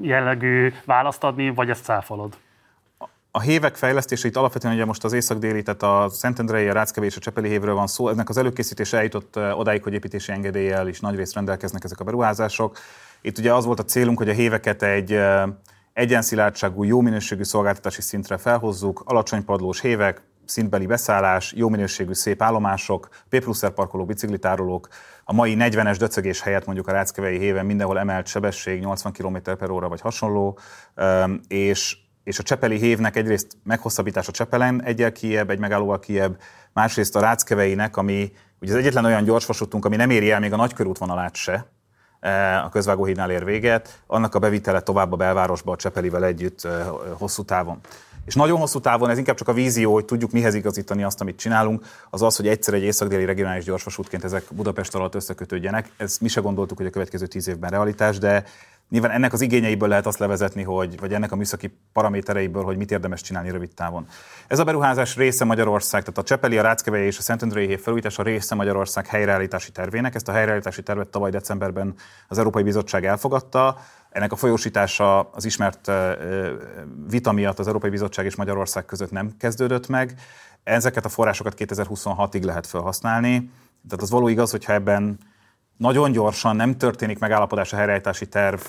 jellegű 0.00 0.72
választ 0.84 1.24
adni, 1.24 1.50
vagy 1.50 1.70
ezt 1.70 1.84
cáfolod? 1.84 2.36
A 3.34 3.40
hévek 3.40 3.76
fejlesztése 3.76 4.28
itt 4.28 4.36
alapvetően 4.36 4.74
ugye 4.74 4.84
most 4.84 5.04
az 5.04 5.12
észak-déli, 5.12 5.62
tehát 5.62 5.82
a 5.82 6.08
Szentendrei, 6.08 6.68
a 6.68 6.72
Ráckevés 6.72 7.10
és 7.10 7.16
a 7.16 7.20
Csepeli 7.20 7.48
hévről 7.48 7.74
van 7.74 7.86
szó. 7.86 8.08
Ennek 8.08 8.28
az 8.28 8.36
előkészítése 8.36 8.96
eljutott 8.96 9.36
odáig, 9.36 9.82
hogy 9.82 9.92
építési 9.92 10.32
engedéllyel 10.32 10.88
is 10.88 11.00
nagyrészt 11.00 11.34
rendelkeznek 11.34 11.84
ezek 11.84 12.00
a 12.00 12.04
beruházások. 12.04 12.78
Itt 13.20 13.38
ugye 13.38 13.54
az 13.54 13.64
volt 13.64 13.78
a 13.78 13.84
célunk, 13.84 14.18
hogy 14.18 14.28
a 14.28 14.32
héveket 14.32 14.82
egy 14.82 15.18
egyenszilátságú, 15.92 16.82
jó 16.82 17.00
minőségű 17.00 17.42
szolgáltatási 17.42 18.02
szintre 18.02 18.36
felhozzuk, 18.36 19.02
alacsony 19.04 19.44
padlós 19.44 19.80
hévek, 19.80 20.22
szintbeli 20.44 20.86
beszállás, 20.86 21.52
jó 21.56 21.68
minőségű 21.68 22.12
szép 22.12 22.42
állomások, 22.42 23.08
P 23.28 23.38
pluszer 23.38 23.70
parkoló 23.70 24.04
biciklitárolók, 24.04 24.88
a 25.24 25.32
mai 25.32 25.56
40-es 25.58 25.96
döcögés 25.98 26.40
helyett 26.40 26.64
mondjuk 26.66 26.88
a 26.88 26.92
Ráckevei 26.92 27.38
héven 27.38 27.66
mindenhol 27.66 27.98
emelt 27.98 28.26
sebesség 28.26 28.80
80 28.80 29.12
km 29.12 29.36
per 29.58 29.70
óra 29.70 29.88
vagy 29.88 30.00
hasonló, 30.00 30.58
és 31.48 31.96
és 32.24 32.38
a 32.38 32.42
Csepeli 32.42 32.78
hévnek 32.78 33.16
egyrészt 33.16 33.56
meghosszabbítás 33.64 34.28
a 34.28 34.32
Csepelen 34.32 34.82
egyel 34.82 35.12
kiebb, 35.12 35.50
egy 35.50 35.58
megállóval 35.58 35.98
kiebb, 35.98 36.40
másrészt 36.72 37.16
a 37.16 37.20
Ráckeveinek, 37.20 37.96
ami 37.96 38.32
ugye 38.60 38.72
az 38.72 38.78
egyetlen 38.78 39.04
olyan 39.04 39.24
gyorsvasútunk, 39.24 39.84
ami 39.84 39.96
nem 39.96 40.10
éri 40.10 40.30
el 40.30 40.40
még 40.40 40.52
a 40.52 40.56
nagykörútvonalát 40.56 41.34
se, 41.34 41.66
a 42.64 42.68
közvágóhídnál 42.68 43.30
ér 43.30 43.44
véget, 43.44 44.02
annak 44.06 44.34
a 44.34 44.38
bevitele 44.38 44.80
tovább 44.80 45.12
a 45.12 45.16
belvárosba 45.16 45.72
a 45.72 45.76
Csepelivel 45.76 46.24
együtt 46.24 46.68
hosszú 47.18 47.42
távon. 47.42 47.80
És 48.24 48.34
nagyon 48.34 48.58
hosszú 48.58 48.80
távon 48.80 49.10
ez 49.10 49.18
inkább 49.18 49.36
csak 49.36 49.48
a 49.48 49.52
vízió, 49.52 49.92
hogy 49.92 50.04
tudjuk 50.04 50.30
mihez 50.30 50.54
igazítani 50.54 51.02
azt, 51.02 51.20
amit 51.20 51.36
csinálunk, 51.36 51.84
az 52.10 52.22
az, 52.22 52.36
hogy 52.36 52.48
egyszer 52.48 52.74
egy 52.74 52.82
észak-déli 52.82 53.24
regionális 53.24 53.64
gyorsvasútként 53.64 54.24
ezek 54.24 54.44
Budapest 54.50 54.94
alatt 54.94 55.14
összekötődjenek. 55.14 55.90
Ezt 55.96 56.20
mi 56.20 56.28
se 56.28 56.40
gondoltuk, 56.40 56.76
hogy 56.76 56.86
a 56.86 56.90
következő 56.90 57.26
tíz 57.26 57.48
évben 57.48 57.70
realitás, 57.70 58.18
de 58.18 58.44
Nyilván 58.92 59.10
ennek 59.10 59.32
az 59.32 59.40
igényeiből 59.40 59.88
lehet 59.88 60.06
azt 60.06 60.18
levezetni, 60.18 60.62
hogy, 60.62 61.00
vagy 61.00 61.12
ennek 61.14 61.32
a 61.32 61.36
műszaki 61.36 61.78
paramétereiből, 61.92 62.62
hogy 62.62 62.76
mit 62.76 62.90
érdemes 62.90 63.20
csinálni 63.20 63.50
rövid 63.50 63.74
távon. 63.74 64.06
Ez 64.46 64.58
a 64.58 64.64
beruházás 64.64 65.16
része 65.16 65.44
Magyarország, 65.44 66.00
tehát 66.00 66.18
a 66.18 66.22
Csepeli, 66.22 66.58
a 66.58 66.62
Ráckevei 66.62 67.06
és 67.06 67.18
a 67.18 67.22
Szentendrei 67.22 67.66
hév 67.66 67.80
felújítása 67.80 68.22
része 68.22 68.54
Magyarország 68.54 69.06
helyreállítási 69.06 69.70
tervének. 69.70 70.14
Ezt 70.14 70.28
a 70.28 70.32
helyreállítási 70.32 70.82
tervet 70.82 71.08
tavaly 71.08 71.30
decemberben 71.30 71.94
az 72.28 72.38
Európai 72.38 72.62
Bizottság 72.62 73.04
elfogadta. 73.04 73.78
Ennek 74.10 74.32
a 74.32 74.36
folyósítása 74.36 75.20
az 75.20 75.44
ismert 75.44 75.90
vita 77.08 77.32
miatt 77.32 77.58
az 77.58 77.66
Európai 77.66 77.90
Bizottság 77.90 78.24
és 78.24 78.36
Magyarország 78.36 78.84
között 78.84 79.10
nem 79.10 79.36
kezdődött 79.38 79.88
meg. 79.88 80.14
Ezeket 80.62 81.04
a 81.04 81.08
forrásokat 81.08 81.54
2026-ig 81.58 82.44
lehet 82.44 82.66
felhasználni. 82.66 83.50
Tehát 83.88 84.02
az 84.02 84.10
való 84.10 84.28
igaz, 84.28 84.50
hogyha 84.50 84.72
ebben 84.72 85.18
nagyon 85.76 86.12
gyorsan 86.12 86.56
nem 86.56 86.76
történik 86.76 87.18
megállapodás 87.18 87.72
a 87.72 87.76
helyreállítási 87.76 88.28
terv 88.28 88.60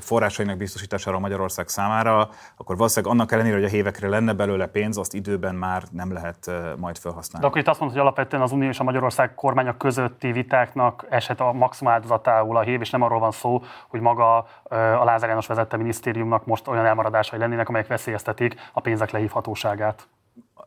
forrásainak 0.00 0.56
biztosítására 0.56 1.18
Magyarország 1.18 1.68
számára, 1.68 2.28
akkor 2.56 2.76
valószínűleg 2.76 3.14
annak 3.14 3.32
ellenére, 3.32 3.54
hogy 3.54 3.64
a 3.64 3.68
hévekre 3.68 4.08
lenne 4.08 4.32
belőle 4.32 4.66
pénz, 4.66 4.98
azt 4.98 5.14
időben 5.14 5.54
már 5.54 5.82
nem 5.90 6.12
lehet 6.12 6.50
majd 6.76 6.98
felhasználni. 6.98 7.40
De 7.40 7.46
akkor 7.46 7.60
itt 7.60 7.68
azt 7.68 7.80
mondod, 7.80 7.96
hogy 7.96 8.06
alapvetően 8.06 8.42
az 8.42 8.52
Unió 8.52 8.68
és 8.68 8.80
a 8.80 8.84
Magyarország 8.84 9.34
kormánya 9.34 9.76
közötti 9.76 10.32
vitáknak 10.32 11.06
eset 11.10 11.40
a 11.40 11.52
maximum 11.52 11.92
áldozatául 11.92 12.56
a 12.56 12.60
hév, 12.60 12.80
és 12.80 12.90
nem 12.90 13.02
arról 13.02 13.18
van 13.18 13.32
szó, 13.32 13.62
hogy 13.88 14.00
maga 14.00 14.36
a 15.00 15.04
Lázár 15.04 15.28
János 15.28 15.46
vezette 15.46 15.76
minisztériumnak 15.76 16.46
most 16.46 16.68
olyan 16.68 16.86
elmaradásai 16.86 17.38
lennének, 17.38 17.68
amelyek 17.68 17.86
veszélyeztetik 17.86 18.54
a 18.72 18.80
pénzek 18.80 19.10
lehívhatóságát 19.10 20.08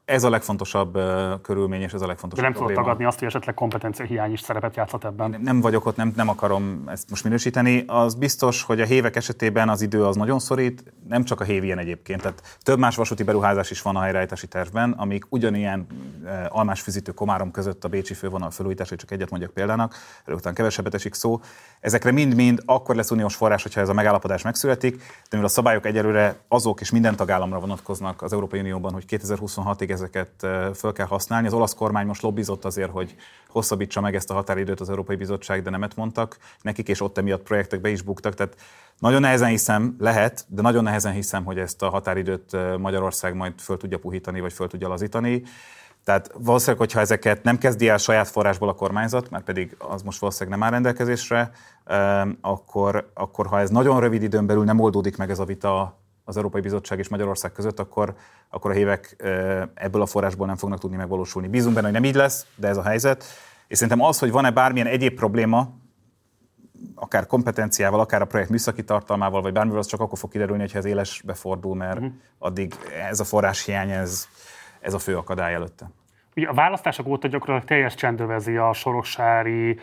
ez 0.07 0.23
a 0.23 0.29
legfontosabb 0.29 0.95
uh, 0.95 1.41
körülmény, 1.41 1.81
és 1.81 1.93
ez 1.93 2.01
a 2.01 2.07
legfontosabb 2.07 2.45
De 2.45 2.51
nem 2.51 2.61
tudod 2.61 2.83
tagadni 2.83 3.05
azt, 3.05 3.19
hogy 3.19 3.27
esetleg 3.27 3.55
kompetencia 3.55 4.05
hiány 4.05 4.31
is 4.31 4.39
szerepet 4.39 4.75
játszhat 4.75 5.05
ebben. 5.05 5.29
Nem, 5.29 5.41
nem 5.41 5.61
vagyok 5.61 5.85
ott, 5.85 5.95
nem, 5.95 6.13
nem 6.15 6.29
akarom 6.29 6.83
ezt 6.87 7.09
most 7.09 7.23
minősíteni. 7.23 7.83
Az 7.87 8.15
biztos, 8.15 8.63
hogy 8.63 8.81
a 8.81 8.85
hévek 8.85 9.15
esetében 9.15 9.69
az 9.69 9.81
idő 9.81 10.05
az 10.05 10.15
nagyon 10.15 10.39
szorít, 10.39 10.93
nem 11.07 11.23
csak 11.23 11.41
a 11.41 11.43
hév 11.43 11.63
ilyen 11.63 11.77
egyébként. 11.77 12.21
Tehát 12.21 12.57
több 12.63 12.79
más 12.79 12.95
vasúti 12.95 13.23
beruházás 13.23 13.71
is 13.71 13.81
van 13.81 13.95
a 13.95 14.01
helyreállítási 14.01 14.47
tervben, 14.47 14.91
amik 14.91 15.25
ugyanilyen 15.29 15.87
uh, 16.23 16.29
almásfűzítő 16.49 17.11
komárom 17.11 17.51
között 17.51 17.83
a 17.83 17.87
Bécsi 17.87 18.13
fővonal 18.13 18.51
felújítás, 18.51 18.89
hogy 18.89 18.97
csak 18.97 19.11
egyet 19.11 19.29
mondjak 19.29 19.53
példának, 19.53 19.95
után 20.27 20.53
kevesebbet 20.53 20.93
esik 20.93 21.13
szó. 21.13 21.39
Ezekre 21.79 22.11
mind-mind 22.11 22.61
akkor 22.65 22.95
lesz 22.95 23.11
uniós 23.11 23.35
forrás, 23.35 23.63
hogyha 23.63 23.81
ez 23.81 23.89
a 23.89 23.93
megállapodás 23.93 24.41
megszületik, 24.41 24.95
de 24.97 25.03
mivel 25.29 25.45
a 25.45 25.49
szabályok 25.49 25.85
egyelőre 25.85 26.35
azok 26.47 26.81
és 26.81 26.91
minden 26.91 27.15
tagállamra 27.15 27.59
vonatkoznak 27.59 28.21
az 28.21 28.33
Európai 28.33 28.59
Unióban, 28.59 28.93
hogy 28.93 29.05
2026-ig 29.07 29.95
ezeket 29.97 30.47
föl 30.75 30.93
kell 30.93 31.05
használni. 31.05 31.47
Az 31.47 31.53
olasz 31.53 31.73
kormány 31.73 32.05
most 32.05 32.21
lobbizott 32.21 32.65
azért, 32.65 32.91
hogy 32.91 33.15
hosszabbítsa 33.49 34.01
meg 34.01 34.15
ezt 34.15 34.29
a 34.29 34.33
határidőt 34.33 34.79
az 34.79 34.89
Európai 34.89 35.15
Bizottság, 35.15 35.61
de 35.61 35.69
nemet 35.69 35.95
mondtak 35.95 36.37
nekik, 36.61 36.87
és 36.87 37.01
ott 37.01 37.17
emiatt 37.17 37.43
projektek 37.43 37.81
be 37.81 37.89
is 37.89 38.01
buktak. 38.01 38.33
Tehát 38.33 38.55
nagyon 38.99 39.21
nehezen 39.21 39.49
hiszem, 39.49 39.95
lehet, 39.99 40.45
de 40.47 40.61
nagyon 40.61 40.83
nehezen 40.83 41.13
hiszem, 41.13 41.45
hogy 41.45 41.57
ezt 41.57 41.81
a 41.81 41.89
határidőt 41.89 42.77
Magyarország 42.77 43.35
majd 43.35 43.53
föl 43.59 43.77
tudja 43.77 43.99
puhítani, 43.99 44.39
vagy 44.39 44.53
föl 44.53 44.67
tudja 44.67 44.87
lazítani. 44.87 45.43
Tehát 46.03 46.31
valószínűleg, 46.37 46.79
hogyha 46.79 46.99
ezeket 46.99 47.43
nem 47.43 47.57
kezdi 47.57 47.89
el 47.89 47.97
saját 47.97 48.27
forrásból 48.27 48.69
a 48.69 48.73
kormányzat, 48.73 49.29
mert 49.29 49.43
pedig 49.43 49.75
az 49.77 50.01
most 50.01 50.19
valószínűleg 50.19 50.59
nem 50.59 50.67
áll 50.67 50.73
rendelkezésre, 50.73 51.51
akkor, 52.41 53.11
akkor 53.13 53.47
ha 53.47 53.59
ez 53.59 53.69
nagyon 53.69 53.99
rövid 53.99 54.23
időn 54.23 54.45
belül 54.45 54.63
nem 54.63 54.79
oldódik 54.79 55.17
meg 55.17 55.29
ez 55.29 55.39
a 55.39 55.45
vita 55.45 55.97
az 56.27 56.37
Európai 56.37 56.61
Bizottság 56.61 56.99
és 56.99 57.07
Magyarország 57.07 57.51
között, 57.51 57.79
akkor, 57.79 58.15
akkor 58.49 58.71
a 58.71 58.73
hívek 58.73 59.15
ebből 59.73 60.01
a 60.01 60.05
forrásból 60.05 60.47
nem 60.47 60.55
fognak 60.55 60.79
tudni 60.79 60.97
megvalósulni. 60.97 61.47
Bízunk 61.47 61.73
benne, 61.73 61.85
hogy 61.85 61.95
nem 61.95 62.03
így 62.03 62.15
lesz, 62.15 62.45
de 62.55 62.67
ez 62.67 62.77
a 62.77 62.83
helyzet. 62.83 63.23
És 63.67 63.77
szerintem 63.77 64.05
az, 64.05 64.19
hogy 64.19 64.31
van-e 64.31 64.51
bármilyen 64.51 64.87
egyéb 64.87 65.15
probléma, 65.15 65.69
akár 66.95 67.25
kompetenciával, 67.25 67.99
akár 67.99 68.21
a 68.21 68.25
projekt 68.25 68.49
műszaki 68.49 68.83
tartalmával, 68.83 69.41
vagy 69.41 69.53
bármivel, 69.53 69.79
az 69.79 69.87
csak 69.87 69.99
akkor 69.99 70.17
fog 70.17 70.31
kiderülni, 70.31 70.61
hogyha 70.61 70.77
ez 70.77 70.85
élesbe 70.85 71.33
fordul, 71.33 71.75
mert 71.75 71.97
uh-huh. 71.97 72.13
addig 72.37 72.73
ez 73.09 73.19
a 73.19 73.23
forrás 73.23 73.65
hiány, 73.65 73.91
ez, 73.91 74.27
ez 74.79 74.93
a 74.93 74.99
fő 74.99 75.17
akadály 75.17 75.53
előtte. 75.53 75.91
Ugye 76.37 76.47
a 76.47 76.53
választások 76.53 77.07
óta 77.07 77.27
gyakorlatilag 77.27 77.69
teljes 77.69 77.95
csendövezi 77.95 78.55
a 78.55 78.73
Soroksári, 78.73 79.79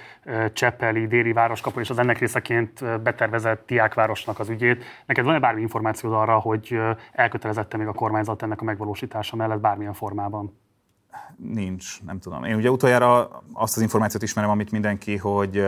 Csepeli, 0.53 1.07
Déri 1.07 1.33
városkapu 1.33 1.81
és 1.81 1.91
az 1.91 1.99
ennek 1.99 2.19
részeként 2.19 3.03
betervezett 3.03 3.67
diákvárosnak 3.67 4.39
az 4.39 4.49
ügyét. 4.49 4.85
Neked 5.07 5.25
van-e 5.25 5.39
bármi 5.39 5.61
információd 5.61 6.13
arra, 6.13 6.39
hogy 6.39 6.81
elkötelezette 7.13 7.77
még 7.77 7.87
a 7.87 7.93
kormányzat 7.93 8.43
ennek 8.43 8.61
a 8.61 8.65
megvalósítása 8.65 9.37
mellett 9.37 9.61
bármilyen 9.61 9.93
formában? 9.93 10.59
Nincs, 11.37 12.03
nem 12.03 12.19
tudom. 12.19 12.45
Én 12.45 12.55
ugye 12.55 12.71
utoljára 12.71 13.29
azt 13.53 13.77
az 13.77 13.83
információt 13.83 14.23
ismerem, 14.23 14.51
amit 14.51 14.71
mindenki, 14.71 15.17
hogy 15.17 15.65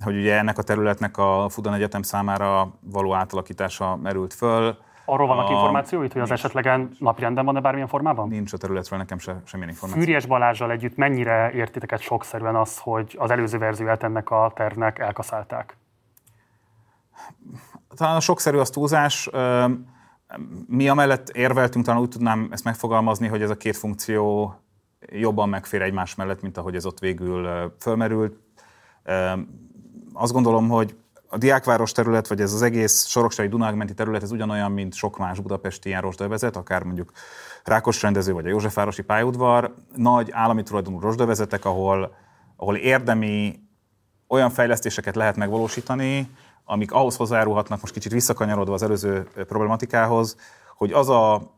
hogy 0.00 0.16
ugye 0.16 0.36
ennek 0.36 0.58
a 0.58 0.62
területnek 0.62 1.16
a 1.16 1.46
Fudan 1.48 1.74
Egyetem 1.74 2.02
számára 2.02 2.78
való 2.80 3.14
átalakítása 3.14 3.96
merült 3.96 4.34
föl 4.34 4.76
Arról 5.10 5.26
vannak 5.26 5.48
a... 5.48 5.52
információit, 5.52 6.12
hogy 6.12 6.20
az 6.22 6.28
nincs. 6.28 6.40
esetlegen 6.40 6.90
napirenden 6.98 7.44
van-e 7.44 7.60
bármilyen 7.60 7.88
formában? 7.88 8.28
Nincs 8.28 8.52
a 8.52 8.56
területről 8.56 8.98
nekem 8.98 9.18
se, 9.18 9.40
semmilyen 9.44 9.72
információ. 9.72 10.04
Fűries 10.04 10.26
Balázsjal 10.26 10.70
együtt 10.70 10.96
mennyire 10.96 11.52
értiteket 11.52 12.00
sokszerűen 12.00 12.56
az, 12.56 12.78
hogy 12.78 13.16
az 13.18 13.30
előző 13.30 13.58
verzióját 13.58 14.02
ennek 14.02 14.30
a 14.30 14.52
tervnek 14.54 14.98
elkaszálták? 14.98 15.76
Talán 17.96 18.16
a 18.16 18.20
sokszerű 18.20 18.56
az 18.56 18.70
túlzás. 18.70 19.30
Mi 20.66 20.88
amellett 20.88 21.28
érveltünk, 21.28 21.84
talán 21.84 22.00
úgy 22.00 22.08
tudnám 22.08 22.48
ezt 22.50 22.64
megfogalmazni, 22.64 23.28
hogy 23.28 23.42
ez 23.42 23.50
a 23.50 23.56
két 23.56 23.76
funkció 23.76 24.54
jobban 25.06 25.48
megfér 25.48 25.82
egymás 25.82 26.14
mellett, 26.14 26.42
mint 26.42 26.56
ahogy 26.56 26.74
ez 26.74 26.86
ott 26.86 26.98
végül 26.98 27.72
fölmerült. 27.78 28.38
Azt 30.12 30.32
gondolom, 30.32 30.68
hogy 30.68 30.96
a 31.32 31.38
diákváros 31.38 31.92
terület, 31.92 32.28
vagy 32.28 32.40
ez 32.40 32.52
az 32.52 32.62
egész 32.62 33.06
Soroksári 33.06 33.48
Dunágmenti 33.48 33.94
terület, 33.94 34.22
ez 34.22 34.30
ugyanolyan, 34.30 34.72
mint 34.72 34.94
sok 34.94 35.18
más 35.18 35.40
budapesti 35.40 35.88
ilyen 35.88 36.04
akár 36.52 36.82
mondjuk 36.82 37.12
Rákos 37.64 38.02
rendező, 38.02 38.32
vagy 38.32 38.46
a 38.46 38.48
Józsefvárosi 38.48 39.02
pályaudvar, 39.02 39.74
nagy 39.96 40.30
állami 40.30 40.62
tulajdonú 40.62 41.00
rosdövezetek, 41.00 41.64
ahol, 41.64 42.14
ahol 42.56 42.76
érdemi 42.76 43.60
olyan 44.28 44.50
fejlesztéseket 44.50 45.16
lehet 45.16 45.36
megvalósítani, 45.36 46.30
amik 46.64 46.92
ahhoz 46.92 47.16
hozzájárulhatnak, 47.16 47.80
most 47.80 47.92
kicsit 47.92 48.12
visszakanyarodva 48.12 48.74
az 48.74 48.82
előző 48.82 49.28
problematikához, 49.34 50.36
hogy 50.76 50.92
az 50.92 51.08
a 51.08 51.54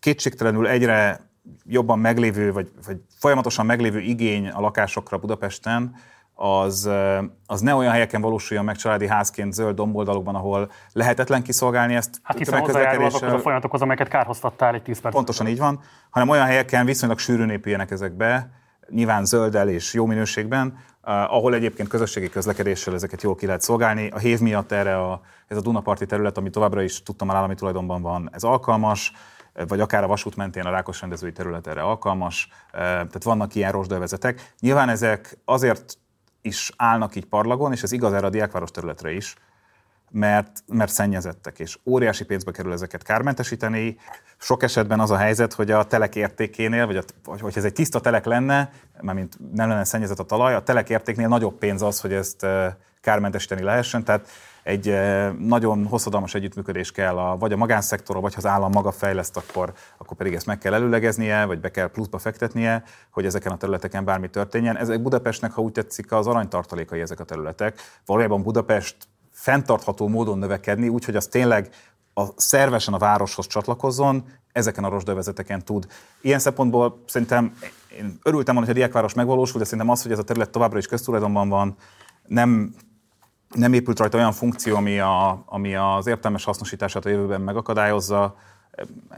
kétségtelenül 0.00 0.66
egyre 0.66 1.30
jobban 1.64 1.98
meglévő, 1.98 2.52
vagy, 2.52 2.72
vagy 2.86 3.00
folyamatosan 3.18 3.66
meglévő 3.66 4.00
igény 4.00 4.48
a 4.48 4.60
lakásokra 4.60 5.18
Budapesten, 5.18 5.94
az, 6.34 6.90
az 7.46 7.60
ne 7.60 7.74
olyan 7.74 7.92
helyeken 7.92 8.20
valósuljon 8.20 8.64
meg 8.64 8.76
családi 8.76 9.06
házként 9.06 9.52
zöld 9.52 9.74
domboldalokban, 9.76 10.34
ahol 10.34 10.70
lehetetlen 10.92 11.42
kiszolgálni 11.42 11.94
ezt. 11.94 12.20
Hát 12.22 12.38
hiszen 12.38 12.60
hozzájárulnak 12.60 13.22
a 13.22 13.38
folyamatokhoz, 13.38 13.80
amelyeket 13.80 14.08
kárhoztattál 14.08 14.74
egy 14.74 14.82
10 14.82 15.00
perc. 15.00 15.14
Pontosan 15.14 15.46
így 15.46 15.58
van, 15.58 15.80
hanem 16.10 16.28
olyan 16.28 16.46
helyeken 16.46 16.84
viszonylag 16.84 17.18
sűrűn 17.18 17.50
épüljenek 17.50 17.90
ezekbe, 17.90 18.50
nyilván 18.88 19.24
zölddel 19.24 19.68
és 19.68 19.94
jó 19.94 20.06
minőségben, 20.06 20.78
ahol 21.02 21.54
egyébként 21.54 21.88
közösségi 21.88 22.28
közlekedéssel 22.28 22.94
ezeket 22.94 23.22
jól 23.22 23.34
ki 23.34 23.46
lehet 23.46 23.60
szolgálni. 23.60 24.08
A 24.08 24.18
hév 24.18 24.40
miatt 24.40 24.72
erre 24.72 25.00
a, 25.00 25.20
ez 25.48 25.56
a 25.56 25.60
Dunaparti 25.60 26.06
terület, 26.06 26.38
ami 26.38 26.50
továbbra 26.50 26.82
is 26.82 27.02
tudtam 27.02 27.26
már 27.26 27.36
állami 27.36 27.54
tulajdonban 27.54 28.02
van, 28.02 28.30
ez 28.32 28.42
alkalmas, 28.42 29.12
vagy 29.68 29.80
akár 29.80 30.02
a 30.04 30.06
vasút 30.06 30.36
mentén 30.36 30.64
a 30.64 30.70
Rákos 30.70 31.00
rendezői 31.00 31.32
terület 31.32 31.66
erre 31.66 31.82
alkalmas, 31.82 32.48
tehát 32.72 33.22
vannak 33.22 33.54
ilyen 33.54 33.72
rosdővezetek. 33.72 34.52
Nyilván 34.60 34.88
ezek 34.88 35.38
azért 35.44 35.98
is 36.44 36.72
állnak 36.76 37.16
így 37.16 37.24
parlagon, 37.24 37.72
és 37.72 37.82
ez 37.82 37.92
igaz 37.92 38.12
erre 38.12 38.26
a 38.26 38.30
diákváros 38.30 38.70
területre 38.70 39.12
is, 39.12 39.34
mert, 40.10 40.64
mert 40.66 40.92
szennyezettek, 40.92 41.58
és 41.58 41.78
óriási 41.84 42.24
pénzbe 42.24 42.50
kerül 42.50 42.72
ezeket 42.72 43.02
kármentesíteni. 43.02 43.96
Sok 44.38 44.62
esetben 44.62 45.00
az 45.00 45.10
a 45.10 45.16
helyzet, 45.16 45.52
hogy 45.52 45.70
a 45.70 45.84
telek 45.84 46.16
értékénél, 46.16 46.86
vagy, 46.86 46.96
a, 46.96 47.02
vagy 47.24 47.40
hogy 47.40 47.52
ez 47.56 47.64
egy 47.64 47.72
tiszta 47.72 48.00
telek 48.00 48.24
lenne, 48.24 48.70
mint 49.00 49.38
nem 49.52 49.68
lenne 49.68 49.84
szennyezett 49.84 50.18
a 50.18 50.24
talaj, 50.24 50.54
a 50.54 50.62
telek 50.62 50.88
értéknél 50.88 51.28
nagyobb 51.28 51.58
pénz 51.58 51.82
az, 51.82 52.00
hogy 52.00 52.12
ezt 52.12 52.46
kármentesíteni 53.00 53.62
lehessen. 53.62 54.04
Tehát 54.04 54.28
egy 54.64 54.94
nagyon 55.38 55.86
hosszadalmas 55.86 56.34
együttműködés 56.34 56.92
kell, 56.92 57.18
a, 57.18 57.36
vagy 57.36 57.52
a 57.52 57.56
magánszektorra, 57.56 58.20
vagy 58.20 58.34
ha 58.34 58.38
az 58.38 58.46
állam 58.46 58.70
maga 58.70 58.90
fejleszt, 58.90 59.36
akkor, 59.36 59.72
akkor 59.98 60.16
pedig 60.16 60.34
ezt 60.34 60.46
meg 60.46 60.58
kell 60.58 60.74
előlegeznie, 60.74 61.44
vagy 61.44 61.60
be 61.60 61.70
kell 61.70 61.90
pluszba 61.90 62.18
fektetnie, 62.18 62.82
hogy 63.10 63.24
ezeken 63.24 63.52
a 63.52 63.56
területeken 63.56 64.04
bármi 64.04 64.30
történjen. 64.30 64.76
Ezek 64.76 65.02
Budapestnek, 65.02 65.52
ha 65.52 65.62
úgy 65.62 65.72
tetszik, 65.72 66.12
az 66.12 66.26
aranytartalékai 66.26 67.00
ezek 67.00 67.20
a 67.20 67.24
területek. 67.24 67.80
Valójában 68.06 68.42
Budapest 68.42 68.96
fenntartható 69.30 70.08
módon 70.08 70.38
növekedni, 70.38 70.88
úgyhogy 70.88 71.16
az 71.16 71.26
tényleg 71.26 71.68
a, 72.14 72.24
szervesen 72.36 72.94
a 72.94 72.98
városhoz 72.98 73.46
csatlakozzon, 73.46 74.24
ezeken 74.52 74.84
a 74.84 74.88
rosdövezeteken 74.88 75.64
tud. 75.64 75.86
Ilyen 76.20 76.38
szempontból 76.38 77.02
szerintem 77.06 77.56
én 77.98 78.18
örültem 78.22 78.54
volna, 78.54 78.68
hogy 78.70 78.76
a 78.76 78.80
diákváros 78.80 79.14
megvalósul, 79.14 79.58
de 79.58 79.64
szerintem 79.64 79.90
az, 79.90 80.02
hogy 80.02 80.12
ez 80.12 80.18
a 80.18 80.22
terület 80.22 80.50
továbbra 80.50 80.78
is 80.78 80.86
köztulajdonban 80.86 81.48
van, 81.48 81.76
nem 82.26 82.74
nem 83.54 83.72
épült 83.72 83.98
rajta 83.98 84.18
olyan 84.18 84.32
funkció, 84.32 84.76
ami, 84.76 84.98
a, 84.98 85.42
ami 85.46 85.74
az 85.74 86.06
értelmes 86.06 86.44
hasznosítását 86.44 87.04
a 87.04 87.08
jövőben 87.08 87.40
megakadályozza, 87.40 88.36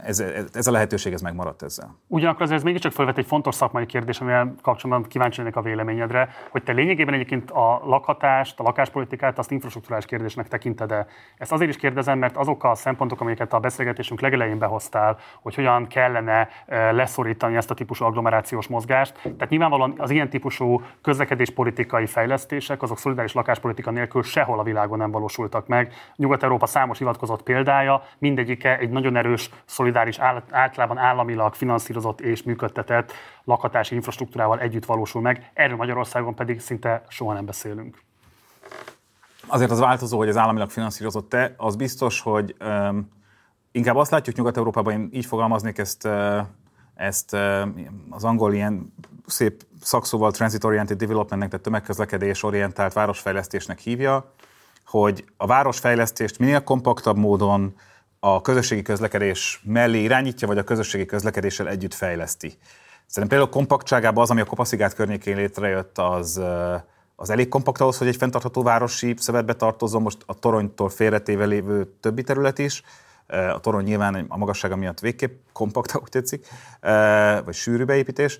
ez, 0.03 0.19
ez 0.53 0.67
a 0.67 0.71
lehetőség 0.71 1.13
ez 1.13 1.21
megmaradt 1.21 1.61
ezzel. 1.61 1.95
Ugyanakkor 2.07 2.41
azért 2.41 2.57
ez 2.57 2.63
mégiscsak 2.63 2.91
felvet 2.91 3.17
egy 3.17 3.25
fontos 3.25 3.55
szakmai 3.55 3.85
kérdés, 3.85 4.19
amivel 4.19 4.55
kapcsolatban 4.61 5.09
kíváncsi 5.09 5.37
lennék 5.37 5.55
a 5.55 5.61
véleményedre, 5.61 6.29
hogy 6.49 6.63
te 6.63 6.71
lényegében 6.71 7.13
egyébként 7.13 7.51
a 7.51 7.81
lakhatást, 7.85 8.59
a 8.59 8.63
lakáspolitikát 8.63 9.37
azt 9.37 9.51
infrastruktúrás 9.51 10.05
kérdésnek 10.05 10.47
tekinted 10.47 10.91
-e. 10.91 11.07
Ezt 11.37 11.51
azért 11.51 11.69
is 11.69 11.77
kérdezem, 11.77 12.19
mert 12.19 12.37
azok 12.37 12.63
a 12.63 12.75
szempontok, 12.75 13.21
amiket 13.21 13.53
a 13.53 13.59
beszélgetésünk 13.59 14.21
legelején 14.21 14.57
behoztál, 14.57 15.17
hogy 15.41 15.55
hogyan 15.55 15.87
kellene 15.87 16.49
eh, 16.65 16.91
leszorítani 16.91 17.55
ezt 17.55 17.71
a 17.71 17.73
típusú 17.73 18.05
agglomerációs 18.05 18.67
mozgást. 18.67 19.13
Tehát 19.21 19.49
nyilvánvalóan 19.49 19.93
az 19.97 20.09
ilyen 20.09 20.29
típusú 20.29 20.81
közlekedéspolitikai 21.01 22.05
fejlesztések, 22.05 22.81
azok 22.81 22.97
szolidáris 22.97 23.33
lakáspolitika 23.33 23.91
nélkül 23.91 24.23
sehol 24.23 24.59
a 24.59 24.63
világon 24.63 24.97
nem 24.97 25.11
valósultak 25.11 25.67
meg. 25.67 25.93
Nyugat-Európa 26.15 26.65
számos 26.65 26.97
hivatkozott 26.97 27.43
példája, 27.43 28.03
mindegyike 28.17 28.77
egy 28.77 28.89
nagyon 28.89 29.15
erős 29.15 29.46
szolidáris, 29.65 30.17
általában 30.51 30.97
államilag 30.97 31.53
finanszírozott 31.53 32.21
és 32.21 32.43
működtetett 32.43 33.11
lakhatási 33.43 33.95
infrastruktúrával 33.95 34.59
együtt 34.59 34.85
valósul 34.85 35.21
meg. 35.21 35.51
Erről 35.53 35.77
Magyarországon 35.77 36.35
pedig 36.35 36.59
szinte 36.59 37.03
soha 37.07 37.33
nem 37.33 37.45
beszélünk. 37.45 37.97
Azért 39.47 39.71
az 39.71 39.79
változó, 39.79 40.17
hogy 40.17 40.29
az 40.29 40.37
államilag 40.37 40.69
finanszírozott-e, 40.69 41.53
az 41.57 41.75
biztos, 41.75 42.21
hogy 42.21 42.55
um, 42.59 43.09
inkább 43.71 43.95
azt 43.95 44.11
látjuk 44.11 44.35
Nyugat-Európában, 44.35 44.93
én 44.93 45.09
így 45.11 45.25
fogalmaznék 45.25 45.77
ezt, 45.77 46.05
uh, 46.05 46.37
ezt 46.95 47.33
az 48.09 48.23
angol 48.23 48.53
ilyen 48.53 48.93
szép 49.25 49.63
szakszóval 49.81 50.31
Transit 50.31 50.63
Oriented 50.63 50.97
Developmentnek, 50.97 51.49
tehát 51.49 51.63
tömegközlekedés 51.65 52.43
orientált 52.43 52.93
városfejlesztésnek 52.93 53.79
hívja, 53.79 54.31
hogy 54.85 55.25
a 55.37 55.45
városfejlesztést 55.45 56.39
minél 56.39 56.63
kompaktabb 56.63 57.17
módon, 57.17 57.75
a, 58.35 58.41
közösségi 58.41 58.81
közlekedés 58.81 59.61
mellé 59.63 60.01
irányítja, 60.01 60.47
vagy 60.47 60.57
a 60.57 60.63
közösségi 60.63 61.05
közlekedéssel 61.05 61.69
együtt 61.69 61.93
fejleszti. 61.93 62.57
Szerintem 63.05 63.27
például 63.27 63.49
kompaktságában 63.49 64.23
az, 64.23 64.29
ami 64.29 64.41
a 64.41 64.45
Kopaszigát 64.45 64.93
környékén 64.93 65.35
létrejött, 65.35 65.97
az, 65.97 66.41
az 67.15 67.29
elég 67.29 67.47
kompakt 67.47 67.81
ahhoz, 67.81 67.97
hogy 67.97 68.07
egy 68.07 68.15
fenntartható 68.15 68.63
városi 68.63 69.13
szövetbe 69.17 69.53
tartozom, 69.53 70.03
most 70.03 70.17
a 70.25 70.39
toronytól 70.39 70.89
félretéve 70.89 71.45
lévő 71.45 71.93
többi 71.99 72.23
terület 72.23 72.59
is. 72.59 72.83
A 73.27 73.59
torony 73.59 73.83
nyilván 73.83 74.25
a 74.27 74.37
magassága 74.37 74.75
miatt 74.75 74.99
végképp 74.99 75.39
kompakt, 75.53 75.91
ahogy 75.91 76.09
tetszik, 76.09 76.47
vagy 77.45 77.53
sűrű 77.53 77.83
beépítés, 77.83 78.39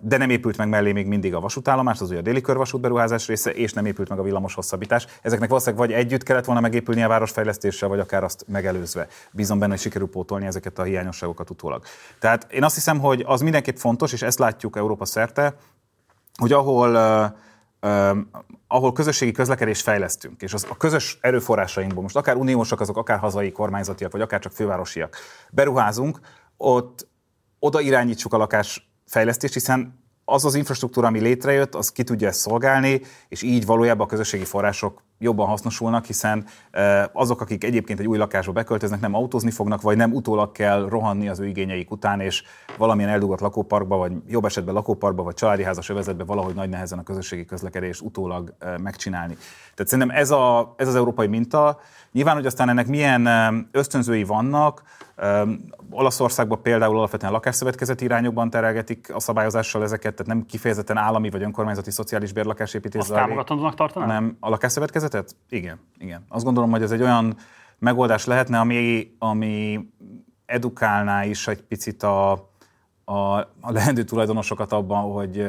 de 0.00 0.16
nem 0.16 0.30
épült 0.30 0.56
meg 0.56 0.68
mellé 0.68 0.92
még 0.92 1.06
mindig 1.06 1.34
a 1.34 1.40
vasútállomás, 1.40 2.00
az 2.00 2.10
ugye 2.10 2.18
a 2.18 2.22
déli 2.22 2.40
körvasút 2.40 2.80
beruházás 2.80 3.26
része, 3.26 3.50
és 3.50 3.72
nem 3.72 3.86
épült 3.86 4.08
meg 4.08 4.18
a 4.18 4.22
villamos 4.22 4.54
hosszabbítás. 4.54 5.06
Ezeknek 5.22 5.48
valószínűleg 5.48 5.88
vagy 5.88 5.96
együtt 5.96 6.22
kellett 6.22 6.44
volna 6.44 6.60
megépülni 6.60 7.02
a 7.02 7.08
városfejlesztéssel, 7.08 7.88
vagy 7.88 7.98
akár 7.98 8.24
azt 8.24 8.44
megelőzve. 8.48 9.06
Bízom 9.30 9.58
benne, 9.58 9.72
hogy 9.72 9.80
sikerül 9.80 10.08
pótolni 10.08 10.46
ezeket 10.46 10.78
a 10.78 10.82
hiányosságokat 10.82 11.50
utólag. 11.50 11.84
Tehát 12.20 12.46
én 12.52 12.64
azt 12.64 12.74
hiszem, 12.74 12.98
hogy 12.98 13.24
az 13.26 13.40
mindenképp 13.40 13.76
fontos, 13.76 14.12
és 14.12 14.22
ezt 14.22 14.38
látjuk 14.38 14.76
Európa 14.76 15.04
szerte, 15.04 15.56
hogy 16.38 16.52
ahol 16.52 16.96
ahol 18.68 18.92
közösségi 18.92 19.32
közlekedést 19.32 19.82
fejlesztünk, 19.82 20.42
és 20.42 20.52
az 20.52 20.66
a 20.70 20.76
közös 20.76 21.18
erőforrásainkból, 21.20 22.02
most 22.02 22.16
akár 22.16 22.36
uniósak 22.36 22.80
azok, 22.80 22.96
akár 22.96 23.18
hazai 23.18 23.52
kormányzatiak, 23.52 24.12
vagy 24.12 24.20
akár 24.20 24.40
csak 24.40 24.52
fővárosiak, 24.52 25.16
beruházunk, 25.50 26.20
ott 26.56 27.08
oda 27.58 27.80
irányítsuk 27.80 28.32
a 28.32 28.38
lakásfejlesztést, 29.06 29.54
hiszen 29.54 30.04
az 30.24 30.44
az 30.44 30.54
infrastruktúra, 30.54 31.06
ami 31.06 31.20
létrejött, 31.20 31.74
az 31.74 31.92
ki 31.92 32.04
tudja 32.04 32.28
ezt 32.28 32.38
szolgálni, 32.38 33.00
és 33.28 33.42
így 33.42 33.66
valójában 33.66 34.06
a 34.06 34.08
közösségi 34.08 34.44
források 34.44 35.02
jobban 35.18 35.46
hasznosulnak, 35.46 36.04
hiszen 36.04 36.44
azok, 37.12 37.40
akik 37.40 37.64
egyébként 37.64 38.00
egy 38.00 38.06
új 38.06 38.18
lakásba 38.18 38.52
beköltöznek, 38.52 39.00
nem 39.00 39.14
autózni 39.14 39.50
fognak, 39.50 39.80
vagy 39.80 39.96
nem 39.96 40.12
utólag 40.12 40.52
kell 40.52 40.88
rohanni 40.88 41.28
az 41.28 41.40
ő 41.40 41.46
igényeik 41.46 41.90
után, 41.90 42.20
és 42.20 42.42
valamilyen 42.76 43.10
eldugott 43.10 43.40
lakóparkba, 43.40 43.96
vagy 43.96 44.12
jobb 44.26 44.44
esetben 44.44 44.74
lakóparkba, 44.74 45.22
vagy 45.22 45.34
családi 45.34 45.62
házas 45.62 45.88
övezetbe 45.88 46.24
valahogy 46.24 46.54
nagy 46.54 46.68
nehezen 46.68 46.98
a 46.98 47.02
közösségi 47.02 47.44
közlekedést 47.44 48.00
utólag 48.00 48.54
megcsinálni. 48.82 49.36
Tehát 49.74 49.90
szerintem 49.90 50.16
ez, 50.16 50.30
a, 50.30 50.74
ez 50.76 50.88
az 50.88 50.94
európai 50.94 51.26
minta. 51.26 51.80
Nyilván, 52.12 52.34
hogy 52.34 52.46
aztán 52.46 52.68
ennek 52.68 52.86
milyen 52.86 53.28
ösztönzői 53.72 54.24
vannak, 54.24 54.82
Olaszországban 55.90 56.62
például 56.62 56.96
alapvetően 56.96 57.32
lakásszövetkezeti 57.32 58.04
irányokban 58.04 58.50
terelgetik 58.50 59.14
a 59.14 59.20
szabályozással 59.20 59.82
ezeket, 59.82 60.14
tehát 60.14 60.32
nem 60.32 60.46
kifejezetten 60.46 60.96
állami 60.96 61.30
vagy 61.30 61.42
önkormányzati 61.42 61.90
szociális 61.90 62.32
bérlakásépítés 62.32 63.00
Azt 63.00 63.12
támogatandónak 63.12 63.74
tartanám? 63.74 64.08
Nem. 64.08 64.36
A 64.40 64.48
lakásszövetkezetet? 64.48 65.36
Igen, 65.48 65.80
igen. 65.98 66.24
Azt 66.28 66.44
gondolom, 66.44 66.70
hogy 66.70 66.82
ez 66.82 66.90
egy 66.90 67.02
olyan 67.02 67.36
megoldás 67.78 68.24
lehetne, 68.24 68.58
ami, 68.58 69.14
ami 69.18 69.88
edukálná 70.46 71.24
is 71.24 71.48
egy 71.48 71.62
picit 71.62 72.02
a, 72.02 72.32
a, 73.04 73.14
a 73.60 73.72
lehendő 73.72 74.02
tulajdonosokat 74.04 74.72
abban, 74.72 75.12
hogy 75.12 75.46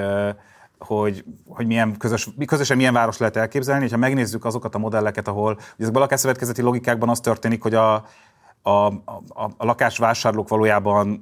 hogy, 0.80 1.24
hogy 1.48 1.68
milyen 1.68 1.98
közös, 1.98 2.30
közösen 2.46 2.78
milyen 2.78 2.94
város 2.94 3.18
lehet 3.18 3.36
elképzelni. 3.36 3.90
Ha 3.90 3.98
megnézzük 3.98 4.46
azokat 4.46 4.76
a 4.76 4.78
modelleket, 4.78 5.28
ahol 5.28 5.52
ugye 5.52 5.64
ezekben 5.78 6.02
a 6.02 6.06
lakásszövetkezeti 6.06 6.62
logikákban 6.62 7.10
az 7.10 7.20
történik, 7.20 7.62
hogy 7.62 7.74
a, 7.74 8.06
a, 8.68 8.86
a, 8.86 9.44
a 9.58 9.66
lakásvásárlók 9.66 10.50
valójában 10.50 11.22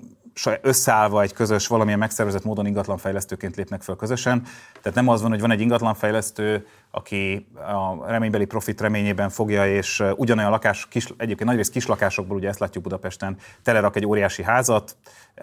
összeállva 0.62 1.22
egy 1.22 1.34
közös, 1.34 1.68
valamilyen 1.68 2.00
megszervezett 2.00 2.44
módon 2.44 2.66
ingatlanfejlesztőként 2.66 3.56
lépnek 3.56 3.82
fel 3.82 3.96
közösen. 3.96 4.42
Tehát 4.82 4.94
nem 4.98 5.08
az 5.08 5.22
van, 5.22 5.32
hogy 5.32 5.40
van 5.42 5.52
egy 5.52 5.62
ingatlanfejlesztő, 5.62 6.68
aki 6.92 7.48
a 7.54 8.08
reménybeli 8.08 8.46
profit 8.46 8.82
reményében 8.82 9.30
fogja, 9.30 9.68
és 9.68 10.04
ugyanolyan 10.16 10.52
lakás, 10.52 10.88
kis, 10.88 11.06
egyébként 11.18 11.50
nagyrészt 11.50 11.72
kis 11.72 11.86
lakásokból, 11.86 12.38
ugye 12.38 12.48
ezt 12.48 12.60
látjuk 12.60 12.84
Budapesten, 12.84 13.38
telerak 13.64 13.96
egy 13.96 14.06
óriási 14.06 14.44
házat, 14.44 14.98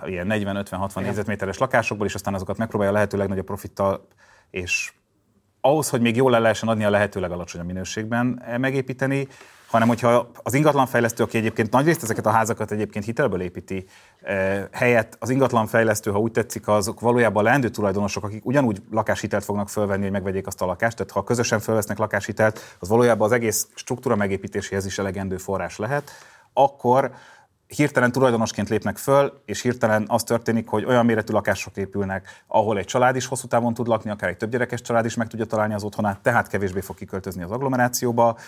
ilyen 0.04 0.26
40-50-60 0.30 1.00
négyzetméteres 1.00 1.58
lakásokból, 1.58 2.06
és 2.06 2.14
aztán 2.14 2.34
azokat 2.34 2.56
megpróbálja 2.56 2.92
lehető 2.92 3.16
legnagyobb 3.16 3.46
profittal, 3.46 4.06
és 4.50 4.92
ahhoz, 5.60 5.88
hogy 5.88 6.00
még 6.00 6.16
jól 6.16 6.30
le 6.30 6.38
lehessen 6.38 6.68
adni 6.68 6.84
a 6.84 6.90
lehető 6.90 7.20
legalacsonyabb 7.20 7.66
minőségben 7.66 8.42
megépíteni, 8.58 9.28
hanem 9.72 9.88
hogyha 9.88 10.30
az 10.42 10.54
ingatlanfejlesztő, 10.54 11.22
aki 11.22 11.36
egyébként 11.36 11.70
nagyrészt 11.70 12.02
ezeket 12.02 12.26
a 12.26 12.30
házakat 12.30 12.70
egyébként 12.70 13.04
hitelből 13.04 13.40
építi, 13.40 13.84
eh, 14.20 14.64
helyett 14.72 15.16
az 15.18 15.30
ingatlanfejlesztő, 15.30 16.10
ha 16.10 16.18
úgy 16.18 16.32
tetszik, 16.32 16.68
azok 16.68 17.00
valójában 17.00 17.44
leendő 17.44 17.68
tulajdonosok, 17.68 18.24
akik 18.24 18.46
ugyanúgy 18.46 18.82
lakáshitelt 18.90 19.44
fognak 19.44 19.68
fölvenni, 19.68 20.02
hogy 20.02 20.12
megvegyék 20.12 20.46
azt 20.46 20.62
a 20.62 20.66
lakást. 20.66 20.96
Tehát 20.96 21.12
ha 21.12 21.24
közösen 21.24 21.60
fölvesznek 21.60 21.98
lakáshitelt, 21.98 22.76
az 22.78 22.88
valójában 22.88 23.26
az 23.26 23.32
egész 23.32 23.68
struktúra 23.74 24.16
megépítéséhez 24.16 24.86
is 24.86 24.98
elegendő 24.98 25.36
forrás 25.36 25.78
lehet, 25.78 26.10
akkor 26.52 27.10
hirtelen 27.66 28.12
tulajdonosként 28.12 28.68
lépnek 28.68 28.96
föl, 28.96 29.42
és 29.44 29.62
hirtelen 29.62 30.04
az 30.08 30.22
történik, 30.22 30.68
hogy 30.68 30.84
olyan 30.84 31.04
méretű 31.04 31.32
lakások 31.32 31.76
épülnek, 31.76 32.42
ahol 32.46 32.78
egy 32.78 32.84
család 32.84 33.16
is 33.16 33.26
hosszú 33.26 33.46
távon 33.46 33.74
tud 33.74 33.86
lakni, 33.86 34.10
akár 34.10 34.28
egy 34.28 34.36
többgyerekes 34.36 34.80
család 34.80 35.04
is 35.04 35.14
meg 35.14 35.28
tudja 35.28 35.44
találni 35.44 35.74
az 35.74 35.82
otthonát, 35.82 36.20
tehát 36.20 36.48
kevésbé 36.48 36.80
fog 36.80 36.96
kiköltözni 36.96 37.42
az 37.42 37.50
agglomerációba 37.50 38.38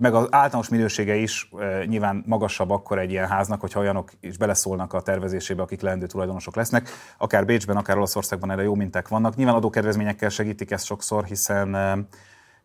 meg 0.00 0.14
az 0.14 0.26
általános 0.30 0.68
minősége 0.68 1.14
is 1.14 1.50
nyilván 1.86 2.24
magasabb 2.26 2.70
akkor 2.70 2.98
egy 2.98 3.10
ilyen 3.10 3.28
háznak, 3.28 3.60
hogyha 3.60 3.80
olyanok 3.80 4.10
is 4.20 4.36
beleszólnak 4.36 4.92
a 4.92 5.00
tervezésébe, 5.00 5.62
akik 5.62 5.80
leendő 5.80 6.06
tulajdonosok 6.06 6.56
lesznek. 6.56 6.88
Akár 7.18 7.44
Bécsben, 7.44 7.76
akár 7.76 7.96
Olaszországban 7.96 8.50
erre 8.50 8.62
jó 8.62 8.74
minták 8.74 9.08
vannak. 9.08 9.36
Nyilván 9.36 9.54
adókedvezményekkel 9.54 10.28
segítik 10.28 10.70
ezt 10.70 10.84
sokszor, 10.84 11.24
hiszen 11.24 11.76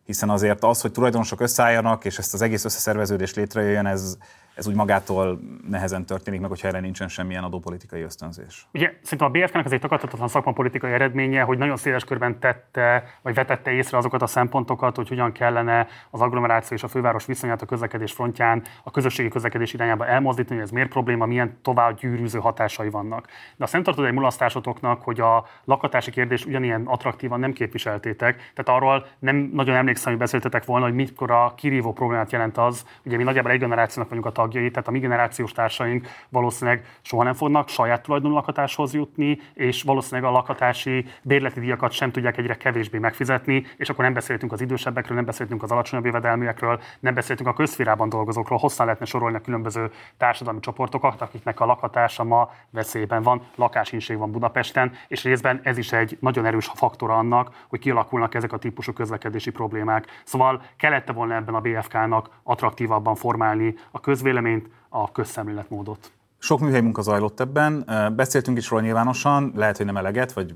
hiszen 0.06 0.30
azért 0.30 0.64
az, 0.64 0.80
hogy 0.80 0.92
tulajdonosok 0.92 1.40
összeálljanak, 1.40 2.04
és 2.04 2.18
ezt 2.18 2.34
az 2.34 2.42
egész 2.42 2.64
összeszerveződés 2.64 3.34
létrejöjjön, 3.34 3.86
ez, 3.86 4.18
ez 4.56 4.66
úgy 4.68 4.74
magától 4.74 5.40
nehezen 5.68 6.06
történik 6.06 6.40
meg, 6.40 6.48
hogyha 6.48 6.68
erre 6.68 6.80
nincsen 6.80 7.08
semmilyen 7.08 7.44
adópolitikai 7.44 8.02
ösztönzés. 8.02 8.66
Ugye 8.72 8.92
szerintem 9.02 9.28
a 9.28 9.30
BFK-nek 9.30 9.64
az 9.64 9.72
egy 9.72 9.80
takadhatatlan 9.80 10.28
szakmapolitikai 10.28 10.92
eredménye, 10.92 11.42
hogy 11.42 11.58
nagyon 11.58 11.76
széles 11.76 12.04
körben 12.04 12.38
tette, 12.38 13.04
vagy 13.22 13.34
vetette 13.34 13.72
észre 13.72 13.98
azokat 13.98 14.22
a 14.22 14.26
szempontokat, 14.26 14.96
hogy 14.96 15.08
hogyan 15.08 15.32
kellene 15.32 15.86
az 16.10 16.20
agglomeráció 16.20 16.76
és 16.76 16.82
a 16.82 16.88
főváros 16.88 17.26
viszonyát 17.26 17.62
a 17.62 17.66
közlekedés 17.66 18.12
frontján 18.12 18.62
a 18.82 18.90
közösségi 18.90 19.28
közlekedés 19.28 19.72
irányába 19.72 20.06
elmozdítani, 20.06 20.54
hogy 20.54 20.64
ez 20.64 20.72
miért 20.72 20.88
probléma, 20.88 21.26
milyen 21.26 21.58
tovább 21.62 21.98
gyűrűző 21.98 22.38
hatásai 22.38 22.90
vannak. 22.90 23.26
De 23.56 23.64
azt 23.64 23.72
nem 23.72 23.82
tartod 23.82 24.04
egy 24.04 24.12
mulasztásotoknak, 24.12 25.02
hogy 25.02 25.20
a 25.20 25.46
lakatási 25.64 26.10
kérdés 26.10 26.44
ugyanilyen 26.44 26.82
attraktívan 26.86 27.40
nem 27.40 27.52
képviseltétek. 27.52 28.52
Tehát 28.54 28.82
arról 28.82 29.06
nem 29.18 29.50
nagyon 29.52 29.74
emlékszem, 29.74 30.10
hogy 30.10 30.20
beszéltetek 30.20 30.64
volna, 30.64 30.84
hogy 30.84 30.94
mikor 30.94 31.30
a 31.30 31.54
kirívó 31.56 31.92
problémát 31.92 32.32
jelent 32.32 32.58
az, 32.58 32.86
ugye 33.04 33.16
mi 33.16 33.22
nagyjából 33.22 33.50
egy 33.50 33.58
generációnak 33.58 34.08
vagyunk 34.08 34.26
a 34.26 34.32
tagjai, 34.46 34.70
tehát 34.70 34.88
a 34.88 34.90
mi 34.90 34.98
generációs 34.98 35.52
társaink 35.52 36.08
valószínűleg 36.28 36.98
soha 37.02 37.22
nem 37.22 37.34
fognak 37.34 37.68
saját 37.68 38.02
tulajdonú 38.02 38.34
lakatáshoz 38.34 38.94
jutni, 38.94 39.38
és 39.54 39.82
valószínűleg 39.82 40.30
a 40.30 40.32
lakatási 40.32 41.06
bérleti 41.22 41.60
díjakat 41.60 41.92
sem 41.92 42.10
tudják 42.10 42.36
egyre 42.36 42.56
kevésbé 42.56 42.98
megfizetni, 42.98 43.66
és 43.76 43.88
akkor 43.88 44.04
nem 44.04 44.14
beszéltünk 44.14 44.52
az 44.52 44.60
idősebbekről, 44.60 45.16
nem 45.16 45.24
beszéltünk 45.26 45.62
az 45.62 45.70
alacsonyabb 45.70 46.04
jövedelműekről, 46.04 46.80
nem 47.00 47.14
beszéltünk 47.14 47.48
a 47.48 47.52
közférában 47.52 48.08
dolgozókról, 48.08 48.58
hosszan 48.58 48.86
lehetne 48.86 49.06
sorolni 49.06 49.36
a 49.36 49.40
különböző 49.40 49.90
társadalmi 50.16 50.60
csoportokat, 50.60 51.20
akiknek 51.20 51.60
a 51.60 51.66
lakatása 51.66 52.24
ma 52.24 52.50
veszélyben 52.70 53.22
van, 53.22 53.42
lakásinség 53.54 54.16
van 54.18 54.30
Budapesten, 54.30 54.92
és 55.08 55.24
részben 55.24 55.60
ez 55.62 55.78
is 55.78 55.92
egy 55.92 56.16
nagyon 56.20 56.46
erős 56.46 56.70
faktora 56.74 57.16
annak, 57.16 57.64
hogy 57.68 57.78
kialakulnak 57.78 58.34
ezek 58.34 58.52
a 58.52 58.58
típusú 58.58 58.92
közlekedési 58.92 59.50
problémák. 59.50 60.06
Szóval 60.24 60.62
kellett 60.76 61.12
volna 61.12 61.34
ebben 61.34 61.54
a 61.54 61.60
BFK-nak 61.60 62.30
attraktívabban 62.42 63.14
formálni 63.14 63.74
a 63.90 64.00
közvéleményt, 64.00 64.35
véleményt, 64.36 64.68
a 64.88 65.12
közszemléletmódot. 65.12 66.12
Sok 66.38 66.60
műhely 66.60 66.80
munka 66.80 67.02
zajlott 67.02 67.40
ebben, 67.40 67.84
beszéltünk 68.16 68.58
is 68.58 68.70
róla 68.70 68.82
nyilvánosan, 68.82 69.52
lehet, 69.54 69.76
hogy 69.76 69.86
nem 69.86 69.96
eleget, 69.96 70.32
vagy 70.32 70.54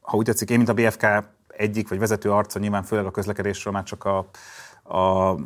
ha 0.00 0.16
úgy 0.16 0.24
tetszik, 0.24 0.50
én, 0.50 0.56
mint 0.56 0.68
a 0.68 0.74
BFK 0.74 1.06
egyik 1.48 1.88
vagy 1.88 1.98
vezető 1.98 2.32
arca, 2.32 2.58
nyilván 2.58 2.82
főleg 2.82 3.06
a 3.06 3.10
közlekedésről 3.10 3.72
már 3.72 3.82
csak 3.82 4.04
a, 4.04 4.26
a, 4.82 5.30
a, 5.30 5.36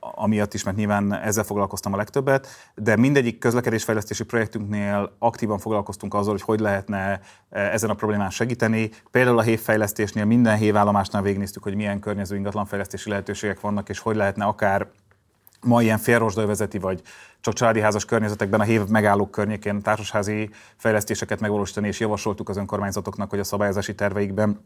amiatt 0.00 0.54
is, 0.54 0.62
mert 0.62 0.76
nyilván 0.76 1.12
ezzel 1.12 1.44
foglalkoztam 1.44 1.92
a 1.92 1.96
legtöbbet, 1.96 2.46
de 2.74 2.96
mindegyik 2.96 3.38
közlekedésfejlesztési 3.38 4.24
projektünknél 4.24 5.12
aktívan 5.18 5.58
foglalkoztunk 5.58 6.14
azzal, 6.14 6.32
hogy 6.32 6.42
hogy 6.42 6.60
lehetne 6.60 7.20
ezen 7.50 7.90
a 7.90 7.94
problémán 7.94 8.30
segíteni. 8.30 8.90
Például 9.10 9.38
a 9.38 9.42
hévfejlesztésnél 9.42 10.24
minden 10.24 10.56
hévállomásnál 10.56 11.22
végignéztük, 11.22 11.62
hogy 11.62 11.74
milyen 11.74 12.00
környező 12.00 12.36
ingatlanfejlesztési 12.36 13.08
lehetőségek 13.08 13.60
vannak, 13.60 13.88
és 13.88 13.98
hogy 13.98 14.16
lehetne 14.16 14.44
akár 14.44 14.86
ma 15.62 15.82
ilyen 15.82 15.98
félrosdaövezeti 15.98 16.78
vagy 16.78 17.02
csak 17.40 17.54
családi 17.54 17.80
házas 17.80 18.04
környezetekben 18.04 18.60
a 18.60 18.64
hév 18.64 18.86
megállók 18.86 19.30
környékén 19.30 19.82
társasházi 19.82 20.50
fejlesztéseket 20.76 21.40
megvalósítani, 21.40 21.86
és 21.86 22.00
javasoltuk 22.00 22.48
az 22.48 22.56
önkormányzatoknak, 22.56 23.30
hogy 23.30 23.38
a 23.38 23.44
szabályozási 23.44 23.94
terveikben, 23.94 24.64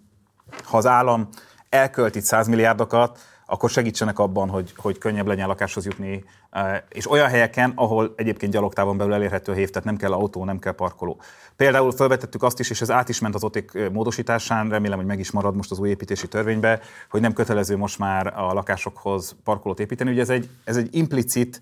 ha 0.65 0.77
az 0.77 0.87
állam 0.87 1.29
elkölt 1.69 2.15
itt 2.15 2.23
100 2.23 2.47
milliárdokat, 2.47 3.19
akkor 3.47 3.71
segítsenek 3.71 4.19
abban, 4.19 4.49
hogy, 4.49 4.73
hogy 4.77 4.99
könnyebb 4.99 5.27
legyen 5.27 5.47
lakáshoz 5.47 5.85
jutni, 5.85 6.25
eh, 6.51 6.81
és 6.89 7.11
olyan 7.11 7.29
helyeken, 7.29 7.73
ahol 7.75 8.15
egyébként 8.17 8.53
gyalogtávon 8.53 8.97
belül 8.97 9.15
elérhető 9.15 9.53
a 9.53 9.55
hév, 9.55 9.71
tehát 9.71 9.85
nem 9.85 9.97
kell 9.97 10.13
autó, 10.13 10.45
nem 10.45 10.59
kell 10.59 10.73
parkoló. 10.73 11.21
Például 11.57 11.93
felvetettük 11.93 12.43
azt 12.43 12.61
is, 12.61 12.71
és 12.71 12.81
ez 12.81 12.91
át 12.91 13.09
is 13.09 13.21
ment 13.21 13.35
az 13.35 13.45
OTÉK 13.45 13.75
eh, 13.75 13.89
módosításán, 13.91 14.69
remélem, 14.69 14.99
hogy 14.99 15.07
meg 15.07 15.19
is 15.19 15.31
marad 15.31 15.57
most 15.57 15.71
az 15.71 15.79
új 15.79 15.89
építési 15.89 16.29
törvénybe, 16.29 16.81
hogy 17.11 17.21
nem 17.21 17.33
kötelező 17.33 17.77
most 17.77 17.99
már 17.99 18.27
a 18.27 18.53
lakásokhoz 18.53 19.37
parkolót 19.45 19.81
építeni. 19.81 20.11
Ugye 20.11 20.21
ez 20.21 20.31
egy, 20.31 20.49
ez 20.65 20.77
egy 20.77 20.95
implicit 20.95 21.61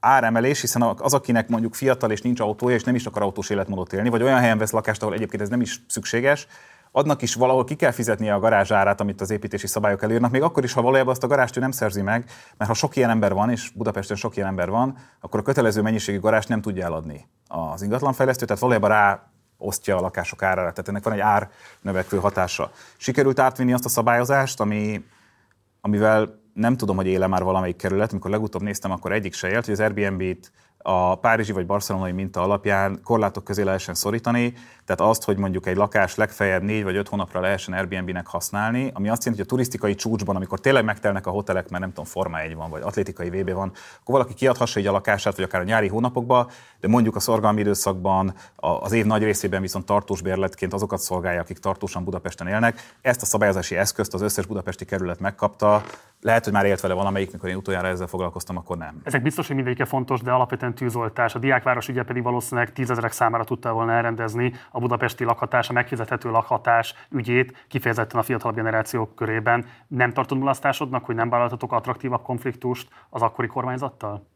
áremelés, 0.00 0.60
hiszen 0.60 0.82
az, 0.82 1.14
akinek 1.14 1.48
mondjuk 1.48 1.74
fiatal 1.74 2.10
és 2.10 2.22
nincs 2.22 2.40
autója, 2.40 2.74
és 2.74 2.82
nem 2.82 2.94
is 2.94 3.06
akar 3.06 3.22
autós 3.22 3.50
életmódot 3.50 3.92
élni, 3.92 4.08
vagy 4.08 4.22
olyan 4.22 4.38
helyen 4.38 4.58
vesz 4.58 4.70
lakást, 4.70 5.02
ahol 5.02 5.14
egyébként 5.14 5.42
ez 5.42 5.48
nem 5.48 5.60
is 5.60 5.82
szükséges, 5.88 6.46
adnak 6.96 7.22
is 7.22 7.34
valahol 7.34 7.64
ki 7.64 7.74
kell 7.74 7.90
fizetnie 7.90 8.34
a 8.34 8.38
garázsárát, 8.38 9.00
amit 9.00 9.20
az 9.20 9.30
építési 9.30 9.66
szabályok 9.66 10.02
előírnak, 10.02 10.30
még 10.30 10.42
akkor 10.42 10.64
is, 10.64 10.72
ha 10.72 10.82
valójában 10.82 11.12
azt 11.12 11.22
a 11.22 11.26
garást 11.26 11.56
ő 11.56 11.60
nem 11.60 11.70
szerzi 11.70 12.02
meg, 12.02 12.30
mert 12.56 12.70
ha 12.70 12.76
sok 12.76 12.96
ilyen 12.96 13.10
ember 13.10 13.32
van, 13.32 13.50
és 13.50 13.70
Budapesten 13.70 14.16
sok 14.16 14.36
ilyen 14.36 14.48
ember 14.48 14.70
van, 14.70 14.96
akkor 15.20 15.40
a 15.40 15.42
kötelező 15.42 15.82
mennyiségű 15.82 16.20
garást 16.20 16.48
nem 16.48 16.60
tudja 16.60 16.84
eladni 16.84 17.28
az 17.48 17.82
ingatlanfejlesztő, 17.82 18.44
tehát 18.44 18.60
valójában 18.60 18.90
rá 18.90 19.30
osztja 19.58 19.96
a 19.96 20.00
lakások 20.00 20.42
árára, 20.42 20.70
tehát 20.70 20.88
ennek 20.88 21.04
van 21.04 21.12
egy 21.12 21.20
ár 21.20 21.50
növekvő 21.80 22.18
hatása. 22.18 22.70
Sikerült 22.96 23.38
átvinni 23.38 23.72
azt 23.72 23.84
a 23.84 23.88
szabályozást, 23.88 24.60
ami, 24.60 25.04
amivel 25.80 26.40
nem 26.52 26.76
tudom, 26.76 26.96
hogy 26.96 27.06
éle 27.06 27.26
már 27.26 27.42
valamelyik 27.42 27.76
kerület, 27.76 28.10
amikor 28.10 28.30
legutóbb 28.30 28.62
néztem, 28.62 28.90
akkor 28.90 29.12
egyik 29.12 29.34
se 29.34 29.48
élt, 29.48 29.64
hogy 29.64 29.74
az 29.74 29.80
Airbnb-t 29.80 30.52
a 30.86 31.14
párizsi 31.14 31.52
vagy 31.52 31.66
barcelonai 31.66 32.12
minta 32.12 32.42
alapján 32.42 33.00
korlátok 33.04 33.44
közé 33.44 33.62
lehessen 33.62 33.94
szorítani, 33.94 34.54
tehát 34.84 35.10
azt, 35.10 35.24
hogy 35.24 35.36
mondjuk 35.36 35.66
egy 35.66 35.76
lakás 35.76 36.14
legfeljebb 36.14 36.62
négy 36.62 36.84
vagy 36.84 36.96
öt 36.96 37.08
hónapra 37.08 37.40
lehessen 37.40 37.74
Airbnb-nek 37.74 38.26
használni, 38.26 38.90
ami 38.94 39.08
azt 39.08 39.24
jelenti, 39.24 39.28
hogy 39.28 39.40
a 39.40 39.54
turisztikai 39.54 39.94
csúcsban, 39.94 40.36
amikor 40.36 40.60
tényleg 40.60 40.84
megtelnek 40.84 41.26
a 41.26 41.30
hotelek, 41.30 41.68
mert 41.68 41.82
nem 41.82 41.88
tudom, 41.88 42.04
Forma 42.04 42.40
1 42.40 42.54
van, 42.54 42.70
vagy 42.70 42.82
atlétikai 42.82 43.28
VB 43.28 43.50
van, 43.50 43.72
akkor 44.00 44.14
valaki 44.14 44.34
kiadhassa 44.34 44.80
egy 44.80 44.86
a 44.86 44.92
lakását, 44.92 45.36
vagy 45.36 45.44
akár 45.44 45.60
a 45.60 45.64
nyári 45.64 45.88
hónapokban, 45.88 46.48
de 46.80 46.88
mondjuk 46.88 47.16
a 47.16 47.20
szorgalmi 47.20 47.60
időszakban, 47.60 48.34
az 48.56 48.92
év 48.92 49.04
nagy 49.04 49.22
részében 49.22 49.60
viszont 49.60 49.86
tartós 49.86 50.22
bérletként 50.22 50.72
azokat 50.72 50.98
szolgálja, 51.00 51.40
akik 51.40 51.58
tartósan 51.58 52.04
Budapesten 52.04 52.46
élnek. 52.46 52.94
Ezt 53.00 53.22
a 53.22 53.26
szabályozási 53.26 53.76
eszközt 53.76 54.14
az 54.14 54.22
összes 54.22 54.46
budapesti 54.46 54.84
kerület 54.84 55.20
megkapta, 55.20 55.82
lehet, 56.24 56.44
hogy 56.44 56.52
már 56.52 56.64
élt 56.64 56.80
vele 56.80 56.94
valamelyik, 56.94 57.32
mikor 57.32 57.48
én 57.48 57.56
utoljára 57.56 57.88
ezzel 57.88 58.06
foglalkoztam, 58.06 58.56
akkor 58.56 58.76
nem. 58.76 59.00
Ezek 59.02 59.22
biztos, 59.22 59.46
hogy 59.46 59.56
mindegyike 59.56 59.84
fontos, 59.84 60.20
de 60.20 60.30
alapvetően 60.30 60.73
tűzoltás. 60.74 61.34
A 61.34 61.38
diákváros 61.38 61.88
ügye 61.88 62.02
pedig 62.02 62.22
valószínűleg 62.22 62.72
tízezerek 62.72 63.12
számára 63.12 63.44
tudta 63.44 63.72
volna 63.72 63.92
elrendezni 63.92 64.52
a 64.70 64.78
budapesti 64.78 65.24
lakhatás, 65.24 65.68
a 65.68 65.72
megfizethető 65.72 66.30
lakhatás 66.30 66.94
ügyét, 67.10 67.66
kifejezetten 67.68 68.20
a 68.20 68.22
fiatalabb 68.22 68.56
generációk 68.56 69.14
körében. 69.14 69.66
Nem 69.88 70.12
tartod 70.12 70.38
mulasztásodnak, 70.38 71.04
hogy 71.04 71.14
nem 71.14 71.28
vállaltatok 71.28 71.72
attraktívabb 71.72 72.22
konfliktust 72.22 72.88
az 73.10 73.22
akkori 73.22 73.46
kormányzattal? 73.46 74.32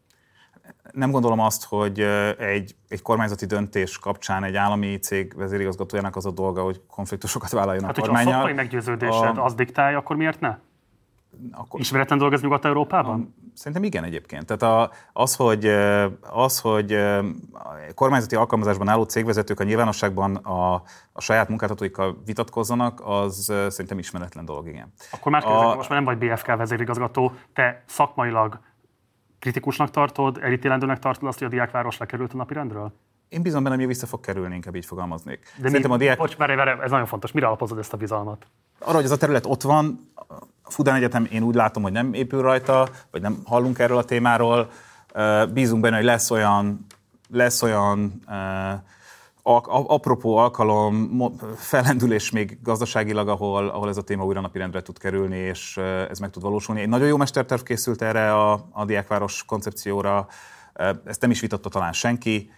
nem 0.92 1.10
gondolom 1.10 1.40
azt, 1.40 1.64
hogy 1.64 2.00
egy, 2.38 2.74
egy 2.88 3.02
kormányzati 3.02 3.46
döntés 3.46 3.98
kapcsán 3.98 4.44
egy 4.44 4.56
állami 4.56 4.98
cég 4.98 5.34
vezérigazgatójának 5.36 6.16
az 6.16 6.26
a 6.26 6.30
dolga, 6.30 6.62
hogy 6.62 6.80
konfliktusokat 6.86 7.50
vállaljon 7.50 7.84
hát, 7.84 7.98
a 7.98 8.00
kormányjal. 8.00 8.32
Hát, 8.32 8.42
hogyha 8.42 8.58
a 8.58 8.62
meggyőződésed 8.62 9.38
a... 9.38 9.44
az 9.44 9.54
diktálja, 9.54 9.98
akkor 9.98 10.16
miért 10.16 10.40
ne? 10.40 10.58
Akkor... 11.52 11.80
Ismeretlen 11.80 12.18
dolgoz 12.18 12.42
Nyugat-Európában? 12.42 13.34
Szerintem 13.58 13.82
igen 13.82 14.04
egyébként. 14.04 14.46
Tehát 14.46 14.62
a, 14.62 14.90
az, 15.12 15.36
hogy, 15.36 15.66
az, 16.20 16.60
hogy 16.60 16.92
a 16.92 17.24
kormányzati 17.94 18.36
alkalmazásban 18.36 18.88
álló 18.88 19.02
cégvezetők 19.02 19.60
a 19.60 19.64
nyilvánosságban 19.64 20.36
a, 20.36 20.74
a 21.12 21.20
saját 21.20 21.48
munkáltatóikkal 21.48 22.22
vitatkozzanak, 22.24 23.00
az 23.04 23.52
szerintem 23.68 23.98
ismeretlen 23.98 24.44
dolog, 24.44 24.68
igen. 24.68 24.92
Akkor 25.10 25.32
már 25.32 25.42
kérdezek, 25.42 25.68
a... 25.68 25.74
most 25.74 25.88
már 25.88 26.02
nem 26.02 26.16
vagy 26.16 26.28
BFK 26.28 26.46
vezérigazgató, 26.46 27.32
te 27.52 27.82
szakmailag 27.86 28.60
kritikusnak 29.38 29.90
tartod, 29.90 30.38
elítélendőnek 30.42 30.98
tartod 30.98 31.28
azt, 31.28 31.38
hogy 31.38 31.46
a 31.46 31.50
diákváros 31.50 31.98
lekerült 31.98 32.32
a 32.32 32.36
napirendről? 32.36 32.92
Én 33.28 33.42
bízom 33.42 33.62
benne, 33.62 33.76
hogy 33.76 33.86
vissza 33.86 34.06
fog 34.06 34.20
kerülni, 34.20 34.54
inkább 34.54 34.74
így 34.74 34.86
fogalmaznék. 34.86 35.38
De 35.56 35.68
Szerintem 35.68 35.90
mi, 35.90 35.96
a 35.96 35.98
diák... 35.98 36.18
Bocs, 36.18 36.36
várj, 36.36 36.80
ez 36.82 36.90
nagyon 36.90 37.06
fontos. 37.06 37.32
Mire 37.32 37.46
alapozod 37.46 37.78
ezt 37.78 37.92
a 37.92 37.96
bizalmat? 37.96 38.46
Arra, 38.78 38.94
hogy 38.94 39.04
ez 39.04 39.10
a 39.10 39.16
terület 39.16 39.46
ott 39.46 39.62
van, 39.62 40.12
a 40.62 40.70
Fudán 40.70 40.94
Egyetem 40.94 41.28
én 41.30 41.42
úgy 41.42 41.54
látom, 41.54 41.82
hogy 41.82 41.92
nem 41.92 42.12
épül 42.12 42.42
rajta, 42.42 42.88
vagy 43.10 43.22
nem 43.22 43.42
hallunk 43.44 43.78
erről 43.78 43.96
a 43.96 44.04
témáról. 44.04 44.70
Bízunk 45.52 45.82
benne, 45.82 45.96
hogy 45.96 46.04
lesz 46.04 46.30
olyan, 46.30 46.86
lesz 47.30 47.62
olyan 47.62 48.22
apropó 49.68 50.36
alkalom, 50.36 51.22
felendülés 51.56 52.30
még 52.30 52.58
gazdaságilag, 52.62 53.28
ahol, 53.28 53.68
ahol 53.68 53.88
ez 53.88 53.96
a 53.96 54.02
téma 54.02 54.24
újra 54.24 54.40
napirendre 54.40 54.82
tud 54.82 54.98
kerülni, 54.98 55.36
és 55.36 55.76
ez 56.10 56.18
meg 56.18 56.30
tud 56.30 56.42
valósulni. 56.42 56.80
Egy 56.80 56.88
nagyon 56.88 57.08
jó 57.08 57.16
mesterterv 57.16 57.62
készült 57.62 58.02
erre 58.02 58.34
a, 58.34 58.68
a 58.70 58.84
Diákváros 58.84 59.44
koncepcióra, 59.44 60.26
ezt 61.04 61.20
nem 61.20 61.30
is 61.30 61.40
vitatta 61.40 61.68
talán 61.68 61.92
senki. 61.92 62.50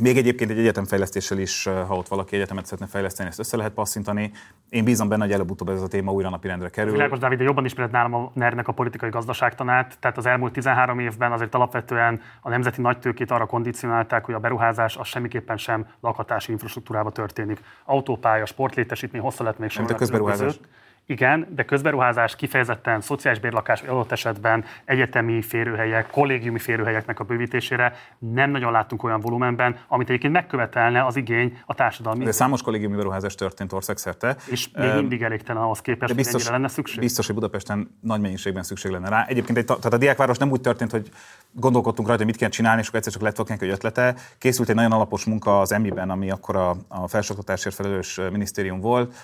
Még 0.00 0.16
egyébként 0.16 0.50
egy 0.50 0.58
egyetemfejlesztéssel 0.58 1.38
is, 1.38 1.64
ha 1.64 1.96
ott 1.96 2.08
valaki 2.08 2.36
egyetemet 2.36 2.64
szeretne 2.64 2.86
fejleszteni, 2.86 3.28
ezt 3.28 3.38
össze 3.38 3.56
lehet 3.56 3.72
passzintani. 3.72 4.32
Én 4.68 4.84
bízom 4.84 5.08
benne, 5.08 5.22
hogy 5.22 5.32
előbb-utóbb 5.32 5.68
ez 5.68 5.82
a 5.82 5.88
téma 5.88 6.12
újra 6.12 6.28
napirendre 6.30 6.68
kerül. 6.68 6.92
Világos 6.92 7.18
Dávid, 7.18 7.38
de 7.38 7.44
jobban 7.44 7.64
ismered 7.64 7.90
nálam 7.90 8.14
a 8.14 8.30
ner 8.34 8.62
a 8.64 8.72
politikai 8.72 9.10
gazdaságtanát, 9.10 9.96
tehát 10.00 10.16
az 10.16 10.26
elmúlt 10.26 10.52
13 10.52 10.98
évben 10.98 11.32
azért 11.32 11.54
alapvetően 11.54 12.20
a 12.40 12.48
nemzeti 12.48 12.80
nagytőkét 12.80 13.30
arra 13.30 13.46
kondicionálták, 13.46 14.24
hogy 14.24 14.34
a 14.34 14.38
beruházás 14.38 14.96
az 14.96 15.06
semmiképpen 15.06 15.56
sem 15.56 15.86
lakhatási 16.00 16.52
infrastruktúrába 16.52 17.10
történik. 17.10 17.60
Autópálya, 17.84 18.46
sportlétesítmény, 18.46 19.20
hosszú 19.20 19.44
lett 19.44 19.58
még 19.58 19.70
sem. 19.70 19.84
a 19.88 19.94
közberuházás. 19.94 20.46
Között. 20.46 20.68
Igen, 21.10 21.46
de 21.54 21.64
közberuházás 21.64 22.36
kifejezetten 22.36 23.00
szociális 23.00 23.40
bérlakás, 23.40 23.82
adott 23.82 24.12
esetben 24.12 24.64
egyetemi 24.84 25.42
férőhelyek, 25.42 26.10
kollégiumi 26.10 26.58
férőhelyeknek 26.58 27.20
a 27.20 27.24
bővítésére 27.24 27.94
nem 28.18 28.50
nagyon 28.50 28.72
láttunk 28.72 29.02
olyan 29.02 29.20
volumenben, 29.20 29.76
amit 29.88 30.08
egyébként 30.08 30.32
megkövetelne 30.32 31.04
az 31.04 31.16
igény 31.16 31.58
a 31.66 31.74
társadalmi. 31.74 32.24
De 32.24 32.32
számos 32.32 32.62
kollégiumi 32.62 32.96
beruházás 32.96 33.34
történt 33.34 33.72
országszerte. 33.72 34.36
És 34.50 34.68
még 34.74 34.94
mindig 34.94 35.22
elégtelen 35.22 35.62
ahhoz 35.62 35.80
képest, 35.80 36.14
biztos, 36.14 36.42
hogy 36.42 36.52
lenne 36.52 36.68
szükség. 36.68 37.00
Biztos, 37.00 37.26
hogy 37.26 37.34
Budapesten 37.34 37.98
nagy 38.00 38.20
mennyiségben 38.20 38.62
szükség 38.62 38.90
lenne 38.90 39.08
rá. 39.08 39.24
Egyébként 39.28 39.58
egy, 39.58 39.64
tehát 39.64 39.84
a 39.84 39.98
diákváros 39.98 40.38
nem 40.38 40.50
úgy 40.50 40.60
történt, 40.60 40.90
hogy 40.90 41.08
gondolkodtunk 41.52 42.08
rajta, 42.08 42.22
hogy 42.22 42.32
mit 42.32 42.40
kell 42.40 42.50
csinálni, 42.50 42.80
és 42.80 42.86
akkor 42.86 42.98
egyszer 42.98 43.12
csak 43.12 43.22
lett 43.22 43.36
valakinek 43.36 43.62
egy 43.62 43.70
ötlete. 43.70 44.14
Készült 44.38 44.68
egy 44.68 44.74
nagyon 44.74 44.92
alapos 44.92 45.24
munka 45.24 45.60
az 45.60 45.72
EMI-ben, 45.72 46.10
ami 46.10 46.30
akkor 46.30 46.56
a, 46.56 46.76
a 46.88 47.08
felsőoktatásért 47.08 47.74
felelős 47.74 48.20
minisztérium 48.30 48.80
volt 48.80 49.14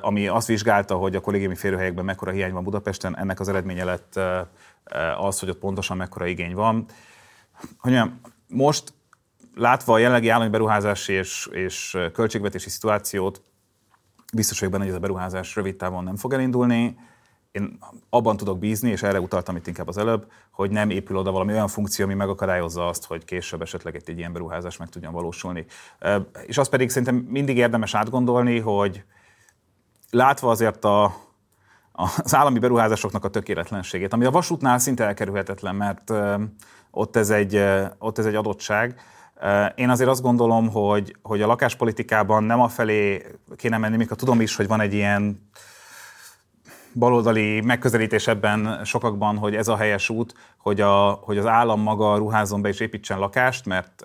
ami 0.00 0.26
azt 0.26 0.46
vizsgálta, 0.46 0.94
hogy 0.94 1.16
a 1.16 1.20
kollégiumi 1.20 1.54
férőhelyekben 1.54 2.04
mekkora 2.04 2.30
hiány 2.30 2.52
van 2.52 2.64
Budapesten, 2.64 3.16
ennek 3.16 3.40
az 3.40 3.48
eredménye 3.48 3.84
lett 3.84 4.20
az, 5.18 5.38
hogy 5.38 5.48
ott 5.48 5.58
pontosan 5.58 5.96
mekkora 5.96 6.26
igény 6.26 6.54
van. 6.54 6.86
Hogy 7.78 7.92
mondjam, 7.92 8.20
most 8.48 8.92
látva 9.54 9.92
a 9.92 9.98
jelenlegi 9.98 10.28
állami 10.28 10.50
beruházási 10.50 11.12
és, 11.12 11.48
és 11.52 11.98
költségvetési 12.12 12.70
szituációt, 12.70 13.42
biztos 14.34 14.58
vagyok 14.58 14.72
benne, 14.72 14.84
hogy 14.84 14.92
ez 14.92 14.98
a 14.98 15.06
beruházás 15.06 15.56
rövid 15.56 15.76
távon 15.76 16.04
nem 16.04 16.16
fog 16.16 16.32
elindulni. 16.32 16.98
Én 17.50 17.78
abban 18.10 18.36
tudok 18.36 18.58
bízni, 18.58 18.90
és 18.90 19.02
erre 19.02 19.20
utaltam 19.20 19.56
itt 19.56 19.66
inkább 19.66 19.88
az 19.88 19.98
előbb, 19.98 20.26
hogy 20.50 20.70
nem 20.70 20.90
épül 20.90 21.16
oda 21.16 21.30
valami 21.30 21.52
olyan 21.52 21.68
funkció, 21.68 22.04
ami 22.04 22.14
megakadályozza 22.14 22.88
azt, 22.88 23.04
hogy 23.04 23.24
később 23.24 23.62
esetleg 23.62 24.02
egy 24.06 24.18
ilyen 24.18 24.32
beruházás 24.32 24.76
meg 24.76 24.88
tudjon 24.88 25.12
valósulni. 25.12 25.66
És 26.46 26.58
azt 26.58 26.70
pedig 26.70 26.88
szerintem 26.88 27.14
mindig 27.16 27.56
érdemes 27.56 27.94
átgondolni, 27.94 28.58
hogy, 28.58 29.04
látva 30.12 30.50
azért 30.50 30.84
a, 30.84 31.14
az 31.92 32.34
állami 32.34 32.58
beruházásoknak 32.58 33.24
a 33.24 33.28
tökéletlenségét, 33.28 34.12
ami 34.12 34.24
a 34.24 34.30
vasútnál 34.30 34.78
szinte 34.78 35.04
elkerülhetetlen, 35.04 35.74
mert 35.74 36.12
ott 36.90 37.16
ez 37.16 37.30
egy, 37.30 37.64
ott 37.98 38.18
ez 38.18 38.26
egy 38.26 38.34
adottság. 38.34 39.00
Én 39.74 39.90
azért 39.90 40.10
azt 40.10 40.22
gondolom, 40.22 40.70
hogy, 40.70 41.16
hogy 41.22 41.42
a 41.42 41.46
lakáspolitikában 41.46 42.44
nem 42.44 42.60
a 42.60 42.68
felé 42.68 43.26
kéne 43.56 43.78
menni, 43.78 43.96
mikor 43.96 44.16
tudom 44.16 44.40
is, 44.40 44.56
hogy 44.56 44.66
van 44.66 44.80
egy 44.80 44.94
ilyen 44.94 45.50
baloldali 46.94 47.60
megközelítés 47.60 48.26
ebben 48.26 48.80
sokakban, 48.84 49.36
hogy 49.36 49.56
ez 49.56 49.68
a 49.68 49.76
helyes 49.76 50.08
út, 50.08 50.34
hogy, 50.58 50.80
a, 50.80 51.10
hogy 51.10 51.38
az 51.38 51.46
állam 51.46 51.80
maga 51.80 52.16
ruházon 52.16 52.62
be 52.62 52.68
és 52.68 52.80
építsen 52.80 53.18
lakást, 53.18 53.66
mert 53.66 54.04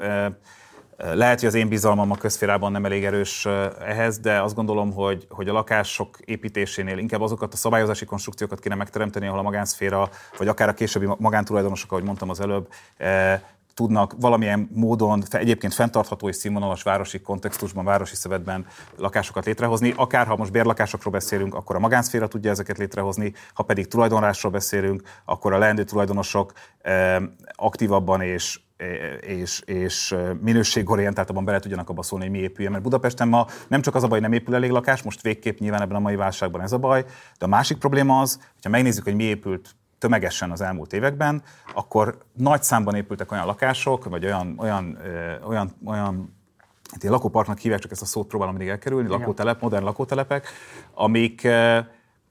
lehet, 0.97 1.39
hogy 1.39 1.47
az 1.47 1.53
én 1.53 1.67
bizalmam 1.67 2.11
a 2.11 2.17
közférában 2.17 2.71
nem 2.71 2.85
elég 2.85 3.05
erős 3.05 3.45
ehhez, 3.79 4.19
de 4.19 4.41
azt 4.41 4.55
gondolom, 4.55 4.93
hogy, 4.93 5.25
hogy 5.29 5.49
a 5.49 5.53
lakások 5.53 6.17
építésénél 6.25 6.97
inkább 6.97 7.21
azokat 7.21 7.53
a 7.53 7.57
szabályozási 7.57 8.05
konstrukciókat 8.05 8.59
kéne 8.59 8.75
megteremteni, 8.75 9.27
ahol 9.27 9.39
a 9.39 9.43
magánszféra, 9.43 10.09
vagy 10.37 10.47
akár 10.47 10.69
a 10.69 10.73
későbbi 10.73 11.07
magántulajdonosok, 11.17 11.91
ahogy 11.91 12.03
mondtam 12.03 12.29
az 12.29 12.39
előbb, 12.39 12.67
tudnak 13.73 14.13
valamilyen 14.19 14.69
módon 14.73 15.23
egyébként 15.31 15.73
fenntartható 15.73 16.27
és 16.27 16.35
színvonalas 16.35 16.83
városi 16.83 17.21
kontextusban, 17.21 17.85
városi 17.85 18.15
szövetben 18.15 18.65
lakásokat 18.95 19.45
létrehozni. 19.45 19.93
Akár 19.95 20.27
ha 20.27 20.35
most 20.35 20.51
bérlakásokról 20.51 21.13
beszélünk, 21.13 21.55
akkor 21.55 21.75
a 21.75 21.79
magánszféra 21.79 22.27
tudja 22.27 22.51
ezeket 22.51 22.77
létrehozni, 22.77 23.33
ha 23.53 23.63
pedig 23.63 23.87
tulajdonlásról 23.87 24.51
beszélünk, 24.51 25.01
akkor 25.25 25.53
a 25.53 25.57
leendő 25.57 25.83
tulajdonosok 25.83 26.53
aktívabban 27.55 28.21
és 28.21 28.59
és, 29.21 29.61
és 29.65 30.15
minőségorientáltabban 30.41 31.45
bele 31.45 31.59
tudjanak 31.59 31.89
abba 31.89 32.03
szólni, 32.03 32.25
hogy 32.25 32.33
mi 32.33 32.41
épüljön. 32.41 32.71
Mert 32.71 32.83
Budapesten 32.83 33.27
ma 33.27 33.45
nem 33.67 33.81
csak 33.81 33.95
az 33.95 34.03
a 34.03 34.07
baj, 34.07 34.19
nem 34.19 34.33
épül 34.33 34.55
elég 34.55 34.69
lakás, 34.69 35.01
most 35.01 35.21
végképp 35.21 35.59
nyilván 35.59 35.81
ebben 35.81 35.95
a 35.95 35.99
mai 35.99 36.15
válságban 36.15 36.61
ez 36.61 36.71
a 36.71 36.77
baj, 36.77 37.03
de 37.37 37.45
a 37.45 37.47
másik 37.47 37.77
probléma 37.77 38.19
az, 38.19 38.39
hogyha 38.53 38.69
megnézzük, 38.69 39.03
hogy 39.03 39.15
mi 39.15 39.23
épült 39.23 39.75
tömegesen 39.97 40.51
az 40.51 40.61
elmúlt 40.61 40.93
években, 40.93 41.43
akkor 41.73 42.17
nagy 42.33 42.63
számban 42.63 42.95
épültek 42.95 43.31
olyan 43.31 43.45
lakások, 43.45 44.05
vagy 44.05 44.25
olyan, 44.25 44.55
olyan, 44.57 44.97
olyan, 45.47 45.75
olyan 45.85 46.35
hát 46.91 47.03
lakóparknak 47.03 47.57
hívják, 47.57 47.79
csak 47.79 47.91
ezt 47.91 48.01
a 48.01 48.05
szót 48.05 48.27
próbálom 48.27 48.53
mindig 48.53 48.71
elkerülni, 48.71 49.07
lakótelep, 49.07 49.61
modern 49.61 49.83
lakótelepek, 49.83 50.47
amik 50.93 51.47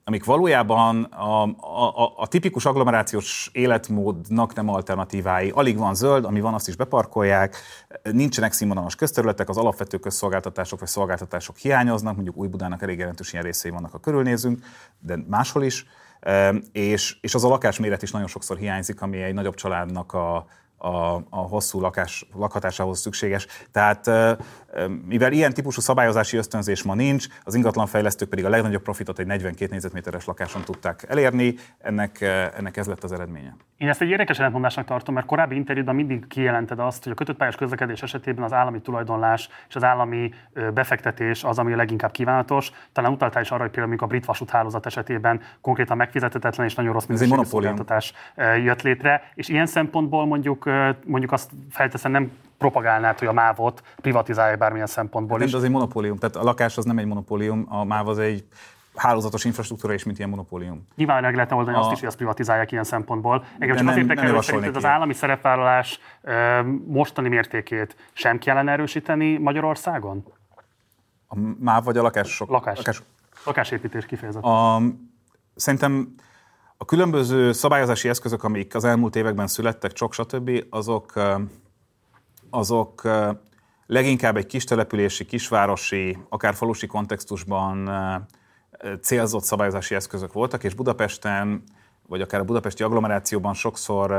amik 0.09 0.25
valójában 0.25 1.03
a, 1.03 1.43
a, 1.43 2.13
a 2.17 2.27
tipikus 2.27 2.65
agglomerációs 2.65 3.51
életmódnak 3.53 4.55
nem 4.55 4.69
alternatívái. 4.69 5.51
Alig 5.51 5.77
van 5.77 5.95
zöld, 5.95 6.25
ami 6.25 6.41
van, 6.41 6.55
azt 6.55 6.69
is 6.69 6.77
beparkolják, 6.77 7.57
nincsenek 8.03 8.53
színvonalas 8.53 8.95
közterületek, 8.95 9.49
az 9.49 9.57
alapvető 9.57 9.99
közszolgáltatások 9.99 10.79
vagy 10.79 10.89
szolgáltatások 10.89 11.57
hiányoznak, 11.57 12.15
mondjuk 12.15 12.37
Új-Budának 12.37 12.83
elég 12.83 12.99
jelentős 12.99 13.33
ilyen 13.33 13.45
részei 13.45 13.71
vannak, 13.71 13.95
a 13.95 13.99
körülnézünk, 13.99 14.65
de 14.99 15.19
máshol 15.29 15.63
is, 15.63 15.87
és, 16.73 17.17
és 17.21 17.35
az 17.35 17.45
a 17.45 17.49
lakásméret 17.49 18.03
is 18.03 18.11
nagyon 18.11 18.29
sokszor 18.29 18.57
hiányzik, 18.57 19.03
ami 19.03 19.23
egy 19.23 19.35
nagyobb 19.35 19.55
családnak 19.55 20.13
a, 20.13 20.47
a, 20.87 21.25
a 21.31 21.37
hosszú 21.37 21.81
lakás, 21.81 22.27
lakhatásához 22.35 23.01
szükséges. 23.01 23.47
Tehát 23.73 24.11
mivel 25.07 25.33
ilyen 25.33 25.53
típusú 25.53 25.81
szabályozási 25.81 26.37
ösztönzés 26.37 26.83
ma 26.83 26.95
nincs, 26.95 27.27
az 27.43 27.55
ingatlanfejlesztők 27.55 28.29
pedig 28.29 28.45
a 28.45 28.49
legnagyobb 28.49 28.83
profitot 28.83 29.19
egy 29.19 29.27
42 29.27 29.71
négyzetméteres 29.71 30.25
lakáson 30.25 30.63
tudták 30.63 31.05
elérni, 31.09 31.55
ennek, 31.79 32.21
ennek 32.57 32.77
ez 32.77 32.87
lett 32.87 33.05
az 33.05 33.13
eredménye. 33.13 33.57
Én 33.77 33.89
ezt 33.89 34.01
egy 34.01 34.09
érdekes 34.09 34.39
ellentmondásnak 34.39 34.87
tartom, 34.87 35.15
mert 35.15 35.27
korábbi 35.27 35.55
interjúban 35.55 35.95
mindig 35.95 36.27
kijelented 36.27 36.79
azt, 36.79 37.03
hogy 37.03 37.13
a 37.13 37.15
kötött 37.15 37.37
pályás 37.37 37.57
közlekedés 37.57 38.03
esetében 38.03 38.45
az 38.45 38.53
állami 38.53 38.81
tulajdonlás 38.81 39.49
és 39.69 39.77
az 39.77 39.85
állami 39.85 40.35
befektetés 40.75 41.45
az, 41.45 41.59
ami 41.59 41.73
a 41.73 41.77
leginkább 41.77 42.11
kívánatos. 42.11 42.71
Talán 42.93 43.13
utaltál 43.13 43.43
is 43.43 43.51
arra, 43.51 43.63
hogy 43.63 43.71
például 43.71 43.97
a 43.99 44.07
brit 44.07 44.25
vasúthálózat 44.25 44.87
esetében 44.87 45.41
konkrétan 45.61 45.97
megfizethetetlen 45.97 46.67
és 46.67 46.75
nagyon 46.75 46.93
rossz 46.93 47.07
minőségű 47.07 47.43
szolgáltatás 47.43 48.13
jött 48.65 48.83
létre. 48.83 49.31
És 49.35 49.49
ilyen 49.49 49.67
szempontból 49.67 50.27
mondjuk, 50.27 50.67
mondjuk 51.05 51.33
azt 51.33 51.51
felteszem, 51.71 52.11
nem 52.11 52.33
propagálnád, 52.59 53.19
hogy 53.19 53.29
a 53.29 53.33
mávot 53.33 53.83
privatizálja 53.97 54.57
bármilyen 54.57 54.87
szempontból 54.87 55.43
is. 55.43 55.51
De 55.51 55.57
az 55.57 55.65
egy 55.65 55.71
monopólium, 55.71 56.17
tehát 56.17 56.37
a 56.37 56.43
lakás 56.43 56.77
az 56.77 56.85
nem 56.85 56.99
egy 56.99 57.07
monopólium, 57.07 57.67
a 57.69 57.85
máv 57.85 58.09
az 58.09 58.19
egy 58.19 58.45
hálózatos 58.95 59.45
infrastruktúra 59.45 59.95
is, 59.95 60.05
mint 60.05 60.19
ilyen 60.19 60.31
monopólium. 60.31 60.87
Nyilván 60.97 61.23
meg 61.23 61.35
lehetne 61.35 61.57
oldani 61.57 61.77
a... 61.77 61.81
azt 61.81 61.93
is, 61.93 61.99
hogy 61.99 62.09
azt 62.09 62.17
privatizálják 62.17 62.73
ilyen 62.73 62.85
szempontból. 62.85 63.45
Engem 63.59 63.77
csak 63.77 63.89
azért 63.89 64.09
érdekel, 64.09 64.61
hogy 64.61 64.71
az 64.75 64.85
állami 64.85 65.13
szerepvállalás 65.13 66.01
mostani 66.87 67.29
mértékét 67.29 67.97
sem 68.13 68.39
kellene 68.39 68.73
erősíteni 68.73 69.39
Magyarországon? 69.39 70.25
A 71.27 71.37
MÁV 71.61 71.85
vagy 71.85 71.97
a 71.97 72.03
lakások? 72.03 72.49
Lakás. 72.49 72.77
Lakás. 72.77 73.03
Lakásépítés 73.45 74.07
kifejezetten. 74.07 74.51
A, 74.51 74.81
szerintem 75.55 76.15
a 76.77 76.85
különböző 76.85 77.53
szabályozási 77.53 78.09
eszközök, 78.09 78.45
amik 78.45 78.75
az 78.75 78.85
elmúlt 78.85 79.17
években 79.17 79.47
születtek, 79.47 79.93
csak 79.93 80.13
stb., 80.13 80.65
azok 80.71 81.13
azok 82.51 83.03
leginkább 83.87 84.37
egy 84.37 84.47
kistelepülési, 84.47 85.25
kisvárosi, 85.25 86.19
akár 86.29 86.55
falusi 86.55 86.87
kontextusban 86.87 87.91
célzott 89.03 89.43
szabályozási 89.43 89.95
eszközök 89.95 90.33
voltak, 90.33 90.65
és 90.65 90.75
Budapesten, 90.75 91.63
vagy 92.09 92.21
akár 92.21 92.41
a 92.41 92.45
budapesti 92.45 92.83
agglomerációban 92.83 93.55
sokszor 93.55 94.11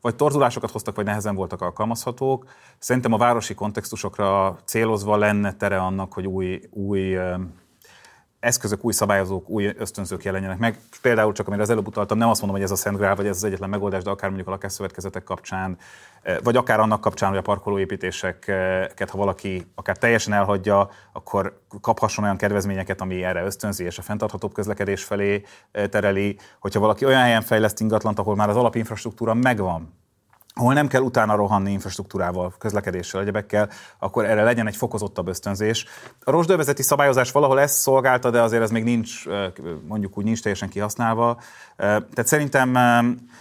vagy 0.00 0.16
torzulásokat 0.16 0.70
hoztak, 0.70 0.96
vagy 0.96 1.04
nehezen 1.04 1.34
voltak 1.34 1.60
alkalmazhatók. 1.60 2.46
Szerintem 2.78 3.12
a 3.12 3.16
városi 3.16 3.54
kontextusokra 3.54 4.58
célozva 4.64 5.16
lenne 5.16 5.52
tere 5.52 5.78
annak, 5.78 6.12
hogy 6.12 6.26
új, 6.26 6.60
új 6.70 7.16
eszközök, 8.44 8.84
új 8.84 8.92
szabályozók, 8.92 9.48
új 9.48 9.74
ösztönzők 9.78 10.24
jelenjenek 10.24 10.58
meg. 10.58 10.78
Például 11.02 11.32
csak, 11.32 11.46
amire 11.46 11.62
az 11.62 11.70
előbb 11.70 11.86
utaltam, 11.86 12.18
nem 12.18 12.28
azt 12.28 12.40
mondom, 12.40 12.58
hogy 12.58 12.66
ez 12.70 12.72
a 12.72 12.80
Szent 12.80 12.96
Grál, 12.96 13.14
vagy 13.14 13.26
ez 13.26 13.36
az 13.36 13.44
egyetlen 13.44 13.68
megoldás, 13.68 14.02
de 14.02 14.10
akár 14.10 14.28
mondjuk 14.28 14.48
a 14.48 14.50
lakásszövetkezetek 14.50 15.22
kapcsán, 15.22 15.76
eh, 16.22 16.36
vagy 16.42 16.56
akár 16.56 16.80
annak 16.80 17.00
kapcsán, 17.00 17.28
hogy 17.28 17.38
a 17.38 17.42
parkolóépítéseket, 17.42 19.10
ha 19.10 19.18
valaki 19.18 19.66
akár 19.74 19.96
teljesen 19.96 20.32
elhagyja, 20.32 20.90
akkor 21.12 21.60
kaphasson 21.80 22.24
olyan 22.24 22.36
kedvezményeket, 22.36 23.00
ami 23.00 23.24
erre 23.24 23.44
ösztönzi, 23.44 23.84
és 23.84 23.98
a 23.98 24.02
fenntarthatóbb 24.02 24.52
közlekedés 24.52 25.04
felé 25.04 25.42
eh, 25.72 25.86
tereli. 25.86 26.38
Hogyha 26.60 26.80
valaki 26.80 27.04
olyan 27.04 27.22
helyen 27.22 27.42
fejleszt 27.42 27.80
ingatlant, 27.80 28.18
ahol 28.18 28.36
már 28.36 28.48
az 28.48 28.56
alapinfrastruktúra 28.56 29.34
megvan, 29.34 30.02
ahol 30.54 30.72
nem 30.72 30.86
kell 30.86 31.00
utána 31.00 31.36
rohanni 31.36 31.72
infrastruktúrával, 31.72 32.54
közlekedéssel, 32.58 33.20
egyebekkel, 33.20 33.68
akkor 33.98 34.24
erre 34.24 34.42
legyen 34.42 34.66
egy 34.66 34.76
fokozottabb 34.76 35.28
ösztönzés. 35.28 35.86
A 36.24 36.30
rosdövezeti 36.30 36.82
szabályozás 36.82 37.32
valahol 37.32 37.60
ezt 37.60 37.74
szolgálta, 37.74 38.30
de 38.30 38.42
azért 38.42 38.62
ez 38.62 38.70
még 38.70 38.84
nincs, 38.84 39.24
mondjuk 39.88 40.18
úgy 40.18 40.24
nincs 40.24 40.42
teljesen 40.42 40.68
kihasználva. 40.68 41.40
Tehát 41.76 42.26
szerintem, 42.26 42.72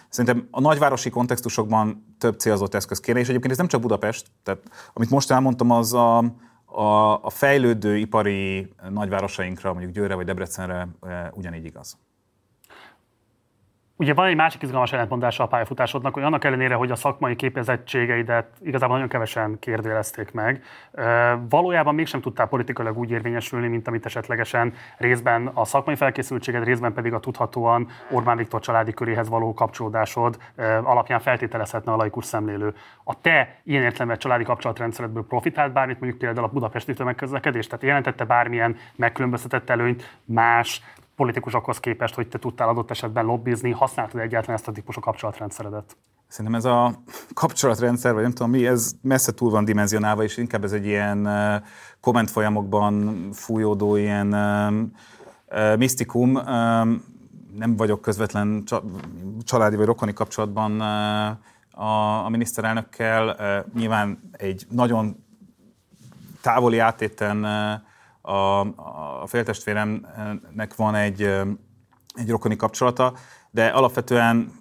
szerintem 0.10 0.48
a 0.52 0.62
nagyvárosi 0.62 1.10
kontextusokban 1.10 2.16
több 2.18 2.40
célzott 2.40 2.74
eszköz 2.74 3.00
kéne, 3.00 3.20
és 3.20 3.28
egyébként 3.28 3.52
ez 3.52 3.58
nem 3.58 3.68
csak 3.68 3.82
Budapest, 3.82 4.28
tehát 4.44 4.62
amit 4.94 5.10
most 5.10 5.32
elmondtam, 5.32 5.72
az 5.72 5.94
a, 5.94 6.18
a, 6.66 7.20
a 7.22 7.30
fejlődő 7.30 7.98
ipari 7.98 8.74
nagyvárosainkra, 8.90 9.72
mondjuk 9.72 9.94
Győre 9.94 10.16
vagy 10.16 10.26
Debrecenre 10.26 10.88
ugyanígy 11.34 11.66
igaz. 11.66 11.98
Ugye 13.98 14.14
van 14.14 14.28
egy 14.28 14.36
másik 14.36 14.62
izgalmas 14.62 14.94
ellentmondása 14.94 15.44
a 15.44 15.48
pályafutásodnak, 15.48 16.14
hogy 16.14 16.24
annak 16.24 16.44
ellenére, 16.44 16.76
hogy 16.76 16.92
a 16.92 16.96
szakmai 16.96 17.36
képezettségeidet 17.36 18.48
igazából 18.62 18.96
nagyon 18.96 19.10
kevesen 19.10 19.60
kérdőjelezték 19.60 20.32
meg, 20.32 20.64
valójában 21.50 21.96
mégsem 21.96 22.22
tudtál 22.22 22.48
politikailag 22.48 22.98
úgy 22.98 23.12
érvényesülni, 23.12 23.68
mint 23.68 23.88
amit 23.88 24.06
esetlegesen 24.06 24.74
részben 24.98 25.48
a 25.54 25.66
szakmai 25.66 25.96
felkészültséged, 25.96 26.64
részben 26.64 26.94
pedig 26.94 27.14
a 27.14 27.20
tudhatóan 27.20 27.88
Orbán 28.10 28.38
Viktor 28.38 28.60
családi 28.60 28.94
köréhez 28.94 29.30
való 29.30 29.54
kapcsolódásod 29.54 30.38
alapján 30.84 31.20
feltételezhetne 31.20 31.92
a 31.92 31.96
laikus 31.96 32.26
szemlélő. 32.26 32.74
A 33.04 33.22
te 33.22 33.56
ilyen 33.64 33.84
értelemben 33.84 34.18
családi 34.18 34.44
kapcsolatrendszeredből 34.44 35.26
profitált 35.26 35.74
bármit, 35.74 36.00
mondjuk 36.00 36.22
például 36.22 36.46
a 36.46 36.52
budapesti 36.52 36.94
tömegközlekedés, 36.94 37.68
tehát 37.68 37.84
jelentette 37.84 38.26
bármilyen 38.26 38.78
megkülönböztetett 38.96 39.70
előnyt 39.70 40.18
más 40.26 40.82
politikusokhoz 41.16 41.80
képest, 41.80 42.16
hogy 42.16 42.28
te 42.28 42.40
tudtál 42.40 42.70
adott 42.70 42.92
esetben 42.92 43.26
lobbizni, 43.26 43.72
használtad 43.72 44.20
egyáltalán 44.20 44.56
ezt 44.56 44.68
a 44.68 44.72
típusú 44.72 45.00
kapcsolatrendszeredet? 45.00 45.98
Szerintem 46.28 46.56
ez 46.56 46.66
a 46.66 46.94
kapcsolatrendszer, 47.42 48.14
vagy 48.14 48.22
nem 48.22 48.32
tudom 48.32 48.52
mi, 48.52 48.68
ez 48.68 48.92
messze 49.02 49.34
túl 49.34 49.50
van 49.50 49.66
dimenzionálva, 49.66 50.24
és 50.24 50.38
inkább 50.38 50.64
ez 50.64 50.72
egy 50.72 50.86
ilyen 50.86 51.30
komment 52.00 52.32
folyamokban 52.32 53.28
fújódó 53.32 53.96
ilyen 53.96 54.28
misztikum. 55.78 56.32
Nem 57.54 57.76
vagyok 57.78 58.02
közvetlen 58.02 58.64
családi 59.44 59.76
vagy 59.76 59.86
rokoni 59.86 60.14
kapcsolatban 60.14 60.82
a, 61.72 62.30
miniszterelnökkel. 62.30 63.38
Nyilván 63.74 64.30
egy 64.32 64.66
nagyon 64.70 65.24
távoli 66.42 66.80
átéten 66.80 67.46
a, 68.26 68.60
a 69.22 69.28
féltestvéremnek 69.28 70.76
van 70.76 70.96
egy, 70.96 71.22
egy 72.14 72.30
rokoni 72.30 72.56
kapcsolata, 72.56 73.14
de 73.52 73.68
alapvetően 73.68 74.52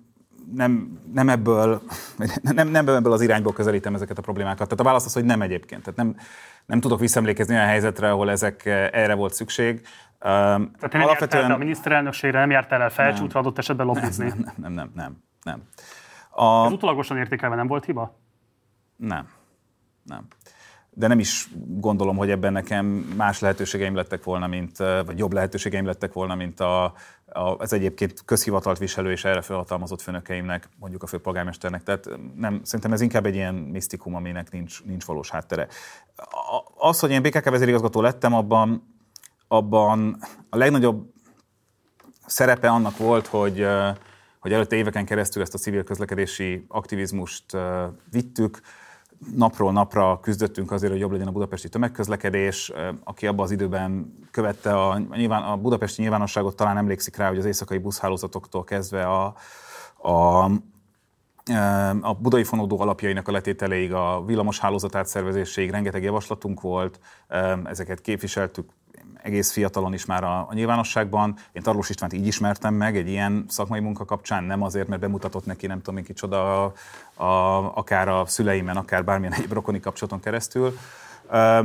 nem, 0.55 1.01
nem, 1.13 1.29
ebből, 1.29 1.83
nem, 2.43 2.69
nem 2.69 2.89
ebből 2.89 3.13
az 3.13 3.21
irányból 3.21 3.53
közelítem 3.53 3.95
ezeket 3.95 4.19
a 4.19 4.23
problémákat. 4.23 4.69
Tehát 4.69 4.81
a 4.81 4.85
válasz 4.85 5.05
az, 5.05 5.13
hogy 5.13 5.25
nem 5.25 5.43
egyébként. 5.43 5.83
Tehát 5.83 5.99
nem, 5.99 6.17
nem 6.67 6.81
tudok 6.81 7.01
visszaemlékezni 7.01 7.55
olyan 7.55 7.67
helyzetre, 7.67 8.11
ahol 8.11 8.31
ezek 8.31 8.67
erre 8.67 9.15
volt 9.15 9.35
szükség. 9.35 9.87
Tehát 10.19 10.93
nem 10.93 11.03
alapvetően... 11.03 11.51
a 11.51 11.57
miniszterelnökségre, 11.57 12.39
nem 12.39 12.51
jártál 12.51 12.83
el 12.83 12.91
felcsútra 12.91 13.41
adott 13.41 13.59
esetben 13.59 13.87
lobbizni? 13.87 14.25
Nem, 14.29 14.55
nem, 14.57 14.73
nem, 14.73 14.91
nem. 14.95 15.23
nem. 15.43 15.63
A... 16.31 16.65
Ez 16.67 16.73
utólagosan 16.73 17.17
értékelve 17.17 17.57
nem 17.57 17.67
volt 17.67 17.85
hiba? 17.85 18.19
Nem. 18.97 19.29
Nem 20.03 20.29
de 20.95 21.07
nem 21.07 21.19
is 21.19 21.49
gondolom, 21.67 22.17
hogy 22.17 22.31
ebben 22.31 22.53
nekem 22.53 22.87
más 23.17 23.41
lehetőségeim 23.41 23.95
lettek 23.95 24.25
volna, 24.25 24.47
mint, 24.47 24.77
vagy 24.77 25.19
jobb 25.19 25.33
lehetőségeim 25.33 25.87
lettek 25.87 26.13
volna, 26.13 26.35
mint 26.35 26.61
a, 26.61 26.85
a, 27.27 27.57
az 27.59 27.73
egyébként 27.73 28.23
közhivatalt 28.25 28.79
viselő 28.79 29.11
és 29.11 29.25
erre 29.25 29.41
felhatalmazott 29.41 30.01
főnökeimnek, 30.01 30.69
mondjuk 30.79 31.03
a 31.03 31.07
főpolgármesternek. 31.07 31.83
Tehát 31.83 32.09
nem, 32.37 32.61
szerintem 32.65 32.93
ez 32.93 33.01
inkább 33.01 33.27
egy 33.27 33.35
ilyen 33.35 33.55
misztikum, 33.55 34.15
aminek 34.15 34.51
nincs, 34.51 34.85
nincs 34.85 35.05
valós 35.05 35.31
háttere. 35.31 35.69
Az, 36.79 37.01
hogy 37.01 37.11
én 37.11 37.23
BKK 37.23 37.51
vezérigazgató 37.51 38.01
lettem, 38.01 38.35
abban, 38.35 38.97
abban 39.49 40.19
a 40.51 40.57
legnagyobb 40.57 41.13
szerepe 42.27 42.69
annak 42.69 42.97
volt, 42.97 43.27
hogy, 43.27 43.67
hogy 44.39 44.53
előtte 44.53 44.77
éveken 44.77 45.05
keresztül 45.05 45.43
ezt 45.43 45.55
a 45.55 45.59
civil 45.59 45.85
közlekedési 45.85 46.65
aktivizmust 46.69 47.57
vittük, 48.11 48.61
napról 49.37 49.73
napra 49.73 50.21
küzdöttünk 50.21 50.71
azért, 50.71 50.93
hogy 50.93 51.01
jobb 51.01 51.11
legyen 51.11 51.27
a 51.27 51.33
budapesti 51.33 51.69
tömegközlekedés. 51.69 52.73
Aki 53.05 53.27
abban 53.27 53.45
az 53.45 53.51
időben 53.51 54.19
követte 54.31 54.75
a, 54.75 54.99
nyilván, 54.99 55.43
a 55.43 55.57
budapesti 55.57 56.03
nyilvánosságot, 56.03 56.57
talán 56.57 56.77
emlékszik 56.77 57.17
rá, 57.17 57.29
hogy 57.29 57.39
az 57.39 57.45
éjszakai 57.45 57.79
buszhálózatoktól 57.79 58.65
kezdve 58.65 59.07
a, 59.07 59.35
a 60.09 60.51
a 62.01 62.15
budai 62.15 62.45
fonódó 62.45 62.81
alapjainak 62.81 63.29
a 63.29 63.33
letételeig, 63.33 63.93
a 63.93 64.25
villamos 64.27 64.59
hálózat 64.59 64.95
átszervezéséig 64.95 65.71
rengeteg 65.71 66.03
javaslatunk 66.03 66.61
volt, 66.61 67.01
ezeket 67.65 68.01
képviseltük 68.01 68.71
egész 69.23 69.53
fiatalon 69.53 69.93
is 69.93 70.05
már 70.07 70.25
a, 70.25 70.47
a 70.49 70.55
nyilvánosságban. 70.55 71.37
Én 71.53 71.63
Tarlós 71.63 71.89
Istvánt 71.89 72.13
így 72.13 72.27
ismertem 72.27 72.75
meg 72.75 72.97
egy 72.97 73.09
ilyen 73.09 73.45
szakmai 73.49 73.81
munka 73.81 74.05
kapcsán, 74.05 74.45
nem 74.45 74.63
azért, 74.63 74.89
mert 74.89 75.01
bemutatott 75.01 75.47
neki 75.47 75.67
nem 75.67 75.79
tudom 75.79 75.97
én 75.97 76.05
kicsoda, 76.05 76.65
a, 76.65 76.73
a, 77.25 77.77
akár 77.77 78.09
a 78.09 78.27
szüleimen, 78.27 78.77
akár 78.77 79.05
bármilyen 79.05 79.33
egyéb 79.33 79.53
rokoni 79.53 79.81
kapcsolaton 79.81 80.21
keresztül. 80.21 80.79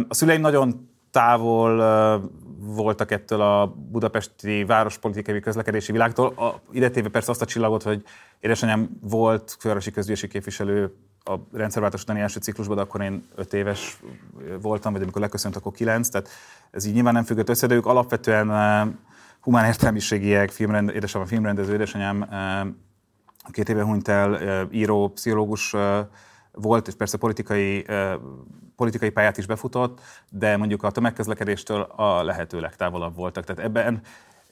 A 0.07 0.13
szüleim 0.13 0.41
nagyon 0.41 0.89
távol 1.11 1.77
voltak 2.59 3.11
ettől 3.11 3.41
a 3.41 3.67
budapesti 3.91 4.63
várospolitikai 4.63 5.39
közlekedési 5.39 5.91
világtól. 5.91 6.27
A, 6.27 6.61
ide 6.71 7.09
persze 7.09 7.31
azt 7.31 7.41
a 7.41 7.45
csillagot, 7.45 7.83
hogy 7.83 8.03
édesanyám 8.39 8.89
volt 9.01 9.55
fővárosi 9.59 9.91
közgyűlési 9.91 10.27
képviselő 10.27 10.95
a 11.23 11.35
rendszerváltás 11.53 12.01
utáni 12.01 12.19
első 12.19 12.39
ciklusban, 12.39 12.75
de 12.75 12.81
akkor 12.81 13.01
én 13.01 13.27
öt 13.35 13.53
éves 13.53 13.99
voltam, 14.61 14.93
vagy 14.93 15.01
amikor 15.01 15.21
leköszönt, 15.21 15.55
akkor 15.55 15.71
kilenc, 15.71 16.09
tehát 16.09 16.29
ez 16.71 16.85
így 16.85 16.93
nyilván 16.93 17.13
nem 17.13 17.23
függött 17.23 17.49
össze, 17.49 17.67
de 17.67 17.75
ők 17.75 17.85
alapvetően 17.85 18.47
humán 19.41 19.65
értelmiségiek, 19.65 20.49
filmrend, 20.49 20.89
édesanyám 20.89 21.27
filmrendező, 21.27 21.73
édesanyám 21.73 22.27
két 23.51 23.69
éve 23.69 23.83
hunyt 23.83 24.07
el, 24.07 24.67
író, 24.71 25.07
pszichológus 25.07 25.75
volt, 26.51 26.87
és 26.87 26.93
persze 26.93 27.17
politikai, 27.17 27.85
politikai 28.75 29.09
pályát 29.09 29.37
is 29.37 29.45
befutott, 29.45 30.01
de 30.29 30.57
mondjuk 30.57 30.83
a 30.83 30.91
tömegközlekedéstől 30.91 31.81
a 31.81 32.23
lehető 32.23 32.59
legtávolabb 32.59 33.15
voltak. 33.15 33.43
Tehát 33.43 33.63
ebben 33.63 34.01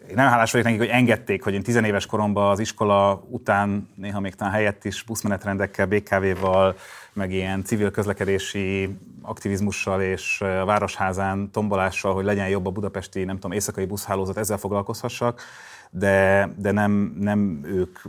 én 0.09 0.15
nem 0.15 0.27
hálás 0.27 0.51
vagyok 0.51 0.65
nekik, 0.65 0.81
hogy 0.81 0.89
engedték, 0.89 1.43
hogy 1.43 1.53
én 1.53 1.63
tizenéves 1.63 2.05
koromban 2.05 2.49
az 2.49 2.59
iskola 2.59 3.23
után 3.29 3.89
néha 3.95 4.19
még 4.19 4.35
talán 4.35 4.53
helyett 4.53 4.85
is 4.85 5.03
buszmenetrendekkel, 5.03 5.85
BKV-val, 5.85 6.75
meg 7.15 7.31
ilyen 7.31 7.63
civil 7.63 7.91
közlekedési 7.91 8.97
aktivizmussal 9.21 10.01
és 10.01 10.41
a 10.41 10.65
Városházán 10.65 11.51
tombolással, 11.51 12.13
hogy 12.13 12.25
legyen 12.25 12.49
jobb 12.49 12.65
a 12.65 12.71
budapesti, 12.71 13.23
nem 13.23 13.35
tudom, 13.35 13.51
éjszakai 13.51 13.85
buszhálózat, 13.85 14.37
ezzel 14.37 14.57
foglalkozhassak, 14.57 15.41
de, 15.89 16.49
de 16.57 16.71
nem, 16.71 17.15
nem 17.19 17.61
ők, 17.63 17.99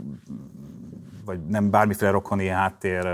vagy 1.25 1.39
nem 1.45 1.69
bármiféle 1.69 2.11
rokoni 2.11 2.47
háttér 2.47 3.05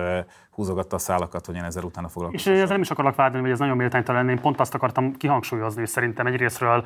húzogatta 0.56 0.96
a 0.96 1.00
szálakat, 1.00 1.46
hogy 1.46 1.56
én 1.56 1.64
ezzel 1.64 1.84
utána 1.84 2.08
foglalkozom. 2.08 2.54
És 2.54 2.60
ezzel 2.60 2.72
nem 2.72 2.82
is 2.82 2.92
akarok 2.92 3.16
vádolni, 3.16 3.42
hogy 3.42 3.52
ez 3.52 3.60
nagyon 3.60 3.78
méltánytalan. 3.78 4.30
Én 4.30 4.40
pont 4.40 4.60
azt 4.60 4.74
akartam 4.74 5.14
kihangsúlyozni, 5.18 5.80
hogy 5.80 5.90
szerintem 5.90 6.28
egyrésztről 6.28 6.86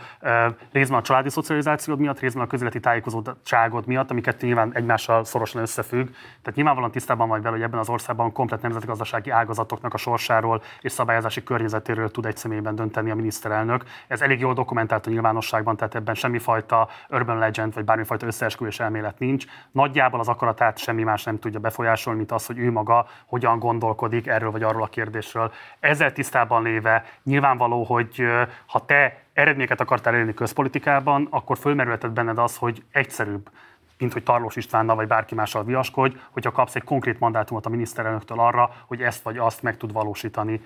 részben 0.72 1.00
a 1.00 1.02
családi 1.02 1.30
szocializációd 1.30 2.00
miatt, 2.00 2.20
részben 2.20 2.44
a 2.44 2.48
közéleti 2.48 2.80
tájékozódtságod 2.80 3.88
miatt, 3.88 4.12
ami 4.12 4.22
kettő 4.22 4.46
nyilván 4.46 4.76
egymással 4.76 5.24
szorosan 5.24 5.62
összefügg. 5.62 6.08
Tehát 6.42 6.56
nyilvánvalóan 6.56 6.92
tisztában 6.92 7.28
vagy 7.28 7.42
vele, 7.42 7.56
hogy 7.56 7.64
ebben 7.64 7.80
az 7.80 7.90
országban 7.90 8.32
komplet 8.32 8.62
nemzetgazdasági 8.62 9.30
ágazatoknak 9.30 9.94
a 9.94 9.98
sorsáról 9.98 10.62
és 10.82 10.92
szabályozási 10.92 11.44
környezetéről 11.44 12.12
tud 12.12 12.26
egy 12.26 12.38
személyben 12.38 12.76
dönteni 12.76 13.12
a 13.12 13.16
miniszterelnök. 13.16 13.84
Ez 14.08 14.22
elég 14.22 14.40
jól 14.40 14.54
dokumentált 14.54 15.08
a 15.08 15.10
nyilvánosságban, 15.10 15.76
tehát 15.76 15.96
ebben 15.96 16.16
semmifajta 16.16 16.88
urban 17.10 17.38
legend 17.38 17.74
vagy 17.74 17.86
bármifajta 17.86 18.26
összeesküvés 18.26 18.80
elmélet 18.80 19.20
nincs. 19.20 19.46
Nagyjából 19.72 20.20
az 20.20 20.28
akaratát 20.28 20.78
semmi 20.78 21.04
más 21.04 21.24
nem 21.24 21.40
tudja 21.40 21.60
befolyásolni, 21.60 22.18
mint 22.20 22.32
az, 22.32 22.46
hogy 22.46 22.58
ő 22.58 22.72
maga 22.72 23.08
hogyan 23.26 23.57
hogyan 23.58 23.80
gondolkodik 23.80 24.28
erről 24.28 24.52
vagy 24.52 24.64
arról 24.64 24.84
a 24.84 24.88
kérdésről. 24.88 25.52
Ezzel 25.80 26.14
tisztában 26.14 26.64
léve 26.64 27.06
nyilvánvaló, 27.24 27.84
hogy 27.84 28.24
ha 28.66 28.86
te 28.86 29.24
eredményeket 29.34 29.82
akartál 29.82 30.14
elérni 30.14 30.34
közpolitikában, 30.34 31.28
akkor 31.30 31.58
fölmerülhetett 31.58 32.12
benned 32.12 32.38
az, 32.38 32.58
hogy 32.58 32.84
egyszerűbb 32.92 33.50
mint 33.98 34.14
hogy 34.14 34.24
Tarlós 34.24 34.56
Istvánnal 34.56 34.96
vagy 34.96 35.08
bárki 35.08 35.36
mással 35.36 35.64
viaskodj, 35.64 36.16
hogyha 36.32 36.52
kapsz 36.52 36.76
egy 36.76 36.84
konkrét 36.84 37.20
mandátumot 37.20 37.66
a 37.66 37.70
miniszterelnöktől 37.70 38.40
arra, 38.40 38.70
hogy 38.86 39.02
ezt 39.02 39.24
vagy 39.24 39.38
azt 39.38 39.64
meg 39.64 39.78
tud 39.78 39.94
valósítani. 39.94 40.62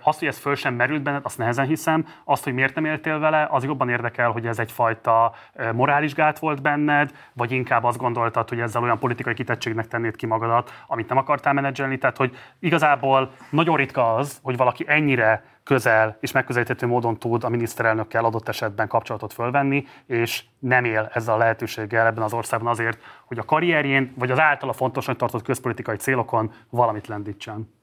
Azt, 0.00 0.18
hogy 0.18 0.28
ez 0.28 0.38
föl 0.38 0.54
sem 0.54 0.74
merült 0.74 1.02
benned, 1.02 1.24
azt 1.24 1.38
nehezen 1.38 1.66
hiszem. 1.66 2.06
Azt, 2.24 2.44
hogy 2.44 2.52
miért 2.52 2.74
nem 2.74 2.84
éltél 2.84 3.18
vele, 3.18 3.46
az 3.50 3.64
jobban 3.64 3.88
érdekel, 3.88 4.30
hogy 4.30 4.46
ez 4.46 4.58
egyfajta 4.58 5.32
morális 5.72 6.14
gát 6.14 6.38
volt 6.38 6.62
benned, 6.62 7.12
vagy 7.32 7.52
inkább 7.52 7.84
azt 7.84 7.98
gondoltad, 7.98 8.48
hogy 8.48 8.60
ezzel 8.60 8.82
olyan 8.82 8.98
politikai 8.98 9.34
kitettségnek 9.34 9.86
tennéd 9.86 10.16
ki 10.16 10.26
magadat, 10.26 10.72
amit 10.86 11.08
nem 11.08 11.18
akartál 11.18 11.52
menedzselni. 11.52 11.98
Tehát, 11.98 12.16
hogy 12.16 12.36
igazából 12.58 13.30
nagyon 13.50 13.76
ritka 13.76 14.14
az, 14.14 14.38
hogy 14.42 14.56
valaki 14.56 14.84
ennyire 14.88 15.44
közel 15.66 16.16
és 16.20 16.32
megközelíthető 16.32 16.86
módon 16.86 17.18
tud 17.18 17.44
a 17.44 17.48
miniszterelnökkel 17.48 18.24
adott 18.24 18.48
esetben 18.48 18.88
kapcsolatot 18.88 19.32
fölvenni, 19.32 19.84
és 20.06 20.44
nem 20.58 20.84
él 20.84 21.10
ezzel 21.12 21.34
a 21.34 21.38
lehetőséggel 21.38 22.06
ebben 22.06 22.22
az 22.22 22.32
országban 22.32 22.72
azért, 22.72 22.98
hogy 23.26 23.38
a 23.38 23.44
karrierjén, 23.44 24.12
vagy 24.16 24.30
az 24.30 24.38
általa 24.38 24.72
fontosnak 24.72 25.16
tartott 25.16 25.42
közpolitikai 25.42 25.96
célokon 25.96 26.52
valamit 26.70 27.06
lendítsen. 27.06 27.74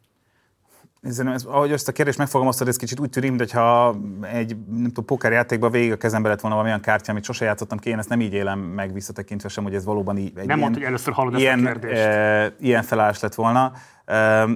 Ez, 1.02 1.44
ahogy 1.46 1.72
ezt 1.72 1.88
a 1.88 1.92
kérdést 1.92 2.18
megfogalmaztad, 2.18 2.68
ez 2.68 2.76
kicsit 2.76 3.00
úgy 3.00 3.10
tűnik, 3.10 3.32
mintha 3.32 3.96
egy 4.22 4.58
nem 4.70 4.84
tudom, 4.84 5.06
pokerjátékban 5.06 5.72
végig 5.72 5.92
a 5.92 5.98
kezembe 5.98 6.30
lett 6.30 6.40
volna 6.40 6.56
valamilyen 6.56 6.82
kártya, 6.82 7.12
amit 7.12 7.24
sose 7.24 7.46
játszottam 7.46 7.78
ki, 7.78 7.90
én 7.90 7.98
ezt 7.98 8.10
nem 8.10 8.22
így 8.22 8.34
élem 8.34 8.60
meg 8.60 8.94
visszatekintve 8.94 9.50
sem, 9.50 9.64
hogy 9.64 9.76
ez 9.76 9.86
valóban 9.86 10.18
így. 10.18 10.32
Egy 10.36 10.46
nem 10.46 10.60
mondta, 10.60 10.78
hogy 10.78 10.88
először 10.88 11.14
hallod 11.14 11.40
ilyen, 11.40 11.68
ezt 11.68 11.76
a 11.76 11.80
kérdést. 11.80 12.06
E, 12.06 12.54
ilyen 12.60 12.84
felállás 12.84 13.20
lett 13.20 13.36
volna. 13.36 13.72
E, 14.06 14.48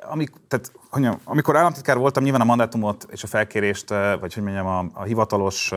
amik, 0.00 0.30
tehát, 0.48 0.72
mondjam, 0.90 1.18
amikor 1.24 1.56
államtitkár 1.56 1.96
voltam, 1.96 2.22
nyilván 2.22 2.40
a 2.40 2.44
mandátumot 2.44 3.06
és 3.10 3.22
a 3.22 3.26
felkérést, 3.26 3.88
vagy 4.20 4.34
hogy 4.34 4.42
mondjam, 4.42 4.66
a, 4.66 4.84
a 4.92 5.02
hivatalos 5.02 5.72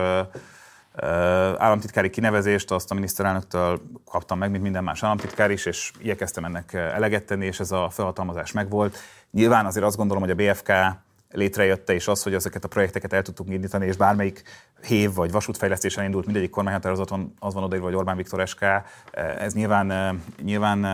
államtitkári 1.58 2.10
kinevezést 2.10 2.70
azt 2.70 2.90
a 2.90 2.94
miniszterelnöktől 2.94 3.80
kaptam 4.04 4.38
meg, 4.38 4.50
mint 4.50 4.62
minden 4.62 4.84
más 4.84 5.02
államtitkár 5.02 5.50
is, 5.50 5.66
és 5.66 5.92
igyekeztem 5.98 6.44
ennek 6.44 6.72
eleget 6.72 7.26
tenni, 7.26 7.46
és 7.46 7.60
ez 7.60 7.70
a 7.70 7.88
felhatalmazás 7.90 8.52
megvolt. 8.52 8.96
Nyilván 9.30 9.66
azért 9.66 9.84
azt 9.84 9.96
gondolom, 9.96 10.22
hogy 10.22 10.32
a 10.32 10.34
BFK 10.34 10.72
létrejötte, 11.30 11.94
és 11.94 12.08
az, 12.08 12.22
hogy 12.22 12.34
ezeket 12.34 12.64
a 12.64 12.68
projekteket 12.68 13.12
el 13.12 13.22
tudtunk 13.22 13.50
indítani, 13.50 13.86
és 13.86 13.96
bármelyik 13.96 14.42
hév 14.86 15.14
vagy 15.14 15.30
vasútfejlesztésen 15.30 16.04
indult, 16.04 16.24
mindegyik 16.24 16.50
kormányhatározaton 16.50 17.34
az 17.38 17.54
van 17.54 17.62
odaírva, 17.62 17.86
hogy 17.86 17.96
Orbán 17.96 18.16
Viktor 18.16 18.48
SK, 18.48 18.64
ez 19.38 19.54
nyilván, 19.54 20.20
nyilván 20.42 20.86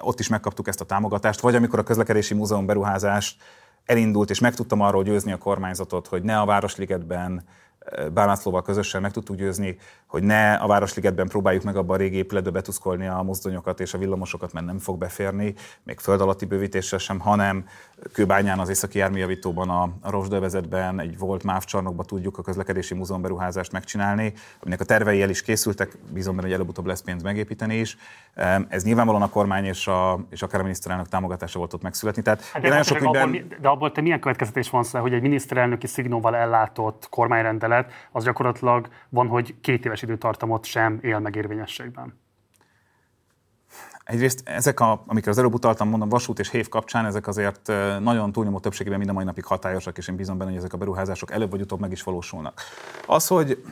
ott 0.00 0.20
is 0.20 0.28
megkaptuk 0.28 0.68
ezt 0.68 0.80
a 0.80 0.84
támogatást, 0.84 1.40
vagy 1.40 1.54
amikor 1.54 1.78
a 1.78 1.82
közlekedési 1.82 2.34
múzeum 2.34 2.66
beruházást 2.66 3.42
elindult, 3.84 4.30
és 4.30 4.38
meg 4.38 4.54
tudtam 4.54 4.80
arról 4.80 5.02
győzni 5.02 5.32
a 5.32 5.38
kormányzatot, 5.38 6.06
hogy 6.06 6.22
ne 6.22 6.40
a 6.40 6.44
Városligetben 6.44 7.44
Bálmászlóval 8.12 8.62
közösen 8.62 9.00
meg 9.00 9.12
tudtuk 9.12 9.36
győzni, 9.36 9.76
hogy 10.08 10.22
ne 10.22 10.54
a 10.54 10.66
Városligetben 10.66 11.28
próbáljuk 11.28 11.62
meg 11.62 11.76
abban 11.76 11.94
a 11.94 11.98
régi 11.98 12.16
épületbe 12.16 12.50
betuszkolni 12.50 13.06
a 13.06 13.22
mozdonyokat 13.22 13.80
és 13.80 13.94
a 13.94 13.98
villamosokat, 13.98 14.52
mert 14.52 14.66
nem 14.66 14.78
fog 14.78 14.98
beférni, 14.98 15.54
még 15.82 15.98
föld 15.98 16.20
alatti 16.20 16.44
bővítéssel 16.44 16.98
sem, 16.98 17.18
hanem 17.18 17.64
Kőbányán 18.12 18.58
az 18.58 18.68
északi 18.68 18.98
járműjavítóban, 18.98 19.68
a, 19.68 19.82
a 20.00 20.10
Rosdövezetben, 20.10 21.00
egy 21.00 21.18
volt 21.18 21.42
MÁV 21.42 21.64
csarnokban 21.64 22.06
tudjuk 22.06 22.38
a 22.38 22.42
közlekedési 22.42 22.94
múzeum 22.94 23.22
beruházást 23.22 23.72
megcsinálni, 23.72 24.32
aminek 24.60 24.80
a 24.80 24.84
tervei 24.84 25.22
el 25.22 25.30
is 25.30 25.42
készültek, 25.42 25.98
bízom 26.12 26.34
benne, 26.34 26.46
hogy 26.46 26.56
előbb-utóbb 26.56 26.86
lesz 26.86 27.02
pénz 27.02 27.22
megépíteni 27.22 27.78
is. 27.78 27.96
Ez 28.68 28.84
nyilvánvalóan 28.84 29.22
a 29.22 29.28
kormány 29.28 29.64
és, 29.64 29.86
a, 29.86 30.26
és 30.30 30.42
akár 30.42 30.60
a 30.60 30.62
miniszterelnök 30.62 31.08
támogatása 31.08 31.58
volt 31.58 31.74
ott 31.74 31.82
megszületni. 31.82 32.22
Tehát 32.22 32.44
hát 32.44 32.62
de, 32.62 32.68
nagyon 32.68 32.84
sok 32.84 33.00
ügyben... 33.00 33.22
abból, 33.22 33.42
de 33.60 33.68
abból 33.68 33.92
te 33.92 34.00
milyen 34.00 34.20
következtetés 34.20 34.70
van 34.70 34.84
hogy 34.92 35.12
egy 35.12 35.22
miniszterelnöki 35.22 35.86
szignóval 35.86 36.36
ellátott 36.36 37.06
kormányrendelet, 37.10 37.92
az 38.12 38.24
gyakorlatilag 38.24 38.88
van, 39.08 39.26
hogy 39.26 39.54
két 39.60 39.84
éves 39.84 39.97
időtartamot 40.02 40.64
sem 40.64 40.98
él 41.02 41.18
meg 41.18 41.34
érvényességben? 41.34 42.18
Egyrészt 44.04 44.40
ezek, 44.44 44.80
a, 44.80 45.02
amikre 45.06 45.30
az 45.30 45.38
előbb 45.38 45.54
utaltam, 45.54 45.88
mondom, 45.88 46.08
vasút 46.08 46.38
és 46.38 46.50
hév 46.50 46.68
kapcsán, 46.68 47.06
ezek 47.06 47.26
azért 47.26 47.72
nagyon 48.00 48.32
túlnyomó 48.32 48.58
többségében 48.58 48.98
mind 48.98 49.10
a 49.10 49.12
mai 49.12 49.24
napig 49.24 49.44
hatályosak, 49.44 49.98
és 49.98 50.08
én 50.08 50.16
bízom 50.16 50.38
benne, 50.38 50.50
hogy 50.50 50.58
ezek 50.58 50.72
a 50.72 50.76
beruházások 50.76 51.30
előbb 51.30 51.50
vagy 51.50 51.60
utóbb 51.60 51.80
meg 51.80 51.92
is 51.92 52.02
valósulnak. 52.02 52.60
Az, 53.06 53.26
hogy 53.26 53.62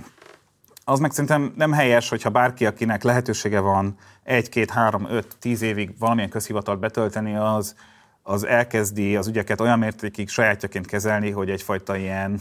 az 0.85 0.99
meg 0.99 1.11
szerintem 1.11 1.53
nem 1.57 1.73
helyes, 1.73 2.09
hogyha 2.09 2.31
bárki, 2.31 2.67
akinek 2.67 3.03
lehetősége 3.03 3.61
van 3.61 3.97
egy, 4.23 4.49
két, 4.49 4.71
három, 4.71 5.07
öt, 5.11 5.37
tíz 5.39 5.63
évig 5.63 5.99
valamilyen 5.99 6.31
közhivatalt 6.31 6.79
betölteni, 6.79 7.37
az, 7.37 7.75
az 8.23 8.45
elkezdi 8.45 9.17
az 9.17 9.27
ügyeket 9.27 9.61
olyan 9.61 9.79
mértékig 9.79 10.29
sajátjaként 10.29 10.87
kezelni, 10.87 11.31
hogy 11.31 11.51
egyfajta 11.51 11.97
ilyen 11.97 12.41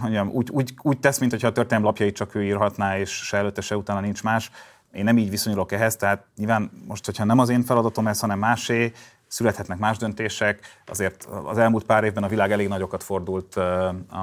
mondjam, 0.00 0.28
úgy, 0.28 0.50
úgy, 0.50 0.74
úgy 0.82 0.98
tesz, 0.98 1.18
mintha 1.18 1.46
a 1.46 1.52
történelem 1.52 1.84
lapjait 1.84 2.16
csak 2.16 2.34
ő 2.34 2.44
írhatná, 2.44 2.98
és 2.98 3.10
se 3.10 3.36
előtte, 3.36 3.60
se 3.60 3.76
utána 3.76 4.00
nincs 4.00 4.22
más. 4.22 4.50
Én 4.92 5.04
nem 5.04 5.18
így 5.18 5.30
viszonyulok 5.30 5.72
ehhez, 5.72 5.96
tehát 5.96 6.24
nyilván 6.36 6.70
most, 6.86 7.04
hogyha 7.04 7.24
nem 7.24 7.38
az 7.38 7.48
én 7.48 7.62
feladatom 7.62 8.06
ez, 8.06 8.20
hanem 8.20 8.38
másé, 8.38 8.92
születhetnek 9.28 9.78
más 9.78 9.96
döntések. 9.96 10.60
Azért 10.86 11.28
az 11.44 11.58
elmúlt 11.58 11.84
pár 11.84 12.04
évben 12.04 12.22
a 12.22 12.28
világ 12.28 12.52
elég 12.52 12.68
nagyokat 12.68 13.02
fordult, 13.02 13.56
a, 13.56 13.88
a, 14.10 14.18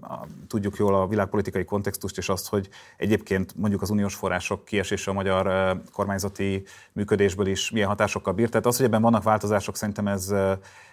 a, 0.00 0.26
tudjuk 0.48 0.76
jól 0.76 0.94
a 0.94 1.06
világpolitikai 1.06 1.64
kontextust, 1.64 2.18
és 2.18 2.28
azt, 2.28 2.48
hogy 2.48 2.68
egyébként 2.96 3.56
mondjuk 3.56 3.82
az 3.82 3.90
uniós 3.90 4.14
források 4.14 4.64
kiesése 4.64 5.10
a 5.10 5.14
magyar 5.14 5.76
kormányzati 5.92 6.62
működésből 6.92 7.46
is 7.46 7.70
milyen 7.70 7.88
hatásokkal 7.88 8.32
bír. 8.32 8.48
Tehát 8.48 8.66
az, 8.66 8.76
hogy 8.76 8.86
ebben 8.86 9.02
vannak 9.02 9.22
változások, 9.22 9.76
szerintem 9.76 10.06
ez, 10.06 10.34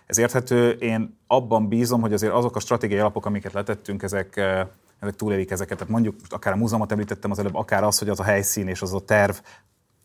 ez 0.05 0.17
érthető. 0.17 0.69
Én 0.69 1.17
abban 1.27 1.67
bízom, 1.67 2.01
hogy 2.01 2.13
azért 2.13 2.33
azok 2.33 2.55
a 2.55 2.59
stratégiai 2.59 2.99
alapok, 2.99 3.25
amiket 3.25 3.53
letettünk, 3.53 4.03
ezek 4.03 4.41
ezek 4.99 5.15
túlélik 5.15 5.51
ezeket. 5.51 5.77
Tehát 5.77 5.93
mondjuk 5.93 6.15
akár 6.29 6.53
a 6.53 6.57
múzeumot 6.57 6.91
említettem 6.91 7.31
az 7.31 7.39
előbb, 7.39 7.55
akár 7.55 7.83
az, 7.83 7.99
hogy 7.99 8.09
az 8.09 8.19
a 8.19 8.23
helyszín 8.23 8.67
és 8.67 8.81
az 8.81 8.93
a 8.93 8.99
terv, 8.99 9.35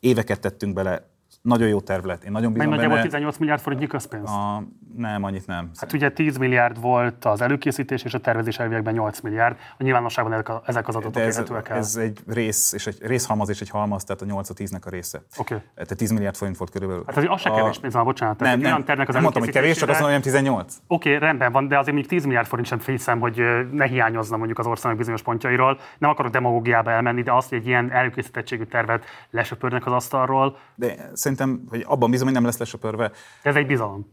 éveket 0.00 0.40
tettünk 0.40 0.74
bele, 0.74 1.08
nagyon 1.42 1.68
jó 1.68 1.80
terv 1.80 2.04
lett. 2.04 2.24
Én 2.24 2.32
nagyon 2.32 2.52
bízom 2.52 2.70
benne. 2.70 2.82
nagyjából 2.82 3.04
18 3.04 3.36
milliárd 3.38 3.60
forintnyi 3.60 3.86
közpénz? 3.86 4.30
A, 4.30 4.64
nem, 4.96 5.22
annyit 5.22 5.46
nem. 5.46 5.70
Hát 5.76 5.92
ugye 5.92 6.10
10 6.10 6.36
milliárd 6.36 6.80
volt 6.80 7.24
az 7.24 7.40
előkészítés, 7.40 8.02
és 8.02 8.14
a 8.14 8.20
tervezés 8.20 8.58
elviekben 8.58 8.94
8 8.94 9.20
milliárd. 9.20 9.56
A 9.78 9.82
nyilvánosságban 9.82 10.32
ezek, 10.32 10.48
a, 10.48 10.62
ezek 10.66 10.88
az 10.88 10.96
adatok 10.96 11.22
ez, 11.22 11.34
érhetőek 11.34 11.68
el. 11.68 11.76
Ez 11.76 11.96
egy 11.96 12.20
rész, 12.26 12.72
és 12.72 12.86
egy 12.86 12.98
részhalmaz 13.00 13.48
és 13.48 13.60
egy 13.60 13.68
halmaz, 13.68 14.04
tehát 14.04 14.22
a 14.22 14.24
8 14.24 14.50
a 14.50 14.54
10-nek 14.54 14.86
a 14.86 14.90
része. 14.90 15.18
Oké. 15.36 15.54
Okay. 15.54 15.66
Tehát 15.74 15.96
10 15.96 16.10
milliárd 16.10 16.36
forint 16.36 16.56
volt 16.56 16.70
körülbelül. 16.70 17.04
Hát 17.06 17.16
az, 17.16 17.24
az 17.28 17.40
se 17.40 17.50
kevés 17.50 17.78
pénz 17.78 17.94
van, 17.94 18.04
bocsánat. 18.04 18.40
Nem, 18.40 18.60
nem, 18.60 18.84
nem, 18.86 19.04
nem 19.06 19.22
mondtam, 19.22 19.42
hogy 19.42 19.52
kevés, 19.52 19.76
csak 19.76 19.88
azt 19.88 20.00
mondom, 20.00 20.16
hogy 20.16 20.32
18. 20.32 20.76
Oké, 20.86 21.08
okay, 21.08 21.26
rendben 21.26 21.52
van, 21.52 21.68
de 21.68 21.78
azért 21.78 21.96
még 21.96 22.06
10 22.06 22.24
milliárd 22.24 22.46
forint 22.46 22.68
sem 22.68 22.80
hiszem, 22.86 23.20
hogy 23.20 23.42
ne 23.72 23.86
hiányozna 23.86 24.36
mondjuk 24.36 24.58
az 24.58 24.66
országnak 24.66 24.98
bizonyos 24.98 25.22
pontjairól. 25.22 25.78
Nem 25.98 26.10
akarok 26.10 26.32
demagógiába 26.32 26.90
elmenni, 26.90 27.22
de 27.22 27.32
azt, 27.32 27.48
hogy 27.48 27.58
egy 27.58 27.66
ilyen 27.66 27.92
előkészítettségű 27.92 28.64
tervet 28.64 29.04
lesöpörnek 29.30 29.86
az 29.86 29.92
asztalról. 29.92 30.56
De 30.74 31.10
szerintem, 31.34 31.66
hogy 31.68 31.84
abban 31.86 32.10
bízom, 32.10 32.24
hogy 32.24 32.34
nem 32.34 32.44
lesz 32.44 32.58
lesöpörve. 32.58 33.12
Ez 33.42 33.56
egy 33.56 33.66
bizalom. 33.66 34.06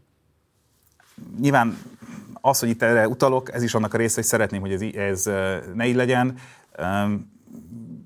Nyilván 1.40 1.78
az, 2.40 2.58
hogy 2.58 2.68
itt 2.68 2.82
erre 2.82 3.08
utalok, 3.08 3.52
ez 3.52 3.62
is 3.62 3.74
annak 3.74 3.94
a 3.94 3.96
része, 3.96 4.14
hogy 4.14 4.24
szeretném, 4.24 4.60
hogy 4.60 4.72
ez, 4.72 4.82
ez 4.94 5.24
ne 5.74 5.86
így 5.86 5.94
legyen. 5.94 6.38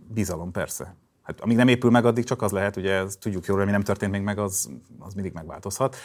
Bizalom, 0.08 0.52
persze. 0.52 0.94
Hát 1.24 1.40
amíg 1.40 1.56
nem 1.56 1.68
épül 1.68 1.90
meg, 1.90 2.04
addig 2.04 2.24
csak 2.24 2.42
az 2.42 2.50
lehet, 2.50 2.76
ugye 2.76 2.92
ezt 2.92 3.18
tudjuk 3.18 3.44
jól, 3.44 3.60
ami 3.60 3.70
nem 3.70 3.82
történt 3.82 4.12
még 4.12 4.22
meg, 4.22 4.38
az, 4.38 4.70
az 4.98 5.14
mindig 5.14 5.32
megváltozhat. 5.32 5.96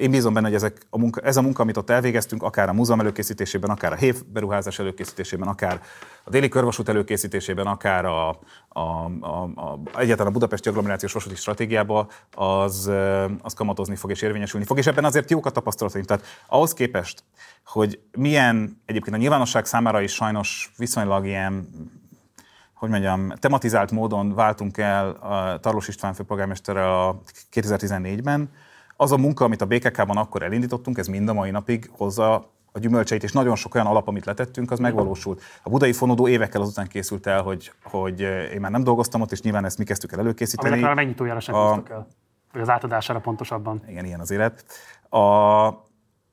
Én 0.00 0.10
bízom 0.10 0.34
benne, 0.34 0.46
hogy 0.46 0.54
ezek 0.54 0.86
a 0.90 0.98
munka, 0.98 1.20
ez 1.20 1.36
a 1.36 1.42
munka, 1.42 1.62
amit 1.62 1.76
ott 1.76 1.90
elvégeztünk, 1.90 2.42
akár 2.42 2.68
a 2.68 2.72
múzeum 2.72 3.00
előkészítésében, 3.00 3.70
akár 3.70 3.92
a 3.92 3.96
HÉV 3.96 4.24
beruházás 4.32 4.78
előkészítésében, 4.78 5.48
akár 5.48 5.80
a 6.24 6.30
déli 6.30 6.48
körvasút 6.48 6.88
előkészítésében, 6.88 7.66
akár 7.66 8.04
a, 8.04 8.28
a, 8.68 8.80
a, 9.20 9.42
a, 9.54 9.80
egyáltalán 9.98 10.30
a 10.30 10.34
budapesti 10.34 10.68
agglomerációs 10.68 11.12
vasúti 11.12 11.34
stratégiában, 11.34 12.08
az, 12.34 12.90
az 13.42 13.54
kamatozni 13.54 13.96
fog 13.96 14.10
és 14.10 14.22
érvényesülni 14.22 14.66
fog. 14.66 14.78
És 14.78 14.86
ebben 14.86 15.04
azért 15.04 15.30
jók 15.30 15.46
a 15.46 15.50
tapasztalataink. 15.50 16.06
Tehát 16.06 16.24
ahhoz 16.46 16.72
képest, 16.72 17.24
hogy 17.64 18.00
milyen 18.16 18.82
egyébként 18.84 19.16
a 19.16 19.18
nyilvánosság 19.18 19.66
számára 19.66 20.00
is 20.00 20.12
sajnos 20.12 20.72
viszonylag 20.76 21.26
ilyen 21.26 21.68
hogy 22.76 22.88
mondjam, 22.88 23.28
tematizált 23.28 23.90
módon 23.90 24.34
váltunk 24.34 24.78
el 24.78 25.10
a 25.10 25.58
Tarlós 25.60 25.88
István 25.88 26.14
főpolgármesterrel 26.14 27.08
a 27.08 27.20
2014-ben. 27.52 28.50
Az 28.96 29.12
a 29.12 29.16
munka, 29.16 29.44
amit 29.44 29.60
a 29.60 29.66
BKK-ban 29.66 30.16
akkor 30.16 30.42
elindítottunk, 30.42 30.98
ez 30.98 31.06
mind 31.06 31.28
a 31.28 31.32
mai 31.32 31.50
napig 31.50 31.90
hozza 31.92 32.34
a 32.72 32.78
gyümölcseit, 32.78 33.22
és 33.22 33.32
nagyon 33.32 33.56
sok 33.56 33.74
olyan 33.74 33.86
alap, 33.86 34.08
amit 34.08 34.24
letettünk, 34.24 34.70
az 34.70 34.78
megvalósult. 34.78 35.42
A 35.62 35.68
budai 35.68 35.92
fonódó 35.92 36.28
évekkel 36.28 36.60
azután 36.60 36.86
készült 36.86 37.26
el, 37.26 37.42
hogy, 37.42 37.72
hogy 37.82 38.20
én 38.20 38.60
már 38.60 38.70
nem 38.70 38.84
dolgoztam 38.84 39.20
ott, 39.20 39.32
és 39.32 39.40
nyilván 39.40 39.64
ezt 39.64 39.78
mi 39.78 39.84
kezdtük 39.84 40.12
el 40.12 40.18
előkészíteni. 40.18 40.68
Aminek 40.68 40.84
már 40.84 40.92
a 40.92 41.00
megnyitójára 41.00 41.40
sem 41.40 41.54
a... 41.54 41.82
el, 41.90 42.06
vagy 42.52 42.62
az 42.62 42.68
átadására 42.68 43.20
pontosabban. 43.20 43.82
Igen, 43.88 44.04
ilyen 44.04 44.20
az 44.20 44.30
élet. 44.30 44.64
A, 45.08 45.18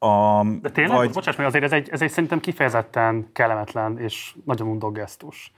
a, 0.06 0.44
De 0.62 0.70
tényleg, 0.70 0.98
vagy... 0.98 1.12
bocsáss 1.12 1.36
meg, 1.36 1.46
azért 1.46 1.64
ez 1.64 1.72
egy, 1.72 1.90
ez 1.90 2.02
egy 2.02 2.10
szerintem 2.10 2.40
kifejezetten 2.40 3.30
kellemetlen 3.34 4.00
és 4.00 4.36
nagyon 4.46 4.68
undok 4.68 4.94
gesztus. 4.94 5.54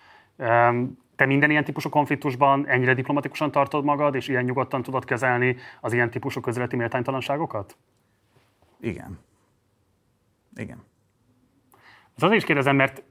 Te 1.16 1.26
minden 1.26 1.50
ilyen 1.50 1.64
típusú 1.64 1.90
konfliktusban 1.90 2.68
ennyire 2.68 2.94
diplomatikusan 2.94 3.52
tartod 3.52 3.84
magad, 3.84 4.16
és 4.16 4.28
ilyen 4.28 4.44
nyugodtan 4.44 4.84
tudod 4.84 5.06
kezelni 5.06 5.56
az 5.82 5.94
ilyen 5.94 6.10
típusú 6.10 6.42
közéleti 6.42 6.76
méltánytalanságokat? 6.76 7.78
Igen. 8.80 9.20
Igen. 10.56 10.84
Ez 12.16 12.24
azért 12.24 12.40
is 12.40 12.46
kérdezem, 12.46 12.76
mert 12.76 13.04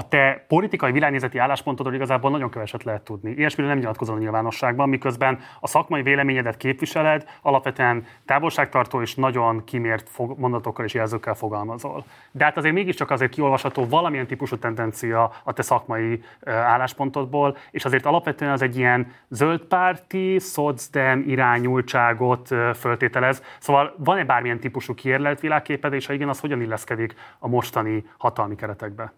a 0.00 0.08
te 0.08 0.44
politikai 0.48 0.92
világnézeti 0.92 1.38
álláspontodról 1.38 1.94
igazából 1.94 2.30
nagyon 2.30 2.50
keveset 2.50 2.84
lehet 2.84 3.02
tudni. 3.02 3.30
Ilyesmiről 3.30 3.70
nem 3.70 3.80
nyilatkozol 3.80 4.16
a 4.16 4.18
nyilvánosságban, 4.18 4.88
miközben 4.88 5.38
a 5.60 5.66
szakmai 5.66 6.02
véleményedet 6.02 6.56
képviseled, 6.56 7.24
alapvetően 7.42 8.06
távolságtartó 8.24 9.00
és 9.00 9.14
nagyon 9.14 9.64
kimért 9.64 10.10
mondatokkal 10.36 10.84
és 10.84 10.94
jelzőkkel 10.94 11.34
fogalmazol. 11.34 12.04
De 12.30 12.44
hát 12.44 12.56
azért 12.56 12.74
mégiscsak 12.74 13.10
azért 13.10 13.30
kiolvasható 13.30 13.86
valamilyen 13.86 14.26
típusú 14.26 14.56
tendencia 14.56 15.32
a 15.44 15.52
te 15.52 15.62
szakmai 15.62 16.22
álláspontodból, 16.44 17.56
és 17.70 17.84
azért 17.84 18.06
alapvetően 18.06 18.52
az 18.52 18.62
egy 18.62 18.76
ilyen 18.76 19.12
zöldpárti, 19.28 20.38
szocdem 20.38 21.24
irányultságot 21.26 22.48
föltételez. 22.74 23.42
Szóval 23.58 23.94
van-e 23.98 24.24
bármilyen 24.24 24.60
típusú 24.60 24.94
kiérlelt 24.94 25.40
világképed, 25.40 25.92
és 25.92 26.06
ha 26.06 26.12
igen, 26.12 26.28
az 26.28 26.40
hogyan 26.40 26.60
illeszkedik 26.60 27.14
a 27.38 27.48
mostani 27.48 28.04
hatalmi 28.18 28.54
keretekbe? 28.54 29.12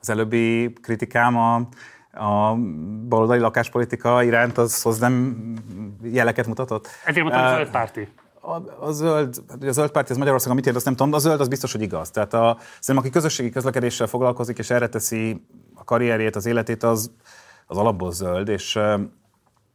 Az 0.00 0.10
előbbi 0.10 0.72
kritikám 0.82 1.36
a, 1.36 1.54
a 2.24 2.54
baloldali 3.08 3.38
lakáspolitika 3.38 4.22
iránt 4.22 4.58
az, 4.58 4.86
az 4.86 4.98
nem 4.98 5.36
jeleket 6.02 6.46
mutatott. 6.46 6.88
Ezért 7.04 7.22
mondtam, 7.24 7.44
a 7.44 7.54
zöld 7.54 7.70
párti. 7.70 8.08
A, 8.40 8.86
a 8.86 8.90
zöld, 8.90 9.42
a 9.60 9.70
zöld 9.70 9.90
párti 9.90 10.10
az 10.10 10.18
Magyarországon 10.18 10.56
mit 10.56 10.66
ér, 10.66 10.74
azt 10.74 10.84
nem 10.84 10.94
tudom, 10.94 11.10
de 11.10 11.16
a 11.16 11.20
zöld 11.20 11.40
az 11.40 11.48
biztos, 11.48 11.72
hogy 11.72 11.82
igaz. 11.82 12.10
Tehát 12.10 12.34
a, 12.34 12.56
szerintem 12.80 12.96
aki 12.96 13.10
közösségi 13.10 13.50
közlekedéssel 13.50 14.06
foglalkozik, 14.06 14.58
és 14.58 14.70
erre 14.70 14.88
teszi 14.88 15.46
a 15.74 15.84
karrierjét, 15.84 16.36
az 16.36 16.46
életét, 16.46 16.82
az, 16.82 17.10
az 17.66 17.76
alapból 17.76 18.12
zöld, 18.12 18.48
és, 18.48 18.78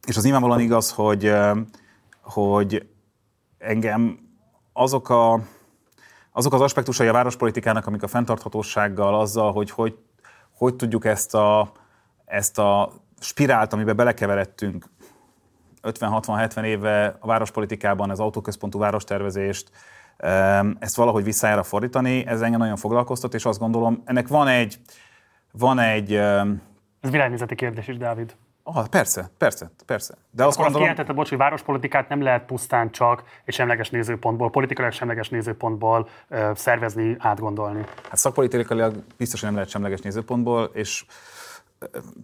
és 0.08 0.18
az 0.18 0.24
nyilvánvalóan 0.24 0.60
igaz, 0.60 0.92
hogy, 0.92 1.34
hogy 2.22 2.88
engem 3.58 4.20
azok 4.74 5.10
a 5.10 5.40
azok 6.36 6.54
az 6.54 6.62
aspektusai 6.62 7.08
a 7.08 7.12
várospolitikának, 7.12 7.88
amik 7.88 8.04
a 8.04 8.08
fenntarthatósággal, 8.08 9.20
azzal, 9.20 9.52
hogy 9.52 9.70
hogy 9.70 9.98
hogy 10.64 10.76
tudjuk 10.76 11.06
ezt 11.06 11.36
a, 11.36 11.72
ezt 12.26 12.60
a 12.60 12.92
spirált, 13.20 13.74
amiben 13.74 13.96
belekeveredtünk 13.96 14.86
50-60-70 15.82 16.64
éve 16.64 17.18
a 17.20 17.28
várospolitikában, 17.28 18.10
az 18.10 18.20
autóközpontú 18.20 18.80
várostervezést, 18.80 19.72
ezt 20.80 20.96
valahogy 20.96 21.24
visszájára 21.24 21.64
fordítani, 21.64 22.26
ez 22.26 22.42
engem 22.42 22.60
nagyon 22.60 22.76
foglalkoztat, 22.76 23.34
és 23.34 23.46
azt 23.46 23.60
gondolom, 23.60 24.02
ennek 24.06 24.28
van 24.28 24.48
egy, 24.48 24.80
van 25.52 25.80
egy... 25.80 26.14
Ez 26.14 27.12
világnézeti 27.12 27.56
kérdés 27.56 27.88
is, 27.88 27.98
Dávid. 27.98 28.36
Ah, 28.64 28.88
persze, 28.88 29.30
persze, 29.38 29.72
persze. 29.86 30.14
De 30.32 30.46
azt 30.46 30.58
gondolom... 30.58 30.90
Azt 30.98 31.14
bocs, 31.14 31.30
hogy 31.30 31.38
várospolitikát 31.38 32.10
nem 32.10 32.22
lehet 32.22 32.46
pusztán 32.46 32.92
csak 32.92 33.24
és 33.46 33.56
semleges 33.56 33.90
nézőpontból, 33.90 34.50
politikailag 34.50 34.94
semleges 34.94 35.30
nézőpontból 35.30 36.10
ö, 36.28 36.52
szervezni, 36.56 37.16
átgondolni. 37.20 37.86
Hát 38.10 38.18
szakpolitikailag 38.18 39.04
biztos, 39.18 39.40
hogy 39.40 39.50
nem 39.50 39.58
lehet 39.58 39.70
semleges 39.70 40.02
nézőpontból, 40.02 40.70
és 40.74 41.06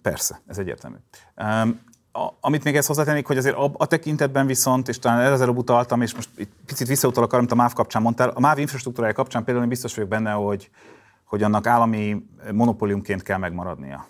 persze, 0.01 0.41
ez 0.47 0.57
egyértelmű. 0.57 0.97
Um, 1.37 1.81
a, 2.11 2.29
amit 2.39 2.63
még 2.63 2.75
ezt 2.75 2.87
hozzátennék, 2.87 3.27
hogy 3.27 3.37
azért 3.37 3.55
a, 3.55 3.71
a 3.77 3.85
tekintetben 3.85 4.45
viszont, 4.45 4.87
és 4.87 4.99
talán 4.99 5.19
el 5.19 5.41
előbb 5.41 5.57
utaltam, 5.57 6.01
és 6.01 6.15
most 6.15 6.29
egy 6.37 6.49
picit 6.65 6.87
visszautalok 6.87 7.29
arra, 7.29 7.37
amit 7.37 7.51
a 7.51 7.55
MÁV 7.55 7.73
kapcsán 7.73 8.01
mondtál, 8.01 8.29
a 8.29 8.39
MÁV 8.39 8.57
infrastruktúrája 8.57 9.13
kapcsán 9.13 9.43
például 9.43 9.63
én 9.63 9.69
biztos 9.69 9.95
vagyok 9.95 10.09
benne, 10.09 10.31
hogy, 10.31 10.69
hogy 11.23 11.43
annak 11.43 11.67
állami 11.67 12.25
monopóliumként 12.51 13.23
kell 13.23 13.37
megmaradnia. 13.37 14.07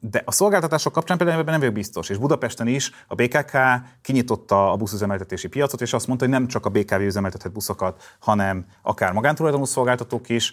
De 0.00 0.22
a 0.24 0.32
szolgáltatások 0.32 0.92
kapcsán 0.92 1.16
például 1.16 1.38
ebben 1.38 1.50
nem 1.50 1.60
vagyok 1.60 1.74
biztos, 1.74 2.08
és 2.08 2.16
Budapesten 2.16 2.66
is 2.66 2.90
a 3.06 3.14
BKK 3.14 3.56
kinyitotta 4.02 4.72
a 4.72 4.76
buszüzemeltetési 4.76 5.48
piacot, 5.48 5.80
és 5.80 5.92
azt 5.92 6.06
mondta, 6.06 6.24
hogy 6.24 6.34
nem 6.34 6.46
csak 6.46 6.66
a 6.66 6.68
BKV 6.68 7.00
üzemeltethet 7.00 7.52
buszokat, 7.52 8.16
hanem 8.18 8.66
akár 8.82 9.12
magántulajdonú 9.12 9.64
szolgáltatók 9.64 10.28
is, 10.28 10.52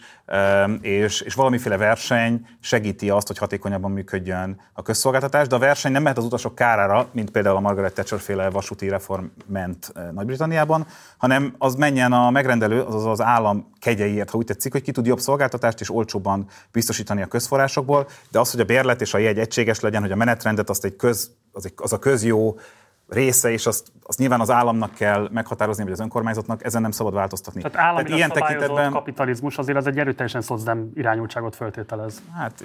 és, 0.82 1.22
és 1.22 1.34
valamiféle 1.34 1.78
verseny 1.78 2.48
segíti 2.60 3.10
azt, 3.10 3.28
hogy 3.28 3.38
hatékonyabban 3.38 3.92
működjön 3.92 4.62
a 4.74 4.82
közszolgáltatás, 4.82 5.48
de 5.48 5.56
a 5.56 5.60
verseny 5.60 5.92
nem 5.92 6.02
mehet 6.02 6.18
az 6.18 6.26
utasok 6.26 6.56
kárára, 6.56 7.08
mint 7.12 7.32
például 7.32 7.56
a 7.56 7.60
Margaret 7.60 7.94
Thatcher 7.94 8.20
féle 8.20 8.50
vasúti 8.50 8.90
reform 8.90 9.26
ment 9.46 9.92
eh, 9.96 10.04
Nagy-Britanniában, 10.12 10.86
hanem 11.18 11.56
az 11.58 11.76
menjen 11.76 12.14
a 12.14 12.30
megrendelő, 12.30 12.82
azaz 12.82 13.06
az 13.06 13.22
állam 13.22 13.72
kegyeiért, 13.80 14.30
ha 14.30 14.38
úgy 14.38 14.46
tetszik, 14.46 14.72
hogy 14.72 14.82
ki 14.82 14.92
tud 14.92 15.06
jobb 15.06 15.20
szolgáltatást 15.20 15.80
és 15.80 15.94
olcsóbban 15.94 16.48
biztosítani 16.72 17.22
a 17.22 17.28
közforrásokból, 17.28 18.08
de 18.32 18.40
az, 18.40 18.52
hogy 18.52 18.60
a 18.60 18.66
bérlet 18.78 19.02
és 19.02 19.14
a 19.14 19.18
jegy 19.18 19.40
egységes 19.40 19.80
legyen, 19.80 20.02
hogy 20.02 20.12
a 20.12 20.16
menetrendet 20.16 20.70
azt 20.70 20.86
egy 20.86 20.96
köz, 20.96 21.32
az, 21.52 21.66
egy, 21.66 21.74
az 21.76 21.94
a 21.94 22.00
közjó 22.00 22.60
része, 23.08 23.52
és 23.52 23.66
azt, 23.66 23.92
azt 24.04 24.20
nyilván 24.20 24.40
az 24.40 24.50
államnak 24.50 24.94
kell 24.94 25.30
meghatározni, 25.32 25.84
vagy 25.84 25.92
az 25.92 26.00
önkormányzatnak, 26.00 26.64
ezen 26.64 26.82
nem 26.82 26.92
szabad 26.92 27.14
változtatni. 27.14 27.62
Tehát 27.62 27.78
állami 27.78 28.04
Tehát 28.04 28.18
ilyen 28.18 28.32
tekintetben 28.32 28.92
kapitalizmus 28.92 29.58
azért 29.58 29.78
az 29.78 29.88
egy 29.88 30.00
erőteljesen 30.00 30.42
szocdem 30.42 30.92
irányultságot 30.94 31.56
feltételez. 31.56 32.22
Hát 32.36 32.64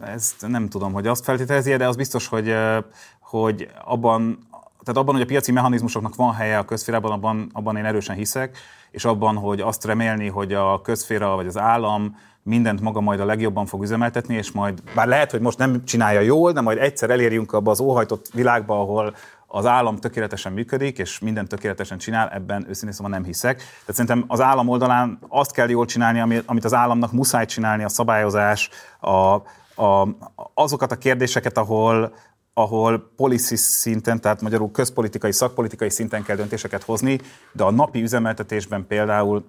ezt 0.00 0.46
nem 0.46 0.68
tudom, 0.68 0.92
hogy 0.92 1.06
azt 1.06 1.24
feltételezi, 1.24 1.76
de 1.76 1.88
az 1.88 1.96
biztos, 1.96 2.26
hogy, 2.26 2.54
hogy 3.20 3.70
abban, 3.84 4.46
tehát 4.84 5.00
abban, 5.00 5.14
hogy 5.14 5.22
a 5.22 5.26
piaci 5.26 5.52
mechanizmusoknak 5.52 6.14
van 6.14 6.34
helye 6.34 6.58
a 6.58 6.64
közférában, 6.64 7.12
abban, 7.12 7.50
abban 7.52 7.76
én 7.76 7.84
erősen 7.84 8.16
hiszek, 8.16 8.58
és 8.90 9.04
abban, 9.04 9.36
hogy 9.36 9.60
azt 9.60 9.84
remélni, 9.84 10.28
hogy 10.28 10.52
a 10.52 10.80
közféra 10.80 11.34
vagy 11.34 11.46
az 11.46 11.58
állam 11.58 12.16
mindent 12.42 12.80
maga 12.80 13.00
majd 13.00 13.20
a 13.20 13.24
legjobban 13.24 13.66
fog 13.66 13.82
üzemeltetni, 13.82 14.34
és 14.34 14.52
majd, 14.52 14.82
bár 14.94 15.06
lehet, 15.06 15.30
hogy 15.30 15.40
most 15.40 15.58
nem 15.58 15.84
csinálja 15.84 16.20
jól, 16.20 16.52
de 16.52 16.60
majd 16.60 16.78
egyszer 16.78 17.10
elérjünk 17.10 17.52
abba 17.52 17.70
az 17.70 17.80
óhajtott 17.80 18.28
világba, 18.34 18.80
ahol 18.80 19.14
az 19.46 19.66
állam 19.66 19.96
tökéletesen 19.96 20.52
működik, 20.52 20.98
és 20.98 21.18
mindent 21.18 21.48
tökéletesen 21.48 21.98
csinál, 21.98 22.28
ebben 22.28 22.64
őszintén 22.68 22.92
szóval 22.92 23.12
nem 23.12 23.24
hiszek. 23.24 23.56
Tehát 23.56 23.86
szerintem 23.86 24.24
az 24.26 24.40
állam 24.40 24.68
oldalán 24.68 25.18
azt 25.28 25.52
kell 25.52 25.68
jól 25.68 25.86
csinálni, 25.86 26.42
amit 26.46 26.64
az 26.64 26.74
államnak 26.74 27.12
muszáj 27.12 27.46
csinálni, 27.46 27.84
a 27.84 27.88
szabályozás, 27.88 28.70
a, 29.00 29.34
a, 29.82 30.08
azokat 30.54 30.92
a 30.92 30.96
kérdéseket, 30.96 31.58
ahol, 31.58 32.14
ahol 32.54 33.12
policy 33.16 33.56
szinten, 33.56 34.20
tehát 34.20 34.40
magyarul 34.40 34.70
közpolitikai, 34.70 35.32
szakpolitikai 35.32 35.90
szinten 35.90 36.22
kell 36.22 36.36
döntéseket 36.36 36.82
hozni, 36.82 37.20
de 37.52 37.64
a 37.64 37.70
napi 37.70 38.02
üzemeltetésben 38.02 38.86
például 38.86 39.46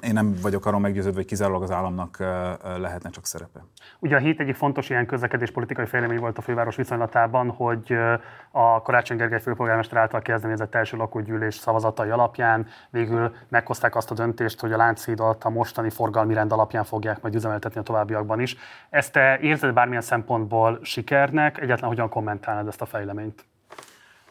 én 0.00 0.12
nem 0.12 0.34
vagyok 0.42 0.66
arról 0.66 0.80
meggyőződve, 0.80 1.18
hogy 1.18 1.26
kizárólag 1.26 1.62
az 1.62 1.70
államnak 1.70 2.16
lehetne 2.76 3.10
csak 3.10 3.26
szerepe. 3.26 3.64
Ugye 3.98 4.16
a 4.16 4.18
hét 4.18 4.40
egyik 4.40 4.54
fontos 4.54 4.90
ilyen 4.90 5.06
közlekedéspolitikai 5.06 5.86
fejlemény 5.86 6.18
volt 6.18 6.38
a 6.38 6.42
főváros 6.42 6.76
viszonylatában, 6.76 7.50
hogy 7.50 7.96
a 8.50 8.82
Karácsony 8.82 9.16
Gergely 9.16 9.40
főpolgármester 9.40 9.98
által 9.98 10.22
kezdeményezett 10.22 10.74
első 10.74 10.96
lakógyűlés 10.96 11.54
szavazatai 11.54 12.08
alapján 12.08 12.66
végül 12.90 13.34
meghozták 13.48 13.96
azt 13.96 14.10
a 14.10 14.14
döntést, 14.14 14.60
hogy 14.60 14.72
a 14.72 14.76
Lánchídat 14.76 15.44
a 15.44 15.50
mostani 15.50 15.90
forgalmi 15.90 16.34
rend 16.34 16.52
alapján 16.52 16.84
fogják 16.84 17.22
majd 17.22 17.34
üzemeltetni 17.34 17.80
a 17.80 17.82
továbbiakban 17.82 18.40
is. 18.40 18.56
Ezt 18.90 19.12
te 19.12 19.38
érzed 19.38 19.74
bármilyen 19.74 20.02
szempontból 20.02 20.78
sikernek? 20.82 21.60
Egyetlen 21.60 21.88
hogyan 21.88 22.08
kommentálnád 22.08 22.66
ezt 22.66 22.82
a 22.82 22.86
fejleményt? 22.86 23.44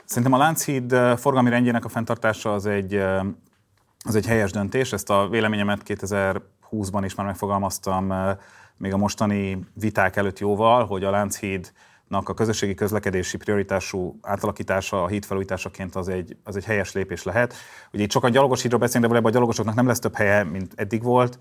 Szerintem 0.04 0.34
a 0.34 0.38
Lánchíd 0.38 0.96
forgalmi 1.18 1.50
rendjének 1.50 1.86
a 1.86 1.90
fenntartása 1.90 2.54
az 2.54 2.66
egy 2.66 3.04
az 4.06 4.16
egy 4.16 4.26
helyes 4.26 4.52
döntés, 4.52 4.94
ezt 4.94 5.10
a 5.10 5.28
véleményemet 5.30 5.82
2020-ban 5.86 7.02
is 7.04 7.16
már 7.16 7.26
megfogalmaztam, 7.26 8.14
még 8.78 8.94
a 8.94 8.98
mostani 8.98 9.60
viták 9.74 10.16
előtt 10.16 10.40
jóval, 10.40 10.86
hogy 10.86 11.04
a 11.04 11.10
Lánchíd 11.10 11.72
a 12.10 12.34
közösségi 12.34 12.74
közlekedési 12.74 13.38
prioritású 13.38 14.20
átalakítása, 14.22 15.04
a 15.04 15.08
híd 15.08 15.26
felújításaként 15.26 15.96
az 15.96 16.08
egy, 16.08 16.38
az 16.44 16.56
egy 16.56 16.66
helyes 16.66 16.92
lépés 16.92 17.24
lehet. 17.24 17.54
Ugye 17.94 18.04
itt 18.04 18.12
sokan 18.12 18.32
gyalogos 18.32 18.62
hídról 18.62 18.80
beszélünk, 18.80 19.04
de 19.04 19.08
valójában 19.08 19.32
a 19.32 19.36
gyalogosoknak 19.36 19.76
nem 19.76 19.88
lesz 19.88 20.00
több 20.00 20.16
helye, 20.16 20.44
mint 20.44 20.74
eddig 20.76 21.04
volt. 21.04 21.40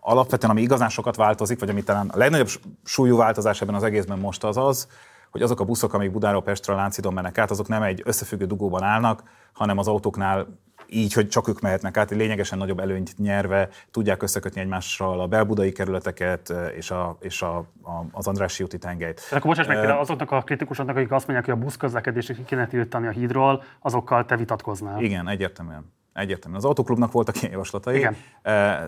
Alapvetően, 0.00 0.52
ami 0.52 0.62
igazán 0.62 0.88
sokat 0.88 1.16
változik, 1.16 1.60
vagy 1.60 1.68
ami 1.68 1.82
talán 1.82 2.08
a 2.08 2.16
legnagyobb 2.16 2.48
súlyú 2.84 3.16
változás 3.16 3.60
ebben 3.62 3.74
az 3.74 3.82
egészben 3.82 4.18
most 4.18 4.44
az 4.44 4.56
az, 4.56 4.88
hogy 5.30 5.42
azok 5.42 5.60
a 5.60 5.64
buszok, 5.64 5.94
amik 5.94 6.10
Budáról 6.10 6.42
Pestre 6.42 6.74
Láncidon 6.74 7.12
mennek 7.12 7.38
át, 7.38 7.50
azok 7.50 7.68
nem 7.68 7.82
egy 7.82 8.02
összefüggő 8.04 8.46
dugóban 8.46 8.82
állnak, 8.82 9.22
hanem 9.52 9.78
az 9.78 9.88
autóknál 9.88 10.46
így, 10.88 11.12
hogy 11.12 11.28
csak 11.28 11.48
ők 11.48 11.60
mehetnek 11.60 11.96
át, 11.96 12.10
lényegesen 12.10 12.58
nagyobb 12.58 12.80
előnyt 12.80 13.18
nyerve 13.18 13.68
tudják 13.90 14.22
összekötni 14.22 14.60
egymással 14.60 15.20
a 15.20 15.26
belbudai 15.26 15.72
kerületeket 15.72 16.52
és, 16.76 16.90
a, 16.90 17.16
és 17.20 17.42
a, 17.42 17.56
a, 17.82 18.04
az 18.12 18.26
Andrássy 18.26 18.64
úti 18.64 18.78
tengelyt. 18.78 19.14
Tehát 19.14 19.32
akkor 19.32 19.50
bocsáss 19.50 19.66
meg, 19.66 19.78
például 19.78 20.00
azoknak 20.00 20.30
a 20.30 20.40
kritikusoknak, 20.40 20.96
akik 20.96 21.12
azt 21.12 21.26
mondják, 21.26 21.50
hogy 21.50 21.60
a 21.60 21.64
buszközlekedést 21.64 22.34
ki 22.34 22.44
kéne 22.44 22.66
tiltani 22.66 23.06
a 23.06 23.10
hídról, 23.10 23.62
azokkal 23.80 24.24
te 24.24 24.36
vitatkoznál. 24.36 25.02
Igen, 25.02 25.28
egyértelműen. 25.28 25.94
Egyértelműen. 26.16 26.62
Az 26.62 26.68
autóklubnak 26.68 27.12
voltak 27.12 27.36
ilyen 27.36 27.50
javaslatai. 27.52 27.96
Igen. 27.96 28.16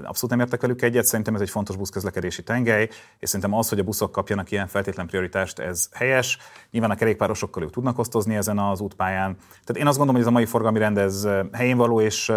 Abszolút 0.04 0.30
nem 0.30 0.40
értek 0.40 0.60
velük 0.60 0.82
egyet, 0.82 1.04
szerintem 1.04 1.34
ez 1.34 1.40
egy 1.40 1.50
fontos 1.50 1.76
buszközlekedési 1.76 2.42
tengely, 2.42 2.88
és 3.18 3.28
szerintem 3.28 3.54
az, 3.54 3.68
hogy 3.68 3.78
a 3.78 3.82
buszok 3.82 4.12
kapjanak 4.12 4.50
ilyen 4.50 4.66
feltétlen 4.66 5.06
prioritást, 5.06 5.58
ez 5.58 5.88
helyes. 5.92 6.38
Nyilván 6.70 6.90
a 6.90 6.94
kerékpárosokkal 6.94 7.62
ők 7.62 7.70
tudnak 7.70 7.98
osztozni 7.98 8.34
ezen 8.34 8.58
az 8.58 8.80
útpályán. 8.80 9.36
Tehát 9.64 9.80
én 9.80 9.86
azt 9.86 9.96
gondolom, 9.96 10.14
hogy 10.14 10.20
ez 10.20 10.26
a 10.26 10.30
mai 10.30 10.44
forgalmi 10.44 10.78
rend 10.78 10.98
ez 10.98 11.28
helyén 11.52 11.76
való, 11.76 12.00
és 12.00 12.32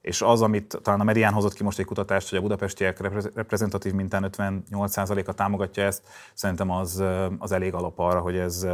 és 0.00 0.22
az, 0.22 0.42
amit 0.42 0.78
talán 0.82 1.00
a 1.00 1.04
Medián 1.04 1.32
hozott 1.32 1.52
ki 1.52 1.62
most 1.62 1.78
egy 1.78 1.84
kutatást, 1.84 2.28
hogy 2.28 2.38
a 2.38 2.42
budapestiek 2.42 3.00
reprezentatív 3.34 3.92
mintán 3.92 4.30
58%-a 4.36 5.32
támogatja 5.32 5.84
ezt, 5.84 6.02
szerintem 6.34 6.70
az, 6.70 7.02
az 7.38 7.52
elég 7.52 7.74
alap 7.74 7.98
arra, 7.98 8.20
hogy 8.20 8.36
ez, 8.36 8.66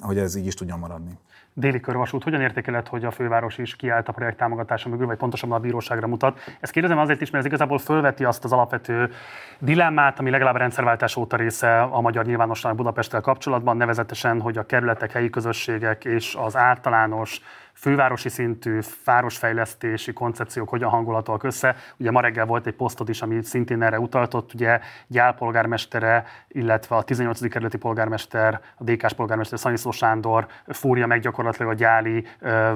hogy 0.00 0.18
ez 0.18 0.34
így 0.34 0.46
is 0.46 0.54
tudjon 0.54 0.78
maradni 0.78 1.18
déli 1.54 1.80
körvasút. 1.80 2.22
Hogyan 2.22 2.40
értékeled, 2.40 2.86
hogy 2.86 3.04
a 3.04 3.10
főváros 3.10 3.58
is 3.58 3.76
kiállt 3.76 4.08
a 4.08 4.12
projekt 4.12 4.36
támogatása 4.36 4.88
mögül, 4.88 5.06
vagy 5.06 5.16
pontosabban 5.16 5.56
a 5.56 5.60
bíróságra 5.60 6.06
mutat? 6.06 6.40
Ezt 6.60 6.72
kérdezem 6.72 6.98
azért 6.98 7.20
is, 7.20 7.30
mert 7.30 7.44
ez 7.44 7.50
igazából 7.50 7.78
fölveti 7.78 8.24
azt 8.24 8.44
az 8.44 8.52
alapvető 8.52 9.10
dilemmát, 9.58 10.18
ami 10.18 10.30
legalább 10.30 10.54
a 10.54 10.58
rendszerváltás 10.58 11.16
óta 11.16 11.36
része 11.36 11.80
a 11.80 12.00
magyar 12.00 12.24
nyilvánosság 12.24 12.74
Budapesttel 12.74 13.20
kapcsolatban, 13.20 13.76
nevezetesen, 13.76 14.40
hogy 14.40 14.58
a 14.58 14.66
kerületek, 14.66 15.12
helyi 15.12 15.30
közösségek 15.30 16.04
és 16.04 16.34
az 16.34 16.56
általános 16.56 17.40
fővárosi 17.80 18.28
szintű 18.28 18.78
városfejlesztési 19.04 20.12
koncepciók 20.12 20.68
hogyan 20.68 20.90
hangolhatóak 20.90 21.42
össze. 21.42 21.76
Ugye 21.96 22.10
ma 22.10 22.20
reggel 22.20 22.46
volt 22.46 22.66
egy 22.66 22.74
posztod 22.74 23.08
is, 23.08 23.22
ami 23.22 23.42
szintén 23.42 23.82
erre 23.82 23.98
utaltott, 23.98 24.54
ugye 24.54 24.80
Gyál 25.06 25.34
polgármestere, 25.34 26.24
illetve 26.48 26.96
a 26.96 27.02
18. 27.02 27.48
kerületi 27.48 27.78
polgármester, 27.78 28.60
a 28.76 28.84
DK-s 28.84 29.12
polgármester 29.12 29.58
Szaniszló 29.58 29.90
Sándor 29.90 30.46
fúrja 30.66 31.06
meg 31.06 31.20
gyakorlatilag 31.20 31.72
a 31.72 31.74
gyáli 31.74 32.26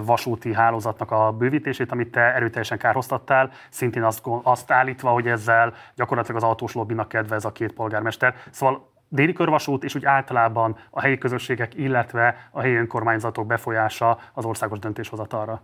vasúti 0.02 0.54
hálózatnak 0.54 1.10
a 1.10 1.32
bővítését, 1.32 1.92
amit 1.92 2.10
te 2.10 2.34
erőteljesen 2.34 2.78
kárhoztattál, 2.78 3.50
szintén 3.70 4.02
azt, 4.02 4.22
azt 4.42 4.70
állítva, 4.70 5.10
hogy 5.10 5.26
ezzel 5.26 5.74
gyakorlatilag 5.94 6.42
az 6.42 6.48
autós 6.48 6.74
lobbinak 6.74 7.08
kedvez 7.08 7.44
a 7.44 7.52
két 7.52 7.72
polgármester. 7.72 8.34
Szóval 8.50 8.92
déli 9.14 9.32
körvasút 9.32 9.84
és 9.84 9.94
úgy 9.94 10.04
általában 10.04 10.76
a 10.90 11.00
helyi 11.00 11.18
közösségek, 11.18 11.74
illetve 11.74 12.48
a 12.50 12.60
helyi 12.60 12.74
önkormányzatok 12.74 13.46
befolyása 13.46 14.18
az 14.34 14.44
országos 14.44 14.78
döntéshozatalra? 14.78 15.62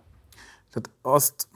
Tehát 0.72 0.90
azt, 1.16 1.48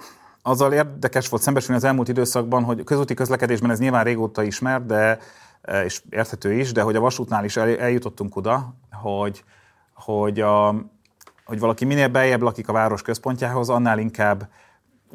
azzal 0.43 0.73
érdekes 0.73 1.29
volt 1.29 1.43
szembesülni 1.43 1.77
az 1.77 1.85
elmúlt 1.85 2.09
időszakban, 2.09 2.65
hogy 2.65 2.85
közúti 2.85 3.15
közlekedésben 3.15 3.71
ez 3.71 3.79
nyilván 3.79 4.05
régóta 4.05 4.43
ismert, 4.43 4.87
de, 4.87 5.19
e, 5.63 5.85
és 5.85 6.03
érthető 6.11 6.53
is, 6.53 6.73
de 6.73 6.83
hogy 6.83 6.97
a 6.97 7.01
vasútnál 7.01 7.45
is 7.45 7.57
eljutottunk 7.57 8.37
oda, 8.37 8.75
hogy, 8.93 9.45
hogy, 9.95 10.41
a, 10.41 10.75
hogy 11.45 11.59
valaki 11.59 11.85
minél 11.85 12.09
beljebb 12.09 12.43
lakik 12.43 12.69
a 12.69 12.73
város 12.73 13.03
központjához, 13.03 13.69
annál 13.69 13.99
inkább 13.99 14.49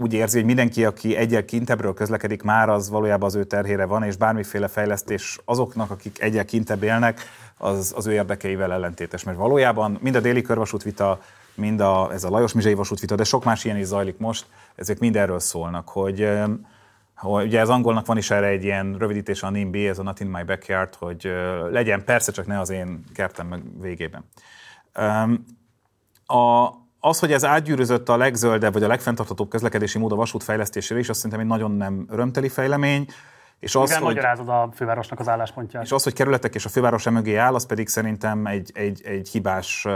úgy 0.01 0.13
érzi, 0.13 0.37
hogy 0.37 0.45
mindenki, 0.45 0.85
aki 0.85 1.15
egyel 1.15 1.45
kintebbről 1.45 1.93
közlekedik, 1.93 2.41
már 2.41 2.69
az 2.69 2.89
valójában 2.89 3.27
az 3.27 3.35
ő 3.35 3.43
terhére 3.43 3.85
van, 3.85 4.03
és 4.03 4.15
bármiféle 4.15 4.67
fejlesztés 4.67 5.39
azoknak, 5.45 5.91
akik 5.91 6.21
egyel 6.21 6.45
kintebb 6.45 6.83
élnek, 6.83 7.21
az, 7.57 7.93
az 7.95 8.07
ő 8.07 8.11
érdekeivel 8.11 8.73
ellentétes. 8.73 9.23
Mert 9.23 9.37
valójában 9.37 9.97
mind 10.01 10.15
a 10.15 10.19
déli 10.19 10.41
körvasútvita, 10.41 11.19
mind 11.55 11.79
a, 11.79 12.13
ez 12.13 12.23
a 12.23 12.29
Lajos 12.29 12.53
Mizsai 12.53 12.73
vasútvita, 12.73 13.15
de 13.15 13.23
sok 13.23 13.43
más 13.43 13.65
ilyen 13.65 13.77
is 13.77 13.85
zajlik 13.85 14.17
most, 14.17 14.45
ezek 14.75 14.99
mind 14.99 15.15
erről 15.15 15.39
szólnak, 15.39 15.89
hogy, 15.89 16.29
hogy 17.15 17.45
ugye 17.45 17.61
az 17.61 17.69
angolnak 17.69 18.05
van 18.05 18.17
is 18.17 18.31
erre 18.31 18.47
egy 18.47 18.63
ilyen 18.63 18.95
rövidítés, 18.97 19.43
a 19.43 19.49
NIMBY, 19.49 19.87
ez 19.87 19.99
a 19.99 20.03
Not 20.03 20.19
in 20.19 20.27
my 20.27 20.43
backyard, 20.43 20.95
hogy 20.95 21.31
legyen 21.71 22.03
persze, 22.03 22.31
csak 22.31 22.47
ne 22.47 22.59
az 22.59 22.69
én 22.69 23.03
kertem 23.13 23.47
meg 23.47 23.61
végében. 23.81 24.25
A, 26.25 26.67
az, 26.99 27.19
hogy 27.19 27.31
ez 27.31 27.45
átgyűrözött 27.45 28.09
a 28.09 28.17
legzöldebb 28.17 28.73
vagy 28.73 28.83
a 28.83 28.87
legfenntarthatóbb 28.87 29.49
közlekedési 29.49 29.97
mód 29.97 30.11
a 30.11 30.15
vasút 30.15 30.43
fejlesztésére 30.43 30.99
is, 30.99 31.09
azt 31.09 31.17
szerintem 31.17 31.39
egy 31.39 31.45
nagyon 31.45 31.71
nem 31.71 32.05
örömteli 32.09 32.49
fejlemény. 32.49 33.07
És 33.59 33.75
az, 33.75 33.81
Mivel 33.81 34.03
hogy, 34.03 34.15
magyarázod 34.15 34.49
a 34.49 34.69
fővárosnak 34.75 35.19
az 35.19 35.27
álláspontját? 35.27 35.83
És 35.83 35.91
az, 35.91 36.03
hogy 36.03 36.13
kerületek 36.13 36.55
és 36.55 36.65
a 36.65 36.69
főváros 36.69 37.09
mögé 37.09 37.35
áll, 37.35 37.53
az 37.53 37.65
pedig 37.65 37.87
szerintem 37.87 38.45
egy, 38.45 38.71
egy, 38.73 39.01
egy 39.05 39.29
hibás 39.29 39.87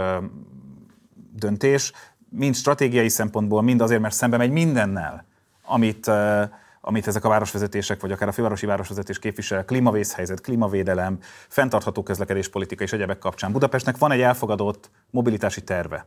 döntés, 1.32 1.92
mind 2.28 2.54
stratégiai 2.54 3.08
szempontból, 3.08 3.62
mind 3.62 3.80
azért, 3.80 4.00
mert 4.00 4.14
szembe 4.14 4.36
megy 4.36 4.50
mindennel, 4.50 5.26
amit, 5.64 6.10
amit 6.80 7.06
ezek 7.06 7.24
a 7.24 7.28
városvezetések, 7.28 8.00
vagy 8.00 8.12
akár 8.12 8.28
a 8.28 8.32
fővárosi 8.32 8.66
városvezetés 8.66 9.18
képvisel, 9.18 9.64
klímavészhelyzet, 9.64 10.40
klímavédelem, 10.40 11.18
fenntartható 11.48 12.02
közlekedéspolitika 12.02 12.82
és 12.82 12.92
egyebek 12.92 13.18
kapcsán. 13.18 13.52
Budapestnek 13.52 13.98
van 13.98 14.12
egy 14.12 14.20
elfogadott 14.20 14.90
mobilitási 15.10 15.64
terve 15.64 16.06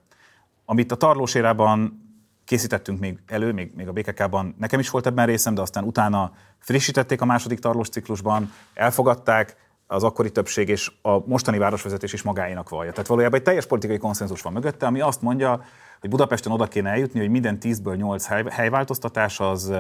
amit 0.70 0.92
a 0.92 0.96
tarlósérában 0.96 2.06
készítettünk 2.46 3.00
még 3.00 3.20
elő, 3.26 3.52
még, 3.52 3.72
még 3.76 3.88
a 3.88 3.92
BKK-ban 3.92 4.56
nekem 4.58 4.80
is 4.80 4.90
volt 4.90 5.06
ebben 5.06 5.26
részem, 5.26 5.54
de 5.54 5.62
aztán 5.62 5.84
utána 5.84 6.32
frissítették 6.60 7.22
a 7.22 7.26
második 7.26 7.60
tarlós 7.60 7.90
ciklusban, 7.90 8.52
elfogadták, 8.74 9.56
az 9.88 10.04
akkori 10.04 10.32
többség 10.32 10.70
és 10.70 10.92
a 11.02 11.28
mostani 11.28 11.58
városvezetés 11.58 12.14
is 12.14 12.22
magáénak 12.22 12.70
vallja. 12.70 12.92
Tehát 12.92 13.08
valójában 13.08 13.40
egy 13.40 13.46
teljes 13.46 13.66
politikai 13.66 13.98
konszenzus 13.98 14.42
van 14.42 14.54
mögötte, 14.54 14.86
ami 14.86 15.02
azt 15.02 15.22
mondja, 15.22 15.62
hogy 16.00 16.10
Budapesten 16.10 16.52
oda 16.52 16.68
kéne 16.68 16.90
eljutni, 16.90 17.20
hogy 17.20 17.30
minden 17.30 17.58
10-ből 17.62 17.96
8 17.96 18.26
hely, 18.26 18.44
helyváltoztatás 18.50 19.40
az 19.40 19.74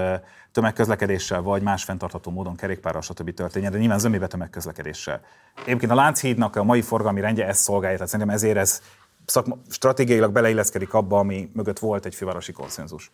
tömegközlekedéssel 0.51 1.41
vagy 1.41 1.61
más 1.61 1.84
fenntartható 1.84 2.31
módon 2.31 2.55
kerékpárral 2.55 3.01
stb. 3.01 3.34
történjen, 3.34 3.72
de 3.72 3.77
nyilván 3.77 3.99
zömébe 3.99 4.27
tömegközlekedéssel. 4.27 5.22
Egyébként 5.65 5.91
a 5.91 5.95
Lánchídnak 5.95 6.55
a 6.55 6.64
mai 6.64 6.81
forgalmi 6.81 7.22
rendje 7.22 7.47
ezt 7.47 7.61
szolgálja, 7.61 7.95
tehát 7.95 8.11
szerintem 8.11 8.35
ezért 8.35 8.57
ez 8.57 8.81
szakma, 9.30 9.58
stratégiailag 9.70 10.32
beleilleszkedik 10.32 10.94
abba, 10.94 11.20
ami 11.20 11.49
mögött 11.54 11.80
volt 11.80 12.06
egy 12.06 12.16
fővárosi 12.16 12.52
konszenzus. 12.52 13.10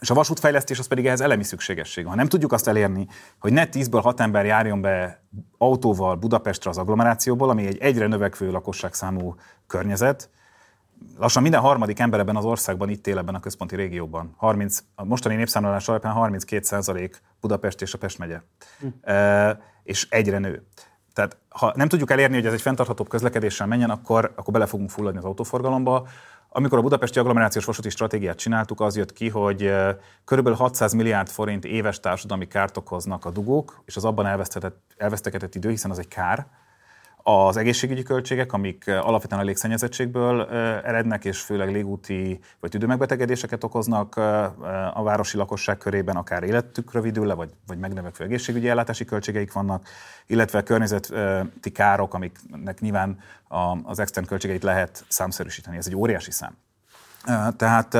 És 0.00 0.10
a 0.10 0.14
vasútfejlesztés 0.14 0.78
az 0.78 0.86
pedig 0.86 1.06
ehhez 1.06 1.20
elemi 1.20 1.44
szükségesség. 1.44 2.06
Ha 2.06 2.14
nem 2.14 2.28
tudjuk 2.28 2.52
azt 2.52 2.68
elérni, 2.68 3.06
hogy 3.38 3.52
ne 3.52 3.66
10-ből 3.72 4.00
6 4.02 4.20
ember 4.20 4.44
járjon 4.44 4.80
be 4.80 5.22
autóval 5.58 6.14
Budapestre 6.14 6.70
az 6.70 6.78
agglomerációból, 6.78 7.50
ami 7.50 7.66
egy 7.66 7.78
egyre 7.78 8.06
növekvő 8.06 8.50
lakosságszámú 8.50 9.34
környezet, 9.66 10.30
lassan 11.18 11.42
minden 11.42 11.60
harmadik 11.60 11.98
ember 11.98 12.20
ebben 12.20 12.36
az 12.36 12.44
országban 12.44 12.88
itt 12.88 13.06
él 13.06 13.18
ebben 13.18 13.34
a 13.34 13.40
központi 13.40 13.76
régióban. 13.76 14.34
30, 14.36 14.78
a 14.94 15.04
mostani 15.04 15.34
népszámlálás 15.34 15.88
alapján 15.88 16.14
32% 16.16 17.12
Budapest 17.40 17.82
és 17.82 17.94
a 17.94 17.98
Pest 17.98 18.18
megye. 18.18 18.40
Hm. 18.80 19.10
E, 19.10 19.60
és 19.82 20.06
egyre 20.10 20.38
nő. 20.38 20.66
Tehát 21.14 21.36
ha 21.48 21.72
nem 21.76 21.88
tudjuk 21.88 22.10
elérni, 22.10 22.34
hogy 22.34 22.46
ez 22.46 22.52
egy 22.52 22.60
fenntarthatóbb 22.60 23.08
közlekedéssel 23.08 23.66
menjen, 23.66 23.90
akkor, 23.90 24.32
akkor 24.34 24.52
bele 24.52 24.66
fogunk 24.66 24.90
fulladni 24.90 25.18
az 25.18 25.24
autóforgalomba. 25.24 26.06
Amikor 26.48 26.78
a 26.78 26.82
budapesti 26.82 27.18
agglomerációs 27.18 27.64
vasúti 27.64 27.88
stratégiát 27.88 28.36
csináltuk, 28.36 28.80
az 28.80 28.96
jött 28.96 29.12
ki, 29.12 29.28
hogy 29.28 29.72
kb. 30.24 30.48
600 30.48 30.92
milliárd 30.92 31.28
forint 31.28 31.64
éves 31.64 32.00
társadalmi 32.00 32.46
kárt 32.46 32.76
okoznak 32.76 33.24
a 33.24 33.30
dugók, 33.30 33.82
és 33.84 33.96
az 33.96 34.04
abban 34.04 34.26
elvesztetett, 34.26 34.80
elvesztegetett 34.96 35.54
idő, 35.54 35.68
hiszen 35.68 35.90
az 35.90 35.98
egy 35.98 36.08
kár, 36.08 36.46
az 37.26 37.56
egészségügyi 37.56 38.02
költségek, 38.02 38.52
amik 38.52 38.84
alapvetően 38.86 39.40
a 39.40 39.44
légszennyezettségből 39.44 40.42
erednek, 40.84 41.24
és 41.24 41.40
főleg 41.40 41.70
légúti 41.72 42.40
vagy 42.60 42.70
tüdőmegbetegedéseket 42.70 43.64
okoznak 43.64 44.16
a 44.94 45.02
városi 45.02 45.36
lakosság 45.36 45.78
körében, 45.78 46.16
akár 46.16 46.42
életük 46.42 46.92
rövidül 46.92 47.26
le, 47.26 47.34
vagy, 47.34 47.50
vagy 47.66 47.78
megnövekvő 47.78 48.24
egészségügyi 48.24 48.68
ellátási 48.68 49.04
költségeik 49.04 49.52
vannak, 49.52 49.88
illetve 50.26 50.62
környezeti 50.62 51.70
károk, 51.72 52.14
amiknek 52.14 52.80
nyilván 52.80 53.18
az 53.82 53.98
extern 53.98 54.26
költségeit 54.26 54.62
lehet 54.62 55.04
számszerűsíteni. 55.08 55.76
Ez 55.76 55.86
egy 55.86 55.96
óriási 55.96 56.30
szám. 56.30 56.56
Tehát 57.56 57.94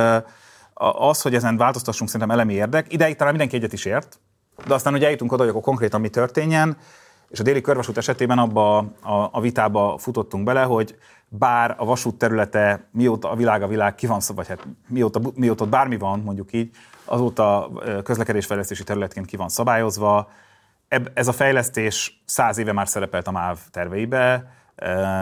az, 0.73 1.21
hogy 1.21 1.35
ezen 1.35 1.57
változtassunk, 1.57 2.09
szerintem 2.09 2.37
elemi 2.37 2.53
érdek. 2.53 2.93
Ideig 2.93 3.15
talán 3.15 3.31
mindenki 3.31 3.55
egyet 3.55 3.73
is 3.73 3.85
ért, 3.85 4.19
de 4.67 4.73
aztán 4.73 4.93
ugye 4.93 5.05
eljutunk 5.05 5.31
oda, 5.31 5.41
hogy 5.41 5.51
akkor 5.51 5.63
konkrétan 5.63 6.01
mi 6.01 6.09
történjen, 6.09 6.77
és 7.29 7.39
a 7.39 7.43
déli 7.43 7.61
körvasút 7.61 7.97
esetében 7.97 8.39
abba 8.39 8.77
a, 8.77 9.29
a 9.31 9.41
vitába 9.41 9.97
futottunk 9.97 10.43
bele, 10.43 10.63
hogy 10.63 10.97
bár 11.27 11.75
a 11.77 11.85
vasút 11.85 12.15
területe 12.15 12.87
mióta 12.91 13.29
a 13.31 13.35
világ 13.35 13.61
a 13.61 13.67
világ 13.67 13.95
ki 13.95 14.07
van 14.07 14.19
vagy 14.35 14.47
hát 14.47 14.67
mióta, 14.87 15.21
mióta 15.35 15.65
bármi 15.65 15.97
van, 15.97 16.19
mondjuk 16.19 16.53
így, 16.53 16.69
azóta 17.05 17.71
közlekedésfejlesztési 18.03 18.83
területként 18.83 19.25
ki 19.25 19.35
van 19.35 19.49
szabályozva. 19.49 20.29
Ez 21.13 21.27
a 21.27 21.31
fejlesztés 21.31 22.21
száz 22.25 22.57
éve 22.57 22.71
már 22.71 22.87
szerepelt 22.87 23.27
a 23.27 23.31
MÁV 23.31 23.59
terveibe, 23.71 24.53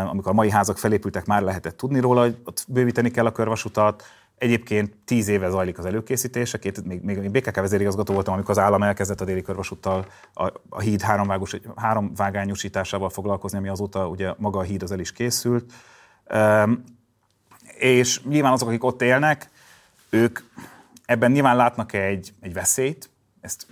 amikor 0.09 0.31
a 0.31 0.35
mai 0.35 0.49
házak 0.49 0.77
felépültek, 0.77 1.25
már 1.25 1.41
lehetett 1.41 1.77
tudni 1.77 1.99
róla, 1.99 2.21
hogy 2.21 2.37
ott 2.43 2.65
bővíteni 2.67 3.11
kell 3.11 3.25
a 3.25 3.31
körvasutat, 3.31 4.03
Egyébként 4.37 4.95
tíz 5.05 5.27
éve 5.27 5.49
zajlik 5.49 5.77
az 5.77 5.85
előkészítése, 5.85 6.59
két, 6.59 6.85
még, 6.85 7.01
még 7.01 7.31
BKK 7.31 7.55
vezérigazgató 7.55 8.13
voltam, 8.13 8.33
amikor 8.33 8.51
az 8.51 8.63
állam 8.63 8.83
elkezdett 8.83 9.21
a 9.21 9.25
déli 9.25 9.41
körvasúttal 9.41 10.05
a, 10.33 10.51
a 10.69 10.79
híd 10.79 11.01
háromvágos, 11.01 11.55
háromvágányosításával 11.75 13.09
foglalkozni, 13.09 13.57
ami 13.57 13.67
azóta 13.67 14.07
ugye 14.07 14.33
maga 14.37 14.59
a 14.59 14.63
híd 14.63 14.83
az 14.83 14.91
el 14.91 14.99
is 14.99 15.11
készült. 15.11 15.73
Um, 16.33 16.83
és 17.77 18.23
nyilván 18.23 18.51
azok, 18.51 18.67
akik 18.67 18.83
ott 18.83 19.01
élnek, 19.01 19.49
ők 20.09 20.39
ebben 21.05 21.31
nyilván 21.31 21.55
látnak 21.55 21.93
egy, 21.93 22.33
egy 22.41 22.53
veszélyt, 22.53 23.09
ezt 23.41 23.67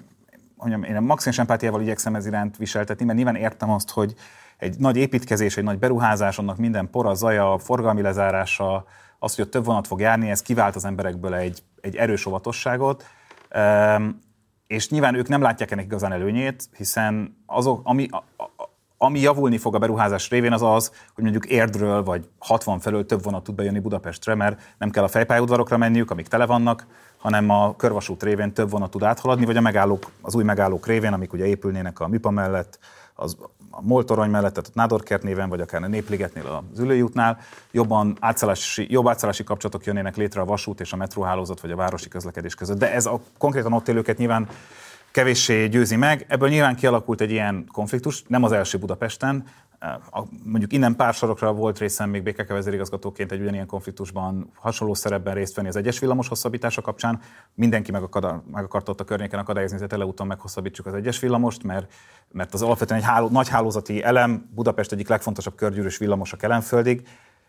mondjam, 0.55 0.83
én 0.83 0.95
a 0.95 0.99
maximális 0.99 1.39
empátiával 1.39 1.81
igyekszem 1.81 2.15
ez 2.15 2.25
iránt 2.25 2.57
viseltetni, 2.57 3.05
mert 3.05 3.17
nyilván 3.17 3.35
értem 3.35 3.69
azt, 3.69 3.89
hogy 3.89 4.15
egy 4.57 4.77
nagy 4.77 4.97
építkezés, 4.97 5.57
egy 5.57 5.63
nagy 5.63 5.79
beruházás, 5.79 6.38
annak 6.38 6.57
minden 6.57 6.89
pora, 6.89 7.13
zaja, 7.13 7.57
forgalmi 7.57 8.01
lezárása, 8.01 8.85
az, 9.23 9.35
hogy 9.35 9.45
ott 9.45 9.52
több 9.52 9.65
vonat 9.65 9.88
fog 9.88 9.99
járni, 9.99 10.30
ez 10.30 10.41
kivált 10.41 10.76
az 10.76 10.85
emberekből 10.85 11.35
egy, 11.35 11.64
egy 11.81 11.95
erős 11.95 12.26
óvatosságot, 12.26 13.06
és 14.68 14.89
nyilván 14.89 15.15
ők 15.15 15.27
nem 15.27 15.41
látják 15.41 15.72
ennek 15.72 15.85
igazán 15.85 16.11
előnyét, 16.11 16.69
hiszen 16.77 17.43
azok, 17.45 17.81
ami, 17.84 18.10
ami 18.98 19.19
javulni 19.19 19.57
fog 19.57 19.76
a 19.76 19.77
beruházás 19.77 20.30
révén 20.30 20.53
az 20.53 20.61
az, 20.61 20.91
hogy 21.14 21.23
mondjuk 21.23 21.45
Érdről 21.45 22.03
vagy 22.03 22.30
60 22.39 22.80
felől 22.80 23.06
több 23.06 23.23
vonat 23.23 23.43
tud 23.43 23.56
bejönni 23.56 23.80
Budapestre, 23.80 24.35
mert 24.35 24.61
nem 24.77 24.89
kell 24.89 25.03
a 25.03 25.07
fejpályaudvarokra 25.07 25.77
menniük, 25.77 26.11
amik 26.11 26.27
tele 26.27 26.45
vannak, 26.45 26.88
hanem 27.18 27.49
a 27.49 27.76
körvasút 27.76 28.23
révén 28.23 28.53
több 28.53 28.69
vonat 28.69 28.91
tud 28.91 29.03
áthaladni, 29.03 29.45
vagy 29.45 29.57
a 29.57 29.61
megállók, 29.61 30.11
az 30.22 30.35
új 30.35 30.43
megállók 30.43 30.88
révén, 30.88 31.14
amik 31.14 31.34
ugye 31.34 31.45
épülnének 31.45 31.99
a 31.99 32.07
MIPA 32.07 32.30
mellett, 32.30 32.80
az 33.15 33.38
a 33.72 33.81
Moltorony 33.81 34.30
mellett, 34.30 34.53
tehát 34.53 34.69
a 34.69 34.73
Nádorkert 34.73 35.23
néven, 35.23 35.49
vagy 35.49 35.61
akár 35.61 35.84
a 35.84 35.88
Népligetnél 35.88 36.64
az 36.73 36.80
Ülői 36.80 37.02
útnál 37.02 37.39
jobban 37.72 38.18
átszállási, 38.19 38.88
jobb 38.89 39.07
átszállási 39.07 39.43
kapcsolatok 39.43 39.85
jönnének 39.85 40.15
létre 40.15 40.41
a 40.41 40.45
vasút 40.45 40.80
és 40.80 40.93
a 40.93 40.95
metróhálózat, 40.95 41.61
vagy 41.61 41.72
a 41.72 41.76
városi 41.76 42.07
közlekedés 42.07 42.56
között. 42.56 42.77
De 42.77 42.93
ez 42.93 43.06
a 43.06 43.19
konkrétan 43.38 43.73
ott 43.73 43.88
élőket 43.88 44.18
nyilván 44.18 44.48
kevéssé 45.11 45.68
győzi 45.68 45.95
meg. 45.95 46.26
Ebből 46.27 46.49
nyilván 46.49 46.76
kialakult 46.76 47.22
egy 47.22 47.31
ilyen 47.31 47.65
konfliktus, 47.72 48.23
nem 48.27 48.43
az 48.43 48.52
első 48.52 48.77
Budapesten, 48.77 49.45
mondjuk 50.43 50.73
innen 50.73 50.95
pár 50.95 51.13
sorokra 51.13 51.53
volt 51.53 51.79
részem 51.79 52.09
még 52.09 52.23
BKK 52.23 52.47
vezérigazgatóként 52.47 53.31
egy 53.31 53.39
ugyanilyen 53.39 53.65
konfliktusban 53.65 54.51
hasonló 54.55 54.93
szerepben 54.93 55.33
részt 55.33 55.55
venni 55.55 55.67
az 55.67 55.75
egyes 55.75 55.99
villamos 55.99 56.27
hosszabbítása 56.27 56.81
kapcsán. 56.81 57.19
Mindenki 57.53 57.91
meg, 57.91 58.03
akad, 58.03 58.41
meg 58.51 58.63
akartott 58.63 58.93
ott 58.93 58.99
a 58.99 59.03
környéken 59.03 59.39
akadályozni, 59.39 59.77
hogy 59.77 59.87
teleúton 59.87 60.27
meghosszabbítsuk 60.27 60.85
az 60.85 60.93
egyes 60.93 61.19
villamost, 61.19 61.63
mert, 61.63 61.93
mert 62.31 62.53
az 62.53 62.61
alapvetően 62.61 62.99
egy 62.99 63.05
háló, 63.05 63.29
nagy 63.29 63.49
hálózati 63.49 64.03
elem, 64.03 64.49
Budapest 64.55 64.91
egyik 64.91 65.07
legfontosabb 65.07 65.55
körgyűrűs 65.55 65.97
villamos 65.97 66.33
a 66.33 66.37
Kelenföldig, 66.37 67.07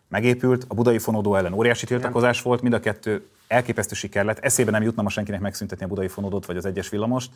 megépült, 0.09 0.65
a 0.69 0.75
budai 0.75 0.99
fonódó 0.99 1.35
ellen 1.35 1.53
óriási 1.53 1.87
tiltakozás 1.87 2.43
volt, 2.43 2.63
mind 2.63 2.75
a 2.75 2.81
kettő 2.81 3.29
elképesztő 3.47 3.95
siker 3.95 4.25
lett. 4.25 4.39
Eszébe 4.39 4.71
nem 4.71 4.83
jutna 4.83 5.03
ma 5.03 5.09
senkinek 5.09 5.41
megszüntetni 5.41 5.85
a 5.85 5.89
budai 5.89 6.09
fonódot 6.09 6.47
vagy 6.47 6.57
az 6.57 6.65
egyes 6.65 6.89
villamost, 6.89 7.31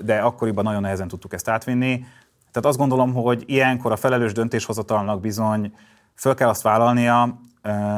de 0.00 0.18
akkoriban 0.18 0.64
nagyon 0.64 0.80
nehezen 0.80 1.08
tudtuk 1.08 1.32
ezt 1.32 1.48
átvinni. 1.48 2.04
Tehát 2.54 2.68
azt 2.68 2.78
gondolom, 2.78 3.14
hogy 3.14 3.42
ilyenkor 3.46 3.92
a 3.92 3.96
felelős 3.96 4.32
döntéshozatalnak 4.32 5.20
bizony 5.20 5.74
föl 6.14 6.34
kell 6.34 6.48
azt 6.48 6.62
vállalnia, 6.62 7.40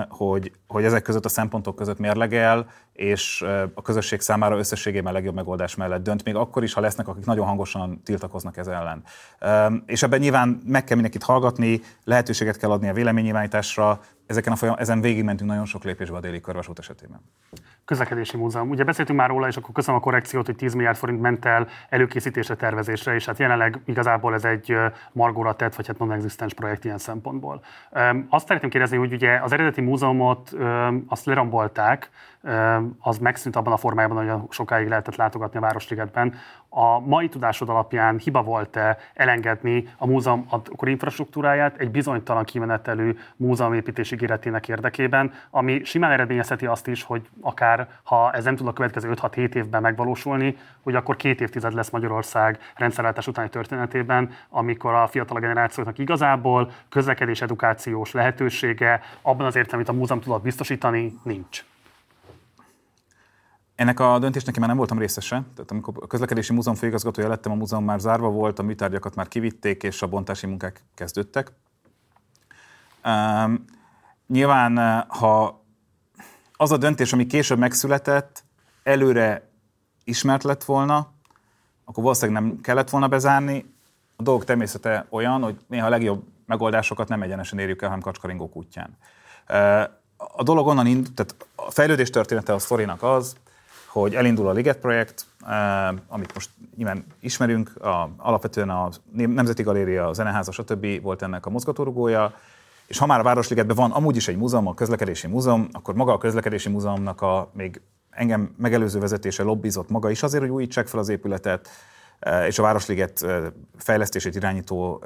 hogy, 0.09 0.53
hogy 0.67 0.85
ezek 0.85 1.03
között 1.03 1.25
a 1.25 1.29
szempontok 1.29 1.77
között 1.77 1.99
mérlegel, 1.99 2.67
és 2.97 3.45
a 3.75 3.83
közösség 3.83 4.21
számára 4.21 4.59
összességében 4.59 5.13
legjobb 5.13 5.35
megoldás 5.35 5.75
mellett 5.75 6.03
dönt, 6.03 6.25
még 6.25 6.35
akkor 6.35 6.63
is, 6.63 6.73
ha 6.73 6.81
lesznek, 6.81 7.09
akik 7.09 7.25
nagyon 7.25 7.47
hangosan 7.47 8.03
tiltakoznak 8.05 8.57
ez 8.57 8.67
ellen. 8.67 9.03
És 9.87 10.03
ebben 10.03 10.21
nyilván 10.21 10.63
meg 10.67 10.85
kell 10.85 10.95
mindenkit 10.95 11.23
hallgatni, 11.23 11.81
lehetőséget 12.05 12.57
kell 12.57 12.71
adni 12.71 12.89
a 12.89 12.93
véleménynyilvánításra, 12.93 14.01
ezeken 14.27 14.53
a 14.53 14.57
folyam, 14.57 14.75
ezen 14.79 15.01
végigmentünk 15.01 15.51
nagyon 15.51 15.65
sok 15.65 15.85
lépésbe 15.85 16.17
a 16.17 16.21
déli 16.21 16.41
körvasút 16.41 16.79
esetében. 16.79 17.21
Közlekedési 17.85 18.37
múzeum. 18.37 18.71
Ugye 18.71 18.85
beszéltünk 18.85 19.19
már 19.19 19.29
róla, 19.29 19.47
és 19.47 19.57
akkor 19.57 19.75
köszönöm 19.75 20.01
a 20.01 20.03
korrekciót, 20.03 20.47
hogy 20.47 20.57
10 20.57 20.75
milliárd 20.75 20.97
forint 20.97 21.21
ment 21.21 21.45
el 21.45 21.69
előkészítésre, 21.89 22.55
tervezésre, 22.55 23.15
és 23.15 23.27
hát 23.27 23.39
jelenleg 23.39 23.81
igazából 23.85 24.35
ez 24.35 24.45
egy 24.45 24.77
margóra 25.13 25.55
tett, 25.55 25.75
vagy 25.75 25.87
hát 25.87 25.99
non-existens 25.99 26.55
projekt 26.55 26.85
ilyen 26.85 26.99
szempontból. 26.99 27.63
Azt 28.29 28.47
szeretném 28.47 28.71
kérdezni, 28.71 28.97
hogy 28.97 29.13
ugye 29.13 29.41
az 29.43 29.53
eredeti 29.53 29.81
múzeumot 29.81 30.57
azt 31.09 31.25
lerombolták, 31.25 32.11
az 32.99 33.19
megszűnt 33.19 33.57
abban 33.57 33.73
a 33.73 33.77
formájában, 33.77 34.31
hogy 34.31 34.49
sokáig 34.51 34.89
lehetett 34.89 35.17
látogatni 35.17 35.59
a 35.59 35.61
Városligetben. 35.61 36.35
A 36.69 37.01
mai 37.01 37.29
tudásod 37.29 37.69
alapján 37.69 38.19
hiba 38.19 38.43
volt-e 38.43 38.99
elengedni 39.15 39.89
a 39.99 40.07
múzeum 40.07 40.47
akkor 40.51 40.89
infrastruktúráját 40.89 41.77
egy 41.77 41.91
bizonytalan 41.91 42.45
kimenetelő 42.45 43.19
múzeumépítés 43.37 44.11
ígéretének 44.13 44.69
érdekében, 44.69 45.33
ami 45.51 45.85
simán 45.85 46.11
eredményezheti 46.11 46.67
azt 46.67 46.87
is, 46.87 47.03
hogy 47.03 47.29
akár 47.41 47.89
ha 48.03 48.33
ez 48.33 48.45
nem 48.45 48.57
tud 48.57 48.67
a 48.67 48.73
következő 48.73 49.13
5-6-7 49.15 49.55
évben 49.55 49.83
megvalósulni, 49.83 50.57
hogy 50.83 50.95
akkor 50.95 51.17
két 51.17 51.41
évtized 51.41 51.73
lesz 51.73 51.91
Magyarország 51.91 52.59
rendszerváltás 52.75 53.27
utáni 53.27 53.49
történetében, 53.49 54.31
amikor 54.49 54.95
a 54.95 55.07
fiatal 55.07 55.41
generációknak 55.41 55.99
igazából 55.99 56.71
közlekedés 56.89 57.43
edukációs 57.43 58.13
lehetősége 58.13 59.01
abban 59.23 59.47
az 59.47 59.57
értelemben, 59.57 59.75
amit 59.75 59.89
a 59.89 59.93
múzeum 59.93 60.21
tudott 60.21 60.43
biztosítani, 60.43 61.19
nincs. 61.23 61.65
Ennek 63.77 64.01
a 64.01 64.19
döntésnek 64.19 64.55
én 64.55 64.61
már 64.61 64.69
nem 64.69 64.79
voltam 64.79 64.99
részese. 64.99 65.45
Tehát 65.55 65.71
amikor 65.71 65.95
a 66.01 66.07
közlekedési 66.07 66.53
múzeum 66.53 66.77
főigazgatója 66.77 67.29
lettem, 67.29 67.53
a 67.53 67.55
múzeum 67.55 67.85
már 67.85 68.01
zárva 68.01 68.29
volt, 68.29 68.59
a 68.59 68.63
műtárgyakat 68.63 69.15
már 69.15 69.29
kivitték, 69.29 69.83
és 69.83 70.03
a 70.03 70.07
bontási 70.07 70.47
munkák 70.47 70.85
kezdődtek. 70.95 71.53
Um, 73.05 73.65
nyilván, 74.27 74.79
eh, 74.79 75.03
ha 75.09 75.65
az 76.57 76.71
a 76.71 76.77
döntés, 76.77 77.13
ami 77.13 77.27
később 77.27 77.59
megszületett, 77.59 78.45
előre 78.83 79.51
ismert 80.05 80.43
lett 80.43 80.65
volna, 80.65 81.13
akkor 81.85 82.03
valószínűleg 82.03 82.43
nem 82.43 82.61
kellett 82.61 82.91
volna 82.91 83.09
bezárni. 83.09 83.75
A 84.17 84.23
dolog 84.23 84.45
természete 84.45 85.07
olyan, 85.11 85.43
hogy 85.43 85.57
néha 85.67 85.87
a 85.87 85.91
legjobb 85.91 86.25
megoldásokat 86.47 87.09
nem 87.09 87.23
egyenesen 87.23 87.59
érjük 87.59 87.83
el, 87.83 87.89
hanem 87.89 88.03
kacskaringók 88.05 88.57
útján. 88.57 88.97
Eh, 89.47 89.85
a 90.17 90.43
dolog 90.43 90.67
onnan 90.67 90.87
indult, 90.87 91.15
tehát 91.15 91.37
a 91.55 91.71
fejlődés 91.71 92.11
története 92.11 92.55
a 92.55 92.59
sztorinak 92.59 93.03
az, 93.03 93.37
hogy 94.01 94.15
elindul 94.15 94.49
a 94.49 94.53
Liget 94.53 94.79
projekt, 94.79 95.27
eh, 95.47 95.89
amit 96.09 96.35
most 96.35 96.51
nyilván 96.77 97.05
ismerünk, 97.21 97.77
a, 97.85 98.11
alapvetően 98.17 98.71
a 98.71 98.89
Nemzeti 99.13 99.63
Galéria, 99.63 100.09
a 100.09 100.13
Zeneháza, 100.13 100.53
stb. 100.53 101.03
volt 101.03 101.23
ennek 101.23 101.47
a 101.47 101.51
mozgatórugója, 101.51 102.35
és 102.87 102.99
ha 102.99 103.07
már 103.07 103.21
a 103.21 103.23
Városligetben 103.23 103.77
van 103.77 103.91
amúgy 103.91 104.17
is 104.17 104.29
egy 104.29 104.37
múzeum, 104.37 104.67
a 104.67 104.75
közlekedési 104.75 105.27
múzeum, 105.27 105.69
akkor 105.73 105.95
maga 105.95 106.13
a 106.13 106.19
közlekedési 106.19 106.69
múzeumnak 106.69 107.21
a 107.21 107.51
még 107.53 107.81
engem 108.11 108.55
megelőző 108.59 108.99
vezetése 108.99 109.43
lobbizott 109.43 109.89
maga 109.89 110.11
is 110.11 110.23
azért, 110.23 110.43
hogy 110.43 110.53
újítsák 110.53 110.87
fel 110.87 111.01
az 111.01 111.09
épületet, 111.09 111.69
eh, 112.19 112.47
és 112.47 112.59
a 112.59 112.63
Városliget 112.63 113.23
eh, 113.23 113.43
fejlesztését 113.77 114.35
irányító 114.35 115.05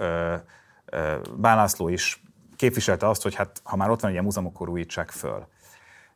Bálászló 1.36 1.88
is 1.88 2.22
képviselte 2.56 3.08
azt, 3.08 3.22
hogy 3.22 3.34
hát 3.34 3.60
ha 3.64 3.76
már 3.76 3.90
ott 3.90 4.00
van 4.00 4.16
egy 4.16 4.22
múzeum, 4.22 4.46
akkor 4.46 4.68
újítsák 4.68 5.10
föl. 5.10 5.46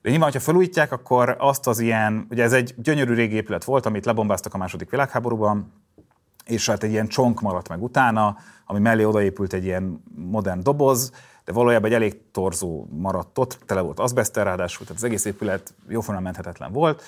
De 0.04 0.10
nyilván, 0.10 0.32
ha 0.32 0.40
felújítják, 0.40 0.92
akkor 0.92 1.36
azt 1.38 1.66
az 1.66 1.78
ilyen, 1.78 2.26
ugye 2.30 2.42
ez 2.42 2.52
egy 2.52 2.74
gyönyörű 2.76 3.14
régi 3.14 3.34
épület 3.34 3.64
volt, 3.64 3.86
amit 3.86 4.04
lebombáztak 4.04 4.54
a 4.54 4.58
második 4.58 4.90
világháborúban, 4.90 5.72
és 6.44 6.68
hát 6.68 6.82
egy 6.82 6.90
ilyen 6.90 7.08
csonk 7.08 7.40
maradt 7.40 7.68
meg 7.68 7.82
utána, 7.82 8.36
ami 8.66 8.78
mellé 8.78 9.04
odaépült 9.04 9.52
egy 9.52 9.64
ilyen 9.64 10.02
modern 10.16 10.62
doboz, 10.62 11.12
de 11.44 11.52
valójában 11.52 11.88
egy 11.88 11.94
elég 11.94 12.30
torzó 12.32 12.86
maradt 12.90 13.38
ott, 13.38 13.58
tele 13.66 13.80
volt 13.80 14.00
azbeszter 14.00 14.44
ráadásul, 14.44 14.86
tehát 14.86 15.02
az 15.02 15.08
egész 15.08 15.24
épület 15.24 15.74
jóformán 15.88 16.22
menthetetlen 16.22 16.72
volt. 16.72 17.02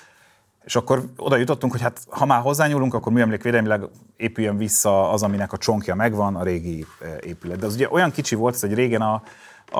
És 0.65 0.77
akkor 0.77 1.05
oda 1.17 1.37
jutottunk, 1.37 1.73
hogy 1.73 1.83
hát 1.83 2.01
ha 2.11 2.27
már 2.27 2.41
hozzányúlunk, 2.41 2.95
akkor 2.95 3.13
műemlékvédelmileg 3.13 3.83
épüljön 4.17 4.57
vissza 4.57 5.11
az, 5.11 5.23
aminek 5.23 5.53
a 5.53 5.57
csonkja 5.57 5.95
megvan, 5.95 6.37
a 6.37 6.43
régi 6.43 6.87
épület. 7.21 7.59
De 7.59 7.67
az 7.67 7.75
ugye 7.75 7.89
olyan 7.91 8.11
kicsi 8.11 8.35
volt, 8.35 8.61
hogy 8.61 8.75
régen 8.75 9.03
a, 9.03 9.23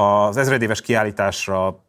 az 0.01 0.37
ezredéves 0.37 0.81
kiállításra 0.81 1.85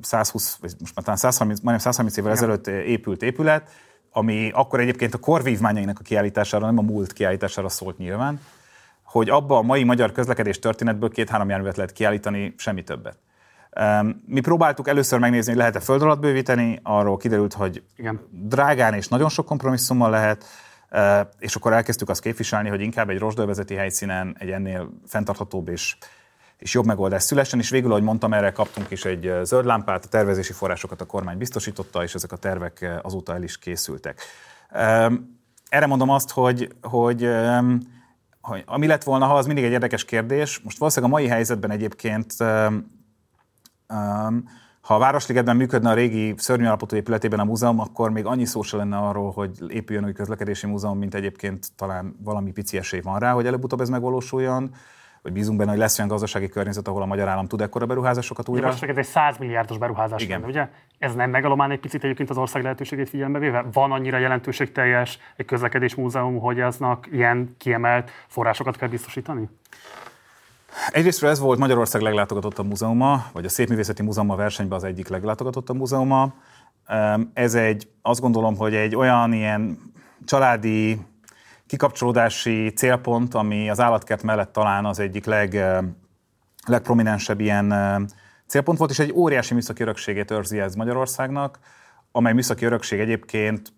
120, 0.00 0.56
vagy 0.60 0.74
most 0.78 0.94
már 0.94 1.04
talán 1.04 1.18
130, 1.18 1.60
majdnem 1.60 1.78
130 1.78 2.16
évvel 2.16 2.32
ezelőtt 2.32 2.66
épült 2.66 3.22
épület, 3.22 3.70
ami 4.10 4.50
akkor 4.54 4.80
egyébként 4.80 5.14
a 5.14 5.18
korvívmányainak 5.18 5.98
a 5.98 6.02
kiállítására, 6.02 6.66
nem 6.66 6.78
a 6.78 6.82
múlt 6.82 7.12
kiállítására 7.12 7.68
szólt 7.68 7.98
nyilván, 7.98 8.40
hogy 9.02 9.28
abba 9.28 9.56
a 9.58 9.62
mai 9.62 9.84
magyar 9.84 10.12
közlekedés 10.12 10.58
történetből 10.58 11.10
két-három 11.10 11.48
járművet 11.48 11.76
lehet 11.76 11.92
kiállítani, 11.92 12.54
semmi 12.56 12.82
többet. 12.82 13.16
Mi 14.26 14.40
próbáltuk 14.40 14.88
először 14.88 15.18
megnézni, 15.18 15.50
hogy 15.50 15.58
lehet-e 15.58 15.80
föld 15.80 16.02
alatt 16.02 16.20
bővíteni, 16.20 16.80
arról 16.82 17.16
kiderült, 17.16 17.52
hogy 17.52 17.82
Igen. 17.96 18.20
drágán 18.30 18.94
és 18.94 19.08
nagyon 19.08 19.28
sok 19.28 19.46
kompromisszummal 19.46 20.10
lehet, 20.10 20.44
és 21.38 21.56
akkor 21.56 21.72
elkezdtük 21.72 22.08
azt 22.08 22.20
képviselni, 22.20 22.68
hogy 22.68 22.80
inkább 22.80 23.10
egy 23.10 23.18
rozsdővezeti 23.18 23.74
helyszínen 23.74 24.36
egy 24.38 24.50
ennél 24.50 24.90
fenntarthatóbb 25.06 25.68
és 25.68 25.96
és 26.58 26.74
jobb 26.74 26.84
megoldás 26.84 27.22
szülessen, 27.22 27.58
és 27.58 27.70
végül, 27.70 27.90
ahogy 27.90 28.02
mondtam, 28.02 28.32
erre 28.32 28.52
kaptunk 28.52 28.90
is 28.90 29.04
egy 29.04 29.32
zöld 29.42 29.64
lámpát, 29.64 30.04
a 30.04 30.08
tervezési 30.08 30.52
forrásokat 30.52 31.00
a 31.00 31.04
kormány 31.04 31.38
biztosította, 31.38 32.02
és 32.02 32.14
ezek 32.14 32.32
a 32.32 32.36
tervek 32.36 33.00
azóta 33.02 33.34
el 33.34 33.42
is 33.42 33.58
készültek. 33.58 34.20
Erre 35.68 35.86
mondom 35.86 36.10
azt, 36.10 36.30
hogy, 36.30 36.74
hogy, 36.82 37.28
hogy 38.40 38.62
ami 38.66 38.86
lett 38.86 39.02
volna, 39.02 39.26
ha 39.26 39.36
az 39.36 39.46
mindig 39.46 39.64
egy 39.64 39.72
érdekes 39.72 40.04
kérdés. 40.04 40.60
Most 40.60 40.78
valószínűleg 40.78 41.12
a 41.12 41.16
mai 41.16 41.28
helyzetben 41.28 41.70
egyébként 41.70 42.34
ha 44.80 44.94
a 44.94 44.98
Városligetben 44.98 45.56
működne 45.56 45.90
a 45.90 45.94
régi 45.94 46.34
szörnyű 46.36 46.64
állapotú 46.64 46.96
épületében 46.96 47.40
a 47.40 47.44
múzeum, 47.44 47.80
akkor 47.80 48.10
még 48.10 48.26
annyi 48.26 48.44
szó 48.44 48.62
se 48.62 48.76
lenne 48.76 48.96
arról, 48.96 49.30
hogy 49.30 49.50
épüljön 49.68 50.04
új 50.04 50.12
közlekedési 50.12 50.66
múzeum, 50.66 50.98
mint 50.98 51.14
egyébként 51.14 51.66
talán 51.76 52.16
valami 52.22 52.52
pici 52.52 52.76
esély 52.76 53.00
van 53.00 53.18
rá, 53.18 53.32
hogy 53.32 53.46
előbb-utóbb 53.46 53.80
ez 53.80 53.88
megvalósuljon 53.88 54.74
vagy 55.24 55.32
bízunk 55.32 55.58
benne, 55.58 55.70
hogy 55.70 55.78
lesz 55.78 55.98
olyan 55.98 56.10
gazdasági 56.10 56.48
környezet, 56.48 56.88
ahol 56.88 57.02
a 57.02 57.06
magyar 57.06 57.28
állam 57.28 57.46
tud 57.46 57.60
ekkora 57.60 57.86
beruházásokat 57.86 58.48
újra. 58.48 58.66
Most 58.66 58.82
ez 58.82 58.96
egy 58.96 59.04
100 59.04 59.38
milliárdos 59.38 59.78
beruházás, 59.78 60.22
Igen. 60.22 60.40
Lenne, 60.40 60.50
ugye? 60.50 60.68
Ez 60.98 61.14
nem 61.14 61.30
megalomán 61.30 61.70
egy 61.70 61.80
picit 61.80 62.04
egyébként 62.04 62.30
az 62.30 62.36
ország 62.36 62.62
lehetőségét 62.62 63.08
figyelembe 63.08 63.38
véve? 63.38 63.64
Van 63.72 63.92
annyira 63.92 64.18
jelentőségteljes 64.18 65.18
egy 65.36 65.46
közlekedés 65.46 65.94
múzeum, 65.94 66.38
hogy 66.38 66.60
aznak 66.60 67.08
ilyen 67.12 67.54
kiemelt 67.58 68.10
forrásokat 68.26 68.76
kell 68.76 68.88
biztosítani? 68.88 69.48
Egyrésztről 70.90 71.30
ez 71.30 71.38
volt 71.38 71.58
Magyarország 71.58 72.02
leglátogatottabb 72.02 72.66
múzeuma, 72.66 73.26
vagy 73.32 73.44
a 73.44 73.48
Szépművészeti 73.48 74.02
Múzeuma 74.02 74.36
versenyben 74.36 74.78
az 74.78 74.84
egyik 74.84 75.08
leglátogatottabb 75.08 75.76
múzeuma. 75.76 76.34
Ez 77.32 77.54
egy, 77.54 77.88
azt 78.02 78.20
gondolom, 78.20 78.56
hogy 78.56 78.74
egy 78.74 78.96
olyan 78.96 79.32
ilyen 79.32 79.78
családi 80.24 80.98
kikapcsolódási 81.66 82.68
célpont, 82.68 83.34
ami 83.34 83.70
az 83.70 83.80
állatkert 83.80 84.22
mellett 84.22 84.52
talán 84.52 84.84
az 84.84 84.98
egyik 84.98 85.24
leg, 85.24 85.64
legprominensebb 86.66 87.40
ilyen 87.40 87.74
célpont 88.46 88.78
volt, 88.78 88.90
és 88.90 88.98
egy 88.98 89.12
óriási 89.12 89.54
műszaki 89.54 89.82
örökségét 89.82 90.30
őrzi 90.30 90.60
ez 90.60 90.74
Magyarországnak, 90.74 91.58
amely 92.12 92.32
műszaki 92.32 92.64
örökség 92.64 93.00
egyébként 93.00 93.72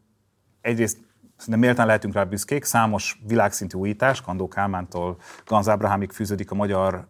egyrészt 0.60 0.98
Szerintem 1.36 1.62
méltán 1.62 1.86
lehetünk 1.86 2.14
rá 2.14 2.24
büszkék, 2.24 2.64
számos 2.64 3.20
világszintű 3.26 3.78
újítás, 3.78 4.20
Kandó 4.20 4.48
Kálmántól 4.48 5.16
Ganz 5.46 5.68
Ábrahámig 5.68 6.10
fűződik 6.10 6.50
a 6.50 6.54
magyar 6.54 7.08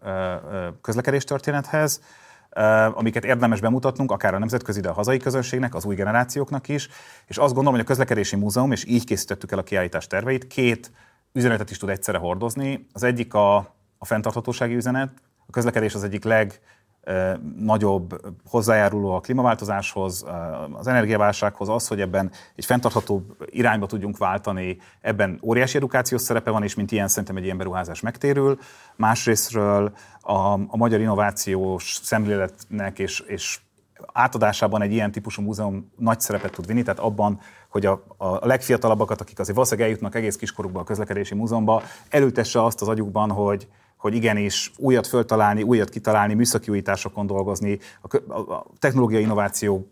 közlekedés 0.80 1.24
történethez, 1.24 2.00
amiket 2.94 3.24
érdemes 3.24 3.60
bemutatnunk, 3.60 4.10
akár 4.10 4.34
a 4.34 4.38
nemzetközi, 4.38 4.80
de 4.80 4.88
a 4.88 4.92
hazai 4.92 5.18
közönségnek, 5.18 5.74
az 5.74 5.84
új 5.84 5.94
generációknak 5.94 6.68
is. 6.68 6.88
És 7.26 7.36
azt 7.36 7.54
gondolom, 7.54 7.72
hogy 7.72 7.80
a 7.80 7.88
közlekedési 7.88 8.36
múzeum, 8.36 8.72
és 8.72 8.84
így 8.84 9.04
készítettük 9.04 9.52
el 9.52 9.58
a 9.58 9.62
kiállítás 9.62 10.06
terveit, 10.06 10.46
két 10.46 10.90
üzenetet 11.32 11.70
is 11.70 11.78
tud 11.78 11.88
egyszerre 11.88 12.18
hordozni. 12.18 12.86
Az 12.92 13.02
egyik 13.02 13.34
a, 13.34 13.56
a 13.98 14.04
fenntarthatósági 14.04 14.74
üzenet, 14.74 15.10
a 15.46 15.50
közlekedés 15.50 15.94
az 15.94 16.04
egyik 16.04 16.24
leg 16.24 16.60
nagyobb 17.58 18.20
hozzájáruló 18.48 19.14
a 19.14 19.20
klímaváltozáshoz, 19.20 20.24
az 20.72 20.86
energiaválsághoz, 20.86 21.68
az, 21.68 21.88
hogy 21.88 22.00
ebben 22.00 22.30
egy 22.54 22.64
fenntartható 22.64 23.26
irányba 23.44 23.86
tudjunk 23.86 24.18
váltani, 24.18 24.78
ebben 25.00 25.40
óriási 25.42 25.76
edukációs 25.76 26.20
szerepe 26.20 26.50
van, 26.50 26.62
és 26.62 26.74
mint 26.74 26.92
ilyen 26.92 27.08
szerintem 27.08 27.36
egy 27.36 27.44
ilyen 27.44 27.56
beruházás 27.56 28.00
megtérül. 28.00 28.58
Másrésztről 28.96 29.92
a, 30.20 30.52
a 30.52 30.76
magyar 30.76 31.00
innovációs 31.00 31.98
szemléletnek 32.02 32.98
és, 32.98 33.20
és 33.20 33.58
átadásában 34.12 34.82
egy 34.82 34.92
ilyen 34.92 35.12
típusú 35.12 35.42
múzeum 35.42 35.92
nagy 35.96 36.20
szerepet 36.20 36.52
tud 36.52 36.66
vinni, 36.66 36.82
tehát 36.82 37.00
abban, 37.00 37.40
hogy 37.68 37.86
a, 37.86 38.04
a 38.16 38.46
legfiatalabbakat, 38.46 39.20
akik 39.20 39.38
azért 39.38 39.56
valószínűleg 39.56 39.88
eljutnak 39.88 40.14
egész 40.14 40.36
kiskorukba 40.36 40.80
a 40.80 40.84
közlekedési 40.84 41.34
múzeumba, 41.34 41.82
elültesse 42.08 42.64
azt 42.64 42.82
az 42.82 42.88
agyukban, 42.88 43.30
hogy, 43.30 43.68
hogy 43.96 44.14
igenis 44.14 44.72
újat 44.76 45.06
föltalálni, 45.06 45.62
újat 45.62 45.88
kitalálni, 45.88 46.34
műszaki 46.34 46.70
újításokon 46.70 47.26
dolgozni, 47.26 47.78
a, 48.00 48.36
a 48.36 48.66
technológiai 48.78 49.22
innovációra 49.22 49.90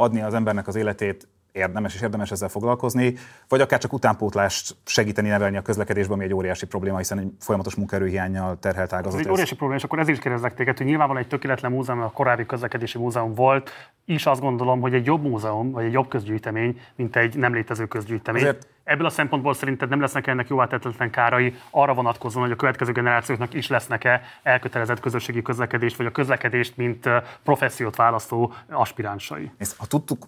adni 0.00 0.20
az 0.20 0.34
embernek 0.34 0.66
az 0.68 0.74
életét 0.74 1.28
érdemes 1.56 1.94
és 1.94 2.00
érdemes 2.00 2.30
ezzel 2.30 2.48
foglalkozni, 2.48 3.14
vagy 3.48 3.60
akár 3.60 3.78
csak 3.78 3.92
utánpótlást 3.92 4.76
segíteni 4.84 5.28
nevelni 5.28 5.56
a 5.56 5.62
közlekedésben, 5.62 6.16
ami 6.16 6.24
egy 6.24 6.34
óriási 6.34 6.66
probléma, 6.66 6.96
hiszen 6.96 7.18
egy 7.18 7.32
folyamatos 7.40 7.74
munkaerőhiányjal 7.74 8.58
terhelt 8.58 8.92
ágazat. 8.92 9.20
Ez 9.20 9.26
egy 9.26 9.32
óriási 9.32 9.54
probléma, 9.54 9.78
és 9.78 9.84
akkor 9.84 9.98
ez 9.98 10.08
is 10.08 10.18
kérdezlek 10.18 10.54
téged, 10.54 10.76
hogy 10.76 10.86
nyilvánvalóan 10.86 11.24
egy 11.24 11.30
tökéletlen 11.30 11.72
múzeum, 11.72 12.00
a 12.00 12.10
korábbi 12.10 12.46
közlekedési 12.46 12.98
múzeum 12.98 13.34
volt, 13.34 13.70
is 14.04 14.26
azt 14.26 14.40
gondolom, 14.40 14.80
hogy 14.80 14.94
egy 14.94 15.06
jobb 15.06 15.22
múzeum, 15.22 15.70
vagy 15.70 15.84
egy 15.84 15.92
jobb 15.92 16.08
közgyűjtemény, 16.08 16.80
mint 16.96 17.16
egy 17.16 17.36
nem 17.36 17.54
létező 17.54 17.86
közgyűjtemény. 17.86 18.42
Azért 18.42 18.66
Ebből 18.86 19.06
a 19.06 19.10
szempontból 19.10 19.54
szerinted 19.54 19.88
nem 19.88 20.00
lesznek 20.00 20.26
ennek 20.26 20.48
jó 20.48 20.60
áttetlen 20.60 21.10
kárai 21.10 21.54
arra 21.70 21.94
vonatkozóan, 21.94 22.44
hogy 22.44 22.52
a 22.52 22.56
következő 22.56 22.92
generációknak 22.92 23.54
is 23.54 23.68
lesznek-e 23.68 24.22
elkötelezett 24.42 25.00
közösségi 25.00 25.42
közlekedést, 25.42 25.96
vagy 25.96 26.06
a 26.06 26.10
közlekedést, 26.10 26.76
mint 26.76 27.08
professziót 27.42 27.96
választó 27.96 28.52
aspiránsai? 28.68 29.50
Ezt, 29.58 29.76
ha 29.76 29.86
tudtuk 29.86 30.26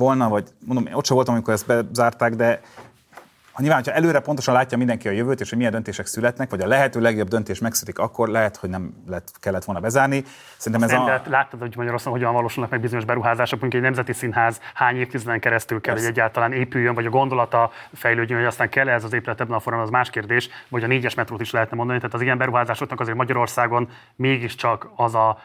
volna, 0.00 0.28
vagy 0.28 0.48
mondom, 0.66 0.86
én 0.86 0.94
ott 0.94 1.06
sem 1.06 1.16
voltam, 1.16 1.34
amikor 1.34 1.54
ezt 1.54 1.66
bezárták, 1.66 2.34
de 2.34 2.60
ha 3.52 3.62
nyilván, 3.62 3.84
ha 3.84 3.92
előre 3.92 4.20
pontosan 4.20 4.54
látja 4.54 4.78
mindenki 4.78 5.08
a 5.08 5.10
jövőt, 5.10 5.40
és 5.40 5.48
hogy 5.48 5.58
milyen 5.58 5.72
döntések 5.72 6.06
születnek, 6.06 6.50
vagy 6.50 6.60
a 6.60 6.66
lehető 6.66 7.00
legjobb 7.00 7.28
döntés 7.28 7.58
megszületik, 7.58 7.98
akkor 7.98 8.28
lehet, 8.28 8.56
hogy 8.56 8.70
nem 8.70 8.94
lett, 9.08 9.28
kellett 9.40 9.64
volna 9.64 9.80
bezárni. 9.80 10.24
Szerintem 10.56 10.88
ez 10.88 10.94
Szerintem, 10.94 11.22
a... 11.26 11.30
Láttad, 11.30 11.60
hogy 11.60 11.76
Magyarországon 11.76 12.18
hogyan 12.18 12.34
valósulnak 12.34 12.70
meg 12.70 12.80
bizonyos 12.80 13.04
beruházások, 13.04 13.60
mondjuk 13.60 13.82
egy 13.82 13.88
nemzeti 13.90 14.12
színház 14.12 14.60
hány 14.74 14.96
évtizeden 14.96 15.40
keresztül 15.40 15.80
kell, 15.80 15.94
Persze. 15.94 16.08
hogy 16.08 16.18
egyáltalán 16.18 16.52
épüljön, 16.52 16.94
vagy 16.94 17.06
a 17.06 17.10
gondolata 17.10 17.70
fejlődjön, 17.92 18.38
hogy 18.38 18.48
aztán 18.48 18.68
kell 18.68 18.88
ez 18.88 19.04
az 19.04 19.12
épület 19.12 19.40
ebben 19.40 19.56
a 19.56 19.60
formában, 19.60 19.86
az 19.86 19.92
más 19.92 20.10
kérdés, 20.10 20.48
vagy 20.68 20.84
a 20.84 20.86
négyes 20.86 21.14
metrót 21.14 21.40
is 21.40 21.50
lehetne 21.50 21.76
mondani. 21.76 21.98
Tehát 21.98 22.14
az 22.14 22.22
ilyen 22.22 22.38
beruházásoknak 22.38 23.00
azért 23.00 23.16
Magyarországon 23.16 23.88
mégiscsak 24.16 24.90
az 24.96 25.14
a 25.14 25.38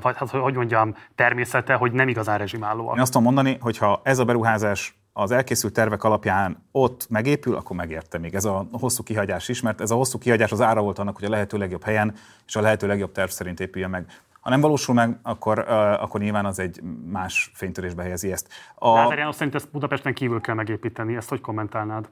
vagy 0.00 0.16
hát, 0.16 0.30
hogy 0.30 0.54
mondjam, 0.54 0.94
természete, 1.14 1.74
hogy 1.74 1.92
nem 1.92 2.08
igazán 2.08 2.38
rezsimállóak. 2.38 2.94
Én 2.94 3.00
azt 3.00 3.12
tudom 3.12 3.26
mondani, 3.26 3.58
hogy 3.60 3.78
ha 3.78 4.00
ez 4.04 4.18
a 4.18 4.24
beruházás 4.24 4.98
az 5.12 5.30
elkészült 5.30 5.72
tervek 5.72 6.04
alapján 6.04 6.68
ott 6.72 7.06
megépül, 7.08 7.54
akkor 7.54 7.76
megérte 7.76 8.18
még 8.18 8.34
ez 8.34 8.44
a 8.44 8.66
hosszú 8.72 9.02
kihagyás 9.02 9.48
is, 9.48 9.60
mert 9.60 9.80
ez 9.80 9.90
a 9.90 9.94
hosszú 9.94 10.18
kihagyás 10.18 10.52
az 10.52 10.60
ára 10.60 10.80
volt 10.80 10.98
annak, 10.98 11.16
hogy 11.16 11.24
a 11.24 11.30
lehető 11.30 11.58
legjobb 11.58 11.82
helyen 11.82 12.14
és 12.46 12.56
a 12.56 12.60
lehető 12.60 12.86
legjobb 12.86 13.12
terv 13.12 13.28
szerint 13.28 13.60
épüljön 13.60 13.90
meg. 13.90 14.06
Ha 14.40 14.50
nem 14.50 14.60
valósul 14.60 14.94
meg, 14.94 15.18
akkor, 15.22 15.58
uh, 15.58 16.02
akkor 16.02 16.20
nyilván 16.20 16.44
az 16.44 16.58
egy 16.58 16.80
más 17.10 17.50
fénytörésbe 17.54 18.02
helyezi 18.02 18.32
ezt. 18.32 18.48
A... 18.74 18.94
Lázár 18.94 19.18
János 19.18 19.34
szerint 19.34 19.54
ezt 19.54 19.70
Budapesten 19.70 20.14
kívül 20.14 20.40
kell 20.40 20.54
megépíteni, 20.54 21.16
ezt 21.16 21.28
hogy 21.28 21.40
kommentálnád? 21.40 22.08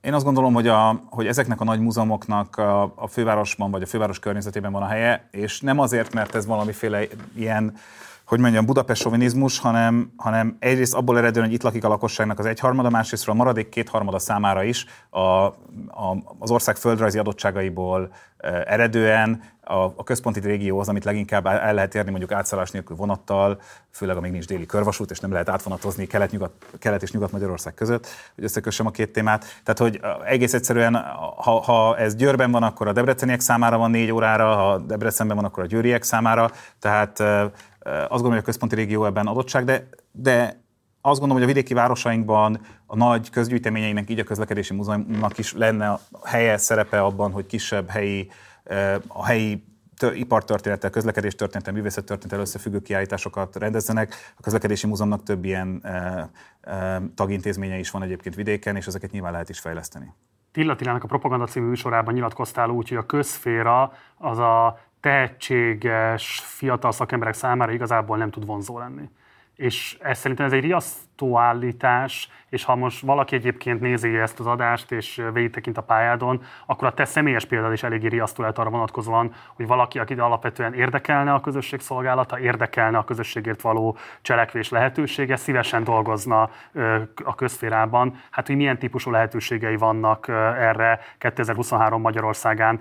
Én 0.00 0.14
azt 0.14 0.24
gondolom, 0.24 0.54
hogy, 0.54 0.68
a, 0.68 1.02
hogy 1.10 1.26
ezeknek 1.26 1.60
a 1.60 1.64
nagy 1.64 1.80
múzeumoknak 1.80 2.56
a, 2.56 2.82
a 2.82 3.06
fővárosban 3.06 3.70
vagy 3.70 3.82
a 3.82 3.86
főváros 3.86 4.18
környezetében 4.18 4.72
van 4.72 4.82
a 4.82 4.86
helye, 4.86 5.28
és 5.30 5.60
nem 5.60 5.78
azért, 5.78 6.14
mert 6.14 6.34
ez 6.34 6.46
valamiféle 6.46 7.02
ilyen 7.34 7.74
hogy 8.28 8.40
mondjam, 8.40 8.66
Budapest 8.66 9.02
sovinizmus, 9.02 9.58
hanem, 9.58 10.12
hanem 10.16 10.56
egyrészt 10.58 10.94
abból 10.94 11.18
eredően, 11.18 11.44
hogy 11.46 11.54
itt 11.54 11.62
lakik 11.62 11.84
a 11.84 11.88
lakosságnak 11.88 12.38
az 12.38 12.46
egyharmada, 12.46 12.90
másrészt 12.90 13.28
a 13.28 13.34
maradék 13.34 13.68
kétharmada 13.68 14.18
számára 14.18 14.62
is 14.62 14.86
a, 15.10 15.20
a, 15.20 15.54
az 16.38 16.50
ország 16.50 16.76
földrajzi 16.76 17.18
adottságaiból 17.18 18.10
e, 18.38 18.64
eredően 18.66 19.42
a, 19.68 20.04
központi 20.04 20.40
régióhoz, 20.40 20.88
amit 20.88 21.04
leginkább 21.04 21.46
el 21.46 21.74
lehet 21.74 21.94
érni 21.94 22.10
mondjuk 22.10 22.32
átszállás 22.32 22.70
nélkül 22.70 22.96
vonattal, 22.96 23.60
főleg 23.90 24.16
amíg 24.16 24.30
nincs 24.30 24.46
déli 24.46 24.66
körvasút, 24.66 25.10
és 25.10 25.20
nem 25.20 25.32
lehet 25.32 25.48
átvonatozni 25.48 26.06
kelet-nyugat, 26.06 26.50
kelet 26.78 27.02
és 27.02 27.12
nyugat-Magyarország 27.12 27.74
között, 27.74 28.06
hogy 28.34 28.44
összekössem 28.44 28.86
a 28.86 28.90
két 28.90 29.12
témát. 29.12 29.44
Tehát, 29.64 29.78
hogy 29.78 30.00
egész 30.24 30.54
egyszerűen, 30.54 30.94
ha, 31.36 31.60
ha 31.60 31.96
ez 31.96 32.14
Győrben 32.14 32.50
van, 32.50 32.62
akkor 32.62 32.88
a 32.88 32.92
debreceniek 32.92 33.40
számára 33.40 33.78
van 33.78 33.90
négy 33.90 34.10
órára, 34.10 34.54
ha 34.54 34.78
Debrecenben 34.78 35.36
van, 35.36 35.44
akkor 35.44 35.62
a 35.62 35.66
győriek 35.66 36.02
számára. 36.02 36.50
Tehát 36.78 37.20
azt 37.80 38.08
gondolom, 38.08 38.30
hogy 38.30 38.38
a 38.38 38.42
központi 38.42 38.74
régió 38.74 39.04
ebben 39.04 39.26
adottság, 39.26 39.64
de, 39.64 39.88
de 40.12 40.66
azt 41.00 41.18
gondolom, 41.18 41.42
hogy 41.42 41.52
a 41.52 41.54
vidéki 41.54 41.74
városainkban 41.74 42.60
a 42.86 42.96
nagy 42.96 43.30
közgyűjteményeinek, 43.30 44.10
így 44.10 44.18
a 44.18 44.24
közlekedési 44.24 44.74
múzeumnak 44.74 45.38
is 45.38 45.52
lenne 45.52 45.98
helye, 46.24 46.56
szerepe 46.56 47.00
abban, 47.00 47.30
hogy 47.30 47.46
kisebb 47.46 47.88
helyi, 47.88 48.30
a 49.06 49.24
helyi 49.26 49.66
ipartörténettel, 50.14 50.90
közlekedés 50.90 51.34
történettel, 51.34 51.72
művészet 51.72 52.04
történettel 52.04 52.40
összefüggő 52.40 52.80
kiállításokat 52.80 53.56
rendezzenek. 53.56 54.14
A 54.36 54.40
közlekedési 54.40 54.86
múzeumnak 54.86 55.22
több 55.22 55.44
ilyen 55.44 55.80
e, 55.82 56.28
e, 56.60 57.02
tagintézménye 57.14 57.78
is 57.78 57.90
van 57.90 58.02
egyébként 58.02 58.34
vidéken, 58.34 58.76
és 58.76 58.86
ezeket 58.86 59.10
nyilván 59.10 59.32
lehet 59.32 59.48
is 59.48 59.58
fejleszteni. 59.58 60.14
Tilla 60.52 60.76
a 60.80 61.06
Propaganda 61.06 61.46
című 61.46 61.66
műsorában 61.66 62.14
nyilatkoztál 62.14 62.68
úgy, 62.68 62.88
hogy 62.88 62.98
a 62.98 63.06
közféra 63.06 63.92
az 64.16 64.38
a 64.38 64.78
tehetséges 65.00 66.42
fiatal 66.44 66.92
szakemberek 66.92 67.34
számára 67.34 67.72
igazából 67.72 68.16
nem 68.16 68.30
tud 68.30 68.46
vonzó 68.46 68.78
lenni. 68.78 69.08
És 69.54 69.98
ez 70.00 70.18
szerintem 70.18 70.46
ez 70.46 70.52
egy 70.52 70.60
riasztó 70.60 71.07
állítás, 71.36 72.28
és 72.48 72.64
ha 72.64 72.74
most 72.74 73.00
valaki 73.00 73.34
egyébként 73.34 73.80
nézi 73.80 74.16
ezt 74.16 74.40
az 74.40 74.46
adást, 74.46 74.92
és 74.92 75.22
végigtekint 75.32 75.78
a 75.78 75.82
pályádon, 75.82 76.42
akkor 76.66 76.88
a 76.88 76.94
te 76.94 77.04
személyes 77.04 77.44
példád 77.44 77.72
is 77.72 77.82
eléggé 77.82 78.06
riasztó 78.06 78.42
lehet 78.42 78.58
arra 78.58 78.70
vonatkozóan, 78.70 79.32
hogy 79.54 79.66
valaki, 79.66 79.98
akit 79.98 80.18
alapvetően 80.18 80.74
érdekelne 80.74 81.32
a 81.32 81.40
közösség 81.40 81.80
szolgálata, 81.80 82.38
érdekelne 82.38 82.98
a 82.98 83.04
közösségért 83.04 83.60
való 83.60 83.96
cselekvés 84.22 84.68
lehetősége, 84.68 85.36
szívesen 85.36 85.84
dolgozna 85.84 86.50
a 87.24 87.34
közférában. 87.34 88.20
Hát, 88.30 88.46
hogy 88.46 88.56
milyen 88.56 88.78
típusú 88.78 89.10
lehetőségei 89.10 89.76
vannak 89.76 90.28
erre 90.58 91.00
2023 91.18 92.00
Magyarországán. 92.00 92.80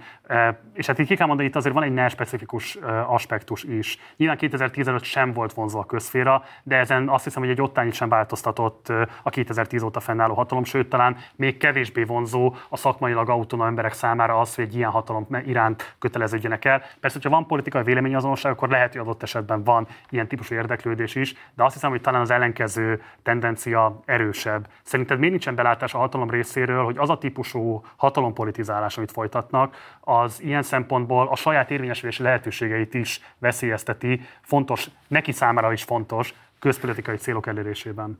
És 0.74 0.86
hát 0.86 1.00
így 1.00 1.08
ki 1.08 1.16
kell 1.16 1.28
mondani, 1.28 1.48
itt 1.48 1.56
azért 1.56 1.74
van 1.74 1.84
egy 1.84 1.94
nem 1.94 2.08
specifikus 2.08 2.76
aspektus 3.08 3.64
is. 3.64 4.00
Nyilván 4.18 4.38
2015 4.38 5.04
sem 5.04 5.34
volt 5.34 5.54
vonzó 5.54 5.80
a 5.80 5.86
közféra, 5.86 6.44
de 6.64 6.76
ezen 6.78 7.10
azt 7.10 7.24
hiszem, 7.24 7.42
hogy 7.42 7.52
egy 7.52 7.62
ottányit 7.62 7.94
sem 7.94 8.10
változtatott 8.28 8.90
a 9.24 9.30
2010 9.30 9.82
óta 9.82 10.00
fennálló 10.00 10.34
hatalom, 10.34 10.64
sőt 10.64 10.90
talán 10.90 11.18
még 11.36 11.58
kevésbé 11.58 12.04
vonzó 12.04 12.56
a 12.70 12.78
szakmailag 12.78 13.30
autonóm 13.30 13.68
emberek 13.68 13.94
számára 13.94 14.40
az, 14.40 14.56
hogy 14.56 14.64
egy 14.64 14.76
ilyen 14.76 14.90
hatalom 14.90 15.28
iránt 15.46 15.96
köteleződjenek 16.00 16.66
el. 16.66 16.80
Persze, 16.80 17.20
hogyha 17.22 17.30
van 17.38 17.48
politikai 17.48 17.84
véleményazonosság, 17.84 18.52
akkor 18.52 18.70
lehet, 18.70 18.92
hogy 18.92 19.02
adott 19.02 19.24
esetben 19.24 19.64
van 19.64 19.88
ilyen 20.10 20.28
típusú 20.28 20.56
érdeklődés 20.56 21.16
is, 21.16 21.36
de 21.56 21.64
azt 21.64 21.74
hiszem, 21.74 21.90
hogy 21.90 22.02
talán 22.02 22.22
az 22.22 22.32
ellenkező 22.32 23.02
tendencia 23.24 24.00
erősebb. 24.06 24.68
Szerinted 24.84 25.18
miért 25.18 25.32
nincsen 25.32 25.56
belátás 25.56 25.94
a 25.94 25.98
hatalom 25.98 26.30
részéről, 26.30 26.84
hogy 26.84 26.98
az 26.98 27.10
a 27.10 27.18
típusú 27.18 27.84
hatalompolitizálás, 27.96 28.98
amit 28.98 29.12
folytatnak, 29.12 29.76
az 30.02 30.42
ilyen 30.42 30.64
szempontból 30.64 31.28
a 31.28 31.36
saját 31.36 31.72
érvényesülési 31.72 32.24
lehetőségeit 32.24 32.94
is 32.94 33.22
veszélyezteti, 33.40 34.22
fontos, 34.42 34.90
neki 35.08 35.32
számára 35.32 35.72
is 35.72 35.84
fontos, 35.84 36.34
közpolitikai 36.60 37.18
célok 37.18 37.48
elérésében. 37.48 38.20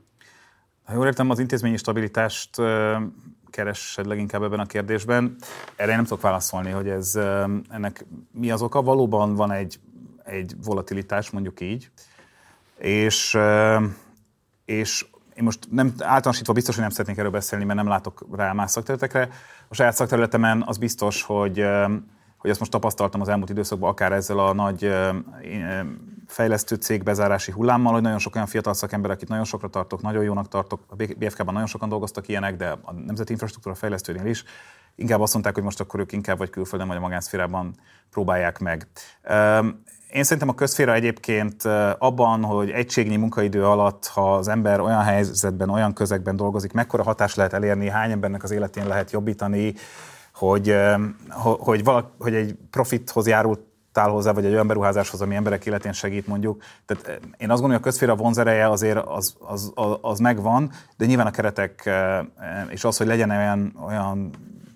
Ha 0.84 0.94
jól 0.94 1.06
értem, 1.06 1.30
az 1.30 1.38
intézményi 1.38 1.76
stabilitást 1.76 2.56
keresed 3.50 4.06
leginkább 4.06 4.42
ebben 4.42 4.60
a 4.60 4.66
kérdésben. 4.66 5.36
Erre 5.76 5.90
én 5.90 5.96
nem 5.96 6.04
tudok 6.04 6.22
válaszolni, 6.22 6.70
hogy 6.70 6.88
ez 6.88 7.14
ennek 7.68 8.04
mi 8.30 8.50
az 8.50 8.62
oka. 8.62 8.82
Valóban 8.82 9.34
van 9.34 9.52
egy, 9.52 9.80
egy 10.24 10.54
volatilitás, 10.64 11.30
mondjuk 11.30 11.60
így, 11.60 11.90
és, 12.78 13.38
és 14.64 15.06
én 15.34 15.44
most 15.44 15.68
nem 15.70 15.92
általánosítva 15.98 16.52
biztos, 16.52 16.74
hogy 16.74 16.82
nem 16.82 16.92
szeretnék 16.92 17.18
erről 17.18 17.30
beszélni, 17.30 17.64
mert 17.64 17.78
nem 17.78 17.88
látok 17.88 18.26
rá 18.32 18.52
más 18.52 18.70
szakterületekre. 18.70 19.28
A 19.68 19.74
saját 19.74 19.94
szakterületemen 19.94 20.62
az 20.66 20.78
biztos, 20.78 21.22
hogy 21.22 21.64
hogy 22.38 22.50
ezt 22.50 22.58
most 22.58 22.70
tapasztaltam 22.70 23.20
az 23.20 23.28
elmúlt 23.28 23.50
időszakban, 23.50 23.90
akár 23.90 24.12
ezzel 24.12 24.38
a 24.38 24.52
nagy 24.52 24.94
fejlesztő 26.26 26.74
cég 26.74 27.02
bezárási 27.02 27.52
hullámmal, 27.52 27.92
hogy 27.92 28.02
nagyon 28.02 28.18
sok 28.18 28.34
olyan 28.34 28.46
fiatal 28.46 28.74
szakember, 28.74 29.10
akit 29.10 29.28
nagyon 29.28 29.44
sokra 29.44 29.68
tartok, 29.68 30.02
nagyon 30.02 30.22
jónak 30.22 30.48
tartok, 30.48 30.80
a 30.86 30.94
BFK-ban 30.94 31.52
nagyon 31.52 31.68
sokan 31.68 31.88
dolgoztak 31.88 32.28
ilyenek, 32.28 32.56
de 32.56 32.76
a 32.82 32.92
Nemzeti 32.92 33.32
Infrastruktúra 33.32 33.74
fejlesztőnél 33.74 34.26
is, 34.26 34.44
inkább 34.94 35.20
azt 35.20 35.32
mondták, 35.32 35.54
hogy 35.54 35.62
most 35.62 35.80
akkor 35.80 36.00
ők 36.00 36.12
inkább 36.12 36.38
vagy 36.38 36.50
külföldön, 36.50 36.88
vagy 36.88 36.96
a 36.96 37.00
magánszférában 37.00 37.74
próbálják 38.10 38.58
meg. 38.58 38.86
Én 40.12 40.22
szerintem 40.22 40.48
a 40.48 40.54
közféra 40.54 40.92
egyébként 40.92 41.64
abban, 41.98 42.44
hogy 42.44 42.70
egységnyi 42.70 43.16
munkaidő 43.16 43.64
alatt, 43.64 44.06
ha 44.06 44.34
az 44.34 44.48
ember 44.48 44.80
olyan 44.80 45.02
helyzetben, 45.02 45.68
olyan 45.68 45.92
közegben 45.92 46.36
dolgozik, 46.36 46.72
mekkora 46.72 47.02
hatást 47.02 47.36
lehet 47.36 47.52
elérni, 47.52 47.88
hány 47.88 48.10
embernek 48.10 48.42
az 48.42 48.50
életén 48.50 48.86
lehet 48.86 49.10
jobbítani, 49.10 49.74
hogy, 50.38 50.74
hogy, 51.40 51.84
valak, 51.84 52.10
hogy 52.18 52.34
egy 52.34 52.56
profithoz 52.70 53.26
járult 53.26 53.60
hozzá, 53.92 54.32
vagy 54.32 54.44
egy 54.44 54.52
olyan 54.52 54.66
beruházáshoz, 54.66 55.20
ami 55.20 55.34
emberek 55.34 55.66
életén 55.66 55.92
segít 55.92 56.26
mondjuk. 56.26 56.62
Tehát 56.86 57.20
én 57.20 57.50
azt 57.50 57.60
gondolom, 57.60 57.70
hogy 57.70 57.80
a 57.80 57.80
közféra 57.80 58.16
vonzereje 58.16 58.68
azért 58.68 58.98
az, 59.06 59.36
az, 59.38 59.72
az, 59.74 59.98
az 60.00 60.18
megvan, 60.18 60.70
de 60.96 61.06
nyilván 61.06 61.26
a 61.26 61.30
keretek 61.30 61.90
és 62.68 62.84
az, 62.84 62.96
hogy 62.96 63.06
legyen 63.06 63.30
olyan, 63.30 63.76
olyan 63.86 64.30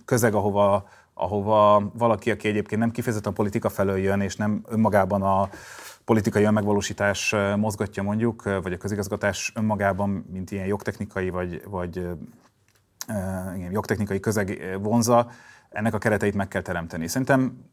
közeg, 0.05 0.35
ahova, 0.35 0.89
ahova 1.15 1.91
valaki, 1.95 2.31
aki 2.31 2.49
egyébként 2.49 2.81
nem 2.81 2.91
kifejezetten 2.91 3.33
a 3.33 3.35
politika 3.35 3.69
felől 3.69 3.99
jön, 3.99 4.21
és 4.21 4.37
nem 4.37 4.65
önmagában 4.69 5.23
a 5.23 5.49
politikai 6.05 6.45
önmegvalósítás 6.45 7.35
mozgatja 7.57 8.03
mondjuk, 8.03 8.43
vagy 8.63 8.73
a 8.73 8.77
közigazgatás 8.77 9.53
önmagában, 9.55 10.27
mint 10.33 10.51
ilyen 10.51 10.67
jogtechnikai, 10.67 11.31
vagy, 11.31 11.63
vagy 11.69 11.97
igen, 13.55 13.71
jogtechnikai 13.71 14.21
közeg 14.21 14.79
vonza, 14.83 15.31
ennek 15.73 15.95
a 15.95 15.99
kereteit 15.99 16.35
meg 16.35 16.49
kell 16.49 16.63
teremteni. 16.63 17.09
Szerintem 17.09 17.65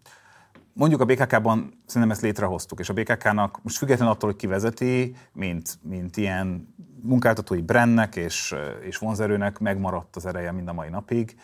mondjuk 0.74 1.02
a 1.02 1.06
BKK-ban 1.06 1.82
szerintem 1.86 2.12
ezt 2.12 2.22
létrehoztuk, 2.22 2.80
és 2.80 2.90
a 2.90 2.94
BKK-nak 2.94 3.60
most 3.64 3.78
függetlenül 3.78 4.14
attól, 4.14 4.30
hogy 4.30 4.40
ki 4.40 4.48
vezeti, 4.48 5.16
mint, 5.34 5.80
mint 5.82 6.18
ilyen 6.18 6.74
munkáltatói 7.02 7.62
brandnek 7.62 8.16
és, 8.16 8.56
és 8.82 8.98
vonzerőnek 8.98 9.60
megmaradt 9.60 10.16
az 10.16 10.26
ereje 10.26 10.52
mind 10.52 10.68
a 10.68 10.74
mai 10.74 10.90
napig. 10.90 11.36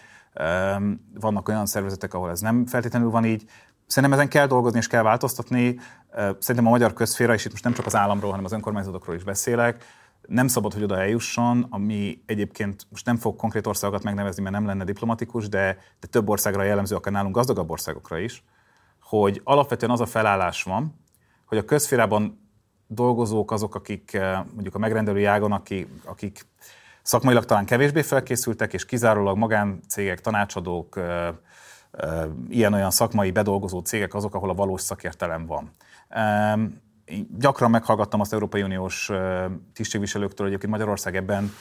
Vannak 1.14 1.48
olyan 1.48 1.65
szervezetek, 1.65 2.14
ahol 2.14 2.30
ez 2.30 2.40
nem 2.40 2.65
feltétlenül 2.65 3.10
van 3.10 3.26
így. 3.26 3.45
Szerintem 3.88 4.19
ezen 4.19 4.30
kell 4.30 4.48
dolgozni 4.48 4.77
és 4.77 4.88
kell 4.88 5.03
változtatni. 5.03 5.80
Szerintem 6.40 6.65
a 6.65 6.69
magyar 6.69 6.94
közféra, 6.94 7.34
és 7.34 7.45
itt 7.45 7.52
most 7.52 7.64
nem 7.64 7.73
csak 7.73 7.86
az 7.86 7.95
államról, 7.95 8.30
hanem 8.30 8.45
az 8.45 8.52
önkormányzatokról 8.52 9.15
is 9.15 9.23
beszélek, 9.23 9.84
nem 10.28 10.48
szabad, 10.48 10.74
hogy 10.74 10.84
oda 10.84 11.00
eljusson, 11.00 11.66
ami 11.70 12.22
egyébként 12.26 12.88
most 12.90 13.06
nem 13.06 13.18
fog 13.18 13.36
konkrét 13.36 13.68
országokat 13.68 14.04
megnevezni, 14.04 14.44
mert 14.44 14.56
nem 14.56 14.66
lenne 14.66 14.84
diplomatikus, 14.84 15.50
de, 15.50 15.78
de 16.00 16.08
több 16.08 16.30
országra 16.30 16.64
jellemző, 16.64 16.96
akár 16.96 17.14
nálunk 17.14 17.36
gazdagabb 17.36 17.70
országokra 17.70 18.18
is, 18.18 18.44
hogy 19.02 19.42
alapvetően 19.44 19.92
az 19.92 20.02
a 20.02 20.06
felállás 20.06 20.64
van, 20.64 21.00
hogy 21.46 21.58
a 21.58 21.66
közférában 21.66 22.50
dolgozók 22.88 23.52
azok, 23.52 23.76
akik 23.76 24.14
eh, 24.14 24.44
mondjuk 24.54 24.76
a 24.76 24.80
megrendelői 24.80 25.26
ágon, 25.26 25.52
akik, 25.52 25.88
akik 26.06 26.46
szakmailag 27.02 27.46
talán 27.46 27.66
kevésbé 27.66 28.02
felkészültek, 28.02 28.74
és 28.74 28.86
kizárólag 28.86 29.38
magáncégek, 29.38 30.22
tanácsadók, 30.22 30.98
eh, 30.98 31.28
eh, 31.92 32.26
ilyen-olyan 32.50 32.92
szakmai 32.92 33.32
bedolgozó 33.32 33.80
cégek 33.80 34.14
azok, 34.14 34.36
ahol 34.36 34.50
a 34.50 34.54
valós 34.54 34.82
szakértelem 34.82 35.46
van 35.46 35.72
gyakran 37.40 37.69
meghallgattam 37.69 38.19
azt 38.19 38.34
Európai 38.34 38.64
Uniós 38.64 39.11
tisztségviselőktől, 39.73 40.48
hogy 40.48 40.48
egyébként 40.48 40.72
Magyarország 40.72 41.15
ebben 41.15 41.53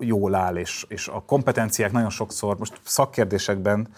jól 0.00 0.34
áll, 0.34 0.56
és, 0.56 0.84
és 0.88 1.08
a 1.08 1.22
kompetenciák 1.26 1.92
nagyon 1.92 2.10
sokszor, 2.10 2.58
most 2.58 2.80
szakkérdésekben 2.84 3.88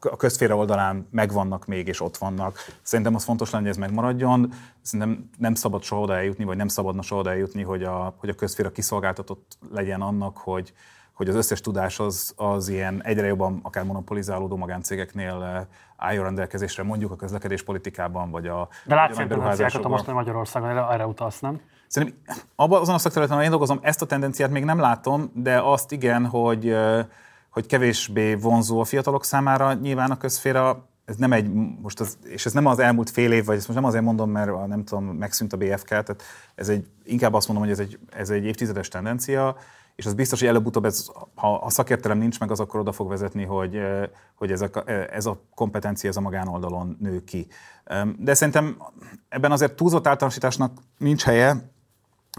a 0.00 0.16
közféle 0.16 0.54
oldalán 0.54 1.08
megvannak 1.10 1.66
még, 1.66 1.88
és 1.88 2.00
ott 2.00 2.16
vannak. 2.16 2.58
Szerintem 2.82 3.14
az 3.14 3.24
fontos 3.24 3.50
lenne, 3.50 3.62
hogy 3.64 3.72
ez 3.72 3.78
megmaradjon. 3.78 4.52
Szerintem 4.82 5.30
nem 5.38 5.54
szabad 5.54 5.82
soha 5.82 6.00
oda 6.00 6.16
eljutni, 6.16 6.44
vagy 6.44 6.56
nem 6.56 6.68
szabadna 6.68 7.02
soha 7.02 7.20
oda 7.20 7.30
eljutni, 7.30 7.62
hogy 7.62 7.82
a, 7.82 8.14
hogy 8.18 8.28
a 8.28 8.34
közféra 8.34 8.70
kiszolgáltatott 8.70 9.58
legyen 9.70 10.00
annak, 10.00 10.36
hogy, 10.38 10.72
hogy 11.14 11.28
az 11.28 11.34
összes 11.34 11.60
tudás 11.60 11.98
az, 11.98 12.32
az 12.36 12.68
ilyen 12.68 13.02
egyre 13.02 13.26
jobban 13.26 13.60
akár 13.62 13.84
monopolizálódó 13.84 14.56
magáncégeknél 14.56 15.42
eh, 15.42 15.66
álljon 15.96 16.24
rendelkezésre, 16.24 16.82
mondjuk 16.82 17.10
a 17.10 17.16
közlekedés 17.16 17.62
politikában, 17.62 18.30
vagy 18.30 18.46
a 18.46 18.68
De 18.84 18.94
látsz 18.94 19.16
tendenciákat 19.16 19.84
a 19.84 19.88
mostani 19.88 20.16
Magyarországon, 20.16 20.68
erre, 20.68 20.86
erre 20.90 21.06
utalsz, 21.06 21.40
nem? 21.40 21.60
Szerintem 21.86 22.18
abban 22.56 22.80
azon 22.80 22.94
a 22.94 22.98
szakterületen, 22.98 23.32
ahol 23.32 23.44
én 23.44 23.50
dolgozom, 23.50 23.78
ezt 23.82 24.02
a 24.02 24.06
tendenciát 24.06 24.50
még 24.50 24.64
nem 24.64 24.78
látom, 24.78 25.30
de 25.34 25.60
azt 25.60 25.92
igen, 25.92 26.26
hogy, 26.26 26.68
eh, 26.68 27.06
hogy 27.50 27.66
kevésbé 27.66 28.34
vonzó 28.34 28.80
a 28.80 28.84
fiatalok 28.84 29.24
számára 29.24 29.72
nyilván 29.72 30.10
a 30.10 30.16
közféra. 30.16 30.88
Ez 31.04 31.16
nem 31.16 31.32
egy, 31.32 31.52
most 31.82 32.00
az, 32.00 32.18
és 32.22 32.46
ez 32.46 32.52
nem 32.52 32.66
az 32.66 32.78
elmúlt 32.78 33.10
fél 33.10 33.32
év, 33.32 33.44
vagy 33.44 33.56
ezt 33.56 33.66
most 33.66 33.78
nem 33.78 33.88
azért 33.88 34.04
mondom, 34.04 34.30
mert 34.30 34.66
nem 34.66 34.84
tudom, 34.84 35.04
megszűnt 35.04 35.52
a 35.52 35.56
BFK, 35.56 35.88
tehát 35.88 36.22
ez 36.54 36.68
egy, 36.68 36.86
inkább 37.04 37.34
azt 37.34 37.48
mondom, 37.48 37.66
hogy 37.66 37.74
ez 37.74 37.80
egy, 37.80 37.98
ez 38.16 38.30
egy 38.30 38.44
évtizedes 38.44 38.88
tendencia, 38.88 39.56
és 39.96 40.06
az 40.06 40.14
biztos, 40.14 40.38
hogy 40.38 40.48
előbb-utóbb, 40.48 40.84
ez, 40.84 41.06
ha 41.34 41.54
a 41.54 41.70
szakértelem 41.70 42.18
nincs 42.18 42.40
meg, 42.40 42.50
az 42.50 42.60
akkor 42.60 42.80
oda 42.80 42.92
fog 42.92 43.08
vezetni, 43.08 43.44
hogy, 43.44 43.78
hogy 44.34 44.50
ez, 44.50 44.60
a, 44.60 44.70
ez 45.10 45.26
a 45.26 45.40
kompetencia, 45.54 46.08
ez 46.08 46.16
a 46.16 46.20
magánoldalon 46.20 46.96
nő 47.00 47.24
ki. 47.24 47.46
De 48.18 48.34
szerintem 48.34 48.76
ebben 49.28 49.52
azért 49.52 49.72
túlzott 49.72 50.06
általánosításnak 50.06 50.78
nincs 50.98 51.22
helye, 51.22 51.72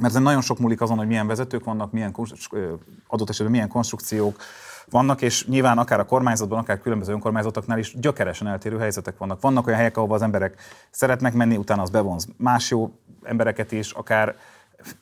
mert 0.02 0.20
nagyon 0.20 0.42
sok 0.42 0.60
múlik 0.60 0.82
azon, 0.82 0.98
hogy 0.98 1.08
milyen 1.08 1.28
vezetők 1.28 1.64
vannak, 1.64 1.92
milyen 1.92 2.16
adott 3.08 3.30
esetben 3.30 3.52
milyen 3.52 3.70
konstrukciók 3.70 4.38
vannak, 4.90 5.22
és 5.22 5.46
nyilván 5.48 5.78
akár 5.78 6.00
a 6.00 6.06
kormányzatban, 6.06 6.60
akár 6.60 6.80
különböző 6.80 7.14
önkormányzatoknál 7.14 7.78
is 7.78 7.96
gyökeresen 8.00 8.48
eltérő 8.48 8.78
helyzetek 8.78 9.18
vannak. 9.18 9.42
Vannak 9.42 9.66
olyan 9.68 9.78
helyek, 9.78 9.98
ahova 9.98 10.16
az 10.16 10.22
emberek 10.22 10.62
szeretnek 10.92 11.34
menni, 11.34 11.58
utána 11.58 11.82
az 11.82 11.90
bevonz 11.90 12.28
más 12.38 12.70
jó 12.70 13.00
embereket 13.24 13.72
is, 13.72 13.92
akár 13.92 14.36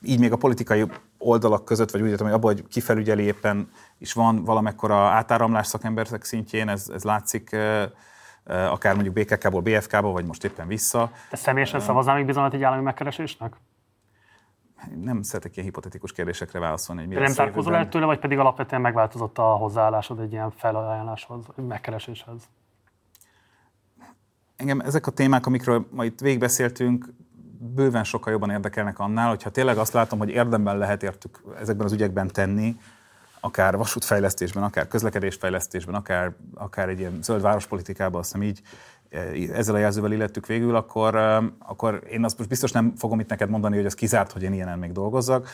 így 0.02 0.20
még 0.20 0.32
a 0.32 0.38
politikai 0.38 0.86
oldalak 1.18 1.66
között, 1.66 1.92
vagy 1.92 2.02
úgy 2.02 2.10
értem, 2.10 2.26
hogy 2.26 2.36
abban, 2.36 2.54
hogy 2.54 2.68
kifelügyeli 2.68 3.24
éppen 3.24 3.70
is 3.98 4.14
van 4.14 4.44
valamekkora 4.44 4.96
átáramlás 4.96 5.68
szakemberek 5.68 6.24
szintjén, 6.24 6.70
ez, 6.70 6.90
ez 6.94 7.04
látszik 7.04 7.56
akár 8.46 8.96
mondjuk 8.96 9.16
BKK-ból 9.16 9.62
BFK-ból, 9.62 10.12
vagy 10.12 10.26
most 10.26 10.44
éppen 10.44 10.68
vissza. 10.68 11.12
Te 11.30 11.36
személyesen 11.36 11.80
szavaznál 11.80 12.16
még 12.16 12.26
bizonyat 12.26 12.54
egy 12.54 12.64
állami 12.64 12.84
megkeresésnek? 12.84 13.56
Nem 14.96 15.22
szeretek 15.22 15.56
ilyen 15.56 15.66
hipotetikus 15.66 16.12
kérdésekre 16.12 16.60
válaszolni. 16.60 17.06
Hogy 17.06 17.16
nem 17.16 17.32
zárkózol 17.32 17.76
el 17.76 17.90
tőle, 17.90 18.06
vagy 18.06 18.20
pedig 18.20 18.38
alapvetően 18.38 18.82
megváltozott 18.82 19.38
a 19.38 19.44
hozzáállásod 19.44 20.20
egy 20.20 20.32
ilyen 20.32 20.52
felajánláshoz, 20.52 21.46
megkereséshez? 21.56 22.50
Engem 24.56 24.80
ezek 24.80 25.08
a 25.08 25.12
témák, 25.12 25.46
amikről 25.46 25.88
ma 25.92 26.06
itt 26.06 26.20
végigbeszéltünk, 26.20 27.06
bőven 27.64 28.04
sokkal 28.04 28.32
jobban 28.32 28.50
érdekelnek 28.50 29.00
annál, 29.00 29.30
hogyha 29.30 29.50
tényleg 29.50 29.78
azt 29.78 29.94
látom, 29.94 30.20
hogy 30.20 30.30
érdemben 30.30 30.78
lehet 30.78 31.04
értük 31.04 31.42
ezekben 31.60 31.86
az 31.86 31.92
ügyekben 31.92 32.28
tenni, 32.28 32.78
akár 33.40 33.78
vasútfejlesztésben, 33.78 34.64
akár 34.64 34.88
közlekedésfejlesztésben, 34.88 35.96
akár, 35.96 36.32
akár 36.54 36.90
egy 36.90 37.00
ilyen 37.00 37.20
zöld 37.22 37.42
várospolitikában, 37.42 38.20
azt 38.20 38.32
hiszem 38.32 38.48
így 38.48 38.62
eh, 39.10 39.58
ezzel 39.58 39.76
a 39.76 39.78
jelzővel 39.78 40.12
illettük 40.12 40.46
végül, 40.46 40.76
akkor, 40.76 41.16
eh, 41.16 41.44
akkor 41.60 42.04
én 42.10 42.24
azt 42.24 42.38
most 42.38 42.50
biztos 42.50 42.72
nem 42.72 42.94
fogom 42.98 43.20
itt 43.20 43.30
neked 43.30 43.50
mondani, 43.50 43.76
hogy 43.76 43.86
ez 43.86 43.94
kizárt, 43.94 44.32
hogy 44.32 44.44
én 44.44 44.54
ilyenen 44.54 44.80
még 44.80 44.92
dolgozzak 44.92 45.48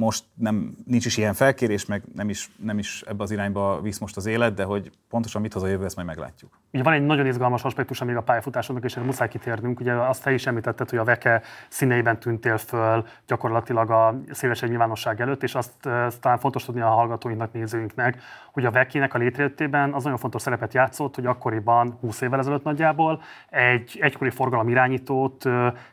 most 0.00 0.24
nem, 0.34 0.74
nincs 0.86 1.06
is 1.06 1.16
ilyen 1.16 1.34
felkérés, 1.34 1.86
meg 1.86 2.02
nem 2.14 2.28
is, 2.28 2.50
nem 2.62 2.78
is 2.78 3.02
ebbe 3.06 3.22
az 3.22 3.30
irányba 3.30 3.80
visz 3.80 3.98
most 3.98 4.16
az 4.16 4.26
élet, 4.26 4.54
de 4.54 4.64
hogy 4.64 4.90
pontosan 5.08 5.40
mit 5.40 5.52
hoz 5.52 5.62
a 5.62 5.66
jövő, 5.66 5.84
ezt 5.84 5.96
majd 5.96 6.08
meglátjuk. 6.08 6.58
Ugye 6.72 6.82
van 6.82 6.92
egy 6.92 7.06
nagyon 7.06 7.26
izgalmas 7.26 7.64
aspektus 7.64 8.04
még 8.04 8.16
a 8.16 8.22
pályafutásodnak, 8.22 8.84
és 8.84 8.96
erre 8.96 9.06
muszáj 9.06 9.28
kitérnünk. 9.28 9.80
Ugye 9.80 9.92
azt 9.92 10.22
te 10.22 10.32
is 10.32 10.46
említetted, 10.46 10.90
hogy 10.90 10.98
a 10.98 11.04
veke 11.04 11.42
színeiben 11.68 12.20
tűntél 12.20 12.58
föl 12.58 13.06
gyakorlatilag 13.26 13.90
a 13.90 14.20
széles 14.30 14.60
nyilvánosság 14.60 15.20
előtt, 15.20 15.42
és 15.42 15.54
azt, 15.54 15.86
azt 15.86 16.20
talán 16.20 16.38
fontos 16.38 16.64
tudni 16.64 16.80
a 16.80 16.88
hallgatóinknak, 16.88 17.52
nézőinknek, 17.52 18.18
hogy 18.52 18.64
a 18.64 18.70
vekének 18.70 19.14
a 19.14 19.18
létrejöttében 19.18 19.92
az 19.92 20.02
nagyon 20.02 20.18
fontos 20.18 20.42
szerepet 20.42 20.74
játszott, 20.74 21.14
hogy 21.14 21.26
akkoriban, 21.26 21.96
20 22.00 22.20
évvel 22.20 22.38
ezelőtt 22.38 22.64
nagyjából, 22.64 23.22
egy 23.50 23.98
egykori 24.00 24.30
forgalom 24.30 24.68
irányítót 24.68 25.44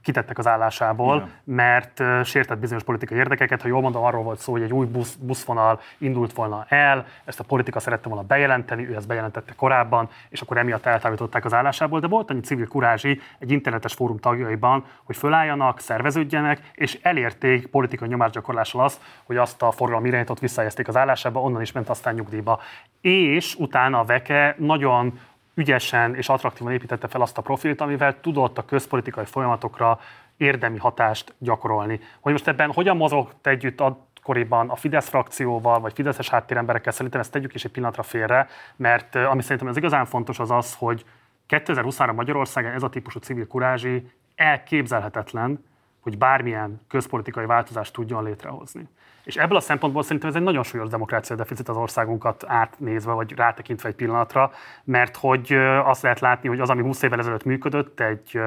kitettek 0.01 0.37
az 0.37 0.47
állásából, 0.47 1.15
Igen. 1.15 1.29
mert 1.43 2.25
sértett 2.25 2.59
bizonyos 2.59 2.83
politikai 2.83 3.17
érdekeket. 3.17 3.61
Ha 3.61 3.67
jól 3.67 3.81
mondom, 3.81 3.96
arról 4.03 4.23
volt 4.23 4.39
szó, 4.39 4.51
hogy 4.51 4.61
egy 4.61 4.73
új 4.73 4.85
busz, 4.85 5.15
buszvonal 5.15 5.79
indult 5.97 6.33
volna 6.33 6.65
el, 6.67 7.05
ezt 7.25 7.39
a 7.39 7.43
politika 7.43 7.79
szerette 7.79 8.09
volna 8.09 8.23
bejelenteni, 8.23 8.89
ő 8.89 8.95
ezt 8.95 9.07
bejelentette 9.07 9.53
korábban, 9.55 10.09
és 10.29 10.41
akkor 10.41 10.57
emiatt 10.57 10.85
eltávolították 10.85 11.45
az 11.45 11.53
állásából, 11.53 11.99
de 11.99 12.07
volt 12.07 12.29
annyi 12.29 12.39
civil 12.39 12.67
kurázsi 12.67 13.21
egy 13.39 13.51
internetes 13.51 13.93
fórum 13.93 14.17
tagjaiban, 14.19 14.85
hogy 15.03 15.17
fölálljanak, 15.17 15.79
szerveződjenek, 15.79 16.71
és 16.73 16.99
elérték 17.01 17.67
politikai 17.67 18.07
nyomásgyakorlással 18.07 18.83
azt, 18.83 19.01
hogy 19.23 19.37
azt 19.37 19.61
a 19.61 19.71
forgalmi 19.71 20.07
irányítót 20.07 20.39
visszahelyezték 20.39 20.87
az 20.87 20.95
állásába, 20.95 21.41
onnan 21.41 21.61
is 21.61 21.71
ment 21.71 21.89
aztán 21.89 22.13
nyugdíjba. 22.13 22.61
És 23.01 23.55
utána 23.55 23.99
a 23.99 24.03
Veke 24.05 24.55
nagyon 24.57 25.19
ügyesen 25.57 26.15
és 26.15 26.29
attraktívan 26.29 26.73
építette 26.73 27.07
fel 27.07 27.21
azt 27.21 27.37
a 27.37 27.41
profilt, 27.41 27.81
amivel 27.81 28.19
tudott 28.21 28.57
a 28.57 28.65
közpolitikai 28.65 29.25
folyamatokra 29.25 29.99
érdemi 30.37 30.77
hatást 30.77 31.33
gyakorolni. 31.37 31.99
Hogy 32.19 32.31
most 32.31 32.47
ebben 32.47 32.71
hogyan 32.73 32.97
mozogt 32.97 33.47
együtt 33.47 33.81
akkoriban 33.81 34.69
a 34.69 34.75
Fidesz 34.75 35.09
frakcióval, 35.09 35.79
vagy 35.79 35.93
Fideszes 35.93 36.29
háttéremberekkel, 36.29 36.91
szerintem 36.91 37.21
ezt 37.21 37.31
tegyük 37.31 37.53
is 37.53 37.65
egy 37.65 37.71
pillanatra 37.71 38.03
félre, 38.03 38.47
mert 38.75 39.15
ami 39.15 39.41
szerintem 39.41 39.67
ez 39.67 39.77
igazán 39.77 40.05
fontos 40.05 40.39
az 40.39 40.51
az, 40.51 40.75
hogy 40.75 41.05
2023 41.45 42.15
Magyarországon 42.15 42.71
ez 42.71 42.83
a 42.83 42.89
típusú 42.89 43.19
civil 43.19 43.47
kurázsi 43.47 44.11
elképzelhetetlen, 44.35 45.65
hogy 45.99 46.17
bármilyen 46.17 46.81
közpolitikai 46.87 47.45
változást 47.45 47.93
tudjon 47.93 48.23
létrehozni. 48.23 48.87
És 49.27 49.35
ebből 49.35 49.57
a 49.57 49.59
szempontból 49.59 50.03
szerintem 50.03 50.29
ez 50.29 50.35
egy 50.35 50.41
nagyon 50.41 50.63
súlyos 50.63 50.89
demokrácia 50.89 51.35
deficit 51.35 51.69
az 51.69 51.75
országunkat 51.75 52.43
átnézve, 52.47 53.11
vagy 53.11 53.33
rátekintve 53.35 53.89
egy 53.89 53.95
pillanatra, 53.95 54.51
mert 54.83 55.17
hogy 55.17 55.53
azt 55.83 56.01
lehet 56.01 56.19
látni, 56.19 56.47
hogy 56.47 56.59
az, 56.59 56.69
ami 56.69 56.81
20 56.81 57.01
évvel 57.01 57.19
ezelőtt 57.19 57.43
működött 57.43 57.99
egy 57.99 58.39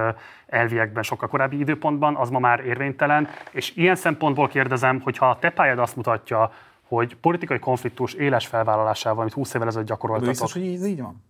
elviekben 0.46 1.02
sokkal 1.02 1.28
korábbi 1.28 1.58
időpontban, 1.58 2.16
az 2.16 2.30
ma 2.30 2.38
már 2.38 2.60
érvénytelen. 2.60 3.28
És 3.50 3.76
ilyen 3.76 3.96
szempontból 3.96 4.48
kérdezem, 4.48 5.00
hogy 5.00 5.16
ha 5.16 5.30
a 5.30 5.38
te 5.38 5.50
pályád 5.50 5.78
azt 5.78 5.96
mutatja, 5.96 6.52
hogy 6.82 7.16
politikai 7.16 7.58
konfliktus 7.58 8.12
éles 8.12 8.46
felvállalásával, 8.46 9.20
amit 9.20 9.32
20 9.32 9.54
évvel 9.54 9.68
ezelőtt 9.68 9.88
gyakoroltatok. 9.88 10.30
Biztos, 10.30 10.52
hogy 10.52 10.66
ez 10.66 10.86
így 10.86 11.00
van? 11.00 11.24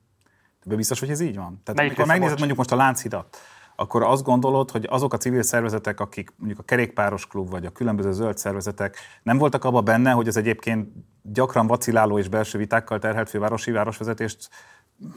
De 0.64 0.76
biztos, 0.76 1.00
hogy 1.00 1.10
ez 1.10 1.20
így 1.20 1.36
van? 1.36 1.60
Tehát 1.64 1.80
amikor 1.80 2.06
megnézed 2.06 2.38
mondjuk 2.38 2.58
most 2.58 2.72
a 2.72 2.76
Lánchidat, 2.76 3.38
akkor 3.80 4.02
azt 4.02 4.24
gondolod, 4.24 4.70
hogy 4.70 4.86
azok 4.90 5.12
a 5.12 5.16
civil 5.16 5.42
szervezetek, 5.42 6.00
akik 6.00 6.32
mondjuk 6.36 6.58
a 6.60 6.62
kerékpáros 6.62 7.26
klub 7.26 7.50
vagy 7.50 7.66
a 7.66 7.70
különböző 7.70 8.12
zöld 8.12 8.38
szervezetek 8.38 8.96
nem 9.22 9.38
voltak 9.38 9.64
abban 9.64 9.84
benne, 9.84 10.10
hogy 10.10 10.28
az 10.28 10.36
egyébként 10.36 10.88
gyakran 11.22 11.66
vaciláló 11.66 12.18
és 12.18 12.28
belső 12.28 12.58
vitákkal 12.58 12.98
terhelt 12.98 13.28
fővárosi 13.28 13.70
városvezetést 13.70 14.48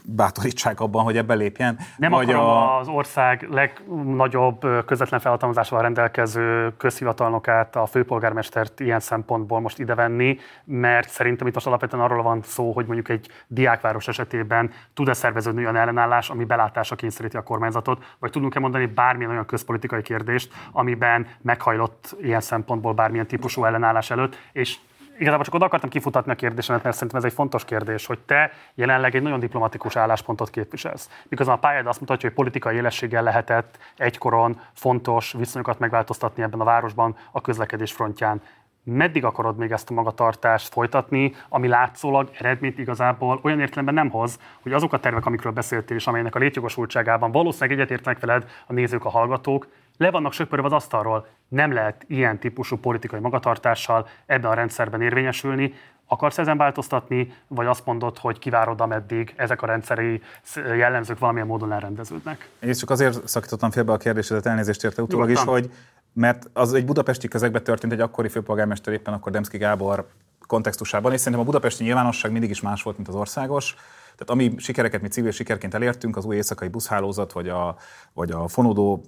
bátorítsák 0.04 0.80
abban, 0.80 1.04
hogy 1.04 1.16
ebbe 1.16 1.34
lépjen. 1.34 1.78
Nem 1.96 2.10
vagy 2.10 2.30
akarom 2.30 2.46
a... 2.46 2.78
az 2.78 2.88
ország 2.88 3.48
legnagyobb 3.50 4.84
közvetlen 4.86 5.20
felhatalmazásával 5.20 5.82
rendelkező 5.82 6.76
közhivatalnokát, 6.76 7.76
a 7.76 7.86
főpolgármestert 7.86 8.80
ilyen 8.80 9.00
szempontból 9.00 9.60
most 9.60 9.78
idevenni, 9.78 10.38
mert 10.64 11.08
szerintem 11.08 11.46
itt 11.46 11.54
most 11.54 11.66
alapvetően 11.66 12.02
arról 12.02 12.22
van 12.22 12.42
szó, 12.42 12.72
hogy 12.72 12.86
mondjuk 12.86 13.08
egy 13.08 13.28
diákváros 13.46 14.08
esetében 14.08 14.70
tud-e 14.94 15.12
szerveződni 15.12 15.62
olyan 15.62 15.76
ellenállás, 15.76 16.30
ami 16.30 16.44
belátása 16.44 16.94
kényszeríti 16.94 17.36
a 17.36 17.42
kormányzatot, 17.42 18.16
vagy 18.18 18.30
tudunk-e 18.30 18.60
mondani 18.60 18.86
bármilyen 18.86 19.30
olyan 19.30 19.46
közpolitikai 19.46 20.02
kérdést, 20.02 20.52
amiben 20.72 21.26
meghajlott 21.42 22.16
ilyen 22.20 22.40
szempontból 22.40 22.92
bármilyen 22.92 23.26
típusú 23.26 23.64
ellenállás 23.64 24.10
előtt, 24.10 24.36
és 24.52 24.78
igazából 25.18 25.44
csak 25.44 25.54
oda 25.54 25.64
akartam 25.64 25.88
kifutatni 25.88 26.32
a 26.32 26.34
kérdésemet, 26.34 26.82
mert 26.82 26.94
szerintem 26.94 27.18
ez 27.18 27.24
egy 27.24 27.32
fontos 27.32 27.64
kérdés, 27.64 28.06
hogy 28.06 28.18
te 28.18 28.50
jelenleg 28.74 29.14
egy 29.14 29.22
nagyon 29.22 29.40
diplomatikus 29.40 29.96
álláspontot 29.96 30.50
képviselsz. 30.50 31.10
Miközben 31.28 31.54
a 31.54 31.58
pályád 31.58 31.86
azt 31.86 32.00
mutatja, 32.00 32.28
hogy 32.28 32.36
politikai 32.36 32.76
élességgel 32.76 33.22
lehetett 33.22 33.78
egykoron 33.96 34.60
fontos 34.72 35.32
viszonyokat 35.32 35.78
megváltoztatni 35.78 36.42
ebben 36.42 36.60
a 36.60 36.64
városban 36.64 37.16
a 37.32 37.40
közlekedés 37.40 37.92
frontján. 37.92 38.42
Meddig 38.86 39.24
akarod 39.24 39.56
még 39.56 39.70
ezt 39.70 39.90
a 39.90 39.94
magatartást 39.94 40.72
folytatni, 40.72 41.34
ami 41.48 41.68
látszólag 41.68 42.30
eredményt 42.38 42.78
igazából 42.78 43.40
olyan 43.42 43.60
értelemben 43.60 43.94
nem 43.94 44.10
hoz, 44.10 44.38
hogy 44.62 44.72
azok 44.72 44.92
a 44.92 44.98
tervek, 44.98 45.26
amikről 45.26 45.52
beszéltél, 45.52 45.96
és 45.96 46.06
amelynek 46.06 46.34
a 46.34 46.38
létjogosultságában 46.38 47.32
valószínűleg 47.32 47.78
egyetértenek 47.78 48.20
veled 48.20 48.50
a 48.66 48.72
nézők, 48.72 49.04
a 49.04 49.08
hallgatók, 49.08 49.66
le 49.96 50.10
vannak 50.10 50.32
söpörve 50.32 50.66
az 50.66 50.72
asztalról. 50.72 51.26
Nem 51.48 51.72
lehet 51.72 52.04
ilyen 52.06 52.38
típusú 52.38 52.76
politikai 52.76 53.20
magatartással 53.20 54.08
ebben 54.26 54.50
a 54.50 54.54
rendszerben 54.54 55.02
érvényesülni. 55.02 55.74
Akarsz 56.06 56.38
ezen 56.38 56.56
változtatni, 56.56 57.34
vagy 57.48 57.66
azt 57.66 57.86
mondod, 57.86 58.18
hogy 58.18 58.38
kivárod, 58.38 58.80
ameddig 58.80 59.34
ezek 59.36 59.62
a 59.62 59.66
rendszeri 59.66 60.22
jellemzők 60.54 61.18
valamilyen 61.18 61.46
módon 61.46 61.72
elrendeződnek? 61.72 62.48
Én 62.60 62.72
csak 62.72 62.90
azért 62.90 63.28
szakítottam 63.28 63.70
félbe 63.70 63.92
a 63.92 63.96
kérdésedet, 63.96 64.46
elnézést 64.46 64.84
érte 64.84 65.02
utólag 65.02 65.30
is, 65.30 65.42
hogy 65.42 65.70
mert 66.12 66.50
az 66.52 66.72
egy 66.72 66.84
budapesti 66.84 67.28
közegben 67.28 67.64
történt, 67.64 67.92
egy 67.92 68.00
akkori 68.00 68.28
főpolgármester 68.28 68.92
éppen 68.92 69.14
akkor 69.14 69.32
Demszki 69.32 69.58
Gábor 69.58 70.06
kontextusában, 70.46 71.12
és 71.12 71.18
szerintem 71.18 71.42
a 71.42 71.44
budapesti 71.44 71.84
nyilvánosság 71.84 72.32
mindig 72.32 72.50
is 72.50 72.60
más 72.60 72.82
volt, 72.82 72.96
mint 72.96 73.08
az 73.08 73.14
országos. 73.14 73.74
Tehát 74.16 74.30
ami 74.30 74.54
sikereket 74.56 75.02
mi 75.02 75.08
civil 75.08 75.30
sikerként 75.30 75.74
elértünk, 75.74 76.16
az 76.16 76.24
új 76.24 76.36
éjszakai 76.36 76.68
buszhálózat, 76.68 77.32
vagy 77.32 77.48
a, 77.48 77.76
vagy 78.12 78.30
a 78.30 78.48
fonódó 78.48 79.04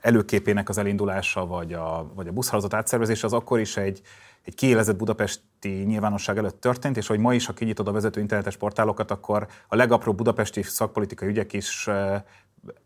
előképének 0.00 0.68
az 0.68 0.78
elindulása, 0.78 1.46
vagy 1.46 1.72
a, 1.72 2.12
vagy 2.14 2.28
a 2.28 2.32
buszhálózat 2.32 2.74
átszervezése, 2.74 3.26
az 3.26 3.32
akkor 3.32 3.60
is 3.60 3.76
egy, 3.76 4.02
egy 4.42 4.54
kiélezett 4.54 4.96
budapesti 4.96 5.68
nyilvánosság 5.68 6.38
előtt 6.38 6.60
történt, 6.60 6.96
és 6.96 7.06
hogy 7.06 7.18
ma 7.18 7.34
is, 7.34 7.46
ha 7.46 7.52
kinyitod 7.52 7.88
a 7.88 7.92
vezető 7.92 8.20
internetes 8.20 8.56
portálokat, 8.56 9.10
akkor 9.10 9.46
a 9.68 9.76
legapróbb 9.76 10.16
budapesti 10.16 10.62
szakpolitikai 10.62 11.28
ügyek 11.28 11.52
is 11.52 11.88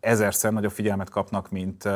ezerszer 0.00 0.52
nagyobb 0.52 0.70
figyelmet 0.70 1.10
kapnak, 1.10 1.50
mint, 1.50 1.88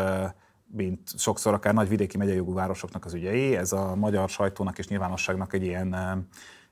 mint 0.66 1.00
sokszor 1.18 1.54
akár 1.54 1.74
nagy 1.74 1.88
vidéki 1.88 2.16
megyei 2.16 2.36
jogú 2.36 2.54
városoknak 2.54 3.04
az 3.04 3.14
ügyei. 3.14 3.56
Ez 3.56 3.72
a 3.72 3.94
magyar 3.94 4.28
sajtónak 4.28 4.78
és 4.78 4.88
nyilvánosságnak 4.88 5.52
egy 5.52 5.62
ilyen 5.62 5.96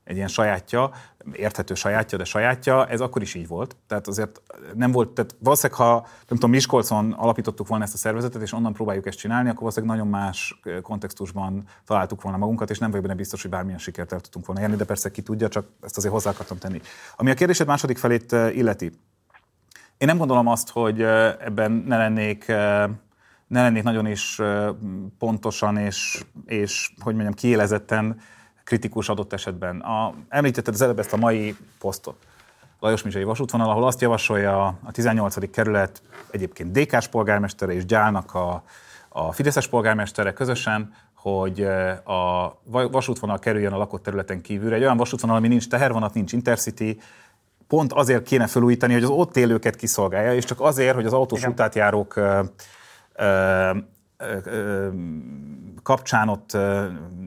egy 0.04 0.16
ilyen 0.16 0.28
sajátja, 0.28 0.90
érthető 1.32 1.74
sajátja, 1.74 2.18
de 2.18 2.24
sajátja, 2.24 2.86
ez 2.86 3.00
akkor 3.00 3.22
is 3.22 3.34
így 3.34 3.46
volt. 3.46 3.76
Tehát 3.86 4.06
azért 4.06 4.40
nem 4.74 4.92
volt, 4.92 5.08
tehát 5.08 5.36
valószínűleg, 5.38 5.80
ha 5.80 5.92
nem 6.00 6.24
tudom, 6.26 6.50
Miskolcon 6.50 7.12
alapítottuk 7.12 7.66
volna 7.68 7.84
ezt 7.84 7.94
a 7.94 7.96
szervezetet, 7.96 8.42
és 8.42 8.52
onnan 8.52 8.72
próbáljuk 8.72 9.06
ezt 9.06 9.18
csinálni, 9.18 9.48
akkor 9.48 9.60
valószínűleg 9.60 9.96
nagyon 9.96 10.12
más 10.12 10.60
kontextusban 10.82 11.64
találtuk 11.86 12.22
volna 12.22 12.38
magunkat, 12.38 12.70
és 12.70 12.78
nem 12.78 12.90
vagyok 12.90 13.04
benne 13.04 13.18
biztos, 13.18 13.42
hogy 13.42 13.50
bármilyen 13.50 13.78
sikert 13.78 14.12
el 14.12 14.20
tudtunk 14.20 14.46
volna 14.46 14.62
érni, 14.62 14.76
de 14.76 14.84
persze 14.84 15.10
ki 15.10 15.22
tudja, 15.22 15.48
csak 15.48 15.66
ezt 15.80 15.96
azért 15.96 16.12
hozzá 16.12 16.30
akartam 16.30 16.58
tenni. 16.58 16.80
Ami 17.16 17.30
a 17.30 17.34
kérdésed 17.34 17.66
második 17.66 17.98
felét 17.98 18.32
illeti. 18.32 18.84
Én 19.98 20.08
nem 20.08 20.18
gondolom 20.18 20.46
azt, 20.46 20.70
hogy 20.70 21.02
ebben 21.02 21.72
ne 21.72 21.96
lennék 21.96 22.52
ne 23.46 23.62
lennék 23.62 23.82
nagyon 23.82 24.06
is 24.06 24.40
pontosan 25.18 25.76
és, 25.76 26.24
és 26.46 26.92
hogy 27.00 27.14
mondjam, 27.14 27.34
kiélezetten 27.34 28.20
kritikus 28.64 29.08
adott 29.08 29.32
esetben. 29.32 29.80
A, 29.80 30.14
említetted 30.28 30.74
az 30.74 30.80
előbb 30.80 30.98
ezt 30.98 31.12
a 31.12 31.16
mai 31.16 31.56
posztot. 31.78 32.16
Lajos 32.80 33.02
Mizsai 33.02 33.24
vasútvonal, 33.24 33.70
ahol 33.70 33.86
azt 33.86 34.00
javasolja 34.00 34.66
a 34.66 34.90
18. 34.92 35.50
kerület 35.50 36.02
egyébként 36.30 36.72
DK-s 36.72 37.08
polgármestere 37.08 37.72
és 37.72 37.84
Gyálnak 37.84 38.34
a, 38.34 38.62
a 39.08 39.32
Fideszes 39.32 39.68
polgármestere 39.68 40.32
közösen, 40.32 40.94
hogy 41.14 41.60
a 42.04 42.58
vasútvonal 42.90 43.38
kerüljön 43.38 43.72
a 43.72 43.76
lakott 43.76 44.02
területen 44.02 44.40
kívülre. 44.40 44.74
Egy 44.74 44.82
olyan 44.82 44.96
vasútvonal, 44.96 45.36
ami 45.36 45.48
nincs 45.48 45.68
tehervonat, 45.68 46.14
nincs 46.14 46.32
intercity, 46.32 47.00
pont 47.66 47.92
azért 47.92 48.22
kéne 48.22 48.46
felújítani, 48.46 48.92
hogy 48.92 49.02
az 49.02 49.08
ott 49.08 49.36
élőket 49.36 49.76
kiszolgálja, 49.76 50.34
és 50.34 50.44
csak 50.44 50.60
azért, 50.60 50.94
hogy 50.94 51.06
az 51.06 51.12
autós 51.12 51.38
Igen. 51.38 51.50
utátjárók 51.50 52.16
ö, 52.16 52.42
ö, 53.14 53.24
ö, 53.24 53.70
kapcsán 55.82 56.28
ott 56.28 56.52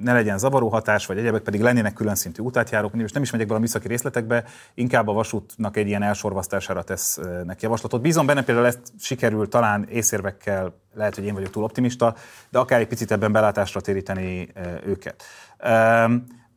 ne 0.01 0.13
legyen 0.13 0.37
zavaró 0.37 0.69
hatás, 0.69 1.05
vagy 1.05 1.17
egyebek 1.17 1.41
pedig 1.41 1.61
lennének 1.61 1.93
külön 1.93 2.15
szintű 2.15 2.43
útátjárók. 2.43 2.93
Most 2.93 3.13
nem 3.13 3.23
is 3.23 3.31
megyek 3.31 3.47
bele 3.47 3.59
a 3.59 3.61
műszaki 3.61 3.87
részletekbe, 3.87 4.43
inkább 4.73 5.07
a 5.07 5.13
vasútnak 5.13 5.77
egy 5.77 5.87
ilyen 5.87 6.03
elsorvasztására 6.03 6.83
tesznek 6.83 7.61
javaslatot. 7.61 8.01
Bízom 8.01 8.25
benne 8.25 8.43
például 8.43 8.67
ezt 8.67 8.79
sikerül 8.99 9.47
talán 9.47 9.87
észérvekkel, 9.89 10.73
lehet, 10.95 11.15
hogy 11.15 11.25
én 11.25 11.33
vagyok 11.33 11.49
túl 11.49 11.63
optimista, 11.63 12.15
de 12.49 12.59
akár 12.59 12.79
egy 12.79 12.87
picit 12.87 13.11
ebben 13.11 13.31
belátásra 13.31 13.81
téríteni 13.81 14.51
őket. 14.85 15.23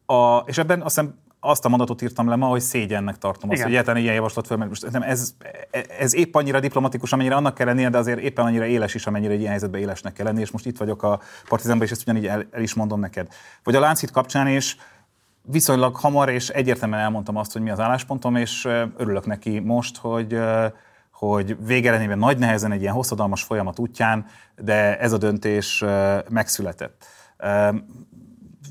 A, 0.07 0.37
és 0.47 0.59
ebben 0.59 0.83
azt 0.83 0.99
hiszem 0.99 1.15
azt 1.41 1.65
a 1.65 1.69
mondatot 1.69 2.03
írtam 2.03 2.29
le 2.29 2.37
ma, 2.37 2.47
hogy 2.47 2.61
szégyennek 2.61 3.19
tartom 3.19 3.51
azt, 3.51 3.63
hogy 3.63 3.71
egyáltalán 3.71 4.03
ilyen 4.03 4.15
javaslat 4.15 4.47
föl, 4.47 4.57
most 4.57 4.91
nem, 4.91 5.03
ez, 5.03 5.35
ez 5.99 6.15
épp 6.15 6.35
annyira 6.35 6.61
diplomatikus, 6.61 7.13
amennyire 7.13 7.35
annak 7.35 7.55
kell 7.55 7.67
lennie, 7.67 7.89
de 7.89 7.99
azért 7.99 8.19
éppen 8.19 8.45
annyira 8.45 8.65
éles 8.65 8.95
is, 8.95 9.07
amennyire 9.07 9.33
egy 9.33 9.39
ilyen 9.39 9.51
helyzetben 9.51 9.81
élesnek 9.81 10.13
kell 10.13 10.27
lenni, 10.27 10.41
és 10.41 10.51
most 10.51 10.67
itt 10.67 10.79
vagyok 10.79 11.03
a 11.03 11.21
partizánban, 11.49 11.87
és 11.87 11.93
ezt 11.93 12.03
ugyanígy 12.03 12.27
el, 12.27 12.47
el 12.51 12.63
is 12.63 12.75
mondom 12.75 13.01
neked. 13.01 13.29
Vagy 13.65 13.75
a 13.75 13.81
Lánchíd 13.81 14.11
kapcsán 14.11 14.49
is 14.49 14.77
viszonylag 15.43 15.97
hamar 15.97 16.29
és 16.29 16.49
egyértelműen 16.49 17.01
elmondtam 17.01 17.37
azt, 17.37 17.53
hogy 17.53 17.63
mi 17.63 17.71
az 17.71 17.81
álláspontom, 17.81 18.37
és 18.37 18.69
örülök 18.97 19.27
neki 19.27 19.59
most, 19.59 19.97
hogy 19.97 20.39
hogy 21.11 21.57
végeredményben 21.67 22.19
nagy 22.19 22.39
nehezen 22.39 22.73
egy 22.73 22.81
ilyen 22.81 22.95
hosszadalmas 22.95 23.43
folyamat 23.43 23.79
útján, 23.79 24.27
de 24.57 24.99
ez 24.99 25.13
a 25.13 25.19
döntés 25.19 25.85
megszületett 26.29 27.07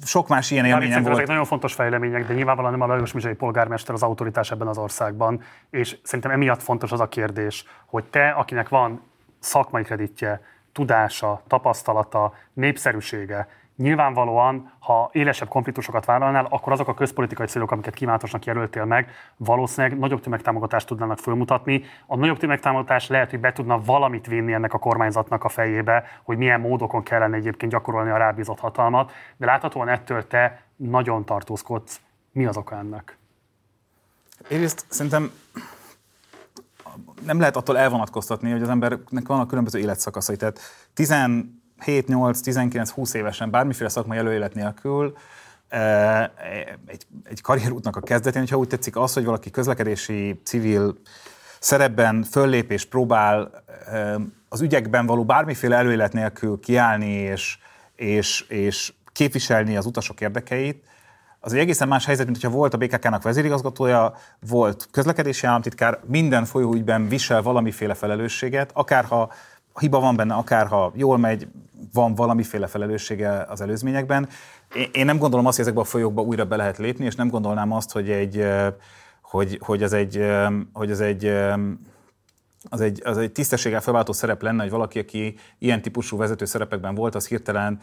sok 0.04 0.28
más 0.28 0.52
ilyen 0.52 0.66
élményem 0.66 1.02
volt. 1.02 1.14
Ezek 1.14 1.28
nagyon 1.28 1.46
fontos 1.46 1.74
fejlemények, 1.74 2.28
de 2.28 2.34
nyilvánvalóan 2.34 2.72
nem 2.72 2.82
a 2.82 2.88
Lajos 2.94 3.12
Mizsai 3.12 3.34
polgármester 3.34 3.96
az 3.96 4.04
autoritás 4.04 4.52
ebben 4.52 4.68
az 4.68 4.78
országban, 4.78 5.42
és 5.70 5.98
szerintem 6.04 6.32
emiatt 6.32 6.62
fontos 6.62 6.92
az 6.92 7.00
a 7.00 7.08
kérdés, 7.08 7.66
hogy 7.86 8.04
te, 8.04 8.30
akinek 8.30 8.70
van 8.70 9.02
szakmai 9.40 9.84
kreditje, 9.84 10.42
tudása, 10.72 11.42
tapasztalata, 11.48 12.34
népszerűsége, 12.54 13.48
Nyilvánvalóan, 13.80 14.72
ha 14.80 15.10
élesebb 15.14 15.48
konfliktusokat 15.48 16.06
vállalnál, 16.06 16.48
akkor 16.50 16.72
azok 16.74 16.88
a 16.88 16.94
közpolitikai 16.94 17.46
célok, 17.46 17.72
amiket 17.72 17.94
kívánatosnak 17.94 18.46
jelöltél 18.46 18.86
meg, 18.86 19.12
valószínűleg 19.38 20.00
nagyobb 20.00 20.22
tömegtámogatást 20.22 20.88
tudnának 20.88 21.18
fölmutatni. 21.18 21.84
A 22.06 22.16
nagyobb 22.16 22.38
tömegtámogatás 22.38 23.08
lehet, 23.08 23.30
hogy 23.30 23.40
be 23.40 23.52
tudna 23.52 23.82
valamit 23.82 24.28
vinni 24.28 24.54
ennek 24.54 24.74
a 24.74 24.80
kormányzatnak 24.80 25.44
a 25.44 25.50
fejébe, 25.50 26.04
hogy 26.24 26.38
milyen 26.38 26.60
módokon 26.60 27.04
kellene 27.04 27.36
egyébként 27.36 27.72
gyakorolni 27.72 28.10
a 28.10 28.18
rábízott 28.18 28.60
hatalmat, 28.60 29.12
de 29.38 29.46
láthatóan 29.46 29.88
ettől 29.88 30.28
te 30.28 30.64
nagyon 30.76 31.26
tartózkodsz. 31.26 32.02
Mi 32.32 32.46
az 32.46 32.58
oka 32.58 32.76
ennek? 32.76 33.18
Egyrészt 34.48 34.86
szerintem 34.90 35.32
nem 37.26 37.40
lehet 37.40 37.56
attól 37.56 37.78
elvonatkoztatni, 37.78 38.52
hogy 38.52 38.62
az 38.62 38.70
embernek 38.70 39.28
vannak 39.28 39.48
különböző 39.48 39.80
életszakaszai. 39.80 40.36
Tehát 40.36 40.60
7-8-19-20 41.86 43.14
évesen 43.14 43.50
bármiféle 43.50 43.90
szakmai 43.90 44.18
előélet 44.18 44.54
nélkül 44.54 45.18
egy, 46.86 47.06
egy 47.24 47.42
karrierútnak 47.42 47.96
a 47.96 48.00
kezdetén, 48.02 48.42
hogyha 48.42 48.58
úgy 48.58 48.68
tetszik 48.68 48.96
az, 48.96 49.14
hogy 49.14 49.26
valaki 49.26 49.50
közlekedési 49.50 50.42
civil 50.44 50.98
szerepben 51.60 52.24
föllép 52.24 52.72
és 52.72 52.86
próbál 52.86 53.64
az 54.50 54.62
ügyekben 54.62 55.06
való 55.06 55.26
bármiféle 55.26 55.76
előélet 55.76 56.14
nélkül 56.14 56.60
kiállni 56.60 57.12
és, 57.12 57.58
és, 57.96 58.46
és 58.48 58.94
képviselni 59.12 59.78
az 59.78 59.86
utasok 59.86 60.22
érdekeit, 60.22 60.88
az 61.40 61.54
egy 61.54 61.60
egészen 61.60 61.88
más 61.88 62.06
helyzet, 62.06 62.26
mint 62.26 62.42
hogyha 62.42 62.58
volt 62.58 62.74
a 62.74 62.78
BKK-nak 62.78 63.24
vezérigazgatója, 63.24 64.14
volt 64.50 64.88
közlekedési 64.92 65.48
államtitkár, 65.48 66.00
minden 66.06 66.46
folyóügyben 66.46 67.08
visel 67.08 67.42
valamiféle 67.42 67.94
felelősséget, 67.94 68.72
akárha 68.74 69.32
hiba 69.80 70.00
van 70.00 70.16
benne, 70.16 70.34
akárha 70.34 70.92
jól 70.96 71.18
megy, 71.18 71.48
van 71.94 72.16
valamiféle 72.16 72.68
felelőssége 72.68 73.46
az 73.50 73.62
előzményekben. 73.62 74.30
Én 74.92 75.06
nem 75.06 75.18
gondolom 75.18 75.46
azt, 75.46 75.56
hogy 75.56 75.66
ezekbe 75.66 75.82
a 75.82 75.90
folyókba 75.90 76.22
újra 76.22 76.46
be 76.46 76.56
lehet 76.56 76.78
lépni, 76.78 77.06
és 77.06 77.16
nem 77.16 77.30
gondolnám 77.30 77.72
azt, 77.72 77.92
hogy, 77.92 78.10
egy, 78.10 78.46
hogy, 79.22 79.60
hogy 79.64 79.84
ez 79.84 79.94
egy, 79.94 80.26
hogy 80.74 80.92
ez 80.92 81.00
egy 81.00 81.34
az 82.70 82.82
egy, 82.82 83.02
az 83.06 83.18
egy 83.18 83.32
tisztességgel 83.32 83.82
felváltó 83.82 84.14
szerep 84.14 84.42
lenne, 84.42 84.62
hogy 84.62 84.72
valaki, 84.72 85.00
aki 85.00 85.36
ilyen 85.58 85.82
típusú 85.82 86.18
vezető 86.18 86.46
szerepekben 86.46 86.96
volt, 86.96 87.16
az 87.16 87.28
hirtelen 87.28 87.80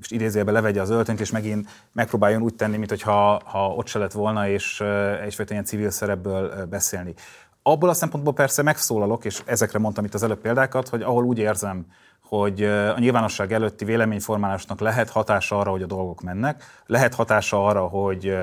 és 0.00 0.10
idézőjelben 0.10 0.54
levegye 0.54 0.80
az 0.80 0.90
öltönyt, 0.90 1.20
és 1.20 1.30
megint 1.30 1.68
megpróbáljon 1.92 2.42
úgy 2.42 2.54
tenni, 2.54 2.76
mintha 2.76 3.40
ha 3.44 3.68
ott 3.68 3.86
se 3.86 3.98
lett 3.98 4.12
volna, 4.12 4.48
és 4.48 4.80
egyfajta 5.22 5.52
ilyen 5.52 5.64
civil 5.64 5.90
szerepből 5.90 6.66
beszélni. 6.66 7.14
Abból 7.62 7.88
a 7.88 7.94
szempontból 7.94 8.32
persze 8.32 8.62
megszólalok, 8.62 9.24
és 9.24 9.42
ezekre 9.44 9.78
mondtam 9.78 10.04
itt 10.04 10.14
az 10.14 10.22
előbb 10.22 10.40
példákat, 10.40 10.88
hogy 10.88 11.02
ahol 11.02 11.24
úgy 11.24 11.38
érzem, 11.38 11.86
hogy 12.20 12.62
a 12.64 12.98
nyilvánosság 12.98 13.52
előtti 13.52 13.84
véleményformálásnak 13.84 14.80
lehet 14.80 15.10
hatása 15.10 15.58
arra, 15.58 15.70
hogy 15.70 15.82
a 15.82 15.86
dolgok 15.86 16.20
mennek, 16.20 16.64
lehet 16.86 17.14
hatása 17.14 17.66
arra, 17.66 17.86
hogy 17.86 18.36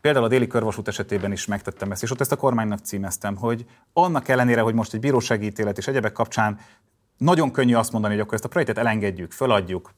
például 0.00 0.24
a 0.24 0.28
déli 0.28 0.46
körvasút 0.46 0.88
esetében 0.88 1.32
is 1.32 1.46
megtettem 1.46 1.90
ezt, 1.90 2.02
és 2.02 2.10
ott 2.10 2.20
ezt 2.20 2.32
a 2.32 2.36
kormánynak 2.36 2.78
címeztem, 2.78 3.36
hogy 3.36 3.66
annak 3.92 4.28
ellenére, 4.28 4.60
hogy 4.60 4.74
most 4.74 4.94
egy 4.94 5.00
bírósági 5.00 5.46
ítélet 5.46 5.78
és 5.78 5.86
egyebek 5.86 6.12
kapcsán 6.12 6.58
nagyon 7.18 7.50
könnyű 7.50 7.74
azt 7.74 7.92
mondani, 7.92 8.12
hogy 8.12 8.22
akkor 8.22 8.34
ezt 8.34 8.44
a 8.44 8.48
projektet 8.48 8.78
elengedjük, 8.78 9.32
föladjuk, 9.32 9.94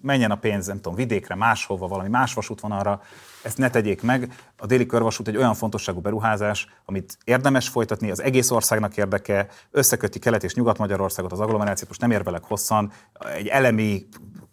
menjen 0.00 0.30
a 0.30 0.36
pénz, 0.36 0.66
nem 0.66 0.76
tudom, 0.76 0.94
vidékre, 0.94 1.34
máshova, 1.34 1.86
valami 1.86 2.08
más 2.08 2.34
vasútvonalra, 2.34 3.00
ezt 3.42 3.58
ne 3.58 3.70
tegyék 3.70 4.02
meg. 4.02 4.32
A 4.56 4.66
déli 4.66 4.86
körvasút 4.86 5.28
egy 5.28 5.36
olyan 5.36 5.54
fontosságú 5.54 6.00
beruházás, 6.00 6.66
amit 6.84 7.18
érdemes 7.24 7.68
folytatni, 7.68 8.10
az 8.10 8.22
egész 8.22 8.50
országnak 8.50 8.96
érdeke, 8.96 9.48
összeköti 9.70 10.18
Kelet 10.18 10.44
és 10.44 10.54
Nyugat-Magyarországot, 10.54 11.32
az 11.32 11.40
agglomerációt, 11.40 11.88
most 11.88 12.00
nem 12.00 12.10
érvelek 12.10 12.44
hosszan, 12.44 12.92
egy 13.36 13.46
elemi 13.46 14.06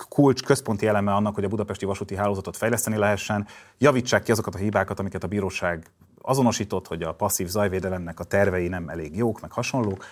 kulcs, 0.10 0.44
központi 0.44 0.88
eleme 0.88 1.14
annak, 1.14 1.36
hogy 1.36 1.44
a 1.44 1.48
budapesti 1.48 1.86
vasúti 1.86 2.16
hálózatot 2.16 2.58
fejleszteni 2.58 2.98
lehessen, 2.98 3.48
javítsák 3.78 4.24
ki 4.24 4.32
azokat 4.32 4.56
a 4.56 4.58
hibákat, 4.58 5.00
amiket 5.00 5.24
a 5.24 5.28
bíróság 5.28 5.86
azonosított, 6.22 6.88
hogy 6.88 7.04
a 7.04 7.14
passzív 7.14 7.48
zajvédelemnek 7.48 8.20
a 8.20 8.24
tervei 8.24 8.68
nem 8.68 8.90
elég 8.90 9.16
jók, 9.16 9.42
meg 9.42 9.52
hasonlók, 9.52 10.06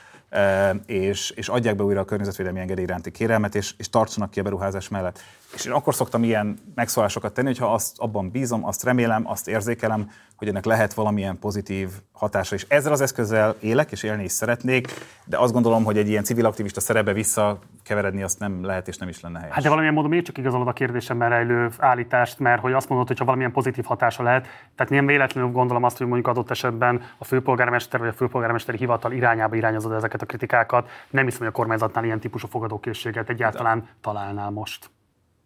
és, 0.86 1.30
és 1.30 1.48
adják 1.48 1.76
be 1.76 1.84
újra 1.84 2.00
a 2.00 2.06
környezetvédelmi 2.06 2.60
engedély 2.60 2.84
iránti 2.84 3.12
kérelmet, 3.12 3.56
és, 3.56 3.74
és 3.78 3.90
tartsanak 3.90 4.32
ki 4.32 4.40
a 4.40 4.44
beruházás 4.44 4.90
mellett. 4.90 5.20
És 5.54 5.66
én 5.66 5.72
akkor 5.72 5.96
szoktam 5.96 6.24
ilyen 6.24 6.60
megszólásokat 6.76 7.34
tenni, 7.34 7.48
hogyha 7.48 7.74
azt 7.74 8.00
abban 8.00 8.30
bízom, 8.30 8.66
azt 8.66 8.84
remélem, 8.84 9.30
azt 9.30 9.48
érzékelem, 9.48 10.10
hogy 10.44 10.52
ennek 10.52 10.66
lehet 10.66 10.94
valamilyen 10.94 11.40
pozitív 11.40 11.90
hatása. 12.12 12.56
És 12.56 12.66
ezzel 12.68 12.92
az 12.92 13.02
eszközzel 13.02 13.56
élek, 13.60 13.92
és 13.92 14.04
élni 14.04 14.24
is 14.24 14.32
szeretnék, 14.32 14.88
de 15.26 15.38
azt 15.38 15.54
gondolom, 15.54 15.84
hogy 15.84 15.98
egy 15.98 16.10
ilyen 16.10 16.24
civil 16.24 16.46
aktivista 16.46 16.82
szerepbe 16.82 17.14
visszakeveredni 17.14 18.24
azt 18.24 18.40
nem 18.40 18.66
lehet, 18.66 18.88
és 18.88 18.98
nem 18.98 19.10
is 19.10 19.22
lenne 19.22 19.40
helyes. 19.40 19.54
Hát 19.54 19.64
de 19.64 19.68
valamilyen 19.68 19.96
módon 19.96 20.10
miért 20.10 20.26
csak 20.26 20.38
igazolod 20.38 20.68
a 20.68 20.74
kérdésemben 20.74 21.30
rejlő 21.30 21.70
állítást, 21.78 22.40
mert 22.40 22.62
hogy 22.62 22.74
azt 22.74 22.90
mondod, 22.90 23.08
hogy 23.08 23.18
ha 23.18 23.26
valamilyen 23.26 23.52
pozitív 23.52 23.86
hatása 23.86 24.24
lehet, 24.24 24.48
tehát 24.76 24.92
nem 24.92 25.06
véletlenül 25.06 25.52
gondolom 25.52 25.84
azt, 25.84 25.98
hogy 25.98 26.08
mondjuk 26.08 26.28
adott 26.28 26.50
esetben 26.50 27.02
a 27.18 27.24
főpolgármester 27.24 28.00
vagy 28.00 28.10
a 28.10 28.14
főpolgármesteri 28.14 28.78
hivatal 28.78 29.12
irányába 29.12 29.56
irányozod 29.56 29.92
ezeket 29.92 30.22
a 30.22 30.26
kritikákat. 30.26 30.90
Nem 31.10 31.24
hiszem, 31.24 31.40
hogy 31.40 31.48
a 31.48 31.52
kormányzatnál 31.52 32.04
ilyen 32.04 32.20
típusú 32.20 32.48
fogadókészséget 32.48 33.30
egyáltalán 33.30 33.88
találnál 34.02 34.50
most. 34.50 34.90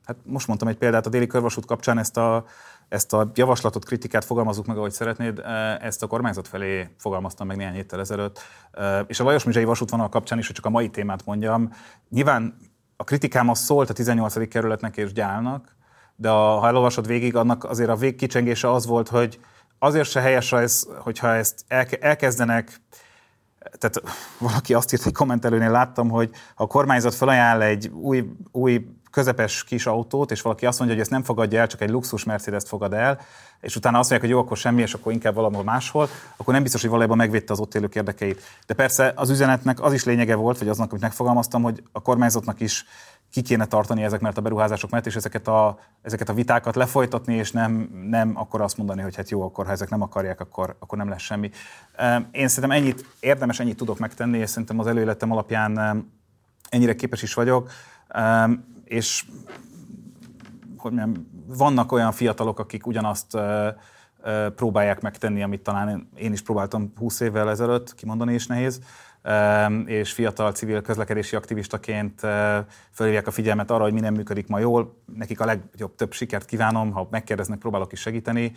Hát 0.08 0.16
most 0.24 0.48
mondtam 0.48 0.68
egy 0.68 0.78
példát 0.78 1.06
a 1.06 1.10
déli 1.10 1.28
körvasút 1.28 1.66
kapcsán, 1.66 1.98
ezt 1.98 2.18
a, 2.18 2.46
ezt 2.90 3.14
a 3.14 3.32
javaslatot, 3.34 3.86
kritikát 3.86 4.26
fogalmazunk 4.26 4.68
meg, 4.68 4.78
ahogy 4.78 4.92
szeretnéd, 4.92 5.40
e, 5.40 5.80
ezt 5.82 6.04
a 6.04 6.08
kormányzat 6.08 6.48
felé 6.48 6.90
fogalmaztam 6.98 7.48
meg 7.48 7.58
néhány 7.58 7.74
héttel 7.74 8.00
ezelőtt. 8.00 8.40
E, 8.72 9.00
és 9.00 9.20
a 9.20 9.24
Lajos 9.24 9.44
Mizsai 9.44 9.64
vasútvonal 9.64 10.10
kapcsán 10.10 10.40
is, 10.40 10.46
hogy 10.46 10.56
csak 10.56 10.66
a 10.66 10.70
mai 10.70 10.90
témát 10.90 11.26
mondjam, 11.26 11.74
nyilván 12.10 12.58
a 12.96 13.04
kritikám 13.04 13.50
az 13.50 13.60
szólt 13.60 13.90
a 13.90 13.94
18. 13.94 14.48
kerületnek 14.48 14.98
és 14.98 15.14
gyálnak, 15.14 15.76
de 16.16 16.30
a, 16.30 16.58
ha 16.60 16.68
elolvasod 16.68 17.08
végig, 17.08 17.36
annak 17.36 17.64
azért 17.64 17.90
a 17.90 17.96
végkicsengése 17.96 18.72
az 18.72 18.86
volt, 18.86 19.08
hogy 19.08 19.40
azért 19.80 20.10
se 20.10 20.22
helyes, 20.22 20.52
ez, 20.52 20.88
hogyha 21.00 21.34
ezt 21.34 21.66
elkezdenek 22.00 22.82
tehát 23.78 24.02
valaki 24.40 24.74
azt 24.74 24.94
írt 24.94 25.06
egy 25.06 25.14
kommentelőnél, 25.14 25.72
láttam, 25.72 26.10
hogy 26.10 26.30
ha 26.56 26.64
a 26.64 26.68
kormányzat 26.68 27.14
felajánl 27.14 27.62
egy 27.62 27.88
új, 27.88 28.30
új 28.52 28.88
közepes 29.18 29.64
kis 29.64 29.86
autót, 29.86 30.32
és 30.32 30.42
valaki 30.42 30.66
azt 30.66 30.78
mondja, 30.78 30.96
hogy 30.96 31.06
ezt 31.06 31.14
nem 31.14 31.24
fogadja 31.24 31.60
el, 31.60 31.68
csak 31.68 31.82
egy 31.82 31.90
luxus 31.90 32.24
mercedes 32.24 32.64
fogad 32.68 32.94
el, 32.94 33.20
és 33.62 33.76
utána 33.76 34.00
azt 34.00 34.10
mondják, 34.10 34.32
hogy 34.32 34.40
jó, 34.40 34.46
akkor 34.46 34.58
semmi, 34.58 34.82
és 34.82 34.94
akkor 34.94 35.12
inkább 35.12 35.34
valahol 35.34 35.64
máshol, 35.64 36.10
akkor 36.36 36.54
nem 36.54 36.64
biztos, 36.64 36.82
hogy 36.82 36.90
valójában 36.90 37.18
megvédte 37.18 37.54
az 37.54 37.60
ott 37.60 37.76
élők 37.76 37.96
érdekeit. 37.96 38.42
De 38.68 38.74
persze 38.74 39.14
az 39.16 39.30
üzenetnek 39.30 39.82
az 39.82 39.94
is 39.94 40.04
lényege 40.04 40.36
volt, 40.36 40.58
vagy 40.58 40.68
aznak, 40.68 40.90
amit 40.90 41.02
megfogalmaztam, 41.02 41.62
hogy 41.62 41.84
a 41.92 42.02
kormányzatnak 42.02 42.60
is 42.60 42.86
ki 43.32 43.42
kéne 43.42 43.66
tartani 43.66 44.04
ezek 44.04 44.20
mert 44.20 44.38
a 44.38 44.42
beruházások 44.42 44.90
mellett, 44.90 45.08
és 45.08 45.16
ezeket 45.16 45.48
a, 45.48 45.80
ezeket 46.02 46.30
a 46.30 46.34
vitákat 46.34 46.76
lefolytatni, 46.76 47.36
és 47.36 47.52
nem, 47.52 47.90
nem 48.10 48.32
akkor 48.36 48.62
azt 48.62 48.78
mondani, 48.78 49.02
hogy 49.02 49.16
hát 49.16 49.30
jó, 49.30 49.42
akkor 49.42 49.66
ha 49.66 49.72
ezek 49.72 49.90
nem 49.90 50.02
akarják, 50.02 50.40
akkor, 50.40 50.76
akkor 50.80 50.98
nem 50.98 51.10
lesz 51.10 51.22
semmi. 51.22 51.50
Én 52.32 52.48
szerintem 52.48 52.80
ennyit, 52.80 53.06
érdemes 53.20 53.60
ennyit 53.60 53.78
tudok 53.78 54.00
megtenni, 54.00 54.38
és 54.38 54.50
szerintem 54.50 54.80
az 54.80 54.88
előéletem 54.88 55.32
alapján 55.32 56.06
ennyire 56.70 56.96
képes 56.96 57.22
is 57.22 57.34
vagyok 57.34 57.70
és 58.88 59.26
hogy 60.78 60.92
mondjam, 60.92 61.28
vannak 61.48 61.92
olyan 61.92 62.12
fiatalok, 62.12 62.60
akik 62.60 62.88
ugyanazt 62.88 63.38
próbálják 64.56 65.02
megtenni, 65.02 65.44
amit 65.44 65.62
talán 65.62 66.10
én 66.16 66.32
is 66.32 66.42
próbáltam 66.42 66.94
20 66.98 67.20
évvel 67.20 67.50
ezelőtt, 67.50 67.96
kimondani 67.96 68.34
is 68.34 68.48
nehéz, 68.48 68.82
és 69.86 70.12
fiatal 70.12 70.52
civil 70.52 70.82
közlekedési 70.82 71.36
aktivistaként 71.36 72.20
fölhívják 72.92 73.28
a 73.28 73.32
figyelmet 73.32 73.72
arra, 73.72 73.84
hogy 73.84 73.94
mi 73.94 74.00
nem 74.00 74.14
működik 74.14 74.48
ma 74.48 74.60
jól. 74.60 75.02
Nekik 75.16 75.40
a 75.40 75.46
legjobb 75.46 75.96
több 75.96 76.12
sikert 76.12 76.46
kívánom, 76.46 76.92
ha 76.92 77.08
megkérdeznek, 77.12 77.60
próbálok 77.60 77.92
is 77.92 78.00
segíteni, 78.00 78.52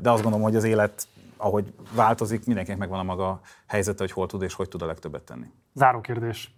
de 0.00 0.10
azt 0.10 0.22
gondolom, 0.22 0.42
hogy 0.42 0.56
az 0.56 0.64
élet 0.64 1.08
ahogy 1.36 1.72
változik, 1.94 2.46
mindenkinek 2.46 2.80
megvan 2.80 2.98
a 2.98 3.02
maga 3.02 3.40
helyzete, 3.66 3.98
hogy 3.98 4.12
hol 4.12 4.26
tud 4.26 4.42
és 4.42 4.54
hogy 4.54 4.68
tud 4.68 4.82
a 4.82 4.86
legtöbbet 4.86 5.22
tenni. 5.22 5.46
Záró 5.74 6.00
kérdés. 6.00 6.54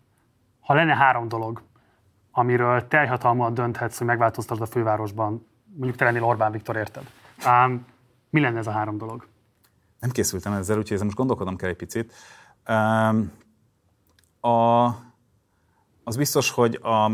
Ha 0.61 0.75
lenne 0.75 0.95
három 0.95 1.29
dolog, 1.29 1.63
amiről 2.33 2.89
teljhatalmat 2.89 3.53
dönthetsz, 3.53 3.99
hogy 3.99 4.07
megváltoztasd 4.07 4.61
a 4.61 4.67
fővárosban, 4.67 5.47
mondjuk 5.75 5.97
te 5.97 6.05
lennél 6.05 6.25
Orbán 6.25 6.53
Viktor, 6.53 6.77
érted? 6.77 7.11
Um, 7.47 7.87
mi 8.31 8.41
lenne 8.41 8.59
ez 8.59 8.67
a 8.67 8.71
három 8.71 8.99
dolog? 8.99 9.27
Nem 10.01 10.11
készültem 10.11 10.53
ezzel, 10.53 10.77
úgyhogy 10.77 10.93
ezzel 10.93 11.05
most 11.05 11.17
gondolkodom 11.17 11.57
kell 11.57 11.69
egy 11.69 11.77
picit. 11.77 12.13
Um, 12.69 13.33
a, 14.41 14.85
az 16.05 16.17
biztos, 16.17 16.51
hogy 16.51 16.75
a, 16.83 17.11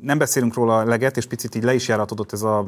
nem 0.00 0.18
beszélünk 0.18 0.54
róla 0.54 0.84
leget, 0.84 1.16
és 1.16 1.26
picit 1.26 1.54
így 1.54 1.62
le 1.62 1.74
is 1.74 1.88
járatodott 1.88 2.32
ez 2.32 2.42
a 2.42 2.66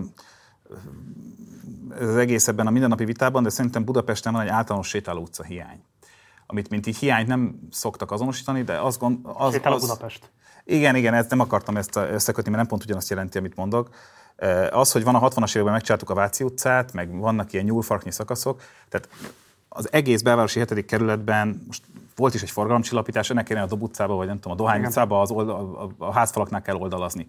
ez 2.00 2.08
az 2.08 2.16
egész 2.16 2.48
ebben 2.48 2.66
a 2.66 2.70
mindennapi 2.70 3.04
vitában, 3.04 3.42
de 3.42 3.48
szerintem 3.48 3.84
Budapesten 3.84 4.32
van 4.32 4.42
egy 4.42 4.48
általános 4.48 4.88
sétáló 4.88 5.20
utca 5.20 5.42
hiány. 5.42 5.82
Amit 6.46 6.68
mint 6.68 6.86
így 6.86 6.96
hiányt 6.96 7.28
nem 7.28 7.58
szoktak 7.70 8.10
azonosítani, 8.10 8.62
de 8.62 8.78
azt 8.78 8.98
gond, 8.98 9.18
az, 9.22 9.52
Sétáló 9.52 9.74
az, 9.74 9.80
Budapest. 9.80 10.30
Igen, 10.64 10.94
igen, 10.94 11.14
ezt 11.14 11.30
nem 11.30 11.40
akartam 11.40 11.76
ezt 11.76 11.96
összekötni, 11.96 12.50
mert 12.50 12.62
nem 12.62 12.66
pont 12.66 12.84
ugyanazt 12.84 13.10
jelenti, 13.10 13.38
amit 13.38 13.56
mondok. 13.56 13.88
Az, 14.70 14.92
hogy 14.92 15.04
van 15.04 15.14
a 15.14 15.28
60-as 15.28 15.50
években 15.50 15.72
megcsináltuk 15.72 16.10
a 16.10 16.14
Váci 16.14 16.44
utcát, 16.44 16.92
meg 16.92 17.18
vannak 17.18 17.52
ilyen 17.52 17.64
nyúlfarknyi 17.64 18.10
szakaszok, 18.10 18.62
tehát 18.88 19.08
az 19.68 19.92
egész 19.92 20.22
belvárosi 20.22 20.58
7. 20.58 20.84
kerületben 20.84 21.62
most 21.66 21.82
volt 22.16 22.34
is 22.34 22.42
egy 22.42 22.50
forgalomcsillapítás, 22.50 23.30
ennek 23.30 23.44
kéne 23.44 23.62
a 23.62 23.66
Dob 23.66 23.82
utcába, 23.82 24.14
vagy 24.14 24.26
nem 24.26 24.36
tudom, 24.36 24.52
a 24.52 24.56
Dohány 24.56 24.84
utcába 24.84 25.20
az 25.20 25.30
oldal, 25.30 25.92
a, 25.98 26.04
a 26.04 26.12
házfalaknál 26.12 26.62
kell 26.62 26.76
oldalazni. 26.76 27.26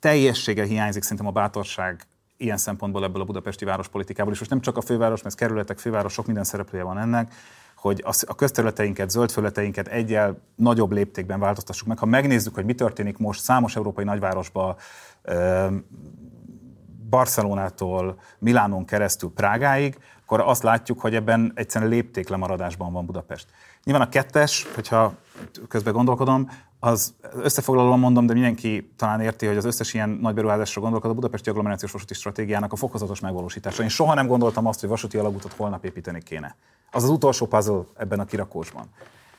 Teljességgel 0.00 0.66
hiányzik 0.66 1.02
szerintem 1.02 1.26
a 1.26 1.30
bátorság 1.30 2.06
ilyen 2.36 2.56
szempontból 2.56 3.04
ebből 3.04 3.22
a 3.22 3.24
budapesti 3.24 3.64
várospolitikából, 3.64 4.32
és 4.32 4.38
most 4.38 4.50
nem 4.50 4.60
csak 4.60 4.76
a 4.76 4.80
főváros, 4.80 5.22
mert 5.22 5.34
kerületek, 5.34 5.78
fővárosok, 5.78 6.26
minden 6.26 6.44
szereplője 6.44 6.84
van 6.84 6.98
ennek, 6.98 7.34
hogy 7.82 8.02
a 8.26 8.34
közterületeinket, 8.34 9.10
zöldföldeteinket 9.10 9.88
egyel 9.88 10.38
nagyobb 10.54 10.92
léptékben 10.92 11.40
változtassuk 11.40 11.88
meg. 11.88 11.98
Ha 11.98 12.06
megnézzük, 12.06 12.54
hogy 12.54 12.64
mi 12.64 12.74
történik 12.74 13.18
most 13.18 13.40
számos 13.40 13.76
európai 13.76 14.04
nagyvárosban, 14.04 14.76
Barcelonától 17.10 18.20
Milánon 18.38 18.84
keresztül 18.84 19.32
Prágáig, 19.34 19.98
akkor 20.22 20.40
azt 20.40 20.62
látjuk, 20.62 21.00
hogy 21.00 21.14
ebben 21.14 21.52
egyszerűen 21.54 21.90
léptéklemaradásban 21.90 22.92
van 22.92 23.06
Budapest. 23.06 23.46
Nyilván 23.84 24.06
a 24.06 24.08
kettes, 24.08 24.66
hogyha 24.74 25.14
közben 25.68 25.92
gondolkodom, 25.92 26.50
az 26.84 27.14
összefoglalóan 27.34 27.98
mondom, 27.98 28.26
de 28.26 28.32
mindenki 28.32 28.92
talán 28.96 29.20
érti, 29.20 29.46
hogy 29.46 29.56
az 29.56 29.64
összes 29.64 29.94
ilyen 29.94 30.08
nagy 30.08 30.34
beruházásra 30.34 30.80
gondolkod, 30.80 31.10
a 31.10 31.14
Budapesti 31.14 31.48
Agglomerációs 31.48 31.92
Vasúti 31.92 32.14
Stratégiának 32.14 32.72
a 32.72 32.76
fokozatos 32.76 33.20
megvalósítása. 33.20 33.82
Én 33.82 33.88
soha 33.88 34.14
nem 34.14 34.26
gondoltam 34.26 34.66
azt, 34.66 34.80
hogy 34.80 34.88
vasúti 34.88 35.16
alagútot 35.16 35.52
holnap 35.52 35.84
építeni 35.84 36.22
kéne. 36.22 36.56
Az 36.90 37.02
az 37.02 37.10
utolsó 37.10 37.46
puzzle 37.46 37.82
ebben 37.96 38.20
a 38.20 38.24
kirakósban. 38.24 38.84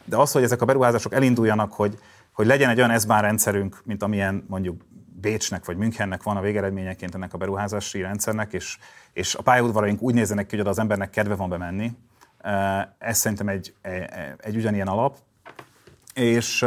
De 0.06 0.18
az, 0.18 0.32
hogy 0.32 0.44
ezek 0.44 0.62
a 0.62 0.66
beruházások 0.66 1.14
elinduljanak, 1.14 1.74
hogy, 1.74 1.98
hogy 2.32 2.46
legyen 2.46 2.70
egy 2.70 2.82
olyan 2.82 3.00
s 3.00 3.06
rendszerünk, 3.08 3.82
mint 3.86 4.04
amilyen 4.04 4.46
mondjuk 4.48 4.82
Bécsnek 5.22 5.66
vagy 5.66 5.78
Münchennek 5.78 6.24
van 6.24 6.38
a 6.38 6.42
végeredményeként 6.42 7.16
ennek 7.16 7.34
a 7.34 7.38
beruházási 7.38 8.02
rendszernek, 8.02 8.54
és, 8.54 8.78
és 9.14 9.36
a 9.36 9.42
pályaudvaraink 9.42 10.02
úgy 10.02 10.14
nézzenek 10.14 10.46
ki, 10.46 10.58
hogy 10.58 10.68
az 10.68 10.80
embernek 10.80 11.10
kedve 11.10 11.36
van 11.36 11.50
bemenni. 11.50 11.92
Ez 12.98 13.18
szerintem 13.18 13.48
egy, 13.48 13.74
egy, 13.82 14.06
egy 14.38 14.56
ugyanilyen 14.56 14.88
alap. 14.88 15.18
És 16.14 16.66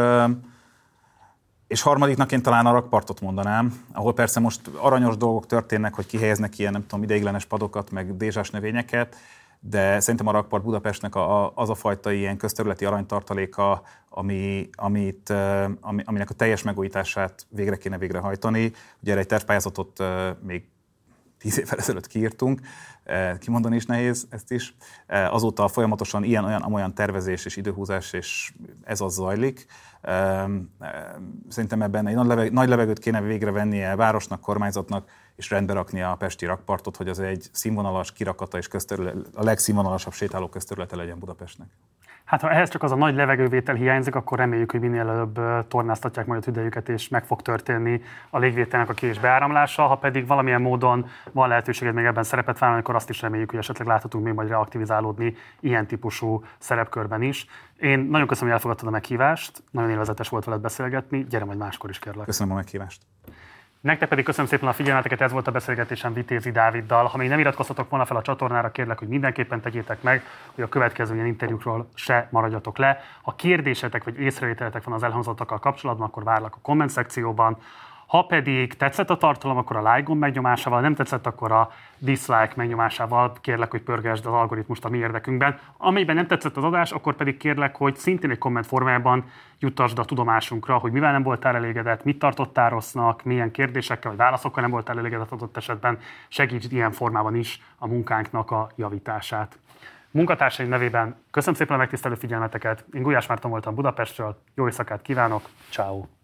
és 1.67 1.83
harmadiknak 1.83 2.33
én 2.33 2.43
talán 2.43 2.67
a 2.67 2.73
rakpartot 2.73 3.21
mondanám, 3.21 3.85
ahol 3.93 4.15
persze 4.15 4.41
most 4.41 4.61
aranyos 4.77 5.17
dolgok 5.17 5.47
történnek, 5.47 5.95
hogy 5.95 6.07
kihelyeznek 6.07 6.59
ilyen, 6.59 6.73
nem 6.73 6.87
tudom, 6.87 7.03
ideiglenes 7.03 7.45
padokat, 7.45 7.91
meg 7.91 8.17
dézsás 8.17 8.51
növényeket, 8.51 9.17
de 9.61 10.01
szerintem 10.01 10.27
a 10.27 10.31
rakpart 10.31 10.63
Budapestnek 10.63 11.15
a, 11.15 11.53
az 11.55 11.71
a 11.71 11.75
fajta 11.75 12.13
ilyen 12.13 12.37
közterületi 12.37 12.85
aranytartaléka, 12.85 13.83
ami, 14.09 14.69
amit, 14.73 15.31
ami, 15.81 16.03
aminek 16.05 16.31
a 16.31 16.35
teljes 16.35 16.63
megújítását 16.63 17.47
végre 17.49 17.77
kéne 17.77 17.99
végrehajtani. 17.99 18.73
Ugye 19.03 19.11
erre 19.11 19.21
egy 19.21 19.27
tervpályázatot 19.27 20.03
még 20.43 20.65
tíz 21.47 21.59
évvel 21.59 21.79
ezelőtt 21.79 22.07
kiírtunk, 22.07 22.61
kimondani 23.39 23.77
is 23.77 23.87
nehéz 23.87 24.27
ezt 24.31 24.53
is. 24.53 24.77
Azóta 25.07 25.69
folyamatosan 25.69 26.25
ilyen, 26.25 26.45
olyan, 26.45 26.73
olyan 26.73 26.95
tervezés 26.95 27.45
és 27.45 27.57
időhúzás, 27.57 28.13
és 28.13 28.53
ez 28.85 29.01
az 29.01 29.15
zajlik. 29.15 29.67
Szerintem 31.49 31.83
ebben 31.83 32.07
egy 32.07 32.53
nagy 32.53 32.69
levegőt 32.69 32.99
kéne 32.99 33.21
végre 33.21 33.51
vennie 33.51 33.97
városnak, 33.97 34.41
kormányzatnak, 34.41 35.09
és 35.37 35.51
rendbe 35.51 35.73
rakni 35.73 36.03
a 36.03 36.15
Pesti 36.15 36.47
rakpartot, 36.47 36.97
hogy 36.97 37.09
az 37.09 37.21
egy 37.21 37.49
színvonalas 37.53 38.13
kirakata 38.13 38.59
és 38.59 38.69
közterület, 38.69 39.17
a 39.35 39.43
legszínvonalasabb 39.43 40.13
sétáló 40.13 40.49
közterülete 40.49 40.97
legyen 40.97 41.19
Budapestnek. 41.19 41.69
Hát 42.27 42.41
ha 42.41 42.51
ehhez 42.51 42.71
csak 42.71 42.83
az 42.83 42.93
a 42.93 42.97
nagy 42.97 43.15
levegővétel 43.15 43.75
hiányzik, 43.75 44.15
akkor 44.15 44.39
reméljük, 44.39 44.71
hogy 44.71 44.81
minél 44.81 45.09
előbb 45.09 45.41
tornáztatják 45.69 46.27
majd 46.27 46.41
a 46.41 46.45
tüdejüket, 46.45 46.89
és 46.89 47.09
meg 47.09 47.25
fog 47.25 47.43
történni 47.43 48.03
a 48.31 48.39
légvételnek 48.39 48.89
a 48.89 48.93
kés 48.93 49.19
beáramlása. 49.19 49.83
Ha 49.83 49.97
pedig 49.97 50.27
valamilyen 50.27 50.61
módon 50.61 51.07
van 51.33 51.49
lehetőséged 51.49 51.95
még 51.95 52.05
ebben 52.05 52.23
szerepet 52.23 52.59
vállalni, 52.59 52.83
akkor 52.83 52.95
azt 52.95 53.11
is 53.11 53.21
reméljük, 53.21 53.51
hogy 53.51 53.59
esetleg 53.59 53.87
láthatunk 53.87 54.25
még 54.25 54.35
majd 54.35 54.49
reaktivizálódni 54.49 55.37
ilyen 55.61 55.87
típusú 55.87 56.45
szerepkörben 56.59 57.23
is. 57.23 57.47
Én 57.77 57.99
nagyon 57.99 58.27
köszönöm, 58.27 58.49
hogy 58.49 58.59
elfogadtad 58.59 58.89
a 58.89 58.91
meghívást, 58.91 59.63
nagyon 59.71 59.91
élvezetes 59.91 60.29
volt 60.29 60.45
veled 60.45 60.61
beszélgetni, 60.61 61.27
gyere 61.29 61.45
majd 61.45 61.59
máskor 61.59 61.91
is 61.91 61.99
kérlek. 61.99 62.25
Köszönöm 62.25 62.53
a 62.53 62.57
meghívást. 62.57 63.03
Nektek 63.87 64.09
pedig 64.09 64.25
köszönöm 64.25 64.47
szépen 64.47 64.69
a 64.69 64.73
figyelmeteket, 64.73 65.21
ez 65.21 65.33
volt 65.33 65.47
a 65.47 65.51
beszélgetésem 65.51 66.13
Vitézi 66.13 66.51
Dáviddal. 66.51 67.05
Ha 67.05 67.17
még 67.17 67.29
nem 67.29 67.39
iratkoztatok 67.39 67.91
volna 67.91 68.05
fel 68.05 68.17
a 68.17 68.23
csatornára, 68.23 68.71
kérlek, 68.71 68.99
hogy 68.99 69.09
mindenképpen 69.09 69.61
tegyétek 69.61 70.03
meg, 70.03 70.23
hogy 70.55 70.65
a 70.65 70.69
következő 70.69 71.15
ilyen 71.15 71.27
interjúkról 71.27 71.89
se 71.95 72.29
maradjatok 72.31 72.79
le. 72.79 73.01
Ha 73.23 73.35
kérdésetek 73.35 74.05
vagy 74.05 74.21
észrevételetek 74.21 74.85
van 74.85 74.95
az 74.95 75.03
elhangzottakkal 75.03 75.59
kapcsolatban, 75.59 76.07
akkor 76.07 76.25
várlak 76.25 76.55
a 76.55 76.59
komment 76.63 76.91
szekcióban. 76.91 77.59
Ha 78.07 78.23
pedig 78.23 78.77
tetszett 78.77 79.11
a 79.11 79.17
tartalom, 79.17 79.57
akkor 79.57 79.77
a 79.77 79.93
like 79.93 80.03
gomb 80.03 80.21
megnyomásával, 80.21 80.81
nem 80.81 80.95
tetszett, 80.95 81.27
akkor 81.27 81.53
a 81.53 81.71
dislike 81.99 82.53
megnyomásával 82.55 83.33
kérlek, 83.41 83.71
hogy 83.71 83.83
pörgesd 83.83 84.27
az 84.27 84.33
algoritmust 84.33 84.85
a 84.85 84.89
mi 84.89 84.99
érdekünkben. 84.99 85.59
Amelyben 85.77 86.15
nem 86.15 86.27
tetszett 86.27 86.57
az 86.57 86.65
adás, 86.65 86.93
akkor 86.93 87.15
pedig 87.15 87.37
kérlek, 87.37 87.77
hogy 87.77 87.97
szintén 87.97 88.31
egy 88.31 88.39
komment 88.39 88.67
formájában 88.67 89.25
juttasd 89.59 89.99
a 89.99 90.05
tudomásunkra, 90.05 90.77
hogy 90.77 90.93
mivel 90.93 91.13
nem 91.13 91.23
voltál 91.23 91.55
elégedett, 91.55 92.05
mit 92.05 92.19
tartottál 92.19 92.71
rossznak, 92.71 93.25
milyen 93.25 93.51
kérdésekkel 93.51 94.11
vagy 94.11 94.21
válaszokkal 94.21 94.63
nem 94.63 94.71
voltál 94.71 94.99
elégedett 94.99 95.31
adott 95.31 95.57
esetben, 95.57 95.99
segíts 96.29 96.67
ilyen 96.71 96.93
formában 96.93 97.35
is 97.35 97.63
a 97.79 97.87
munkánknak 97.87 98.51
a 98.51 98.71
javítását. 98.77 99.59
Munkatársaim 100.11 100.69
nevében 100.69 101.17
köszönöm 101.31 101.55
szépen 101.55 101.75
a 101.75 101.79
megtisztelő 101.79 102.15
figyelmeteket. 102.15 102.85
Én 102.93 103.03
Gulyás 103.03 103.27
Márton 103.27 103.51
voltam 103.51 103.75
Budapestről, 103.75 104.41
jó 104.55 104.65
éjszakát 104.67 105.03
kívánok, 105.03 105.43
ciao. 105.71 106.16